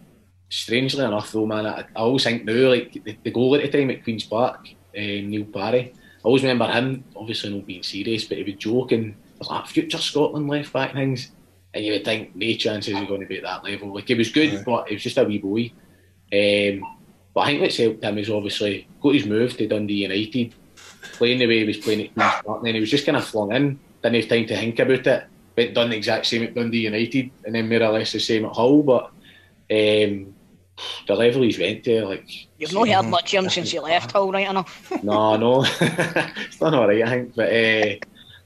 strangely 0.50 1.04
enough, 1.04 1.32
though, 1.32 1.46
man, 1.46 1.66
I, 1.66 1.80
I 1.96 2.00
always 2.00 2.24
think 2.24 2.46
now, 2.46 2.70
like 2.70 2.94
the, 3.04 3.18
the 3.24 3.32
goal 3.32 3.56
at 3.56 3.64
the 3.64 3.78
time 3.78 3.90
at 3.90 4.04
Queens 4.04 4.26
Park, 4.26 4.68
um, 4.96 5.30
Neil 5.30 5.46
Parry. 5.46 5.94
I 5.96 6.28
always 6.28 6.44
remember 6.44 6.72
him, 6.72 7.04
obviously 7.16 7.54
not 7.54 7.66
being 7.66 7.84
serious, 7.84 8.24
but 8.26 8.38
he 8.38 8.44
would 8.44 8.60
joke 8.60 8.94
and 8.94 9.16
like 9.50 9.68
future 9.68 9.98
Scotland 9.98 10.48
left 10.48 10.72
back 10.72 10.94
things, 10.94 11.32
and 11.74 11.84
you 11.84 11.94
would 11.94 12.06
think 12.06 12.36
no 12.36 12.54
chances 12.54 12.98
he's 12.98 13.08
going 13.08 13.22
to 13.22 13.28
be 13.28 13.38
at 13.38 13.44
that 13.44 13.64
level. 13.64 13.94
Like 13.94 14.10
it 14.10 14.18
was 14.18 14.32
good, 14.32 14.64
but 14.64 14.90
it 14.90 14.94
was 14.94 15.04
just 15.04 15.18
a 15.18 15.24
wee 15.24 15.40
boy. 15.40 15.72
Um, 16.32 16.86
but 17.34 17.42
I 17.42 17.46
think 17.48 17.62
what's 17.62 17.78
helped 17.78 18.04
him 18.04 18.18
is 18.18 18.30
obviously 18.30 18.88
got 19.02 19.16
his 19.16 19.26
move 19.26 19.58
to 19.58 19.68
Dundee 19.68 20.04
United, 20.04 20.54
playing 21.14 21.40
the 21.40 21.48
way 21.48 21.60
he 21.60 21.66
was 21.66 21.78
playing 21.78 22.02
at 22.02 22.14
Queen's 22.14 22.42
Park, 22.46 22.58
and 22.60 22.68
then 22.68 22.76
he 22.76 22.80
was 22.80 22.92
just 22.92 23.06
kind 23.06 23.18
of 23.18 23.26
flung 23.26 23.52
in, 23.52 23.80
didn't 24.02 24.22
have 24.22 24.30
time 24.30 24.46
to 24.46 24.56
think 24.56 24.80
about 24.80 25.08
it, 25.08 25.24
but 25.56 25.74
done 25.74 25.90
the 25.90 25.98
exact 25.98 26.26
same 26.26 26.44
at 26.44 26.56
Dundee 26.56 26.86
United, 26.86 27.32
and 27.44 27.56
then 27.56 27.68
more 27.68 27.84
or 27.84 27.94
less 27.94 28.14
the 28.14 28.20
same 28.20 28.46
at 28.46 28.54
Hull. 28.54 28.82
But 28.84 29.12
um, 29.72 30.34
the 31.08 31.16
level 31.16 31.44
he's 31.44 31.60
went 31.60 31.84
to, 31.84 32.06
like, 32.06 32.28
you've 32.58 32.74
not 32.74 32.88
heard 32.88 33.06
much 33.06 33.34
of 33.34 33.44
him 33.44 33.50
since 33.50 33.72
he 33.72 33.80
left 33.80 34.12
Hull, 34.12 34.32
right 34.32 34.50
enough. 34.50 34.92
no, 35.04 35.36
no, 35.38 35.64
it's 35.82 36.58
done 36.58 36.74
all 36.74 36.88
right, 36.88 37.04
I 37.04 37.10
think. 37.10 37.36
But 37.36 37.54
uh, 37.54 37.96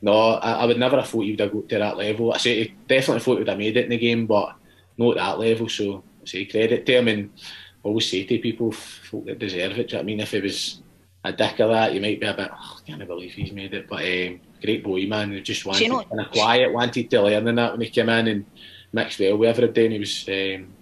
no, 0.02 0.14
I, 0.34 0.52
I 0.54 0.66
would 0.66 0.80
never 0.80 0.98
have 0.98 1.08
thought 1.08 1.22
he 1.22 1.32
would 1.32 1.40
have 1.40 1.54
got 1.54 1.70
to 1.70 1.78
that 1.80 1.98
level. 1.98 2.34
I 2.34 2.38
say, 2.38 2.74
definitely 2.88 3.22
thought 3.22 3.34
he 3.34 3.40
would 3.40 3.48
have 3.50 3.58
made 3.58 3.78
it 3.78 3.86
in 3.86 3.90
the 3.92 3.98
game, 3.98 4.26
but 4.26 4.56
not 4.98 5.18
at 5.18 5.24
that 5.24 5.40
level. 5.40 5.70
So 5.70 6.04
I 6.22 6.26
say 6.26 6.46
credit 6.46 6.86
to 6.86 6.98
him, 6.98 7.08
and 7.08 7.30
I 7.40 7.88
always 7.88 8.10
say 8.10 8.26
to 8.26 8.38
people, 8.40 8.72
folk 8.72 9.26
that 9.26 9.40
deserve 9.40 9.72
it. 9.74 9.76
do 9.76 9.82
you 9.82 9.86
know 9.88 9.98
what 9.98 10.02
I 10.02 10.04
mean, 10.04 10.20
if 10.20 10.34
it 10.34 10.44
was 10.44 10.82
a 11.24 11.32
dick 11.32 11.60
of 11.60 11.70
that, 11.70 11.94
you 11.94 12.02
might 12.02 12.20
be 12.20 12.28
a 12.28 12.34
bit, 12.34 12.50
oh, 12.52 12.80
I 12.80 12.90
can't 12.90 13.08
believe 13.08 13.34
he's 13.34 13.52
made 13.52 13.74
it. 13.74 13.88
But 13.90 14.04
um, 14.04 14.40
great 14.62 14.84
boy, 14.84 15.06
man, 15.08 15.32
who 15.32 15.42
just 15.42 15.66
wanted 15.66 15.84
you 15.84 15.90
know- 15.90 16.04
kind 16.04 16.22
of 16.22 16.32
quiet, 16.32 16.74
wanted 16.74 17.10
to 17.10 17.22
learn 17.22 17.48
and 17.48 17.58
that 17.58 17.72
when 17.72 17.82
he 17.82 17.90
came 17.90 18.10
in 18.10 18.28
and 18.28 18.46
mixed 18.94 19.20
well 19.20 19.38
with 19.38 19.50
everybody, 19.50 19.86
and 19.86 19.94
he 19.94 20.00
was 20.00 20.26
um, 20.28 20.74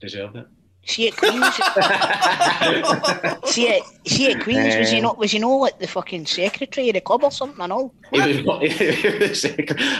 deserved 0.00 0.36
it. 0.36 0.46
See 0.88 1.08
at 1.08 1.16
Queens. 1.16 1.42
see 3.52 3.68
at 3.68 3.82
see 4.06 4.30
at 4.32 4.40
Queens. 4.42 4.76
Was 4.76 4.90
he 4.90 4.96
Um, 4.98 5.02
not? 5.02 5.18
Was 5.18 5.32
he 5.32 5.38
not 5.40 5.48
like 5.56 5.78
the 5.80 5.88
fucking 5.88 6.26
secretary 6.26 6.88
of 6.90 6.94
the 6.94 7.00
club 7.00 7.24
or 7.24 7.32
something? 7.32 7.60
I 7.60 7.66
know. 7.66 7.92
He 8.12 8.20
was 8.20 8.44
not, 8.44 8.62
he 8.66 9.18
was 9.18 9.44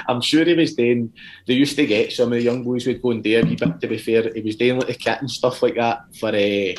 I'm 0.09 0.20
sure 0.20 0.44
he 0.44 0.55
was 0.55 0.74
doing. 0.74 1.12
They 1.47 1.55
used 1.55 1.74
to 1.77 1.86
get 1.86 2.12
some 2.12 2.32
of 2.32 2.39
the 2.39 2.43
young 2.44 2.62
boys 2.62 2.86
would 2.86 3.02
go 3.02 3.10
and 3.10 3.23
do 3.23 3.39
a 3.39 3.43
wee 3.43 3.56
bit. 3.56 3.81
To 3.81 3.86
be 3.89 3.98
fair, 3.98 4.32
he 4.32 4.43
was 4.43 4.55
doing 4.56 4.78
like 4.78 4.86
the 4.89 4.94
kit 4.94 5.20
and 5.20 5.31
stuff 5.31 5.60
like 5.62 5.74
that 5.74 6.02
for 6.20 6.28
uh, 6.28 6.32
the 6.32 6.77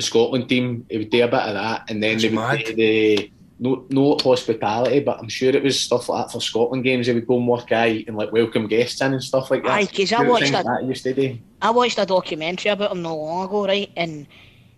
Scotland 0.00 0.48
team. 0.48 0.86
He 0.90 0.98
would 0.98 1.10
do 1.10 1.24
a 1.24 1.28
bit 1.28 1.40
of 1.40 1.54
that, 1.54 1.88
and 1.90 2.02
then 2.02 2.12
That's 2.18 2.22
they 2.24 2.28
would 2.28 2.36
mad. 2.36 2.64
do 2.66 2.74
the 2.74 3.32
no 3.60 3.84
no 3.90 4.16
hospitality, 4.16 5.00
but 5.00 5.18
I'm 5.20 5.28
sure 5.28 5.50
it 5.54 5.62
was 5.62 5.78
stuff 5.78 6.08
like 6.08 6.26
that 6.26 6.32
for 6.32 6.40
Scotland 6.40 6.82
games. 6.82 7.06
They 7.06 7.12
would 7.14 7.26
go 7.26 7.36
and 7.36 7.46
work 7.46 7.70
out 7.70 7.88
and 8.08 8.16
like 8.16 8.32
welcome 8.32 8.66
guests 8.66 9.00
in 9.02 9.12
and 9.12 9.22
stuff 9.22 9.50
like 9.50 9.62
that. 9.64 9.72
Aye, 9.72 9.86
'cause 9.86 10.12
I 10.12 10.22
watched 10.22 10.44
things 10.44 10.52
that- 10.52 10.64
like 10.64 10.78
that. 10.78 10.82
he 10.82 10.88
used 10.88 11.02
to 11.04 11.14
do. 11.14 11.38
I 11.62 11.70
watched 11.70 11.98
a 11.98 12.06
documentary 12.06 12.70
about 12.72 12.90
him 12.92 13.02
not 13.02 13.12
long 13.12 13.44
ago, 13.44 13.66
right? 13.66 13.90
And 13.96 14.26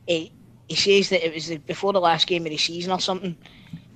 he, 0.09 0.33
he 0.69 0.75
says 0.75 1.11
that 1.11 1.25
it 1.25 1.33
was 1.33 1.47
the, 1.47 1.59
before 1.59 1.93
the 1.93 2.01
last 2.01 2.27
game 2.27 2.45
of 2.45 2.51
the 2.51 2.57
season 2.59 2.91
or 2.93 2.99
something, 3.01 3.37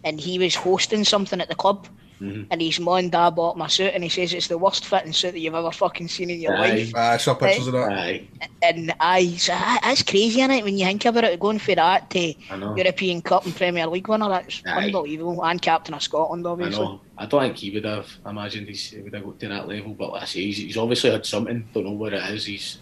and 0.05 0.21
he 0.21 0.39
was 0.39 0.55
hosting 0.55 1.03
something 1.05 1.41
at 1.41 1.49
the 1.49 1.55
club. 1.57 1.89
Mhm. 2.20 2.47
And 2.51 2.62
his 2.62 2.80
mum 2.80 2.97
and 2.97 3.12
dad 3.12 3.30
bought 3.30 3.59
my 3.59 3.66
suit, 3.66 3.93
and 3.93 4.02
he 4.02 4.09
says 4.09 4.32
it's 4.32 4.48
the 4.48 4.56
worst 4.56 4.86
fitting 4.86 5.12
suit 5.12 5.32
that 5.32 5.38
you've 5.38 5.55
ever 5.55 5.70
fucking 5.70 6.09
seen 6.09 6.30
in 6.30 6.40
your 6.40 6.55
Aye. 6.56 6.68
life. 6.68 6.94
Aye, 6.94 7.14
I 7.14 7.16
saw 7.18 7.34
pictures 7.34 7.66
of 7.66 7.74
that. 7.74 7.93
Aye, 7.93 8.26
And 8.62 8.94
I, 9.01 9.26
so 9.36 9.52
that's 9.52 10.02
crazy, 10.02 10.40
is 10.40 10.48
it? 10.51 10.64
When 10.64 10.78
you 10.78 10.86
think 10.86 11.05
about 11.05 11.24
it, 11.24 11.38
going 11.38 11.59
for 11.59 11.74
that 11.74 12.09
to 12.10 12.34
European 12.76 13.20
Cup 13.20 13.44
and 13.44 13.55
Premier 13.55 13.86
League 13.86 14.09
winner, 14.09 14.28
that's 14.30 14.62
Aye. 14.66 14.86
unbelievable. 14.86 15.44
And 15.44 15.60
captain 15.60 15.94
of 15.94 16.02
Scotland, 16.02 16.47
I 16.47 16.51
obviously. 16.51 16.84
know. 16.84 17.01
I 17.18 17.26
don't 17.26 17.43
think 17.43 17.56
he 17.59 17.70
would 17.72 17.84
have 17.84 18.09
imagined 18.24 18.68
he's, 18.68 18.90
he 18.90 19.02
would 19.02 19.12
have 19.14 19.24
got 19.24 19.38
to 19.40 19.48
that 19.48 19.68
level. 19.68 19.93
But 19.94 20.12
like 20.12 20.22
I 20.22 20.26
say, 20.26 20.40
he's, 20.40 20.56
he's 20.59 20.76
obviously 20.78 21.10
had 21.10 21.26
something. 21.26 21.68
Don't 21.74 21.84
know 21.84 21.90
what 21.93 22.14
it 22.14 22.22
is. 22.30 22.47
He's 22.47 22.78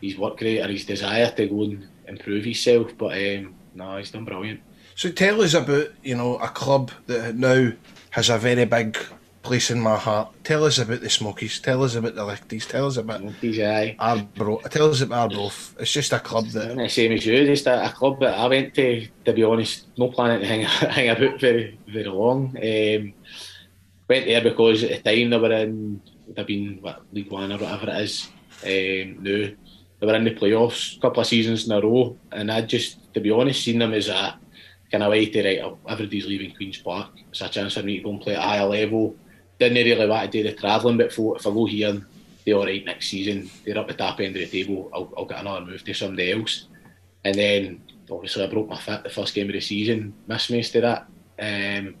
his 0.00 0.16
work 0.16 0.40
rate 0.40 0.60
or 0.60 0.68
his 0.68 0.84
desire 0.84 1.30
to 1.32 1.46
go 1.48 1.62
and 1.62 1.88
improve 2.06 2.44
himself. 2.44 2.92
But 2.96 3.18
um, 3.18 3.54
no, 3.74 3.96
he's 3.96 4.12
done 4.12 4.24
brilliant. 4.24 4.60
So 4.94 5.10
tell 5.10 5.40
us 5.42 5.54
about, 5.54 5.88
you 6.02 6.16
know, 6.16 6.38
a 6.38 6.48
club 6.48 6.90
that 7.06 7.36
now 7.36 7.72
has 8.10 8.30
a 8.30 8.38
very 8.38 8.64
big 8.64 8.96
place 9.42 9.70
in 9.70 9.80
my 9.80 9.96
heart. 9.96 10.28
Tell 10.44 10.64
us 10.64 10.78
about 10.78 11.00
the 11.00 11.10
Smokies. 11.10 11.60
Tell 11.60 11.82
us 11.82 11.94
about 11.94 12.14
the 12.14 12.24
Lichties. 12.24 12.66
Tell 12.66 12.86
us 12.86 12.96
about 12.96 13.22
He's 13.40 13.58
aye. 13.60 13.96
Arbro. 13.98 14.62
Tell 14.70 14.90
us 14.90 15.00
about 15.00 15.32
Arbroath. 15.32 15.74
It's 15.78 15.92
just 15.92 16.12
a 16.12 16.20
club 16.20 16.46
that 16.48 16.76
The 16.76 16.88
same 16.88 17.12
as 17.12 17.24
you, 17.24 17.46
just 17.46 17.66
a, 17.66 17.86
a 17.86 17.90
club 17.90 18.20
that 18.20 18.38
I 18.38 18.46
went 18.46 18.74
to. 18.74 19.06
To 19.24 19.32
be 19.32 19.44
honest, 19.44 19.86
no 19.96 20.08
planning 20.08 20.40
to 20.40 20.46
hang, 20.46 20.62
hang 20.96 21.08
about 21.08 21.40
very 21.40 21.78
very 21.86 22.04
long. 22.04 22.56
Um, 22.56 23.14
went 24.08 24.26
there 24.26 24.42
because 24.42 24.84
at 24.84 25.02
the 25.02 25.16
time 25.16 25.30
they 25.30 25.38
were 25.38 25.52
in, 25.52 26.00
have 26.36 26.46
been 26.46 26.78
what, 26.80 27.02
League 27.12 27.30
One 27.30 27.52
or 27.52 27.58
whatever 27.58 27.90
it 27.90 28.00
is. 28.00 28.28
Um, 28.64 29.22
no, 29.22 29.54
they 30.00 30.06
were 30.06 30.14
in 30.14 30.24
the 30.24 30.34
playoffs 30.34 30.96
a 30.96 31.00
couple 31.00 31.20
of 31.20 31.26
seasons 31.26 31.66
in 31.66 31.72
a 31.72 31.80
row, 31.80 32.16
and 32.32 32.50
I 32.50 32.62
just, 32.62 33.12
to 33.14 33.20
be 33.20 33.30
honest, 33.30 33.64
seen 33.64 33.78
them 33.78 33.94
as 33.94 34.08
a 34.08 34.38
kind 34.90 35.02
of 35.02 35.10
way 35.10 35.26
to 35.26 35.44
right. 35.44 35.60
oh, 35.62 35.78
Everybody's 35.88 36.26
leaving 36.26 36.54
Queens 36.54 36.78
Park. 36.78 37.10
It's 37.30 37.40
a 37.40 37.48
chance 37.48 37.74
for 37.74 37.82
me 37.82 37.98
to 37.98 38.04
go 38.04 38.10
and 38.10 38.20
play 38.20 38.34
at 38.34 38.40
a 38.40 38.42
higher 38.42 38.64
level. 38.64 39.16
Didn't 39.58 39.76
really 39.76 40.06
want 40.06 40.30
to 40.30 40.42
do 40.42 40.48
the 40.48 40.54
travelling, 40.54 40.96
but 40.96 41.12
for, 41.12 41.36
if 41.36 41.46
I 41.46 41.50
go 41.50 41.66
here 41.66 42.02
do 42.48 42.58
all 42.58 42.64
right 42.64 42.84
next 42.84 43.08
season, 43.08 43.50
they're 43.64 43.78
up 43.78 43.88
the 43.88 43.94
top 43.94 44.20
end 44.20 44.36
of 44.36 44.50
the 44.50 44.64
table. 44.64 44.90
I'll, 44.94 45.12
I'll 45.16 45.24
get 45.24 45.40
another 45.40 45.66
move 45.66 45.84
to 45.84 45.94
somebody 45.94 46.32
else. 46.32 46.66
And 47.24 47.34
then 47.34 47.82
obviously 48.10 48.44
I 48.44 48.46
broke 48.46 48.68
my 48.68 48.78
foot 48.78 49.02
the 49.02 49.10
first 49.10 49.34
game 49.34 49.48
of 49.48 49.52
the 49.52 49.60
season, 49.60 50.14
missed 50.26 50.50
most 50.50 50.74
of 50.76 50.82
that. 50.82 51.06
Um, 51.38 51.96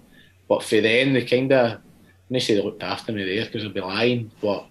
but 0.48 0.62
for 0.62 0.80
then, 0.80 1.12
they 1.12 1.24
kind 1.24 1.52
of, 1.52 1.80
not 2.30 2.42
say 2.42 2.54
they 2.54 2.62
looked 2.62 2.82
after 2.82 3.12
me 3.12 3.24
there 3.24 3.44
because 3.44 3.64
I'd 3.64 3.74
be 3.74 3.80
lying, 3.80 4.30
but 4.40 4.66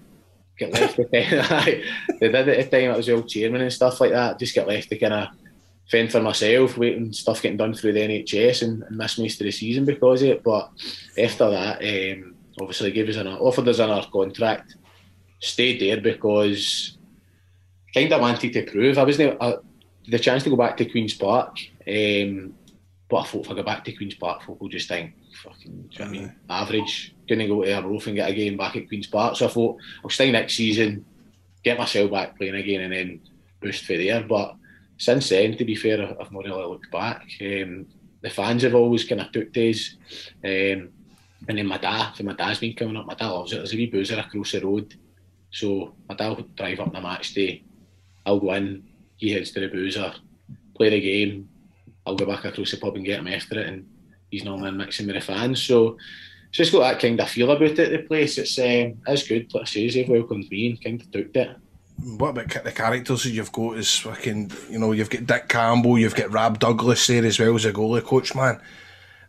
get 0.57 0.73
left 0.73 0.99
at 0.99 1.11
the 1.11 1.23
time. 1.23 1.81
they 2.19 2.29
did 2.29 2.49
at 2.49 2.71
the 2.71 2.77
time, 2.77 2.91
I 2.91 2.97
was 2.97 3.05
the 3.05 3.13
old 3.13 3.29
chairman 3.29 3.61
and 3.61 3.73
stuff 3.73 4.01
like 4.01 4.11
that. 4.11 4.39
Just 4.39 4.55
get 4.55 4.67
left 4.67 4.89
to 4.89 4.97
kind 4.97 5.13
of 5.13 5.27
fend 5.89 6.11
for 6.11 6.21
myself, 6.21 6.77
waiting 6.77 7.13
stuff 7.13 7.41
getting 7.41 7.57
done 7.57 7.73
through 7.73 7.93
the 7.93 8.01
NHS 8.01 8.61
and, 8.63 8.83
and 8.83 8.97
miss 8.97 9.17
most 9.17 9.39
of 9.39 9.45
the 9.45 9.51
season 9.51 9.85
because 9.85 10.21
of 10.21 10.29
it. 10.29 10.43
But 10.43 10.69
after 11.17 11.49
that, 11.49 11.81
um, 11.81 12.35
obviously 12.59 12.91
gave 12.91 13.09
us 13.09 13.15
an 13.15 13.27
offered 13.27 13.67
us 13.67 13.79
another 13.79 14.07
contract. 14.11 14.75
Stayed 15.39 15.79
there 15.79 16.01
because 16.01 16.97
kind 17.93 18.11
of 18.11 18.21
wanted 18.21 18.53
to 18.53 18.63
prove 18.63 18.97
I 18.97 19.03
wasn't 19.03 19.37
uh, 19.41 19.57
the 20.07 20.19
chance 20.19 20.43
to 20.43 20.49
go 20.49 20.55
back 20.55 20.77
to 20.77 20.85
Queens 20.85 21.13
Park. 21.13 21.57
Um, 21.87 22.53
but 23.09 23.17
I 23.17 23.23
thought 23.23 23.45
if 23.45 23.51
I 23.51 23.55
go 23.55 23.63
back 23.63 23.85
to 23.85 23.93
Queen's 23.93 24.15
Park, 24.15 24.41
folk 24.41 24.59
will 24.59 24.67
just 24.67 24.89
think, 24.89 25.13
fucking, 25.41 25.89
do 25.89 25.89
you 25.91 25.99
know 25.99 26.05
I 26.05 26.09
mean? 26.09 26.35
Average, 26.49 27.15
gonna 27.29 27.47
go 27.47 27.63
to 27.63 27.71
a 27.71 27.81
roof 27.81 28.07
and 28.07 28.17
get 28.17 28.29
a 28.29 28.33
game 28.33 28.57
back 28.57 28.75
at 28.75 28.89
Queen's 28.89 29.07
Park. 29.07 29.37
So 29.37 29.45
I 29.45 29.49
thought 29.49 29.77
I'll 30.03 30.09
stay 30.09 30.29
next 30.29 30.55
season, 30.55 31.05
get 31.63 31.77
myself 31.77 32.11
back 32.11 32.37
playing 32.37 32.55
again, 32.55 32.81
and 32.81 32.91
then 32.91 33.21
boost 33.61 33.85
for 33.85 33.95
there. 33.95 34.23
But 34.23 34.56
since 34.97 35.29
then, 35.29 35.55
to 35.57 35.65
be 35.65 35.75
fair, 35.75 36.01
I've 36.01 36.31
not 36.31 36.43
really 36.43 36.65
looked 36.65 36.91
back. 36.91 37.27
Um, 37.41 37.87
the 38.21 38.29
fans 38.29 38.63
have 38.63 38.75
always 38.75 39.03
kind 39.03 39.21
of 39.21 39.31
took 39.31 39.53
days. 39.53 39.97
Um, 40.43 40.89
and 41.47 41.57
then 41.57 41.67
my 41.67 41.77
dad, 41.77 42.13
for 42.13 42.23
my 42.23 42.33
dad's 42.33 42.59
been 42.59 42.75
coming 42.75 42.97
up, 42.97 43.05
my 43.05 43.13
dad 43.13 43.27
loves 43.27 43.53
it. 43.53 43.57
There's 43.57 43.73
a 43.73 43.77
wee 43.77 43.85
boozer 43.85 44.17
across 44.17 44.51
the 44.51 44.61
road. 44.61 44.95
So 45.51 45.93
my 46.09 46.15
dad 46.15 46.29
will 46.29 46.47
drive 46.55 46.79
up 46.79 46.89
on 46.89 46.95
a 46.95 47.01
match 47.01 47.33
day. 47.33 47.63
I'll 48.25 48.39
go 48.39 48.53
in, 48.53 48.83
he 49.17 49.31
heads 49.31 49.51
to 49.51 49.59
the 49.59 49.67
boozer, 49.67 50.13
play 50.75 50.89
the 50.89 50.99
game. 50.99 51.49
I'll 52.05 52.15
go 52.15 52.25
back 52.25 52.45
across 52.45 52.71
the 52.71 52.77
pub 52.77 52.95
and 52.95 53.05
get 53.05 53.19
him 53.19 53.27
after 53.27 53.59
it. 53.59 53.67
And 53.67 53.87
he's 54.31 54.43
normally 54.43 54.71
mixing 54.71 55.07
with 55.07 55.15
the 55.15 55.21
fans. 55.21 55.61
So 55.61 55.97
it's 56.49 56.57
just 56.57 56.71
got 56.71 56.79
that 56.79 57.01
kind 57.01 57.19
of 57.19 57.29
feel 57.29 57.51
about 57.51 57.61
it, 57.61 57.91
the 57.91 57.99
place. 57.99 58.37
It's, 58.37 58.57
um, 58.57 58.99
it's 59.07 59.27
good. 59.27 59.53
Like 59.53 59.63
I 59.63 59.65
say, 59.65 59.89
they've 59.89 60.09
welcomed 60.09 60.49
me 60.49 60.69
and 60.69 60.83
kind 60.83 61.01
of 61.01 61.11
took 61.11 61.35
it. 61.35 61.55
What 62.03 62.29
about 62.29 62.63
the 62.63 62.71
characters 62.71 63.25
you've 63.25 63.51
got? 63.51 63.77
Is 63.77 63.97
fucking, 63.97 64.51
you 64.69 64.79
know, 64.79 64.91
you've 64.91 65.09
got 65.09 65.25
Dick 65.25 65.47
Campbell, 65.49 65.97
you've 65.97 66.15
got 66.15 66.31
Rab 66.31 66.59
Douglas 66.59 67.07
there 67.07 67.25
as 67.25 67.39
well 67.39 67.55
as 67.55 67.65
a 67.65 67.73
goalie 67.73 68.03
coach, 68.03 68.35
man. 68.35 68.61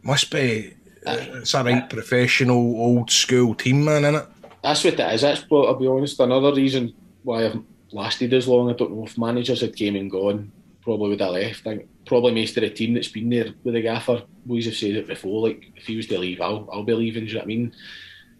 Must 0.02 0.30
be, 0.30 0.74
uh, 1.06 1.16
it's 1.18 1.54
a 1.54 1.64
right 1.64 1.82
uh, 1.82 1.86
professional, 1.86 2.56
old 2.56 3.10
school 3.10 3.54
team, 3.54 3.84
man, 3.84 4.02
innit? 4.02 4.28
That's 4.62 4.84
what 4.84 5.00
it 5.00 5.14
is. 5.14 5.22
That's 5.22 5.48
what 5.48 5.66
I'll 5.66 5.74
be 5.74 5.86
honest. 5.86 6.20
Another 6.20 6.54
reason 6.54 6.94
why 7.22 7.46
I've 7.46 7.62
lasted 7.90 8.34
as 8.34 8.46
long. 8.46 8.70
I 8.70 8.74
don't 8.74 8.92
know 8.92 9.06
if 9.06 9.16
managers 9.16 9.62
had 9.62 9.74
came 9.74 9.96
and 9.96 10.10
gone, 10.10 10.52
probably 10.82 11.10
would 11.10 11.20
have 11.20 11.32
left. 11.32 11.66
I 11.66 11.76
think 11.76 11.88
probably 12.04 12.34
most 12.34 12.56
of 12.56 12.62
the 12.62 12.70
team 12.70 12.94
that's 12.94 13.08
been 13.08 13.30
there 13.30 13.54
with 13.64 13.74
the 13.74 13.82
gaffer, 13.82 14.22
boys 14.44 14.66
have 14.66 14.74
said 14.74 14.96
it 14.96 15.06
before. 15.06 15.48
Like 15.48 15.72
if 15.76 15.86
he 15.86 15.96
was 15.96 16.06
to 16.08 16.18
leave, 16.18 16.40
I'll 16.40 16.68
I'll 16.72 16.84
be 16.84 16.94
leaving. 16.94 17.24
Do 17.24 17.28
you 17.28 17.34
know 17.34 17.40
what 17.40 17.44
I 17.44 17.46
mean? 17.46 17.74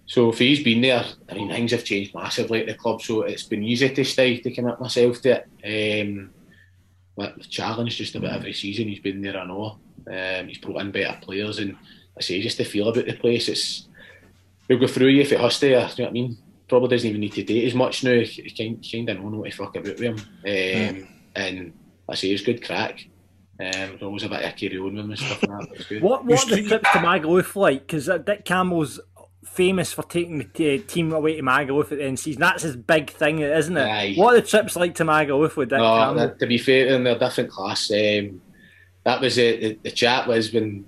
So 0.09 0.31
if 0.31 0.39
he's 0.39 0.65
been 0.65 0.81
there, 0.81 1.05
I 1.29 1.35
mean 1.35 1.51
things 1.51 1.71
have 1.73 1.85
changed 1.85 2.15
massively 2.15 2.61
at 2.61 2.67
the 2.67 2.75
club. 2.75 3.03
So 3.03 3.23
it's 3.23 3.43
been 3.45 3.63
easy 3.63 3.91
to 3.91 4.05
stay 4.05 4.39
to 4.39 4.51
commit 4.51 4.81
myself 4.81 5.21
to 5.23 5.45
it. 5.63 6.03
Um, 6.03 6.31
but 7.17 7.37
the 7.37 7.45
challenge 7.45 7.97
just 7.97 8.15
about 8.15 8.33
every 8.33 8.55
season 8.55 8.89
he's 8.89 9.01
been 9.01 9.21
there. 9.21 9.37
I 9.37 9.45
know 9.45 9.79
um, 10.11 10.49
he's 10.49 10.59
brought 10.59 10.81
in 10.81 10.91
better 10.91 11.19
players, 11.21 11.59
and 11.59 11.77
I 12.17 12.23
say 12.23 12.41
just 12.41 12.57
the 12.57 12.65
feel 12.65 12.89
about 12.89 13.05
the 13.07 13.13
place. 13.13 13.49
It's 13.49 13.87
he'll 14.67 14.79
go 14.79 14.87
through 14.87 15.09
you 15.09 15.21
if 15.21 15.33
it 15.33 15.41
has 15.41 15.61
to. 15.61 15.67
You 15.67 15.75
know 15.75 15.85
what 15.87 16.01
I 16.07 16.11
mean? 16.11 16.39
Probably 16.69 16.89
doesn't 16.89 17.09
even 17.09 17.21
need 17.21 17.33
to 17.35 17.43
date 17.43 17.67
as 17.67 17.75
much 17.75 18.03
now. 18.03 18.21
He 18.21 18.51
kind, 18.51 18.87
kind 18.91 19.09
of 19.11 19.21
know 19.21 19.39
what 19.39 19.51
to 19.51 19.57
fuck 19.57 19.77
about 19.77 19.99
with 19.99 20.01
him. 20.01 20.17
Um, 20.17 21.09
And 21.35 21.73
I 22.09 22.15
say 22.15 22.29
it's 22.29 22.43
good 22.43 22.65
crack. 22.65 23.07
Um, 23.61 23.71
there's 23.73 24.03
always 24.03 24.23
a 24.23 24.29
bit 24.29 24.45
of 24.45 24.57
carry 24.57 24.79
on 24.79 24.95
with 24.95 25.05
him 25.05 25.11
and 25.11 25.19
stuff 25.19 25.43
like 25.43 25.69
that. 25.71 25.89
good. 25.89 26.03
What 26.03 26.25
what 26.25 26.45
are 26.45 26.57
the 26.57 26.69
trips 26.69 26.91
to 26.93 26.99
Magaluf 26.99 27.57
like? 27.57 27.87
Because 27.87 28.09
Dick 28.25 28.45
Campbell's 28.45 29.01
famous 29.59 29.93
for 29.93 30.05
taking 30.05 30.39
the 30.39 30.45
t- 30.45 30.79
team 30.79 31.13
away 31.13 31.35
to 31.37 31.43
Magaluf 31.43 31.91
at 31.91 31.99
the 31.99 32.05
end 32.05 32.11
of 32.11 32.13
the 32.13 32.17
season. 32.23 32.41
That's 32.41 32.63
his 32.63 32.77
big 32.77 33.11
thing, 33.11 33.41
isn't 33.41 33.77
it? 33.77 33.83
Aye. 33.83 34.15
What 34.15 34.35
are 34.35 34.41
the 34.41 34.47
trips 34.47 34.77
like 34.77 34.95
to 34.95 35.05
Magaluf 35.05 35.57
with 35.57 35.71
Dick 35.71 35.79
No, 35.79 35.97
Campbell? 35.99 36.21
that- 36.21 36.39
to 36.39 36.47
be 36.47 36.59
fair, 36.59 36.87
in 36.95 37.05
a 37.07 37.19
different 37.19 37.51
class. 37.51 37.91
Um, 37.91 38.41
that 39.05 39.21
was 39.21 39.37
it. 39.37 39.61
The, 39.61 39.79
the 39.83 39.91
chat 39.91 40.29
was 40.29 40.53
when 40.53 40.85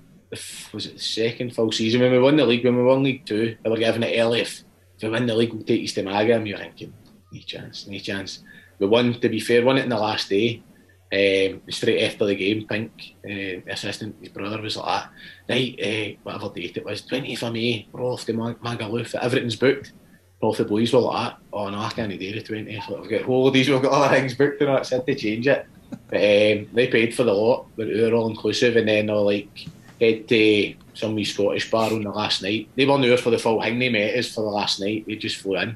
was 0.71 0.85
it 0.85 0.93
the 0.93 0.99
second 0.99 1.53
full 1.53 1.71
season 1.73 1.99
when 1.99 2.11
we 2.13 2.19
won 2.19 2.37
the 2.37 2.45
league. 2.45 2.63
When 2.63 2.77
we 2.77 2.83
won 2.83 3.03
League 3.03 3.25
Two, 3.25 3.57
they 3.61 3.69
were 3.69 3.75
giving 3.77 4.03
it 4.03 4.17
early. 4.17 4.39
If, 4.41 4.63
if 4.95 5.03
we 5.03 5.09
win 5.09 5.25
the 5.25 5.35
league, 5.35 5.51
we'll 5.51 5.63
take 5.63 5.81
you 5.81 5.87
to 5.89 6.03
Maga. 6.03 6.35
And 6.37 6.47
you're 6.47 6.57
thinking, 6.57 6.93
no 7.33 7.39
chance, 7.41 7.87
no 7.87 7.97
chance. 7.99 8.39
We 8.79 8.87
won. 8.87 9.19
To 9.19 9.27
be 9.27 9.41
fair, 9.41 9.65
won 9.65 9.77
it 9.77 9.83
in 9.83 9.89
the 9.89 9.97
last 9.99 10.29
day. 10.29 10.63
Um, 11.13 11.61
straight 11.69 12.03
after 12.03 12.25
the 12.25 12.35
game, 12.35 12.65
Pink, 12.67 12.91
uh, 13.25 13.59
the 13.65 13.71
assistant, 13.71 14.15
his 14.21 14.29
brother 14.29 14.61
was 14.61 14.77
like, 14.77 15.03
that. 15.47 15.53
right, 15.53 15.79
uh, 15.83 16.19
whatever 16.23 16.53
date 16.53 16.77
it 16.77 16.85
was, 16.85 17.01
20th 17.01 17.43
of 17.43 17.51
May, 17.51 17.85
we're 17.91 18.01
off 18.01 18.23
to 18.25 18.33
Mag- 18.33 18.61
Magaluf, 18.61 19.13
everything's 19.15 19.57
booked. 19.57 19.91
Both 20.39 20.59
the 20.59 20.65
boys 20.65 20.93
were 20.93 21.01
like, 21.01 21.33
that. 21.33 21.39
oh 21.51 21.69
no, 21.69 21.79
I 21.79 21.89
can't 21.89 22.09
do 22.09 22.17
the 22.17 22.41
20th, 22.41 22.89
like, 22.89 23.01
we've 23.01 23.09
got 23.09 23.23
holidays, 23.23 23.69
we've 23.69 23.81
got 23.81 23.91
other 23.91 24.15
things 24.15 24.35
booked, 24.35 24.61
and 24.61 24.69
that, 24.69 24.85
so 24.85 25.03
I 25.05 25.13
change 25.13 25.47
it. 25.47 25.65
But 25.89 26.15
um, 26.15 26.69
they 26.73 26.87
paid 26.89 27.13
for 27.13 27.23
the 27.23 27.33
lot, 27.33 27.67
but 27.75 27.87
they 27.87 28.09
were 28.09 28.15
all 28.15 28.29
inclusive, 28.29 28.77
and 28.77 28.87
then 28.87 29.07
they'll 29.07 29.25
like 29.25 29.67
head 29.99 30.29
to 30.29 30.75
some 30.93 31.15
wee 31.15 31.25
Scottish 31.25 31.69
bar 31.69 31.91
on 31.91 32.03
the 32.03 32.09
last 32.09 32.41
night. 32.41 32.69
They 32.77 32.85
weren't 32.85 33.01
there 33.01 33.17
for 33.17 33.31
the 33.31 33.37
full 33.37 33.61
thing, 33.61 33.79
they 33.79 33.89
met 33.89 34.17
us 34.17 34.33
for 34.33 34.41
the 34.41 34.47
last 34.47 34.79
night, 34.79 35.05
they 35.05 35.17
just 35.17 35.37
flew 35.37 35.57
in. 35.57 35.75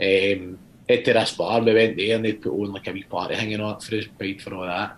Um, 0.00 0.58
head 0.88 1.04
to 1.04 1.12
this 1.12 1.36
bar, 1.36 1.60
we 1.60 1.74
went 1.74 1.96
there 1.96 2.16
and 2.16 2.24
they'd 2.24 2.42
put 2.42 2.52
on 2.52 2.72
like 2.72 2.86
a 2.86 2.92
wee 2.92 3.02
party 3.04 3.34
hanging 3.34 3.60
out 3.60 3.82
for 3.82 3.96
us, 3.96 4.04
paid 4.18 4.42
for 4.42 4.54
all 4.54 4.66
that. 4.66 4.96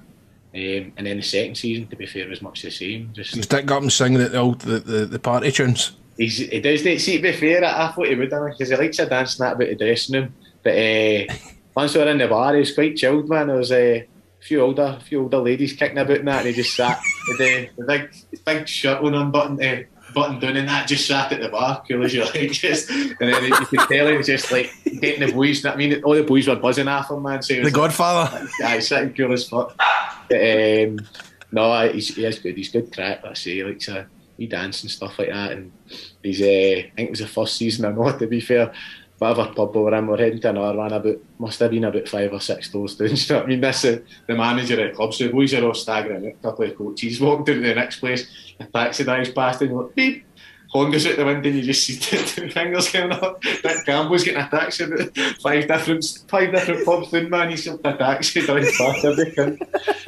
Um, 0.54 0.92
and 0.96 1.06
then 1.06 1.18
the 1.18 1.22
second 1.22 1.56
season, 1.56 1.86
to 1.88 1.96
be 1.96 2.06
fair, 2.06 2.28
was 2.28 2.40
much 2.40 2.62
the 2.62 2.70
same. 2.70 3.10
Just 3.12 3.34
Does 3.34 3.46
Dick 3.46 3.70
and 3.70 3.92
singing 3.92 4.22
at 4.22 4.32
the, 4.32 4.38
old, 4.38 4.60
the, 4.60 4.78
the, 4.78 5.04
the 5.04 5.18
party 5.18 5.52
tunes? 5.52 5.92
He's, 6.16 6.38
he 6.38 6.60
does 6.60 6.84
not 6.84 6.98
see 6.98 7.16
to 7.18 7.22
be 7.22 7.32
fair. 7.32 7.62
I, 7.62 7.88
I 7.88 7.92
thought 7.92 8.08
he 8.08 8.14
would 8.14 8.30
because 8.30 8.70
he 8.70 8.76
likes 8.76 8.98
a 8.98 9.06
dancing 9.06 9.44
that 9.44 9.54
about 9.54 9.68
the 9.68 9.74
dressing 9.74 10.14
room. 10.14 10.34
But 10.62 10.70
uh, 10.70 11.34
once 11.76 11.94
we 11.94 12.00
were 12.00 12.08
in 12.08 12.18
the 12.18 12.28
bar, 12.28 12.54
he 12.54 12.60
was 12.60 12.74
quite 12.74 12.96
chilled, 12.96 13.28
man. 13.28 13.48
There 13.48 13.56
was 13.56 13.70
uh, 13.70 13.76
a 13.76 14.06
few 14.40 14.62
older, 14.62 14.98
few 15.06 15.22
older 15.22 15.38
ladies 15.38 15.74
kicking 15.74 15.98
about 15.98 16.18
and 16.18 16.28
that, 16.28 16.38
and 16.38 16.48
he 16.48 16.54
just 16.54 16.74
sat 16.74 17.02
with 17.28 17.38
the, 17.38 17.68
the 17.76 17.84
big, 17.84 18.44
big 18.46 18.66
shirt 18.66 19.02
on 19.02 19.14
unbuttoned, 19.14 19.62
uh, 19.62 19.82
button 20.16 20.40
down, 20.40 20.56
and 20.56 20.68
that 20.68 20.88
just 20.88 21.06
sat 21.06 21.30
at 21.30 21.40
the 21.40 21.50
bar, 21.50 21.84
cool 21.86 22.02
as 22.04 22.14
you 22.14 22.24
like, 22.24 22.50
just. 22.50 22.90
And 22.90 23.14
then 23.20 23.44
you 23.44 23.54
could 23.54 23.80
tell 23.80 24.08
he 24.08 24.16
was 24.16 24.26
just 24.26 24.50
like 24.50 24.72
getting 25.00 25.24
the 25.24 25.32
boys. 25.32 25.64
I 25.64 25.76
mean, 25.76 26.02
all 26.02 26.14
the 26.14 26.22
boys 26.22 26.48
were 26.48 26.56
buzzing 26.56 26.88
after 26.88 27.14
him, 27.14 27.22
man. 27.22 27.42
So 27.42 27.54
The 27.54 27.64
like- 27.64 27.72
Godfather. 27.74 28.48
yeah, 28.60 28.74
he's 28.74 28.88
sitting 28.88 29.12
cool 29.14 29.32
as 29.32 29.48
fuck. 29.48 29.76
But, 30.28 30.40
um, 30.40 30.98
no, 31.52 31.88
he's, 31.92 32.16
he 32.16 32.24
is 32.24 32.38
good. 32.38 32.56
He's 32.56 32.70
good 32.72 32.92
crack. 32.92 33.22
Like 33.22 33.32
I 33.32 33.34
say, 33.34 33.52
he 33.52 33.64
likes 33.64 33.88
a 33.88 34.06
he 34.38 34.46
dance 34.46 34.82
and 34.82 34.90
stuff 34.90 35.18
like 35.18 35.28
that. 35.28 35.52
And 35.52 35.70
he's, 36.22 36.40
uh, 36.40 36.44
I 36.44 36.92
think 36.96 37.08
it 37.08 37.10
was 37.10 37.20
the 37.20 37.28
first 37.28 37.56
season 37.56 37.84
or 37.84 37.92
not. 37.92 38.18
To 38.18 38.26
be 38.26 38.40
fair, 38.40 38.72
whatever 39.18 39.52
pub 39.54 39.74
we 39.76 39.82
were 39.82 39.94
in, 39.94 40.06
we 40.06 40.12
we're 40.12 40.18
heading 40.18 40.40
to 40.40 40.50
another 40.50 40.76
one. 40.78 40.92
About 40.92 41.16
must 41.38 41.60
have 41.60 41.70
been 41.70 41.84
about 41.84 42.08
five 42.08 42.32
or 42.32 42.40
six 42.40 42.70
doors 42.70 42.96
down. 42.96 43.08
Do 43.08 43.14
you 43.14 43.26
know 43.28 43.36
what 43.36 43.44
I 43.44 43.48
mean? 43.48 43.60
This 43.60 43.84
is 43.84 44.02
the 44.26 44.34
manager 44.34 44.80
of 44.82 44.90
the 44.90 44.96
club. 44.96 45.14
So 45.14 45.24
the 45.24 45.32
boys 45.32 45.54
are 45.54 45.64
all 45.64 45.74
staggering. 45.74 46.26
A 46.26 46.32
couple 46.32 46.64
of 46.64 46.76
coaches 46.76 47.20
walked 47.20 47.48
into 47.48 47.66
the 47.66 47.74
next 47.74 48.00
place. 48.00 48.28
A 48.60 48.64
taxi 48.64 49.04
drives 49.04 49.30
past 49.30 49.62
and 49.62 49.70
you're 49.70 49.82
like 49.84 49.94
beep. 49.94 50.24
Horn 50.68 50.90
goes 50.90 51.06
out 51.06 51.16
the 51.16 51.24
window 51.24 51.48
and 51.48 51.58
you 51.58 51.62
just 51.64 51.84
see 51.84 51.96
two 52.00 52.48
fingers 52.50 52.90
coming 52.90 53.12
up. 53.12 53.40
That 53.62 53.84
Campbell's 53.86 54.24
getting 54.24 54.40
a 54.42 54.48
taxi 54.48 54.84
about 54.84 55.16
five 55.40 55.68
different 55.68 56.04
five 56.28 56.50
different 56.52 56.84
pubs 56.84 57.10
down, 57.10 57.30
man. 57.30 57.50
He's 57.50 57.66
got 57.66 57.80
a 57.84 57.96
taxi 57.96 58.40
drives 58.40 58.76
past 58.76 59.04
everything. 59.04 59.58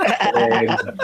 um, 0.00 0.98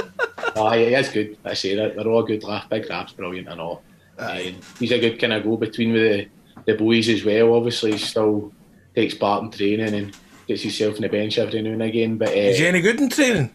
aye, 0.56 0.78
he 0.78 0.94
is 0.94 1.08
good. 1.08 1.38
I 1.44 1.54
say 1.54 1.76
that 1.76 1.96
they're 1.96 2.08
all 2.08 2.22
good 2.24 2.42
laugh. 2.44 2.68
Big 2.68 2.88
Rab's 2.90 3.12
brilliant 3.12 3.48
and 3.48 3.60
all. 3.60 3.82
And 4.18 4.56
he's 4.78 4.92
a 4.92 4.98
good 4.98 5.18
kind 5.20 5.32
of 5.32 5.44
go 5.44 5.56
between 5.56 5.92
with 5.92 6.02
the, 6.02 6.28
the 6.72 6.74
boys 6.78 7.08
as 7.08 7.24
well. 7.24 7.54
Obviously, 7.54 7.92
he 7.92 7.98
still 7.98 8.52
takes 8.94 9.14
part 9.14 9.42
in 9.44 9.50
training 9.50 9.94
and 9.94 10.16
gets 10.46 10.62
himself 10.62 10.96
on 10.96 11.02
the 11.02 11.08
bench 11.08 11.38
every 11.38 11.62
now 11.62 11.70
and 11.70 11.82
again. 11.82 12.16
But 12.16 12.28
uh, 12.28 12.32
Is 12.32 12.58
he 12.58 12.66
any 12.66 12.80
good 12.80 13.00
in 13.00 13.08
training? 13.08 13.50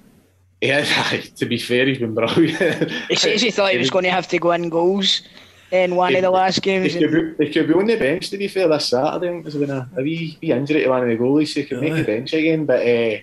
Yeah, 0.62 0.84
to 1.38 1.46
be 1.46 1.58
fair, 1.58 1.86
he's 1.86 2.00
been 2.00 2.14
brilliant. 2.14 2.92
He 3.10 3.16
says 3.16 3.42
he 3.42 3.52
thought 3.52 3.72
he 3.72 3.78
was 3.78 3.90
going 3.90 4.04
to 4.04 4.12
have 4.12 4.28
to 4.28 4.40
go 4.40 4.52
in 4.52 4.70
goals 4.70 5.22
in 5.72 5.96
one 5.96 6.16
of 6.16 6.22
the 6.22 6.30
last 6.30 6.62
games. 6.62 6.94
He 6.94 7.00
could, 7.00 7.38
be, 7.38 7.46
he 7.46 7.54
could 7.54 7.68
be 7.68 7.74
on 7.74 7.86
the 7.86 7.96
bench 7.96 8.30
to 8.32 8.38
be 8.38 8.48
fair 8.48 8.68
this 8.68 8.90
Saturday. 8.90 9.16
I 9.16 9.20
think 9.20 9.44
there's 9.44 9.56
been 9.56 9.70
a, 9.70 9.88
a 9.96 10.02
wee, 10.02 10.38
wee 10.42 10.52
injury 10.52 10.84
to 10.84 10.90
one 10.90 11.04
of 11.04 11.10
the 11.10 11.18
goalies, 11.18 11.54
so 11.54 11.62
he 11.62 11.66
could 11.66 11.82
make 11.82 11.94
the 11.94 12.04
bench 12.04 12.34
again. 12.34 12.66
But 12.66 12.82
uh, 12.82 13.20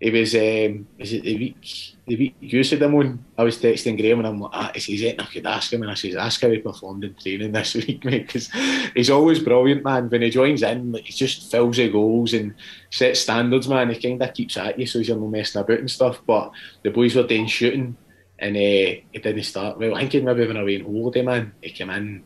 he 0.00 0.10
was, 0.10 0.34
um, 0.34 0.88
is 0.98 1.12
it 1.12 1.24
the 1.24 1.36
week, 1.36 1.94
the 2.06 2.16
week 2.16 2.34
you 2.40 2.64
said 2.64 2.80
him 2.80 2.94
on? 2.94 3.22
I 3.36 3.44
was 3.44 3.58
texting 3.58 3.98
Graham 3.98 4.20
and 4.20 4.28
I'm 4.28 4.40
like, 4.40 4.50
ah, 4.54 4.70
he 4.72 4.80
says, 4.80 5.02
"Yeah, 5.02 5.12
I 5.18 5.26
could 5.26 5.46
ask 5.46 5.70
him. 5.70 5.82
And 5.82 5.90
I 5.90 5.94
says, 5.94 6.16
ask 6.16 6.40
how 6.40 6.48
he 6.48 6.58
performed 6.58 7.04
in 7.04 7.14
training 7.14 7.52
this 7.52 7.74
week, 7.86 8.02
mate, 8.06 8.26
because 8.26 8.48
he's 8.94 9.10
always 9.10 9.40
brilliant, 9.40 9.84
man. 9.84 10.08
When 10.08 10.22
he 10.22 10.30
joins 10.30 10.62
in, 10.62 10.92
like, 10.92 11.04
he 11.04 11.12
just 11.12 11.50
fills 11.50 11.76
the 11.76 11.90
goals 11.90 12.32
and 12.32 12.54
sets 12.90 13.20
standards, 13.20 13.68
man. 13.68 13.90
He 13.90 14.00
kind 14.00 14.22
of 14.22 14.32
keeps 14.32 14.56
at 14.56 14.78
you, 14.78 14.86
so 14.86 15.00
he's 15.00 15.10
not 15.10 15.18
messing 15.20 15.60
about 15.60 15.80
and 15.80 15.90
stuff. 15.90 16.22
But 16.26 16.52
the 16.82 16.90
boys 16.90 17.14
were 17.14 17.26
doing 17.26 17.46
shooting. 17.46 17.98
And 18.38 18.56
uh, 18.56 19.04
he 19.12 19.20
didn't 19.22 19.42
start 19.42 19.78
well. 19.78 19.94
I 19.94 20.08
think 20.08 20.24
maybe 20.24 20.46
been 20.46 20.56
away 20.56 20.80
on 20.80 20.86
holiday, 20.86 21.20
man. 21.20 21.52
He 21.60 21.72
came 21.72 21.90
in, 21.90 22.24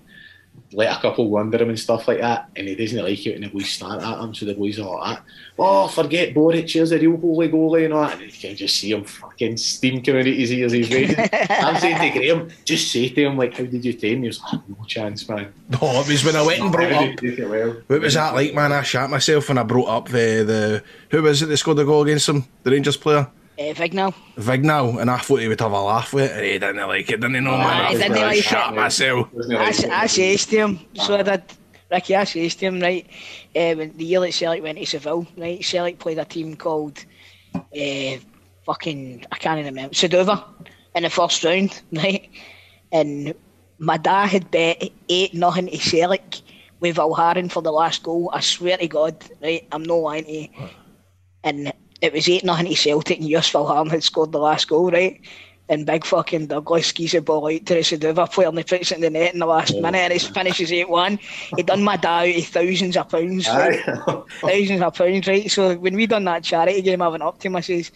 let 0.75 0.97
a 0.97 1.01
couple 1.01 1.31
wonder 1.31 1.63
him 1.63 1.69
and 1.69 1.79
stuff 1.79 2.09
like 2.09 2.21
that, 2.21 2.49
and 2.57 2.67
he 2.67 2.75
doesn't 2.75 3.03
like 3.03 3.27
it 3.27 3.35
when 3.35 3.43
the 3.43 3.49
boys 3.49 3.69
start 3.69 4.03
at 4.03 4.19
him. 4.19 4.35
So 4.35 4.47
the 4.47 4.55
boys 4.55 4.79
are 4.79 4.99
like 4.99 5.19
that. 5.19 5.25
Oh, 5.59 5.87
forget 5.89 6.35
Boric, 6.35 6.69
here's 6.69 6.91
a 6.91 6.99
real 6.99 7.17
holy 7.17 7.49
goalie 7.49 7.85
and 7.85 7.95
all 7.95 8.03
that. 8.03 8.21
And 8.21 8.23
you 8.23 8.33
can 8.33 8.57
just 8.57 8.77
see 8.77 8.91
him 8.93 9.05
fucking 9.05 9.57
steam 9.57 10.03
coming 10.03 10.23
out 10.23 10.29
of 10.29 10.35
his 10.35 10.53
ears. 10.53 10.73
He's 10.73 10.91
ready. 10.91 11.15
I'm 11.51 11.79
saying 11.79 12.13
to 12.13 12.19
Graham, 12.19 12.51
just 12.65 12.91
say 12.91 13.09
to 13.09 13.25
him, 13.25 13.39
like, 13.39 13.55
how 13.55 13.65
did 13.65 13.85
you 13.85 13.93
train? 13.93 14.23
He 14.23 14.29
was 14.29 14.41
like, 14.41 14.55
ah, 14.55 14.63
no 14.69 14.85
chance, 14.85 15.29
man. 15.29 15.53
No, 15.69 15.79
it 16.01 16.09
was 16.09 16.25
when 16.25 16.37
I 16.37 16.45
went 16.45 16.61
and 16.61 16.73
brought 16.73 16.93
up. 16.93 17.01
did 17.03 17.23
you 17.23 17.31
take 17.31 17.39
it 17.39 17.49
well? 17.49 17.77
What 17.87 18.01
was 18.01 18.15
that 18.15 18.35
like, 18.35 18.55
man? 18.55 18.73
I 18.73 18.83
shot 18.83 19.11
myself 19.11 19.49
when 19.49 19.59
I 19.59 19.63
brought 19.63 19.89
up 19.89 20.09
the, 20.09 20.45
the 20.45 20.85
who 21.11 21.23
was 21.23 21.43
it 21.43 21.47
that 21.47 21.57
scored 21.57 21.77
the 21.77 21.85
goal 21.85 22.03
against 22.03 22.29
him? 22.29 22.47
The 22.65 22.73
Rangers 22.73 22.97
player? 22.97 23.29
Uh, 23.57 23.73
Vignal. 23.75 24.13
Vignal, 24.37 25.01
and 25.01 25.09
I 25.11 25.19
thought 25.19 25.37
he 25.41 25.47
would 25.49 25.61
have 25.61 25.71
a 25.73 25.81
laugh 25.81 26.13
with 26.13 26.31
it, 26.33 26.43
he 26.45 26.59
didn't 26.59 26.77
like 26.89 27.09
it, 27.09 27.21
didn't 27.21 27.35
he? 27.35 27.41
No, 27.41 27.53
man. 27.53 27.63
I 27.87 27.93
didn't 27.93 28.09
fucking 28.09 28.23
like 28.25 28.43
shat 28.43 28.73
it. 28.73 28.77
myself. 28.77 29.29
I, 29.51 29.69
s- 29.69 29.85
I 29.85 30.07
says 30.07 30.47
to 30.47 30.57
him, 30.57 30.81
so 30.95 31.17
I 31.17 31.23
did. 31.23 31.43
Ricky, 31.91 32.17
I 32.17 32.25
says 32.25 32.57
to 32.57 32.67
him, 32.67 32.81
right, 32.81 33.07
uh, 33.55 33.75
when 33.75 33.97
the 33.97 34.05
year 34.05 34.19
that 34.21 34.33
Celtic 34.33 34.63
went 34.63 34.79
to 34.79 34.87
Seville, 34.87 35.27
right, 35.37 35.65
Celtic 35.65 36.01
played 36.01 36.19
a 36.19 36.25
team 36.25 36.57
called, 36.57 37.05
uh, 37.55 38.17
fucking, 38.67 39.25
I 39.31 39.37
can't 39.39 39.61
even 39.61 39.75
remember, 39.75 39.95
Sedova. 39.95 40.43
in 40.97 41.05
the 41.05 41.11
first 41.11 41.45
round, 41.45 41.81
right? 41.93 42.29
And 42.91 43.35
my 43.79 43.97
dad 43.99 44.27
had 44.31 44.51
bet 44.51 44.91
eight 45.09 45.35
nothing 45.35 45.69
to 45.69 45.77
Celtic 45.79 46.41
with 46.81 46.97
Valharin 46.97 47.53
for 47.53 47.63
the 47.63 47.71
last 47.73 48.03
goal. 48.03 48.31
I 48.33 48.41
swear 48.41 48.79
to 48.79 48.89
God, 48.89 49.17
right? 49.41 49.65
I'm 49.71 49.85
no 49.85 49.99
lying 49.99 50.25
to 50.25 50.33
you. 50.33 50.49
And 51.45 51.73
it 52.05 52.13
was 52.13 52.29
eight 52.29 52.45
nothing 52.45 52.67
to 52.67 52.75
Celtic, 52.75 53.19
and 53.19 53.29
Joos 53.29 53.51
Valgaeren 53.51 53.91
had 53.91 54.03
scored 54.05 54.33
the 54.33 54.39
last 54.39 54.69
goal, 54.69 54.91
right? 54.91 55.21
And 55.71 55.87
big 55.87 56.05
fucking 56.05 56.49
Douglas 56.49 56.89
skis 56.89 57.13
the 57.13 57.23
ball 57.23 57.47
out 57.47 57.65
to 57.65 57.75
the 57.75 57.81
Suduva 57.81 58.31
player 58.31 58.49
and 58.49 58.59
he 58.59 58.65
puts 58.65 58.93
it 58.93 58.97
in 58.97 59.01
the 59.01 59.09
net 59.09 59.33
in 59.33 59.41
the 59.41 59.47
last 59.47 59.75
minute 59.75 59.97
and 59.97 60.13
it 60.13 60.21
finishes 60.21 60.71
8 60.71 60.91
1. 60.91 61.19
He 61.57 61.63
done 61.63 61.83
my 61.83 61.97
dad 61.97 62.29
out 62.29 62.39
of 62.39 62.47
thousands 62.49 62.99
of 62.99 63.09
pounds. 63.09 63.49
Right? 63.49 63.81
thousands 64.43 64.83
of 64.83 64.95
pounds, 64.95 65.27
right? 65.27 65.51
So 65.51 65.75
when 65.77 65.95
we 65.95 66.07
done 66.07 66.25
that 66.25 66.45
charity 66.45 66.83
game, 66.83 67.01
I 67.01 67.09
went 67.09 67.23
up 67.23 67.39
to 67.39 67.49
him, 67.49 67.57
I 67.57 67.63
says, 67.63 67.93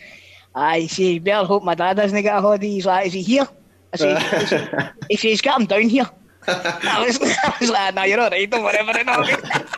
I 0.54 0.86
see, 0.86 1.18
better 1.18 1.46
hope 1.46 1.62
my 1.62 1.74
dad 1.74 1.98
doesn't 1.98 2.22
get 2.22 2.38
a 2.38 2.40
holiday. 2.40 2.68
He's 2.68 2.86
like, 2.86 3.08
is 3.08 3.12
he 3.12 3.20
here? 3.20 3.48
I 3.92 3.96
said, 3.98 4.92
he 5.10 5.16
says, 5.16 5.22
he's 5.22 5.42
got 5.42 5.60
him 5.60 5.66
down 5.66 5.90
here. 5.90 6.08
I 6.48 7.04
was, 7.06 7.20
I 7.20 7.54
was 7.60 7.68
like, 7.68 7.94
no, 7.94 8.04
you're 8.04 8.20
alright, 8.20 8.48
don't 8.48 8.64
worry 8.64 8.78
about 8.78 9.28
it. 9.28 9.68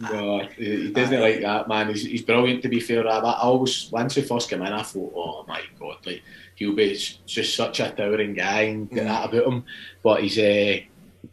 No. 0.00 0.40
He 0.56 0.90
doesn't 0.90 1.20
like 1.20 1.40
that, 1.40 1.68
man. 1.68 1.88
He's, 1.88 2.04
he's 2.04 2.22
brilliant, 2.22 2.62
to 2.62 2.68
be 2.68 2.80
fair. 2.80 3.06
I, 3.06 3.18
I 3.18 3.40
always, 3.40 3.90
once 3.90 4.14
he 4.14 4.22
first 4.22 4.50
came 4.50 4.62
in, 4.62 4.72
I 4.72 4.82
thought, 4.82 5.12
oh 5.14 5.44
my 5.46 5.60
god, 5.78 5.98
like 6.04 6.22
he'll 6.54 6.74
be 6.74 6.94
just 7.26 7.54
such 7.54 7.80
a 7.80 7.90
towering 7.90 8.34
guy 8.34 8.62
and 8.62 8.90
get 8.90 9.04
that 9.04 9.28
about 9.28 9.46
him. 9.46 9.64
But 10.02 10.22
he's 10.22 10.38
a 10.38 10.86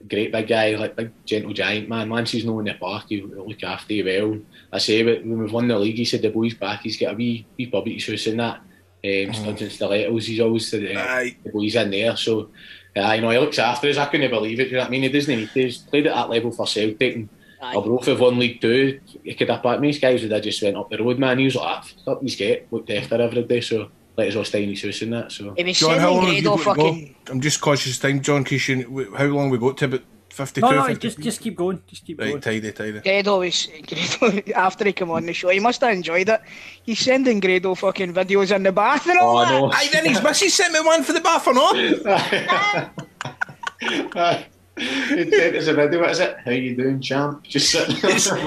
great 0.08 0.32
big 0.32 0.48
guy, 0.48 0.76
like 0.76 0.96
big 0.96 1.12
gentle 1.26 1.54
giant 1.54 1.90
man. 1.90 2.10
Once 2.10 2.32
he's 2.32 2.46
known 2.46 2.68
in 2.68 2.74
the 2.74 2.80
park, 2.80 3.06
he'll 3.10 3.28
look 3.28 3.64
after 3.64 3.94
you 3.94 4.06
well. 4.06 4.40
I 4.72 4.78
say, 4.78 5.04
but 5.04 5.26
when 5.26 5.40
we've 5.40 5.52
won 5.52 5.68
the 5.68 5.78
league, 5.78 5.98
he 5.98 6.06
said 6.06 6.22
the 6.22 6.30
boys 6.30 6.54
back. 6.54 6.82
He's 6.82 6.98
got 6.98 7.14
a 7.14 7.16
wee 7.18 7.46
wee 7.58 7.68
pub 7.68 7.88
at 7.88 7.94
his 7.94 8.08
house 8.08 8.28
and 8.28 8.40
that. 8.40 8.62
Um, 9.04 9.34
studs 9.34 9.64
and 9.64 9.72
stilettos. 9.72 10.28
He's 10.28 10.40
always 10.40 10.72
uh, 10.72 10.78
the 10.78 11.50
boys 11.52 11.76
in 11.76 11.90
there. 11.90 12.16
So, 12.16 12.52
uh, 12.96 13.14
you 13.14 13.22
know, 13.22 13.32
he 13.32 13.40
looks 13.40 13.58
after 13.58 13.90
us. 13.90 13.98
I 13.98 14.06
couldn't 14.06 14.30
believe 14.30 14.60
it. 14.60 14.68
You 14.68 14.74
know 14.74 14.82
what 14.82 14.90
I 14.90 14.92
mean? 14.92 15.02
He 15.02 15.10
doesn't 15.10 15.36
need 15.36 15.50
to. 15.50 15.64
He's 15.64 15.80
played 15.80 16.06
at 16.06 16.14
that 16.14 16.30
level 16.30 16.52
for 16.52 16.68
Celtic. 16.68 17.16
And 17.16 17.28
Arbroath 17.62 18.06
have 18.08 18.20
won 18.20 18.40
League 18.40 18.60
Two. 18.62 19.00
He 19.24 19.34
could 19.36 19.50
have 19.50 19.62
backed 19.64 19.82
me. 19.82 19.90
These 19.90 20.00
guys 20.00 20.22
would 20.24 20.32
have 20.32 20.44
just 20.44 20.62
went 20.64 20.78
up 20.78 20.90
the 20.90 20.98
road, 20.98 21.20
man. 21.20 21.38
He 21.40 21.46
was 21.46 21.56
like, 21.56 21.84
"Ah, 22.08 22.12
up 22.12 22.22
his 22.22 22.36
gate, 22.36 22.68
looked 22.72 22.90
after 22.90 23.22
every 23.22 23.44
day. 23.44 23.62
So, 23.62 23.90
let 24.18 24.28
us 24.28 24.36
all 24.36 24.44
stay 24.44 24.64
in 24.64 24.70
his 24.70 24.84
house 24.84 25.02
and 25.04 25.14
that. 25.14 25.32
So, 25.32 25.54
John, 25.56 26.00
how 26.00 26.14
long 26.14 26.26
have 26.26 26.34
you 26.36 26.42
Grado 26.42 26.64
got 26.64 26.76
to 26.76 26.82
go? 26.82 26.98
I'm 27.32 27.42
just 27.42 27.62
cautious 27.62 27.96
of 27.96 28.02
time, 28.02 28.22
John, 28.22 28.44
because 28.44 28.68
you, 28.68 29.14
how 29.16 29.26
long 29.26 29.50
we 29.50 29.58
got 29.58 29.78
to 29.78 29.86
about 29.86 30.02
52, 30.30 30.62
No, 30.62 30.72
no, 30.72 30.86
50? 30.88 31.08
just 31.08 31.20
just 31.20 31.42
keep 31.42 31.56
going. 31.56 31.82
Just 31.88 32.06
keep 32.06 32.20
Right, 32.20 32.30
going. 32.30 32.42
tidy, 32.42 32.72
tidy. 32.72 33.00
Grado 33.00 33.40
was 33.40 33.68
Grado 33.88 34.42
after 34.56 34.86
he 34.86 34.94
came 34.94 35.12
on 35.12 35.26
the 35.26 35.34
show. 35.34 35.50
He 35.50 35.60
must 35.60 35.82
have 35.82 35.94
enjoyed 35.94 36.30
it. 36.30 36.42
He's 36.84 37.00
sending 37.00 37.40
Grado 37.40 37.76
fucking 37.76 38.14
videos 38.14 38.54
in 38.56 38.64
the 38.64 38.72
bath 38.72 39.08
and 39.08 39.20
all 39.20 39.40
that. 39.40 39.76
Aye, 39.78 39.90
then 39.92 40.06
his 40.06 40.22
missus 40.24 40.54
sent 40.54 40.74
me 40.74 40.80
one 40.82 41.04
for 41.04 41.14
the 41.14 41.22
bath 41.22 41.48
or 41.48 41.54
not? 41.54 41.76
he 44.78 45.30
sent 45.32 45.56
us 45.56 45.68
a 45.68 45.74
video. 45.74 46.00
What 46.02 46.12
is 46.12 46.20
it? 46.20 46.38
How 46.46 46.52
you 46.52 46.76
doing, 46.76 47.02
champ? 47.02 47.44
Just 47.44 47.72
sitting. 47.72 47.96
It's 48.04 48.32
like, 48.32 48.42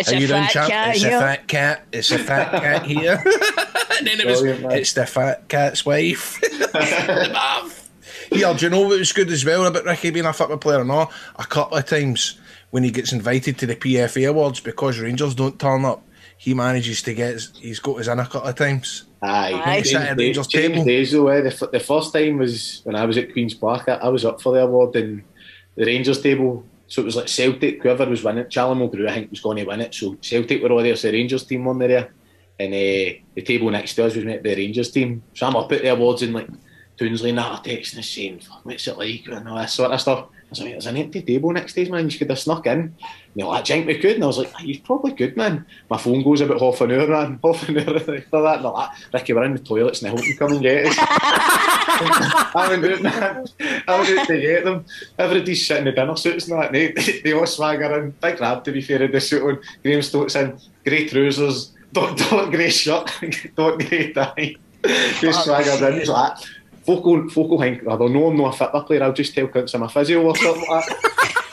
it's 0.00 0.10
How 0.10 0.16
a 0.16 0.20
you 0.20 0.26
doing, 0.26 0.42
fat 0.44 0.50
champ? 0.52 0.68
cat 0.70 0.94
It's 0.94 1.02
here. 1.04 1.16
a 1.16 1.20
fat 1.20 1.48
cat. 1.48 1.86
It's 1.92 2.10
a 2.10 2.18
fat 2.18 2.50
cat 2.62 2.86
here. 2.86 3.22
and 3.98 4.06
then 4.06 4.20
it 4.20 4.26
was, 4.26 4.40
Brilliant, 4.40 4.72
it's 4.72 4.92
the 4.92 5.06
fat 5.06 5.48
cat's 5.48 5.86
wife. 5.86 6.40
The 6.40 6.68
bath. 7.32 7.90
Yeah, 8.30 8.52
do 8.54 8.64
you 8.66 8.70
know 8.70 8.80
what 8.80 8.98
was 8.98 9.12
good 9.12 9.30
as 9.30 9.44
well 9.44 9.64
about 9.66 9.84
Ricky 9.84 10.10
being 10.10 10.26
a 10.26 10.32
football 10.32 10.56
player 10.58 10.80
or 10.80 10.84
not? 10.84 11.12
A 11.36 11.44
couple 11.44 11.76
of 11.76 11.84
times 11.86 12.38
when 12.70 12.82
he 12.82 12.90
gets 12.90 13.12
invited 13.12 13.58
to 13.58 13.66
the 13.66 13.76
PFA 13.76 14.28
Awards 14.30 14.60
because 14.60 14.98
Rangers 14.98 15.34
don't 15.34 15.58
turn 15.60 15.84
up, 15.84 16.02
he 16.38 16.54
manages 16.54 17.02
to 17.02 17.14
get, 17.14 17.34
his, 17.34 17.52
he's 17.58 17.78
got 17.78 17.98
his 17.98 18.08
in 18.08 18.18
a 18.18 18.24
couple 18.26 18.48
of 18.48 18.54
times. 18.56 19.04
Aye, 19.22 19.78
He's 19.78 19.92
sat 19.92 20.08
at 20.08 20.18
Rangers 20.18 20.46
James 20.48 20.72
table. 20.72 20.84
days 20.84 21.12
though. 21.12 21.28
Eh? 21.28 21.42
The, 21.42 21.68
the 21.72 21.78
first 21.80 22.12
time 22.12 22.38
was 22.38 22.80
when 22.84 22.96
I 22.96 23.04
was 23.04 23.16
at 23.18 23.32
Queens 23.32 23.54
Park. 23.54 23.88
I, 23.88 23.92
I 23.94 24.08
was 24.08 24.24
up 24.24 24.40
for 24.40 24.52
the 24.54 24.62
award 24.62 24.96
and 24.96 25.22
the 25.74 25.84
Rangers 25.84 26.20
table. 26.20 26.64
So 26.86 27.02
it 27.02 27.06
was 27.06 27.16
like 27.16 27.28
Celtic, 27.28 27.82
whoever 27.82 28.04
was 28.06 28.22
winning, 28.22 28.48
Charlie 28.50 28.78
Mulgrew, 28.78 29.08
I 29.08 29.14
think, 29.14 29.30
was 29.30 29.40
going 29.40 29.56
to 29.58 29.64
win 29.64 29.80
it. 29.80 29.94
So 29.94 30.16
Celtic 30.20 30.62
were 30.62 30.72
all 30.72 30.82
there, 30.82 30.96
so 30.96 31.10
the 31.10 31.16
Rangers 31.16 31.44
team 31.44 31.64
won 31.64 31.78
there. 31.78 32.12
And 32.58 32.72
uh, 32.74 33.18
the 33.34 33.42
table 33.44 33.70
next 33.70 33.94
to 33.94 34.04
us 34.04 34.14
was 34.14 34.24
met 34.24 34.42
the 34.42 34.54
Rangers 34.54 34.90
team. 34.90 35.22
So 35.34 35.46
I'm 35.46 35.56
up 35.56 35.72
at 35.72 35.82
the 35.82 35.88
awards 35.88 36.22
and 36.22 36.34
like 36.34 36.48
Toonsley 36.98 37.30
and 37.30 37.38
that 37.38 37.46
are 37.46 37.62
texting 37.62 37.98
us 37.98 38.08
saying, 38.08 38.40
"Fuck, 38.40 38.64
what's 38.64 38.86
it 38.86 38.98
like? 38.98 39.26
And 39.26 39.48
all 39.48 39.58
this 39.58 39.72
sort 39.72 39.90
of 39.90 40.00
stuff. 40.00 40.28
I 40.28 40.46
was 40.50 40.60
like, 40.60 40.70
there's 40.72 40.86
an 40.86 40.98
empty 40.98 41.22
table 41.22 41.50
next 41.50 41.72
to 41.72 41.82
us, 41.82 41.88
man. 41.88 42.10
You 42.10 42.18
could 42.18 42.28
have 42.28 42.38
snuck 42.38 42.66
in. 42.66 42.94
They're 43.34 43.46
like, 43.46 43.64
Jink, 43.64 43.86
we 43.86 43.98
could. 43.98 44.16
And 44.16 44.24
I 44.24 44.26
was 44.26 44.38
like, 44.38 44.52
you 44.60 44.80
probably 44.80 45.14
could, 45.14 45.36
man. 45.36 45.64
My 45.88 45.96
phone 45.96 46.22
goes 46.22 46.42
about 46.42 46.60
half 46.60 46.80
an 46.82 46.92
hour, 46.92 47.06
man. 47.06 47.40
Half 47.44 47.68
an 47.68 47.78
hour 47.78 47.96
after 47.96 48.12
that. 48.12 48.56
And 48.56 48.64
they're 48.64 48.70
like, 48.70 48.90
Ricky, 49.14 49.32
we're 49.32 49.44
in 49.44 49.54
the 49.54 49.58
toilets 49.58 50.02
and 50.02 50.10
I 50.10 50.14
hope 50.14 50.26
you 50.26 50.36
come 50.36 50.52
and 50.52 50.62
get 50.62 50.86
us. 50.86 50.96
I 51.00 52.66
went 52.68 52.84
out, 52.84 53.02
man. 53.02 53.46
I 53.88 54.18
out 54.20 54.26
to 54.26 54.40
get 54.40 54.64
them. 54.64 54.84
Everybody's 55.18 55.66
sitting 55.66 55.86
in 55.86 55.86
the 55.86 55.92
dinner 55.92 56.16
suits 56.16 56.48
and 56.48 56.60
that. 56.60 56.74
and 56.74 56.74
They, 56.74 57.20
they 57.24 57.32
all 57.32 57.46
swagger 57.46 57.98
in. 57.98 58.10
Big 58.10 58.36
grab, 58.36 58.64
to 58.64 58.72
be 58.72 58.82
fair, 58.82 59.02
in 59.02 59.10
the 59.10 59.20
suit 59.20 59.42
on. 59.42 59.60
Graham 59.82 60.02
Stokes 60.02 60.36
in. 60.36 60.58
Grey 60.84 61.08
trousers. 61.08 61.72
Dot, 61.92 62.16
dot 62.16 62.50
grey 62.50 62.70
shirt. 62.70 63.10
dot 63.54 63.78
grey 63.78 64.12
tie. 64.12 64.56
Just 65.20 65.44
swaggered 65.44 65.80
in. 65.82 66.00
He's 66.00 66.08
like, 66.08 66.36
focal, 66.84 67.28
focal 67.30 67.60
think, 67.60 67.82
I 67.86 67.96
don't 67.96 68.12
know 68.12 68.28
I'm 68.28 68.36
not 68.36 68.54
a 68.54 68.58
football 68.58 68.84
player, 68.84 69.02
I'll 69.02 69.12
just 69.12 69.34
tell 69.34 69.46
cunts 69.48 69.74
I'm 69.74 69.82
a 69.82 69.88
physio 69.88 70.22
or 70.22 70.36
something 70.36 70.68
like 70.68 70.86
that. 70.86 71.51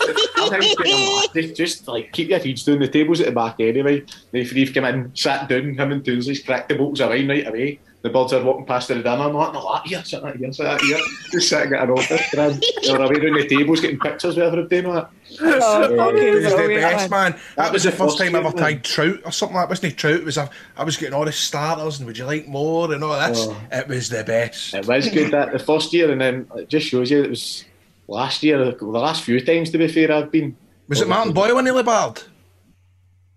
I 0.54 0.60
think 0.60 0.80
um, 0.80 1.34
just, 1.34 1.56
just 1.56 1.88
like 1.88 2.12
keep 2.12 2.30
your 2.30 2.40
heads 2.40 2.64
down. 2.64 2.80
The 2.80 2.88
tables 2.88 3.20
at 3.20 3.28
the 3.28 3.32
back 3.32 3.60
anyway. 3.60 4.04
The 4.32 4.46
three 4.46 4.72
come 4.72 4.86
in, 4.86 5.16
sat 5.16 5.48
down. 5.50 5.76
Him 5.76 5.92
and 5.92 6.04
Toonsley's 6.04 6.44
cracked 6.44 6.70
the 6.70 6.76
bottles 6.76 7.02
of 7.02 7.10
wine 7.10 7.28
right 7.28 7.48
away. 7.48 7.80
The 8.02 8.10
birds 8.10 8.32
are 8.32 8.42
walking 8.42 8.66
past 8.66 8.88
the 8.88 8.96
dinner. 8.96 9.10
I'm 9.10 9.34
like, 9.34 9.52
no, 9.52 9.74
that 9.74 9.86
here, 9.86 10.02
sit 10.06 10.24
that 10.24 10.38
here, 10.38 10.54
sit 10.54 10.64
that 10.64 10.80
here. 10.80 11.00
Just 11.34 11.50
sitting 11.50 11.74
at 11.74 11.84
an 11.84 11.90
office. 11.90 12.22
Grand. 12.32 12.64
They 12.82 12.94
were 12.94 13.04
away 13.04 13.16
around 13.16 13.34
the 13.42 13.48
tables 13.48 13.82
getting 13.82 14.00
pictures 14.00 14.38
with 14.38 14.46
everybody 14.46 14.78
and 14.78 14.88
all 14.88 14.94
that. 14.94 15.12
Oh, 15.42 15.84
It 15.84 15.98
fucking 15.98 16.34
was 16.36 16.44
the 16.56 16.68
best, 16.80 17.12
man. 17.12 17.40
That 17.58 17.74
was 17.74 17.84
the 17.84 17.92
first 17.92 18.18
time 18.18 18.36
I 18.36 18.40
ever 18.40 18.50
year, 18.50 18.58
tied 18.58 18.84
trout 18.86 19.20
or 19.26 19.34
something 19.34 19.56
like 19.58 19.66
that. 19.66 19.70
Wasn't 19.70 19.92
it 19.92 19.98
trout? 19.98 20.16
It 20.16 20.24
was 20.24 20.38
a, 20.38 20.50
I 20.78 20.86
was 20.86 20.96
getting 20.96 21.14
all 21.14 21.26
the 21.26 21.34
starters 21.34 22.00
and 22.00 22.08
would 22.08 22.18
you 22.18 22.24
like 22.24 22.48
more 22.48 22.94
and 22.94 23.04
all 23.04 23.20
this. 23.20 23.48
Oh. 23.50 23.62
It 23.70 23.90
was 23.90 24.08
the 24.08 24.24
best. 24.24 24.74
It 24.74 24.88
was 24.88 25.10
good 25.10 25.32
that 25.32 25.52
the 25.52 25.60
first 25.60 25.92
year, 25.92 26.10
and 26.10 26.22
then 26.22 26.48
it 26.56 26.70
just 26.70 26.88
shows 26.88 27.12
you 27.12 27.22
it 27.22 27.30
was 27.30 27.66
last 28.10 28.44
year. 28.44 28.72
The 28.72 28.86
last 28.86 29.24
few 29.24 29.40
times, 29.40 29.70
to 29.72 29.78
be 29.78 29.88
fair, 29.88 30.12
I've 30.12 30.32
been. 30.32 30.56
Was 30.88 31.02
it 31.02 31.08
Martin 31.08 31.34
Boyle 31.34 31.58
in 31.60 31.86
Bard? 31.86 32.24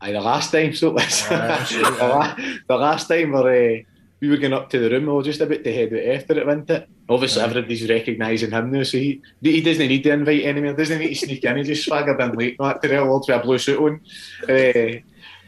Aye, 0.01 0.13
the 0.13 0.21
last 0.21 0.51
time. 0.51 0.75
So 0.75 0.89
it 0.89 0.95
was. 0.95 1.27
Ah, 1.31 1.67
the, 1.71 2.09
la- 2.09 2.37
the 2.67 2.77
last 2.77 3.07
time 3.09 3.33
where 3.33 3.79
uh, 3.79 3.83
we 4.21 4.29
were 4.29 4.37
going 4.37 4.53
up 4.53 4.71
to 4.71 4.79
the 4.79 4.91
room, 4.91 5.07
we 5.07 5.13
were 5.13 5.23
just 5.23 5.41
about 5.41 5.63
to 5.63 5.73
head 5.73 5.93
out 5.93 6.17
after 6.17 6.39
it, 6.39 6.47
went 6.47 6.71
it. 6.71 6.89
Obviously, 7.09 7.43
everybody's 7.43 7.89
recognising 7.89 8.51
him 8.51 8.73
now, 8.73 8.83
so 8.83 8.99
he 8.99 9.21
he 9.41 9.61
doesn't 9.61 9.89
need 9.89 10.03
to 10.05 10.13
invite 10.13 10.45
anyone. 10.45 10.75
Doesn't 10.75 10.99
need 10.99 11.15
to 11.15 11.27
sneak 11.27 11.45
in. 11.45 11.57
He 11.59 11.63
just 11.63 11.85
swaggered 11.85 12.21
in 12.21 12.33
late 12.33 12.59
night 12.59 12.81
to 12.83 12.89
the 12.89 13.01
awards 13.01 13.29
with 13.29 13.37
a 13.37 13.43
blue 13.43 13.59
suit 13.59 13.79
on. 13.79 14.01
Uh, 14.49 15.01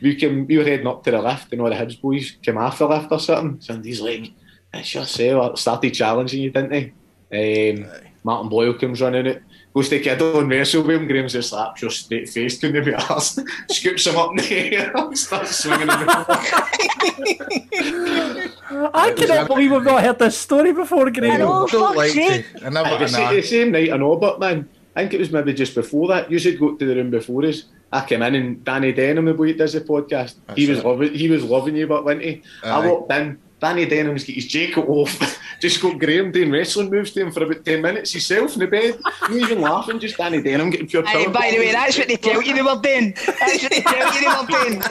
we 0.02 0.16
came, 0.16 0.46
we 0.46 0.58
were 0.58 0.64
heading 0.64 0.86
up 0.86 1.02
to 1.04 1.10
the 1.10 1.22
lift, 1.22 1.52
and 1.52 1.62
all 1.62 1.70
the 1.70 1.76
Hibs 1.76 2.00
boys 2.00 2.32
came 2.42 2.58
off 2.58 2.78
the 2.78 2.86
lift 2.86 3.10
or 3.10 3.20
something. 3.20 3.60
So 3.60 3.80
he's 3.80 4.00
like, 4.00 4.32
"It's 4.74 4.94
your 4.94 5.04
sale." 5.04 5.56
Started 5.56 5.94
challenging 5.94 6.42
you, 6.42 6.50
didn't 6.50 6.94
he? 7.32 7.72
Um, 7.80 7.90
Martin 8.24 8.48
Boyle 8.48 8.72
comes 8.74 9.02
running 9.02 9.26
it. 9.26 9.42
Goes 9.74 9.90
to 9.90 10.00
kid 10.00 10.20
on 10.22 10.48
wrestle 10.48 10.82
with 10.82 10.96
him. 10.96 11.06
Graham's 11.06 11.34
just 11.34 11.50
slaps 11.50 11.82
your 11.82 11.90
straight 11.90 12.28
face, 12.28 12.58
couldn't 12.58 12.84
be 12.84 12.92
arsed. 12.92 13.46
Scoops 13.70 14.06
him 14.06 14.16
up 14.16 14.30
in 14.30 14.36
the 14.36 14.76
air, 14.76 14.92
starts 15.14 15.56
swinging 15.58 15.88
him. 15.88 16.08
I 18.94 19.12
cannot 19.16 19.48
believe 19.48 19.72
we've 19.72 19.82
not 19.82 20.02
heard 20.02 20.18
this 20.18 20.38
story 20.38 20.72
before, 20.72 21.10
Graham. 21.10 21.38
don't 21.38 21.96
like 21.96 22.12
to. 22.12 22.44
I 22.64 22.70
never 22.70 22.98
the, 22.98 23.08
sa- 23.08 23.32
the 23.32 23.42
same 23.42 23.72
night, 23.72 23.92
I 23.92 23.98
know, 23.98 24.16
but 24.16 24.40
man, 24.40 24.68
I 24.96 25.02
think 25.02 25.14
it 25.14 25.20
was 25.20 25.30
maybe 25.30 25.52
just 25.52 25.74
before 25.74 26.08
that. 26.08 26.30
You 26.30 26.38
should 26.38 26.58
go 26.58 26.74
to 26.74 26.84
the 26.86 26.94
room 26.94 27.10
before 27.10 27.44
us. 27.44 27.64
I 27.92 28.06
came 28.06 28.22
in 28.22 28.34
and 28.34 28.64
Danny 28.64 28.92
Denham, 28.92 29.26
the 29.26 29.34
boy 29.34 29.48
that 29.48 29.58
does 29.58 29.74
the 29.74 29.80
podcast, 29.82 30.36
he 30.56 30.68
was 30.68 30.82
loving, 30.82 31.14
he 31.14 31.28
was 31.28 31.44
loving 31.44 31.76
you, 31.76 31.86
but 31.86 32.04
wasn't 32.04 32.22
he? 32.22 32.42
I 32.62 32.84
walked 32.86 33.12
in. 33.12 33.38
Danny 33.60 33.86
Denham's 33.86 34.24
got 34.24 34.34
his 34.34 34.46
jacket 34.46 34.84
off, 34.86 35.38
just 35.60 35.80
got 35.80 35.98
Graham 35.98 36.32
doing 36.32 36.50
wrestling 36.50 36.90
moves 36.90 37.12
to 37.12 37.22
him 37.22 37.32
for 37.32 37.44
about 37.44 37.64
10 37.64 37.80
minutes 37.80 38.12
himself 38.12 38.54
in 38.54 38.60
the 38.60 38.66
bed. 38.66 38.98
Not 39.22 39.32
even 39.32 39.60
laughing, 39.60 39.98
just 39.98 40.16
Danny 40.16 40.42
Denham 40.42 40.70
getting 40.70 40.86
pure 40.86 41.06
Aye, 41.06 41.24
power 41.24 41.32
by 41.32 41.50
the 41.50 41.58
way, 41.58 41.72
that's 41.72 41.96
what 41.96 42.08
they 42.08 42.16
tell 42.16 42.42
you 42.42 42.54
they 42.54 42.62
were 42.62 42.80
doing. 42.80 43.14
That's 43.14 43.62
what 43.62 43.72
they 43.72 43.80
tell 43.80 44.14
you 44.14 44.20
they 44.20 44.28
were 44.28 44.46
doing. 44.46 44.82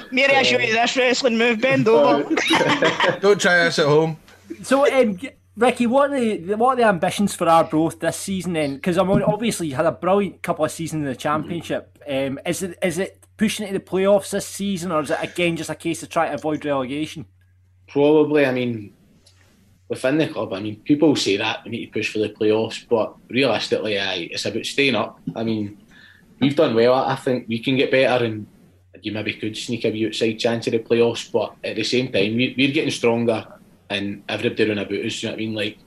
Mary, 0.12 0.34
I 0.34 0.42
show 0.42 0.58
you 0.58 0.72
this 0.72 0.96
wrestling 0.96 1.38
move. 1.38 1.60
Bend 1.60 1.88
over. 1.88 2.22
Don't 3.20 3.40
try 3.40 3.64
this 3.64 3.78
at 3.78 3.86
home. 3.86 4.16
So, 4.62 4.92
um, 4.92 5.18
Ricky, 5.56 5.86
what 5.86 6.10
are 6.10 6.20
the 6.20 6.54
what 6.54 6.74
are 6.74 6.76
the 6.76 6.84
ambitions 6.84 7.34
for 7.34 7.48
Arbroath 7.48 8.00
this 8.00 8.16
season? 8.16 8.54
Then, 8.54 8.74
because 8.74 8.96
I 8.98 9.04
mean, 9.04 9.22
obviously 9.22 9.68
you 9.68 9.74
had 9.74 9.86
a 9.86 9.92
brilliant 9.92 10.42
couple 10.42 10.64
of 10.64 10.70
seasons 10.70 11.02
in 11.02 11.08
the 11.08 11.16
Championship. 11.16 11.98
Um, 12.08 12.38
is 12.46 12.62
it 12.62 12.78
is 12.82 12.98
it 12.98 13.19
pushing 13.40 13.64
it 13.64 13.72
to 13.72 13.78
the 13.78 13.84
playoffs 13.92 14.28
this 14.32 14.46
season, 14.46 14.92
or 14.92 15.00
is 15.00 15.10
it 15.10 15.18
again 15.22 15.56
just 15.56 15.70
a 15.70 15.74
case 15.74 16.02
of 16.02 16.10
trying 16.10 16.28
to 16.28 16.34
avoid 16.34 16.62
relegation? 16.62 17.24
Probably, 17.88 18.44
I 18.44 18.52
mean, 18.52 18.92
within 19.88 20.18
the 20.18 20.28
club, 20.28 20.52
I 20.52 20.60
mean, 20.60 20.76
people 20.80 21.16
say 21.16 21.38
that 21.38 21.64
we 21.64 21.70
need 21.70 21.86
to 21.86 21.92
push 21.92 22.12
for 22.12 22.18
the 22.18 22.28
playoffs, 22.28 22.86
but 22.86 23.14
realistically, 23.30 23.98
aye, 23.98 24.28
it's 24.30 24.44
about 24.44 24.66
staying 24.66 24.94
up. 24.94 25.18
I 25.34 25.42
mean, 25.42 25.78
we've 26.38 26.54
done 26.54 26.74
well. 26.74 26.92
I 26.92 27.16
think 27.16 27.48
we 27.48 27.60
can 27.60 27.78
get 27.78 27.90
better, 27.90 28.26
and 28.26 28.46
you 29.00 29.10
maybe 29.10 29.32
could 29.32 29.56
sneak 29.56 29.86
a 29.86 29.90
wee 29.90 30.06
outside 30.06 30.34
chance 30.38 30.66
of 30.66 30.74
the 30.74 30.80
playoffs, 30.80 31.32
but 31.32 31.54
at 31.64 31.76
the 31.76 31.82
same 31.82 32.12
time, 32.12 32.36
we, 32.36 32.54
we're 32.58 32.74
getting 32.74 32.90
stronger 32.90 33.46
and 33.88 34.22
everybody 34.28 34.68
run 34.68 34.78
about 34.78 34.92
us. 34.92 35.22
You 35.22 35.30
know 35.30 35.32
what 35.32 35.40
I 35.40 35.44
mean? 35.46 35.54
Like 35.54 35.78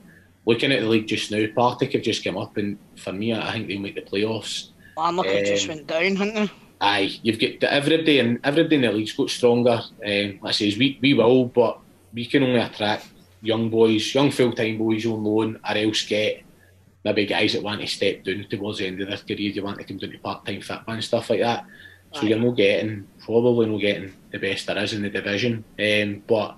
looking 0.44 0.72
at 0.72 0.80
the 0.80 0.88
league 0.88 1.06
just 1.06 1.30
now, 1.30 1.46
Partick 1.54 1.92
have 1.92 2.02
just 2.02 2.24
come 2.24 2.36
up, 2.36 2.56
and 2.56 2.78
for 2.96 3.12
me, 3.12 3.32
I 3.32 3.52
think 3.52 3.68
they'll 3.68 3.78
make 3.78 3.94
the 3.94 4.02
playoffs. 4.02 4.70
Arnold 4.96 5.26
just 5.26 5.38
Um, 5.38 5.44
just 5.44 5.68
went 5.68 5.86
down, 5.86 6.16
hadn't 6.16 6.34
they? 6.34 6.50
Aye, 6.80 7.18
you've 7.22 7.40
got 7.40 7.70
everybody 7.70 8.18
and 8.18 8.38
everybody 8.44 8.76
in 8.76 8.82
the 8.82 8.92
league's 8.92 9.12
got 9.12 9.30
stronger. 9.30 9.80
Um, 10.04 10.38
like 10.42 10.44
I 10.44 10.50
says 10.50 10.76
we 10.76 10.98
we 11.00 11.14
will, 11.14 11.46
but 11.46 11.80
we 12.12 12.26
can 12.26 12.42
only 12.42 12.60
attract 12.60 13.08
young 13.40 13.70
boys, 13.70 14.14
young 14.14 14.30
full 14.30 14.52
time 14.52 14.78
boys 14.78 15.06
on 15.06 15.24
loan, 15.24 15.60
or 15.68 15.76
else 15.76 16.06
get 16.06 16.42
maybe 17.04 17.26
guys 17.26 17.52
that 17.52 17.62
want 17.62 17.80
to 17.80 17.86
step 17.86 18.24
down 18.24 18.46
towards 18.48 18.78
the 18.78 18.86
end 18.86 19.00
of 19.00 19.08
their 19.08 19.18
career. 19.18 19.50
You 19.50 19.62
want 19.62 19.78
to 19.78 19.84
come 19.84 19.98
down 19.98 20.10
to 20.10 20.18
part 20.18 20.44
time 20.44 20.60
fit 20.60 20.80
and 20.86 21.04
stuff 21.04 21.30
like 21.30 21.40
that. 21.40 21.64
So 22.12 22.22
you're 22.22 22.38
not 22.38 22.56
getting 22.56 23.08
probably 23.24 23.66
not 23.66 23.80
getting 23.80 24.12
the 24.30 24.38
best 24.38 24.66
there 24.66 24.78
is 24.78 24.92
in 24.92 25.02
the 25.02 25.10
division. 25.10 25.64
Um, 25.80 26.22
but 26.28 26.56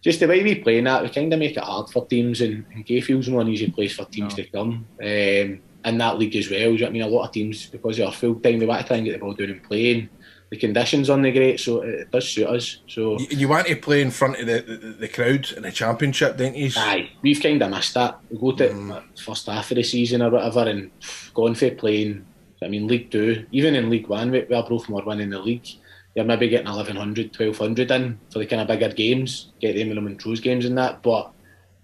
just 0.00 0.20
the 0.20 0.26
way 0.28 0.42
we 0.42 0.54
play 0.56 0.80
that, 0.80 1.02
we 1.02 1.10
kind 1.10 1.32
of 1.32 1.38
make 1.38 1.56
it 1.56 1.62
hard 1.62 1.90
for 1.90 2.06
teams, 2.06 2.40
and, 2.40 2.64
and 2.72 2.86
Gayfield's 2.86 3.28
not 3.28 3.40
an 3.40 3.48
easy 3.48 3.70
place 3.70 3.94
for 3.94 4.06
teams 4.06 4.34
to 4.34 4.44
come. 4.46 4.86
Um, 5.02 5.60
in 5.84 5.98
that 5.98 6.18
league 6.18 6.36
as 6.36 6.50
well, 6.50 6.70
you 6.72 6.78
know 6.78 6.86
I 6.86 6.90
mean? 6.90 7.02
A 7.02 7.08
lot 7.08 7.26
of 7.26 7.32
teams, 7.32 7.66
because 7.66 7.96
they 7.96 8.04
are 8.04 8.12
full 8.12 8.34
time, 8.36 8.58
they 8.58 8.66
want 8.66 8.82
to 8.82 8.86
try 8.86 8.96
and 8.96 9.06
get 9.06 9.12
the 9.12 9.18
ball 9.18 9.34
down 9.34 9.50
and 9.50 9.62
playing. 9.62 10.08
The 10.50 10.56
conditions 10.56 11.10
on 11.10 11.20
the 11.20 11.30
great, 11.30 11.60
so 11.60 11.82
it, 11.82 12.10
does 12.10 12.26
suit 12.26 12.46
us. 12.46 12.78
So 12.88 13.18
You, 13.18 13.26
you 13.30 13.48
want 13.48 13.66
to 13.66 13.76
play 13.76 14.00
in 14.00 14.10
front 14.10 14.40
of 14.40 14.46
the, 14.46 14.60
the, 14.62 14.88
the 15.00 15.08
crowd 15.08 15.50
in 15.52 15.62
the 15.62 15.70
championship, 15.70 16.38
don't 16.38 16.56
you? 16.56 16.70
Aye, 16.74 17.10
we've 17.20 17.40
kind 17.40 17.60
of 17.62 17.70
missed 17.70 17.94
that. 17.94 18.18
We 18.30 18.38
go 18.38 18.52
to 18.52 18.64
the 18.64 19.02
first 19.22 19.46
half 19.46 19.70
of 19.70 19.76
the 19.76 19.82
season 19.82 20.22
or 20.22 20.30
whatever 20.30 20.60
and 20.60 20.90
gone 21.34 21.54
for 21.54 21.70
playing, 21.72 22.26
I 22.62 22.68
mean, 22.68 22.86
League 22.86 23.10
Two, 23.10 23.46
even 23.52 23.74
in 23.74 23.90
League 23.90 24.08
One, 24.08 24.30
we, 24.30 24.46
we 24.48 24.54
are 24.56 24.66
both 24.66 24.88
more 24.88 25.02
winning 25.04 25.30
the 25.30 25.38
league. 25.38 25.66
You're 26.14 26.24
maybe 26.24 26.48
getting 26.48 26.66
1100, 26.66 27.26
1200 27.38 27.90
in 27.90 28.18
for 28.32 28.38
the 28.38 28.46
kind 28.46 28.62
of 28.62 28.68
bigger 28.68 28.88
games, 28.88 29.52
get 29.60 29.76
them 29.76 29.90
in 29.90 29.96
the 29.96 30.00
Montrose 30.00 30.40
games 30.40 30.64
and 30.64 30.78
that. 30.78 31.02
But 31.02 31.30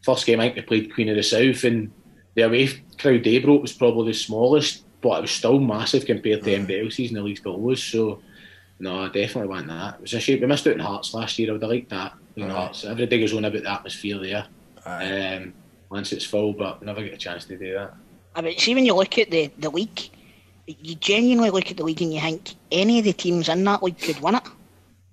first 0.03 0.25
game, 0.25 0.41
I 0.41 0.45
think 0.45 0.57
we 0.57 0.63
played 0.63 0.95
Queen 0.95 1.11
of 1.11 1.17
the 1.17 1.23
South 1.23 1.63
and 1.65 1.93
the 2.35 2.43
away 2.43 2.83
crowd 2.99 3.25
they 3.25 3.39
broke 3.39 3.63
was 3.63 3.73
probably 3.73 4.13
the 4.13 4.19
smallest, 4.19 4.85
but 5.01 5.19
it 5.19 5.23
was 5.23 5.31
still 5.31 5.59
massive 5.59 6.07
compared 6.07 6.43
to 6.45 6.51
MBL 6.51 6.93
season, 6.93 7.17
the 7.17 7.23
leagues 7.23 7.41
below 7.41 7.71
us. 7.71 7.83
So, 7.83 8.21
no, 8.79 9.01
I 9.01 9.07
definitely 9.07 9.49
want 9.49 9.69
that. 9.69 9.97
It 9.97 10.01
was 10.03 10.15
a 10.15 10.21
shame. 10.21 10.41
We 10.41 10.47
missed 10.47 10.67
out 10.67 10.75
in 10.75 10.81
Hearts 10.81 11.15
last 11.15 11.39
year. 11.39 11.51
I 11.51 11.53
would 11.53 11.63
have 11.63 11.71
liked 11.71 11.91
that. 11.91 12.15
You 12.35 12.47
know, 12.47 12.55
Hearts. 12.55 12.85
Everybody 12.85 13.21
goes 13.21 13.35
on 13.35 13.45
about 13.45 13.63
the 13.63 13.73
atmosphere 13.73 14.19
there. 14.19 14.47
Um, 14.87 15.53
once 15.91 16.13
it's 16.13 16.25
full, 16.25 16.53
but 16.53 16.83
never 16.83 17.03
get 17.03 17.15
a 17.15 17.17
chance 17.17 17.45
to 17.45 17.57
do 17.57 17.75
that. 17.75 17.95
I 18.35 18.43
mean, 18.43 18.59
see 18.59 18.75
when 18.75 18.85
you 18.85 18.95
look 18.95 19.19
at 19.19 19.31
the, 19.31 19.51
the 19.59 19.71
league, 19.71 20.11
you 20.67 20.95
genuinely 20.97 21.51
look 21.51 21.71
at 21.71 21.77
the 21.77 21.85
league 21.85 22.03
and 22.03 22.13
you 22.13 22.21
think 22.21 22.55
any 22.73 22.99
of 22.99 23.05
the 23.05 23.13
teams 23.13 23.49
in 23.49 23.63
that 23.65 23.83
league 23.83 23.99
could 23.99 24.21
win 24.21 24.35
it. 24.35 24.43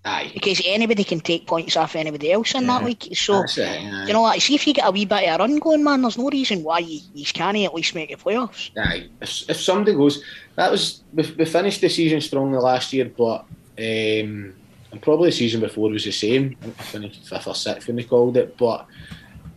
Aye. 0.04 0.32
Because 0.34 0.62
anybody 0.66 1.04
can 1.04 1.20
take 1.20 1.46
points 1.46 1.78
off 1.78 1.96
anybody 1.96 2.32
else 2.32 2.56
in 2.56 2.66
that 2.66 2.84
league. 2.84 3.16
So, 3.16 3.44
it, 3.44 4.08
you 4.08 4.14
know 4.14 4.22
what? 4.22 4.42
See 4.42 4.56
if 4.56 4.66
you 4.66 4.74
get 4.74 4.88
a 4.88 4.92
wee 4.92 5.06
bit 5.06 5.30
of 5.30 5.36
a 5.36 5.38
run 5.38 5.60
going, 5.60 5.84
man. 5.84 6.02
There's 6.02 6.18
no 6.18 6.28
reason 6.28 6.64
why 6.64 6.80
you, 6.80 7.02
you 7.14 7.26
can't 7.26 7.58
at 7.58 7.76
least 7.76 7.94
make 7.94 8.10
the 8.10 8.16
playoffs. 8.16 8.72
Aye, 8.76 9.10
if, 9.22 9.50
if 9.50 9.62
somebody 9.62 9.96
goes, 9.96 10.24
that 10.56 10.72
was 10.72 11.04
we, 11.14 11.24
we 11.38 11.46
finished 11.46 11.82
the 11.82 11.90
season 11.90 12.20
strongly 12.20 12.58
last 12.58 12.92
year, 12.94 13.12
but 13.16 13.46
um, 13.78 14.56
and 14.92 15.02
probably 15.02 15.30
the 15.30 15.36
season 15.36 15.62
before 15.62 15.92
was 15.92 16.04
the 16.04 16.12
same. 16.12 16.58
I 16.80 16.84
finished 16.84 17.28
fifth 17.28 17.48
or 17.48 17.56
sixth 17.56 17.88
when 17.88 17.98
they 17.98 18.04
called 18.04 18.38
it, 18.38 18.58
but 18.58 18.88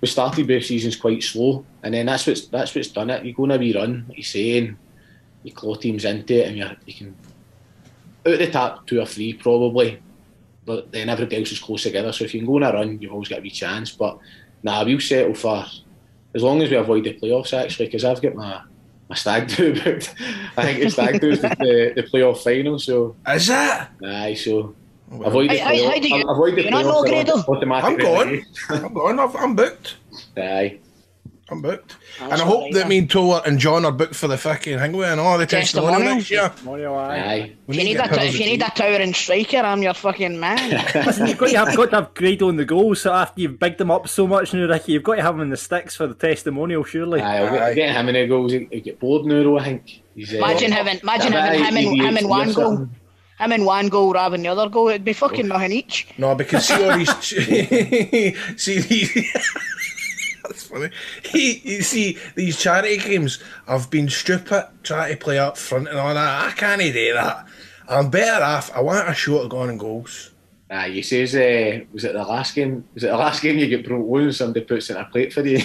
we 0.02 0.08
started 0.08 0.46
both 0.46 0.66
seasons 0.66 0.96
quite 0.96 1.22
slow, 1.22 1.64
and 1.82 1.94
then 1.94 2.04
that's 2.04 2.26
what's 2.26 2.46
that's 2.48 2.74
what's 2.74 2.88
done 2.88 3.08
it. 3.08 3.24
You 3.24 3.32
go 3.32 3.44
on 3.44 3.52
a 3.52 3.56
wee 3.56 3.74
run, 3.74 4.04
like 4.08 4.18
you're 4.18 4.24
saying, 4.24 4.76
you 5.42 5.52
claw 5.52 5.74
teams 5.74 6.04
into 6.04 6.34
it, 6.34 6.48
and 6.48 6.58
you 6.58 6.68
you 6.84 6.92
can 6.92 7.16
out 8.26 8.38
the 8.38 8.50
top 8.50 8.86
two 8.86 9.00
or 9.00 9.06
three 9.06 9.32
probably, 9.34 10.00
then 10.66 11.08
everybody 11.08 11.38
else 11.38 11.52
is 11.52 11.58
close 11.58 11.82
together. 11.82 12.12
So 12.12 12.24
if 12.24 12.34
you 12.34 12.40
can 12.40 12.46
go 12.46 12.56
on 12.56 12.62
a 12.62 12.72
run, 12.72 12.98
you've 13.00 13.12
always 13.12 13.28
got 13.28 13.38
a 13.40 13.42
wee 13.42 13.50
chance. 13.50 13.90
But 13.92 14.18
nah, 14.62 14.84
we'll 14.84 15.00
settle 15.00 15.34
for 15.34 15.64
as 16.34 16.42
long 16.42 16.62
as 16.62 16.70
we 16.70 16.76
avoid 16.76 17.04
the 17.04 17.14
playoffs 17.14 17.52
actually, 17.52 17.86
because 17.86 18.04
I've 18.04 18.20
got 18.22 18.34
my 18.34 18.60
my 19.08 19.14
stag 19.16 19.48
do 19.48 19.74
booked. 19.84 20.14
I 20.56 20.62
think 20.64 20.78
it's 20.80 20.94
stag 20.94 21.20
do 21.20 21.30
is 21.30 21.40
the, 21.42 21.48
the, 21.50 21.92
the 21.96 22.02
playoff 22.04 22.38
final. 22.42 22.78
So 22.78 23.14
is 23.28 23.46
that? 23.48 23.90
Aye, 24.02 24.34
so 24.34 24.74
avoid 25.10 25.50
the 25.50 25.58
How- 25.58 25.66
how- 25.66 25.72
playoff. 25.74 25.84
how 25.94 26.00
do 26.00 26.08
you- 26.08 26.28
avoid 26.30 26.52
the 26.52 26.56
do 26.56 26.62
you 26.64 26.70
not 26.70 26.84
playoffs. 26.84 26.88
know, 26.88 27.04
they're 27.04 27.24
Grado? 27.24 27.44
automatic 27.48 27.84
I'm 27.84 27.96
going. 27.98 28.46
I'm 28.70 28.94
going. 28.94 29.18
I've, 29.20 29.36
I'm 29.36 29.54
booked. 29.54 29.96
Aye. 30.38 30.78
I'm 31.50 31.60
booked. 31.60 31.96
That's 32.18 32.32
and 32.32 32.40
I 32.40 32.44
hope 32.46 32.62
right, 32.62 32.72
that 32.72 32.78
then. 32.80 32.88
me 32.88 32.98
and 32.98 33.10
Tola 33.10 33.42
and 33.44 33.58
John 33.58 33.84
are 33.84 33.92
booked 33.92 34.14
for 34.14 34.28
the 34.28 34.38
fucking 34.38 34.78
Hingway 34.78 35.08
and 35.08 35.20
all 35.20 35.36
the 35.36 35.44
testimonial 35.44 36.16
Testimonial. 36.16 36.16
next 36.16 36.30
year. 36.30 36.88
Aye. 36.96 37.52
If 37.68 37.76
you, 37.76 37.84
need 37.84 37.96
a, 37.98 38.08
t- 38.08 38.26
if 38.28 38.40
you 38.40 38.46
need 38.46 38.62
a 38.62 38.70
towering 38.70 39.12
striker, 39.12 39.58
I'm 39.58 39.82
your 39.82 39.92
fucking 39.92 40.40
man. 40.40 40.56
Listen, 40.94 41.26
you've 41.26 41.36
got 41.36 41.50
to 41.50 41.58
have, 41.58 41.76
got 41.76 41.90
to 41.90 41.96
have 41.96 42.14
Grado 42.14 42.48
on 42.48 42.56
the 42.56 42.64
goal. 42.64 42.94
So 42.94 43.12
after 43.12 43.42
you've 43.42 43.58
bigged 43.58 43.76
them 43.76 43.90
up 43.90 44.08
so 44.08 44.26
much 44.26 44.54
now, 44.54 44.66
Ricky, 44.66 44.92
you've 44.92 45.02
got 45.02 45.16
to 45.16 45.22
have 45.22 45.34
him 45.34 45.42
in 45.42 45.50
the 45.50 45.58
sticks 45.58 45.94
for 45.94 46.06
the 46.06 46.14
testimonial, 46.14 46.82
surely. 46.82 47.20
Aye, 47.20 47.44
I'll 47.44 47.50
get, 47.52 47.74
get 47.74 47.94
him 47.94 48.08
in 48.08 48.14
the 48.14 48.26
goals. 48.26 48.52
He'll 48.52 48.66
get 48.80 48.98
bored 48.98 49.26
now, 49.26 49.42
though, 49.42 49.58
I 49.58 49.64
think. 49.64 50.02
He's, 50.14 50.32
uh, 50.32 50.38
Imagine 50.38 50.72
having, 50.72 50.98
imagine 51.00 51.34
Aye, 51.34 51.56
having 51.58 51.98
him 51.98 52.00
and 52.00 52.00
him 52.00 52.14
ADHD 52.14 52.20
in 52.22 52.28
one 52.28 52.52
goal, 52.54 52.76
something. 52.76 52.96
him 53.38 53.52
in 53.52 53.64
one 53.66 53.88
goal 53.90 54.14
rather 54.14 54.34
than 54.38 54.44
the 54.44 54.48
other 54.48 54.70
goal. 54.70 54.88
It'd 54.88 55.04
be 55.04 55.12
fucking 55.12 55.48
nothing 55.48 55.72
each. 55.72 56.06
No, 56.16 56.34
because 56.34 56.66
see 56.68 56.82
all 56.82 56.96
these. 56.96 57.14
see 58.56 58.78
these. 58.80 59.34
That's 60.48 60.66
funny. 60.66 60.90
He, 61.24 61.58
you 61.64 61.82
see 61.82 62.18
these 62.34 62.58
charity 62.60 62.98
games. 62.98 63.42
I've 63.66 63.90
been 63.90 64.08
stupid 64.08 64.68
trying 64.82 65.12
to 65.12 65.16
play 65.18 65.38
up 65.38 65.56
front 65.56 65.88
and 65.88 65.98
all 65.98 66.12
that. 66.14 66.48
I 66.48 66.50
can't 66.52 66.80
do 66.80 67.12
that. 67.14 67.46
I'm 67.88 68.10
better 68.10 68.44
off. 68.44 68.70
I 68.74 68.80
want 68.80 69.08
a 69.08 69.14
shot 69.14 69.44
of 69.44 69.50
going 69.50 69.70
and 69.70 69.80
goals. 69.80 70.30
Aye, 70.70 70.90
he 70.90 71.02
says, 71.02 71.34
uh, 71.34 71.84
was 71.92 72.04
it 72.04 72.14
the 72.14 72.22
last 72.24 72.54
game? 72.54 72.84
Was 72.94 73.04
it 73.04 73.08
the 73.08 73.16
last 73.16 73.42
game 73.42 73.58
you 73.58 73.68
get 73.68 73.86
broke? 73.86 74.20
And 74.22 74.34
somebody 74.34 74.64
puts 74.64 74.90
in 74.90 74.96
a 74.96 75.04
plate 75.04 75.32
for 75.32 75.46
you. 75.46 75.60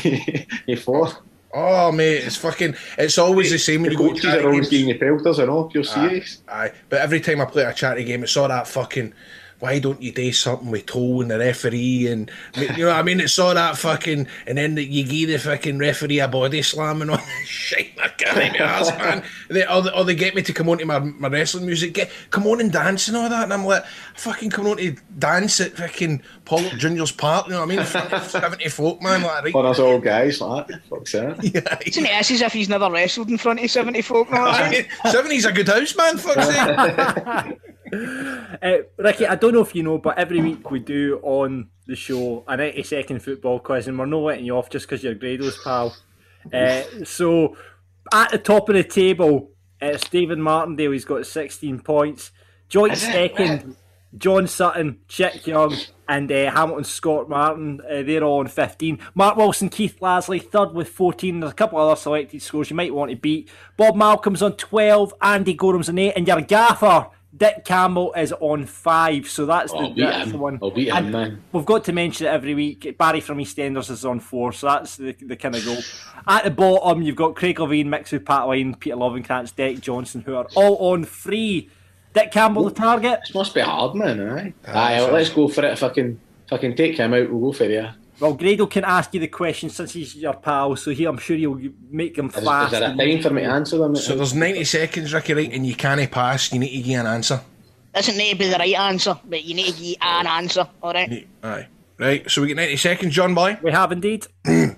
you 0.68 0.78
fall. 0.78 1.12
Oh 1.54 1.92
mate, 1.92 2.18
it's 2.26 2.36
fucking. 2.36 2.76
It's 2.98 3.18
always 3.18 3.50
the 3.50 3.58
same 3.58 3.82
when 3.82 3.94
The 3.94 3.98
you 4.04 4.10
go 4.10 4.14
to 4.14 4.22
charity 4.22 4.44
are 4.44 4.50
always 4.50 4.70
games. 4.70 4.70
giving 4.70 4.88
you 4.90 5.00
pelters 5.00 5.40
and 5.40 5.50
all. 5.50 5.72
Aye, 5.76 5.82
serious. 5.82 6.44
Aye, 6.48 6.72
but 6.90 7.02
every 7.02 7.20
time 7.22 7.42
I 7.42 7.46
play 7.46 7.64
a 7.64 7.74
charity 7.74 8.04
game, 8.04 8.24
it's 8.24 8.38
all 8.38 8.48
that 8.50 8.68
fucking. 8.68 9.14
Why 9.60 9.80
don't 9.80 10.02
you 10.02 10.12
do 10.12 10.32
something 10.32 10.72
with 10.72 10.86
toe 10.86 11.22
and 11.22 11.32
the 11.32 11.38
referee 11.40 12.08
and 12.08 12.32
you 12.56 12.68
know 12.78 12.88
what 12.88 12.96
I 12.96 13.04
mean? 13.04 13.20
It's 13.20 13.38
all 13.38 13.54
that 13.54 13.78
fucking 13.78 14.28
and 14.48 14.58
then 14.58 14.78
you 14.78 15.04
give 15.06 15.30
the 15.30 15.38
fucking 15.38 15.78
referee 15.78 16.20
a 16.20 16.28
body 16.28 16.62
slam 16.62 17.02
and 17.02 17.12
all 17.12 17.18
that 17.18 17.42
shit. 17.46 17.92
I 18.02 18.08
can't 18.08 18.54
be 18.54 18.60
arsed, 18.60 18.98
man. 18.98 19.24
They, 19.50 19.66
or, 19.68 19.82
they, 19.82 19.92
or 19.92 20.04
they 20.06 20.16
get 20.16 20.36
me 20.36 20.42
to 20.44 20.54
come 20.54 20.70
on 20.70 20.78
to 20.78 20.86
my, 20.86 21.00
my 21.00 21.28
wrestling 21.28 21.66
music. 21.66 21.94
Get 21.94 22.10
come 22.30 22.48
on 22.48 22.62
and 22.62 22.72
dance 22.72 23.08
and 23.08 23.18
all 23.18 23.30
that, 23.30 23.44
and 23.44 23.54
I'm 23.54 23.66
like, 23.66 23.86
fucking 24.16 24.50
come 24.50 24.68
on 24.68 24.78
to 24.78 24.96
dance 25.18 25.60
at 25.60 25.74
fucking 25.74 26.22
Paul 26.46 26.62
Junior's 26.78 27.12
park. 27.12 27.48
You 27.48 27.54
know 27.54 27.66
what 27.66 27.72
I 27.72 27.76
mean? 27.76 27.86
Fucking 27.86 28.20
Seventy 28.30 28.70
folk 28.70 29.02
man, 29.02 29.24
like 29.24 29.44
right. 29.44 29.52
For 29.52 29.66
us 29.66 29.80
all 29.80 30.00
guys, 30.00 30.40
like 30.42 30.68
that. 30.68 30.84
Fuck's 30.86 31.12
that. 31.12 31.44
Isn't 31.88 32.06
it 32.06 32.12
as 32.12 32.32
if 32.32 32.54
he's 32.54 32.70
never 32.70 32.90
wrestled 32.90 33.30
in 33.30 33.38
front 33.38 33.60
of 33.60 33.70
70 33.70 34.02
folk? 34.02 34.32
No, 34.32 34.48
is? 34.72 34.86
Seventy's 35.12 35.46
a 35.46 35.52
good 35.52 35.68
house, 35.68 35.96
man. 35.96 36.18
Fuck's 36.18 36.48
sake. 36.48 37.60
Uh, 38.62 38.80
Ricky, 38.98 39.26
I 39.26 39.36
don't 39.36 39.54
know 39.54 39.62
if 39.62 39.74
you 39.74 39.84
know, 39.84 40.00
but 40.00 40.18
every 40.18 40.42
week 40.42 40.70
we 40.70 40.80
do 40.80 41.20
on 41.22 41.70
the 41.86 41.96
show 41.96 42.44
a 42.48 42.58
90 42.58 42.84
second 42.84 43.20
football 43.22 43.60
quiz, 43.60 43.88
and 43.88 43.98
we're 43.98 44.06
not 44.06 44.18
letting 44.18 44.46
you 44.46 44.58
off 44.58 44.70
just 44.70 44.86
because 44.86 45.04
you're 45.04 45.14
Grado's 45.14 45.58
pal. 45.64 45.96
Uh, 46.52 46.82
so, 47.06 47.56
at 48.12 48.32
the 48.32 48.38
top 48.38 48.68
of 48.68 48.76
the 48.76 48.84
table, 48.84 49.52
it's 49.80 50.10
David 50.10 50.40
Martindale. 50.40 50.92
He's 50.92 51.06
got 51.06 51.26
16 51.26 51.80
points. 51.80 52.32
Joint 52.68 52.98
second, 52.98 53.76
John 54.18 54.48
Sutton, 54.48 55.00
Chick 55.08 55.48
Young, 55.48 55.76
and 56.08 56.32
uh, 56.32 56.52
Hamilton 56.52 56.84
Scott 56.84 57.30
Martin. 57.30 57.82
Uh, 57.82 58.02
they're 58.02 58.24
all 58.24 58.40
on 58.40 58.48
15. 58.48 59.00
Mark 59.14 59.38
Wilson, 59.38 59.70
Keith 59.70 60.00
Lasley, 60.02 60.42
third 60.42 60.74
with 60.74 60.90
14. 60.90 61.40
There's 61.40 61.52
a 61.52 61.56
couple 61.56 61.80
other 61.80 61.96
selected 61.96 62.42
scores 62.42 62.70
you 62.70 62.76
might 62.76 62.94
want 62.94 63.12
to 63.12 63.18
beat. 63.18 63.50
Bob 63.78 63.96
Malcolm's 63.96 64.42
on 64.42 64.54
12. 64.54 65.14
Andy 65.22 65.54
Goram's 65.54 65.90
on 65.90 65.98
8. 65.98 66.14
And 66.16 66.28
your 66.28 66.42
gaffer, 66.42 67.08
Dick 67.36 67.64
Campbell, 67.64 68.12
is 68.14 68.34
on 68.34 68.66
5. 68.66 69.30
So 69.30 69.46
that's 69.46 69.72
the, 69.72 69.78
I'll 69.78 69.94
beat 69.94 70.02
that's 70.02 70.32
him. 70.32 70.40
one. 70.40 70.60
I'll 70.62 70.72
beat 70.72 70.92
him, 70.92 71.12
man. 71.12 71.44
We've 71.52 71.66
got 71.66 71.84
to 71.86 71.94
mention 71.94 72.26
it 72.26 72.32
every 72.32 72.56
week. 72.56 72.98
Barry 72.98 73.22
from 73.22 73.38
EastEnders 73.38 73.92
is 73.92 74.04
on 74.04 74.20
4. 74.20 74.54
So 74.54 74.68
that's 74.68 74.98
the, 74.98 75.14
the 75.14 75.36
kind 75.36 75.56
of 75.56 75.64
goal. 75.64 75.78
At 76.28 76.44
the 76.46 76.52
bottom, 76.52 77.04
you've 77.04 77.16
got 77.16 77.36
Craig 77.36 77.58
Levein, 77.58 77.86
mixed 77.86 78.14
with 78.14 78.26
Pat 78.26 78.48
Line, 78.48 78.74
Peter 78.76 78.96
Lovenkrands, 78.96 79.56
Dick 79.56 79.80
Johnson, 79.80 80.22
who 80.22 80.36
are 80.36 80.48
all 80.56 80.94
on 80.94 81.06
3. 81.06 81.70
Dick 82.14 82.32
Campbell, 82.32 82.66
the 82.66 82.72
target. 82.72 83.20
This 83.22 83.36
must 83.36 83.54
be 83.54 83.62
hard, 83.62 83.94
man. 83.94 84.20
Aye. 84.20 84.54
Aye, 84.66 85.02
well, 85.02 85.14
let's 85.14 85.30
go 85.30 85.48
for 85.48 85.64
it. 85.64 85.74
If 85.74 85.84
I 85.84 85.90
can, 85.90 86.20
if 86.48 86.54
I 86.54 86.58
can 86.58 86.76
take 86.76 86.98
him 86.98 87.14
out, 87.14 87.30
we'll 87.30 87.52
go 87.52 87.54
for 87.54 87.66
it. 87.66 87.92
Well, 88.20 88.34
Grado 88.34 88.66
can 88.66 88.84
ask 88.84 89.14
you 89.14 89.22
the 89.22 89.28
question 89.28 89.70
since 89.70 89.94
he's 89.94 90.14
your 90.16 90.34
pal, 90.34 90.76
so 90.76 90.92
he, 90.92 91.06
I'm 91.06 91.18
sure 91.18 91.38
he'll 91.38 91.58
make 91.90 92.16
them 92.16 92.28
Is, 92.28 92.36
is 92.36 92.44
there 92.44 92.92
a 92.92 92.98
time 92.98 93.22
for 93.22 93.30
me 93.30 93.42
to 93.44 93.48
answer 93.48 93.78
them? 93.78 93.96
So 93.96 94.16
there's 94.16 94.34
90 94.34 94.66
seconds, 94.66 95.14
Ricky, 95.14 95.34
right? 95.34 95.54
And 95.54 95.66
you 95.66 95.74
can't 95.76 96.12
pass. 96.12 96.52
You 96.52 96.60
need 96.60 96.76
to 96.76 96.82
give 96.82 97.00
an 97.00 97.08
answer. 97.08 97.40
Doesn't 97.94 98.18
need 98.18 98.32
to 98.32 98.38
be 98.38 98.50
the 98.50 98.58
right 98.58 98.76
answer, 98.76 99.18
but 99.24 99.46
you 99.46 99.56
need 99.56 99.74
to 99.74 99.82
give 99.82 99.96
an 100.02 100.28
answer, 100.28 100.68
alright? 100.84 101.28
Aye. 101.44 101.68
Right, 101.98 102.30
so 102.30 102.42
we 102.42 102.50
get 102.50 102.58
90 102.58 102.76
seconds, 102.78 103.14
John 103.14 103.34
Boy. 103.34 103.58
We 103.62 103.72
have 103.72 103.92
indeed. 103.92 104.28
Number 104.46 104.76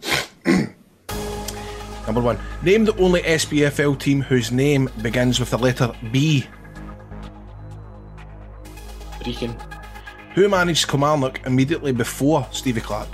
one. 2.22 2.40
Name 2.64 2.86
the 2.86 2.96
only 2.98 3.22
SPFL 3.22 4.00
team 4.00 4.22
whose 4.22 4.52
name 4.52 4.90
begins 5.02 5.40
with 5.40 5.50
the 5.50 5.58
letter 5.58 5.92
B. 6.12 6.46
Brechin. 9.20 9.60
Who 10.36 10.48
managed 10.48 10.88
Kilmarnock 10.88 11.46
immediately 11.46 11.92
before 11.92 12.48
Stevie 12.52 12.82
Clarke? 12.82 13.10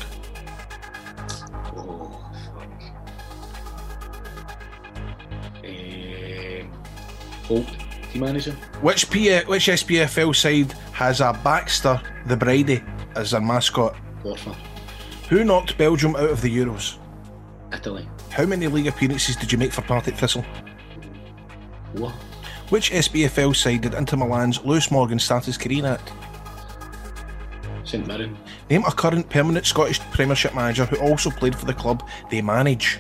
Holt, 7.48 7.68
team 8.12 8.22
manager. 8.22 8.52
Which 8.82 9.10
P- 9.10 9.40
which 9.46 9.68
SPFL 9.68 10.36
side 10.36 10.74
has 10.94 11.22
a 11.22 11.40
Baxter 11.44 12.02
the 12.26 12.38
Brady 12.38 12.84
as 13.16 13.32
their 13.32 13.42
mascot? 13.42 13.96
Warfare. 14.24 14.56
Who 15.30 15.44
knocked 15.44 15.78
Belgium 15.78 16.16
out 16.16 16.30
of 16.30 16.42
the 16.42 16.56
Euros? 16.56 16.98
Italy. 17.74 18.08
How 18.32 18.46
many 18.46 18.68
league 18.68 18.88
appearances 18.88 19.36
did 19.36 19.52
you 19.52 19.58
make 19.58 19.74
for 19.74 19.82
Partick 19.82 20.16
Thistle? 20.16 20.46
What? 21.94 22.14
Which 22.70 22.92
SPFL 22.92 23.56
side 23.56 23.82
did 23.82 23.94
Inter 23.94 24.18
Miami's 24.18 24.64
Lewis 24.64 24.92
Morgan 24.92 25.20
start 25.20 25.46
his 25.46 25.58
career 25.58 25.86
at? 25.86 26.12
St 27.84 28.06
Mirren. 28.06 28.38
Name 28.70 28.84
a 28.86 28.92
current 28.92 29.30
permanent 29.30 29.66
Scottish 29.66 30.00
Premiership 30.12 30.54
manager 30.54 30.86
who 30.86 30.98
also 30.98 31.30
played 31.30 31.56
for 31.56 31.66
the 31.66 31.74
club 31.74 32.08
they 32.30 32.42
manage. 32.42 33.00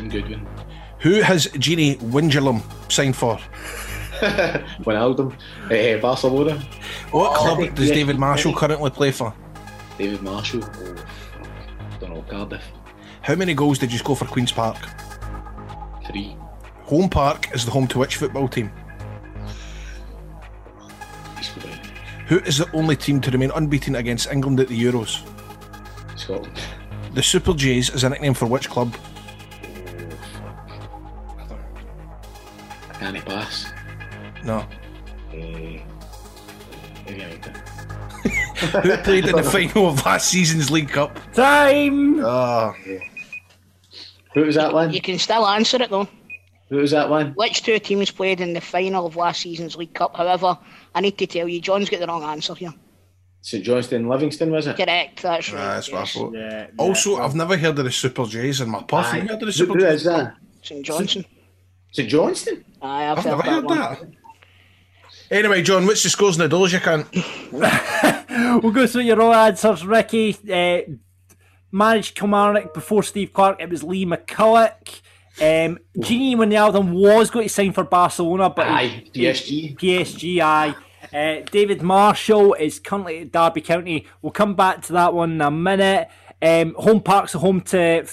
Jim 0.00 0.08
Goodwin. 0.08 0.46
Who 1.00 1.20
has 1.20 1.46
Gini 1.48 1.98
Wijnaldum 1.98 2.62
signed 2.90 3.16
for? 3.16 3.36
Wijnaldum. 4.84 5.34
Eh, 5.70 5.98
Barcelona. 6.00 6.58
What 7.10 7.32
Oh, 7.32 7.34
club 7.34 7.74
does 7.74 7.88
yeah. 7.88 7.94
David 7.94 8.18
Marshall 8.18 8.54
currently 8.54 8.90
play 8.90 9.10
for? 9.12 9.34
David 9.98 10.22
Marshall. 10.22 10.62
Oh, 10.64 10.96
fuck. 10.96 12.00
Don't 12.00 12.14
know, 12.14 12.22
Cardiff. 12.28 12.62
How 13.22 13.34
many 13.34 13.52
goals 13.54 13.78
did 13.78 13.92
you 13.92 13.98
score 13.98 14.16
for 14.16 14.24
Queen's 14.24 14.52
Park? 14.52 14.78
Three. 16.06 16.34
Holm 16.84 17.10
Park 17.10 17.54
is 17.54 17.64
the 17.66 17.70
home 17.70 17.86
to 17.88 17.98
which 17.98 18.16
football 18.16 18.48
team? 18.48 18.72
Who 22.28 22.38
is 22.40 22.58
the 22.58 22.70
only 22.72 22.96
team 22.96 23.20
to 23.22 23.30
remain 23.30 23.50
unbeaten 23.50 23.96
against 23.96 24.30
England 24.30 24.60
at 24.60 24.68
the 24.68 24.80
Euros? 24.82 25.26
Scotland. 26.16 26.58
The 27.12 27.22
Super 27.22 27.52
Jays 27.54 27.90
is 27.90 28.04
a 28.04 28.08
nickname 28.08 28.34
for 28.34 28.46
which 28.46 28.70
club? 28.70 28.94
I 33.00 33.12
can't 33.12 33.24
pass. 33.24 33.72
No. 34.44 34.66
Eh, 35.32 35.80
maybe 37.06 37.24
I 37.24 37.36
did. 37.36 37.56
Who 38.82 38.96
played 38.98 39.24
in 39.26 39.36
the 39.36 39.42
final 39.42 39.88
of 39.88 40.04
last 40.04 40.28
season's 40.28 40.70
League 40.70 40.90
Cup? 40.90 41.18
Time! 41.32 42.22
Ah. 42.24 42.74
Who 44.34 44.42
was 44.42 44.54
that 44.56 44.72
one? 44.72 44.92
You 44.92 45.00
can 45.00 45.18
still 45.18 45.46
answer 45.46 45.80
it 45.82 45.88
though. 45.90 46.08
Who 46.68 46.76
was 46.76 46.90
that 46.90 47.08
one? 47.08 47.32
Which 47.32 47.62
two 47.62 47.78
teams 47.78 48.10
played 48.10 48.40
in 48.40 48.52
the 48.52 48.60
final 48.60 49.06
of 49.06 49.16
last 49.16 49.40
season's 49.40 49.76
League 49.76 49.94
Cup? 49.94 50.14
However, 50.16 50.58
I 50.94 51.00
need 51.00 51.16
to 51.18 51.26
tell 51.26 51.48
you, 51.48 51.60
John's 51.60 51.88
got 51.88 52.00
the 52.00 52.06
wrong 52.06 52.22
answer 52.22 52.54
here. 52.54 52.72
St 53.42 53.64
Johnstone 53.64 54.06
Livingston, 54.08 54.50
was 54.50 54.66
it? 54.66 54.76
Correct, 54.76 55.22
that's 55.22 55.50
right. 55.52 55.60
Ah, 55.62 55.74
that's 55.74 55.90
what 55.90 56.02
I 56.02 56.04
thought. 56.04 56.34
Yeah, 56.34 56.66
Also, 56.76 57.16
I've 57.16 57.34
never 57.34 57.56
heard 57.56 57.78
of 57.78 57.84
the 57.86 57.90
Super 57.90 58.26
Jays 58.26 58.60
in 58.60 58.68
my 58.68 58.82
puff. 58.82 59.06
Have 59.06 59.22
heard 59.22 59.30
of 59.32 59.40
the 59.40 59.46
Who, 59.46 59.52
Super 59.52 59.72
who 59.72 59.80
Jays? 59.80 60.04
that? 60.04 60.34
St 60.62 60.84
Johnson. 60.84 61.22
St 61.22 61.26
Johnstone? 61.92 62.64
Aye, 62.82 63.10
I've, 63.10 63.18
I've 63.18 63.24
never 63.24 63.42
heard 63.42 63.64
one. 63.64 63.78
that. 63.78 64.00
Anyway, 65.30 65.62
John, 65.62 65.86
what's 65.86 66.02
the 66.02 66.08
scores 66.08 66.36
in 66.36 66.42
the 66.42 66.48
doors 66.48 66.72
you 66.72 66.80
can? 66.80 67.06
We'll 68.62 68.72
go 68.72 68.86
through 68.86 69.02
your 69.02 69.20
all 69.20 69.34
answers, 69.34 69.84
Ricky. 69.84 70.36
Uh, 70.50 70.92
managed 71.70 72.16
Kilmarnock 72.16 72.72
before 72.72 73.02
Steve 73.02 73.32
Clarke. 73.32 73.60
It 73.60 73.68
was 73.68 73.82
Lee 73.82 74.06
McCulloch. 74.06 75.00
Um, 75.40 75.78
Gini 75.98 76.34
Wijnaldum 76.36 76.92
was 76.92 77.30
going 77.30 77.46
to 77.46 77.52
sign 77.52 77.72
for 77.72 77.84
Barcelona, 77.84 78.50
but 78.50 78.66
Aye, 78.66 79.04
PSG. 79.12 79.76
PSG, 79.78 80.40
aye. 80.40 80.74
Uh, 81.12 81.44
David 81.50 81.82
Marshall 81.82 82.54
is 82.54 82.78
currently 82.78 83.20
at 83.20 83.32
Derby 83.32 83.60
County. 83.60 84.06
We'll 84.22 84.32
come 84.32 84.54
back 84.54 84.82
to 84.82 84.92
that 84.94 85.12
one 85.12 85.32
in 85.32 85.40
a 85.40 85.50
minute. 85.50 86.08
Um, 86.42 86.74
Holm 86.78 87.02
Park's 87.02 87.34
a 87.34 87.38
home 87.38 87.60
to 87.62 88.00
uh, 88.02 88.04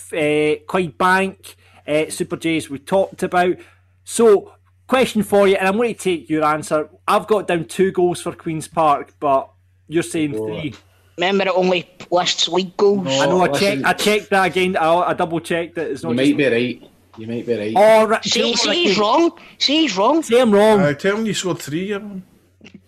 Clydebank. 0.68 1.56
Uh, 1.88 2.10
Super 2.10 2.38
J's 2.38 2.70
we 2.70 2.80
talked 2.80 3.24
about. 3.24 3.56
So, 4.04 4.54
question 4.88 5.24
for 5.24 5.48
you, 5.48 5.56
and 5.56 5.68
I'm 5.68 5.78
going 5.78 5.94
to 5.94 6.00
take 6.00 6.30
your 6.30 6.44
answer. 6.44 6.90
I've 7.08 7.28
got 7.28 7.48
down 7.48 7.66
two 7.66 7.92
goals 7.92 8.22
for 8.22 8.34
Queen's 8.34 8.68
Park, 8.68 9.14
but 9.20 9.50
you're 9.88 10.04
saying 10.04 10.34
three. 10.34 10.74
Remember, 11.18 11.46
it 11.46 11.54
only 11.56 11.90
lists 12.12 12.48
league 12.48 12.78
goals. 12.78 13.08
I 13.08 13.26
know. 13.26 13.42
I 13.42 13.48
listen. 13.48 13.82
checked. 13.82 13.86
I 13.86 13.94
checked 13.94 14.30
that 14.30 14.46
again. 14.46 14.78
I, 14.78 14.94
I 14.94 15.14
double 15.14 15.40
checked 15.40 15.78
it. 15.78 15.92
It's 15.92 16.04
not. 16.04 16.12
You 16.12 16.18
just- 16.18 16.32
might 16.32 16.38
be 16.38 16.48
right. 16.48 16.92
You 17.18 17.26
might 17.26 17.46
be 17.48 17.58
right. 17.58 17.74
Oh, 17.76 18.06
right. 18.06 18.24
See, 18.24 18.56
see, 18.56 18.86
he's 18.86 18.98
wrong. 19.00 19.32
See, 19.58 19.82
he's 19.82 19.98
wrong. 19.98 20.22
Say 20.22 20.40
I'm 20.40 20.52
wrong. 20.54 20.82
Uh, 20.82 20.94
tell 20.94 21.18
me 21.18 21.28
you 21.30 21.34
scored 21.34 21.58
three, 21.60 21.90
yeah, 21.90 21.98
man. 21.98 22.24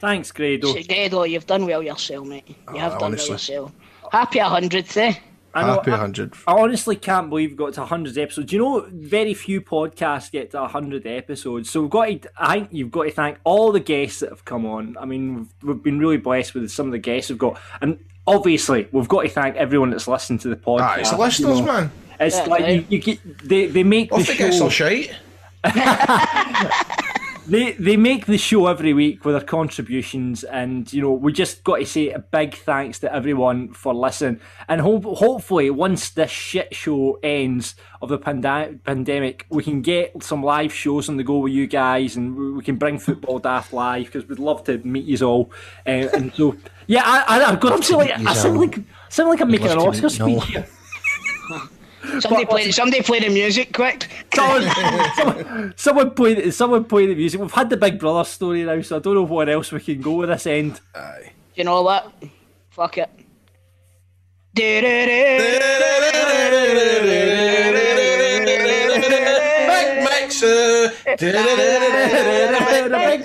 Thanks, 0.00 0.32
Grado. 0.32 0.72
Grado, 0.72 1.24
you've 1.24 1.46
done 1.46 1.66
well 1.66 1.82
yourself, 1.82 2.26
mate. 2.26 2.56
You 2.72 2.80
have 2.80 2.92
done 2.92 3.02
honestly. 3.12 3.28
well 3.30 3.34
yourself. 3.34 3.72
Happy 4.10 4.38
a 4.38 4.48
hundredth, 4.48 4.96
eh? 4.96 5.14
I 5.54 5.62
know, 5.62 5.74
Happy 5.74 5.90
100. 5.92 6.34
I 6.46 6.52
honestly 6.52 6.96
can't 6.96 7.28
believe 7.30 7.50
we've 7.50 7.58
got 7.58 7.74
to 7.74 7.80
100 7.80 8.18
episodes. 8.18 8.52
You 8.52 8.58
know, 8.58 8.88
very 8.92 9.34
few 9.34 9.60
podcasts 9.60 10.30
get 10.30 10.50
to 10.52 10.60
100 10.62 11.06
episodes. 11.06 11.70
So 11.70 11.82
we've 11.82 11.90
got 11.90 12.06
to, 12.06 12.20
I 12.36 12.54
think 12.60 12.68
you've 12.72 12.90
got 12.90 13.04
to 13.04 13.10
thank 13.10 13.38
all 13.44 13.70
the 13.72 13.80
guests 13.80 14.20
that 14.20 14.30
have 14.30 14.44
come 14.44 14.66
on. 14.66 14.96
I 14.98 15.04
mean, 15.04 15.34
we've, 15.36 15.48
we've 15.62 15.82
been 15.82 15.98
really 15.98 16.16
blessed 16.16 16.54
with 16.54 16.70
some 16.70 16.86
of 16.86 16.92
the 16.92 16.98
guests 16.98 17.30
we've 17.30 17.38
got. 17.38 17.60
And 17.80 17.98
obviously, 18.26 18.88
we've 18.92 19.08
got 19.08 19.22
to 19.22 19.28
thank 19.28 19.56
everyone 19.56 19.90
that's 19.90 20.08
listened 20.08 20.40
to 20.42 20.48
the 20.48 20.56
podcast. 20.56 20.80
Ah, 20.80 21.26
it's 21.26 21.38
the 21.38 21.48
you 21.48 21.54
know. 21.54 21.62
man. 21.62 21.92
It's 22.20 22.36
Yeah, 22.36 22.44
like 22.44 22.66
you, 22.66 22.84
you 22.88 22.98
get, 23.00 23.48
they, 23.48 23.66
they 23.66 23.82
make 23.84 24.12
Off 24.12 24.20
the 24.20 24.32
they 24.32 24.36
get 24.38 24.52
show. 24.52 24.58
some 24.58 24.70
shite. 24.70 25.10
they 27.46 27.72
they 27.72 27.96
make 27.96 28.26
the 28.26 28.38
show 28.38 28.66
every 28.66 28.92
week 28.94 29.24
with 29.24 29.34
their 29.34 29.44
contributions, 29.44 30.44
and 30.44 30.90
you 30.92 31.02
know 31.02 31.12
we 31.12 31.32
just 31.32 31.62
got 31.64 31.76
to 31.76 31.86
say 31.86 32.10
a 32.10 32.18
big 32.18 32.54
thanks 32.54 32.98
to 33.00 33.14
everyone 33.14 33.72
for 33.72 33.94
listening. 33.94 34.40
And 34.68 34.80
ho- 34.80 35.14
hopefully, 35.14 35.68
once 35.70 36.10
this 36.10 36.30
shit 36.30 36.74
show 36.74 37.18
ends 37.22 37.74
of 38.00 38.08
the 38.08 38.18
panda- 38.18 38.74
pandemic, 38.84 39.46
we 39.50 39.62
can 39.62 39.82
get 39.82 40.22
some 40.22 40.42
live 40.42 40.72
shows 40.72 41.08
on 41.08 41.16
the 41.18 41.24
go 41.24 41.38
with 41.38 41.52
you 41.52 41.66
guys, 41.66 42.16
and 42.16 42.56
we- 42.56 42.62
can 42.64 42.76
bring 42.76 42.98
Football 42.98 43.38
Daft 43.40 43.72
live 43.74 44.06
because 44.06 44.26
we'd 44.26 44.38
love 44.38 44.64
to 44.64 44.78
meet 44.78 45.04
you 45.04 45.26
all. 45.26 45.50
Uh, 45.86 46.08
and 46.14 46.32
so, 46.34 46.56
yeah, 46.86 47.02
I, 47.04 47.40
I, 47.40 47.44
I've 47.50 47.60
got 47.60 47.82
to 47.82 47.96
like 47.98 48.10
I 48.10 48.32
sound 48.32 48.58
like 48.58 48.78
sound 49.10 49.28
like 49.28 49.40
I'm 49.40 49.50
making 49.50 49.68
an 49.68 49.78
Oscar 49.78 50.06
meet 50.08 50.18
you 50.18 50.24
all. 50.24 50.40
speech 50.40 50.54
here. 50.54 50.66
Somebody 52.20 52.44
play, 52.46 52.70
somebody 52.70 53.02
play 53.02 53.20
the 53.20 53.28
music 53.30 53.72
quick. 53.72 54.08
Someone, 54.34 54.62
someone, 55.16 55.74
someone 55.76 56.10
play 56.12 56.34
the- 56.34 56.50
someone 56.52 56.84
play 56.84 57.06
the 57.06 57.14
music. 57.14 57.40
We've 57.40 57.50
had 57.52 57.70
the 57.70 57.76
Big 57.76 57.98
Brother 57.98 58.24
story 58.28 58.64
now, 58.64 58.80
so 58.82 58.96
I 58.96 58.98
don't 59.00 59.14
know 59.14 59.22
what 59.22 59.48
else 59.48 59.72
we 59.72 59.80
can 59.80 60.00
go 60.00 60.12
with 60.12 60.28
this 60.28 60.46
end. 60.46 60.80
Aye. 60.94 61.32
You 61.54 61.64
know 61.64 61.82
what? 61.82 62.12
Fuck 62.70 62.98
it. 62.98 63.10
Big 64.54 64.84
Mixer. 70.04 70.90
Big 71.18 71.34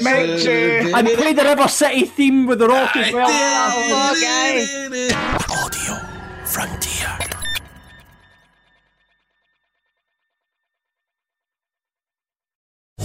Mixer. 0.03 0.95
And 0.95 1.07
play 1.17 1.33
the 1.33 1.43
River 1.43 1.67
City 1.67 2.05
theme 2.05 2.45
with 2.45 2.59
the 2.59 2.67
rock 2.67 2.95
as 2.95 3.11
well. 3.13 3.27
Oh. 3.29 4.13
Audio 5.49 5.95
Frontier. 6.45 7.28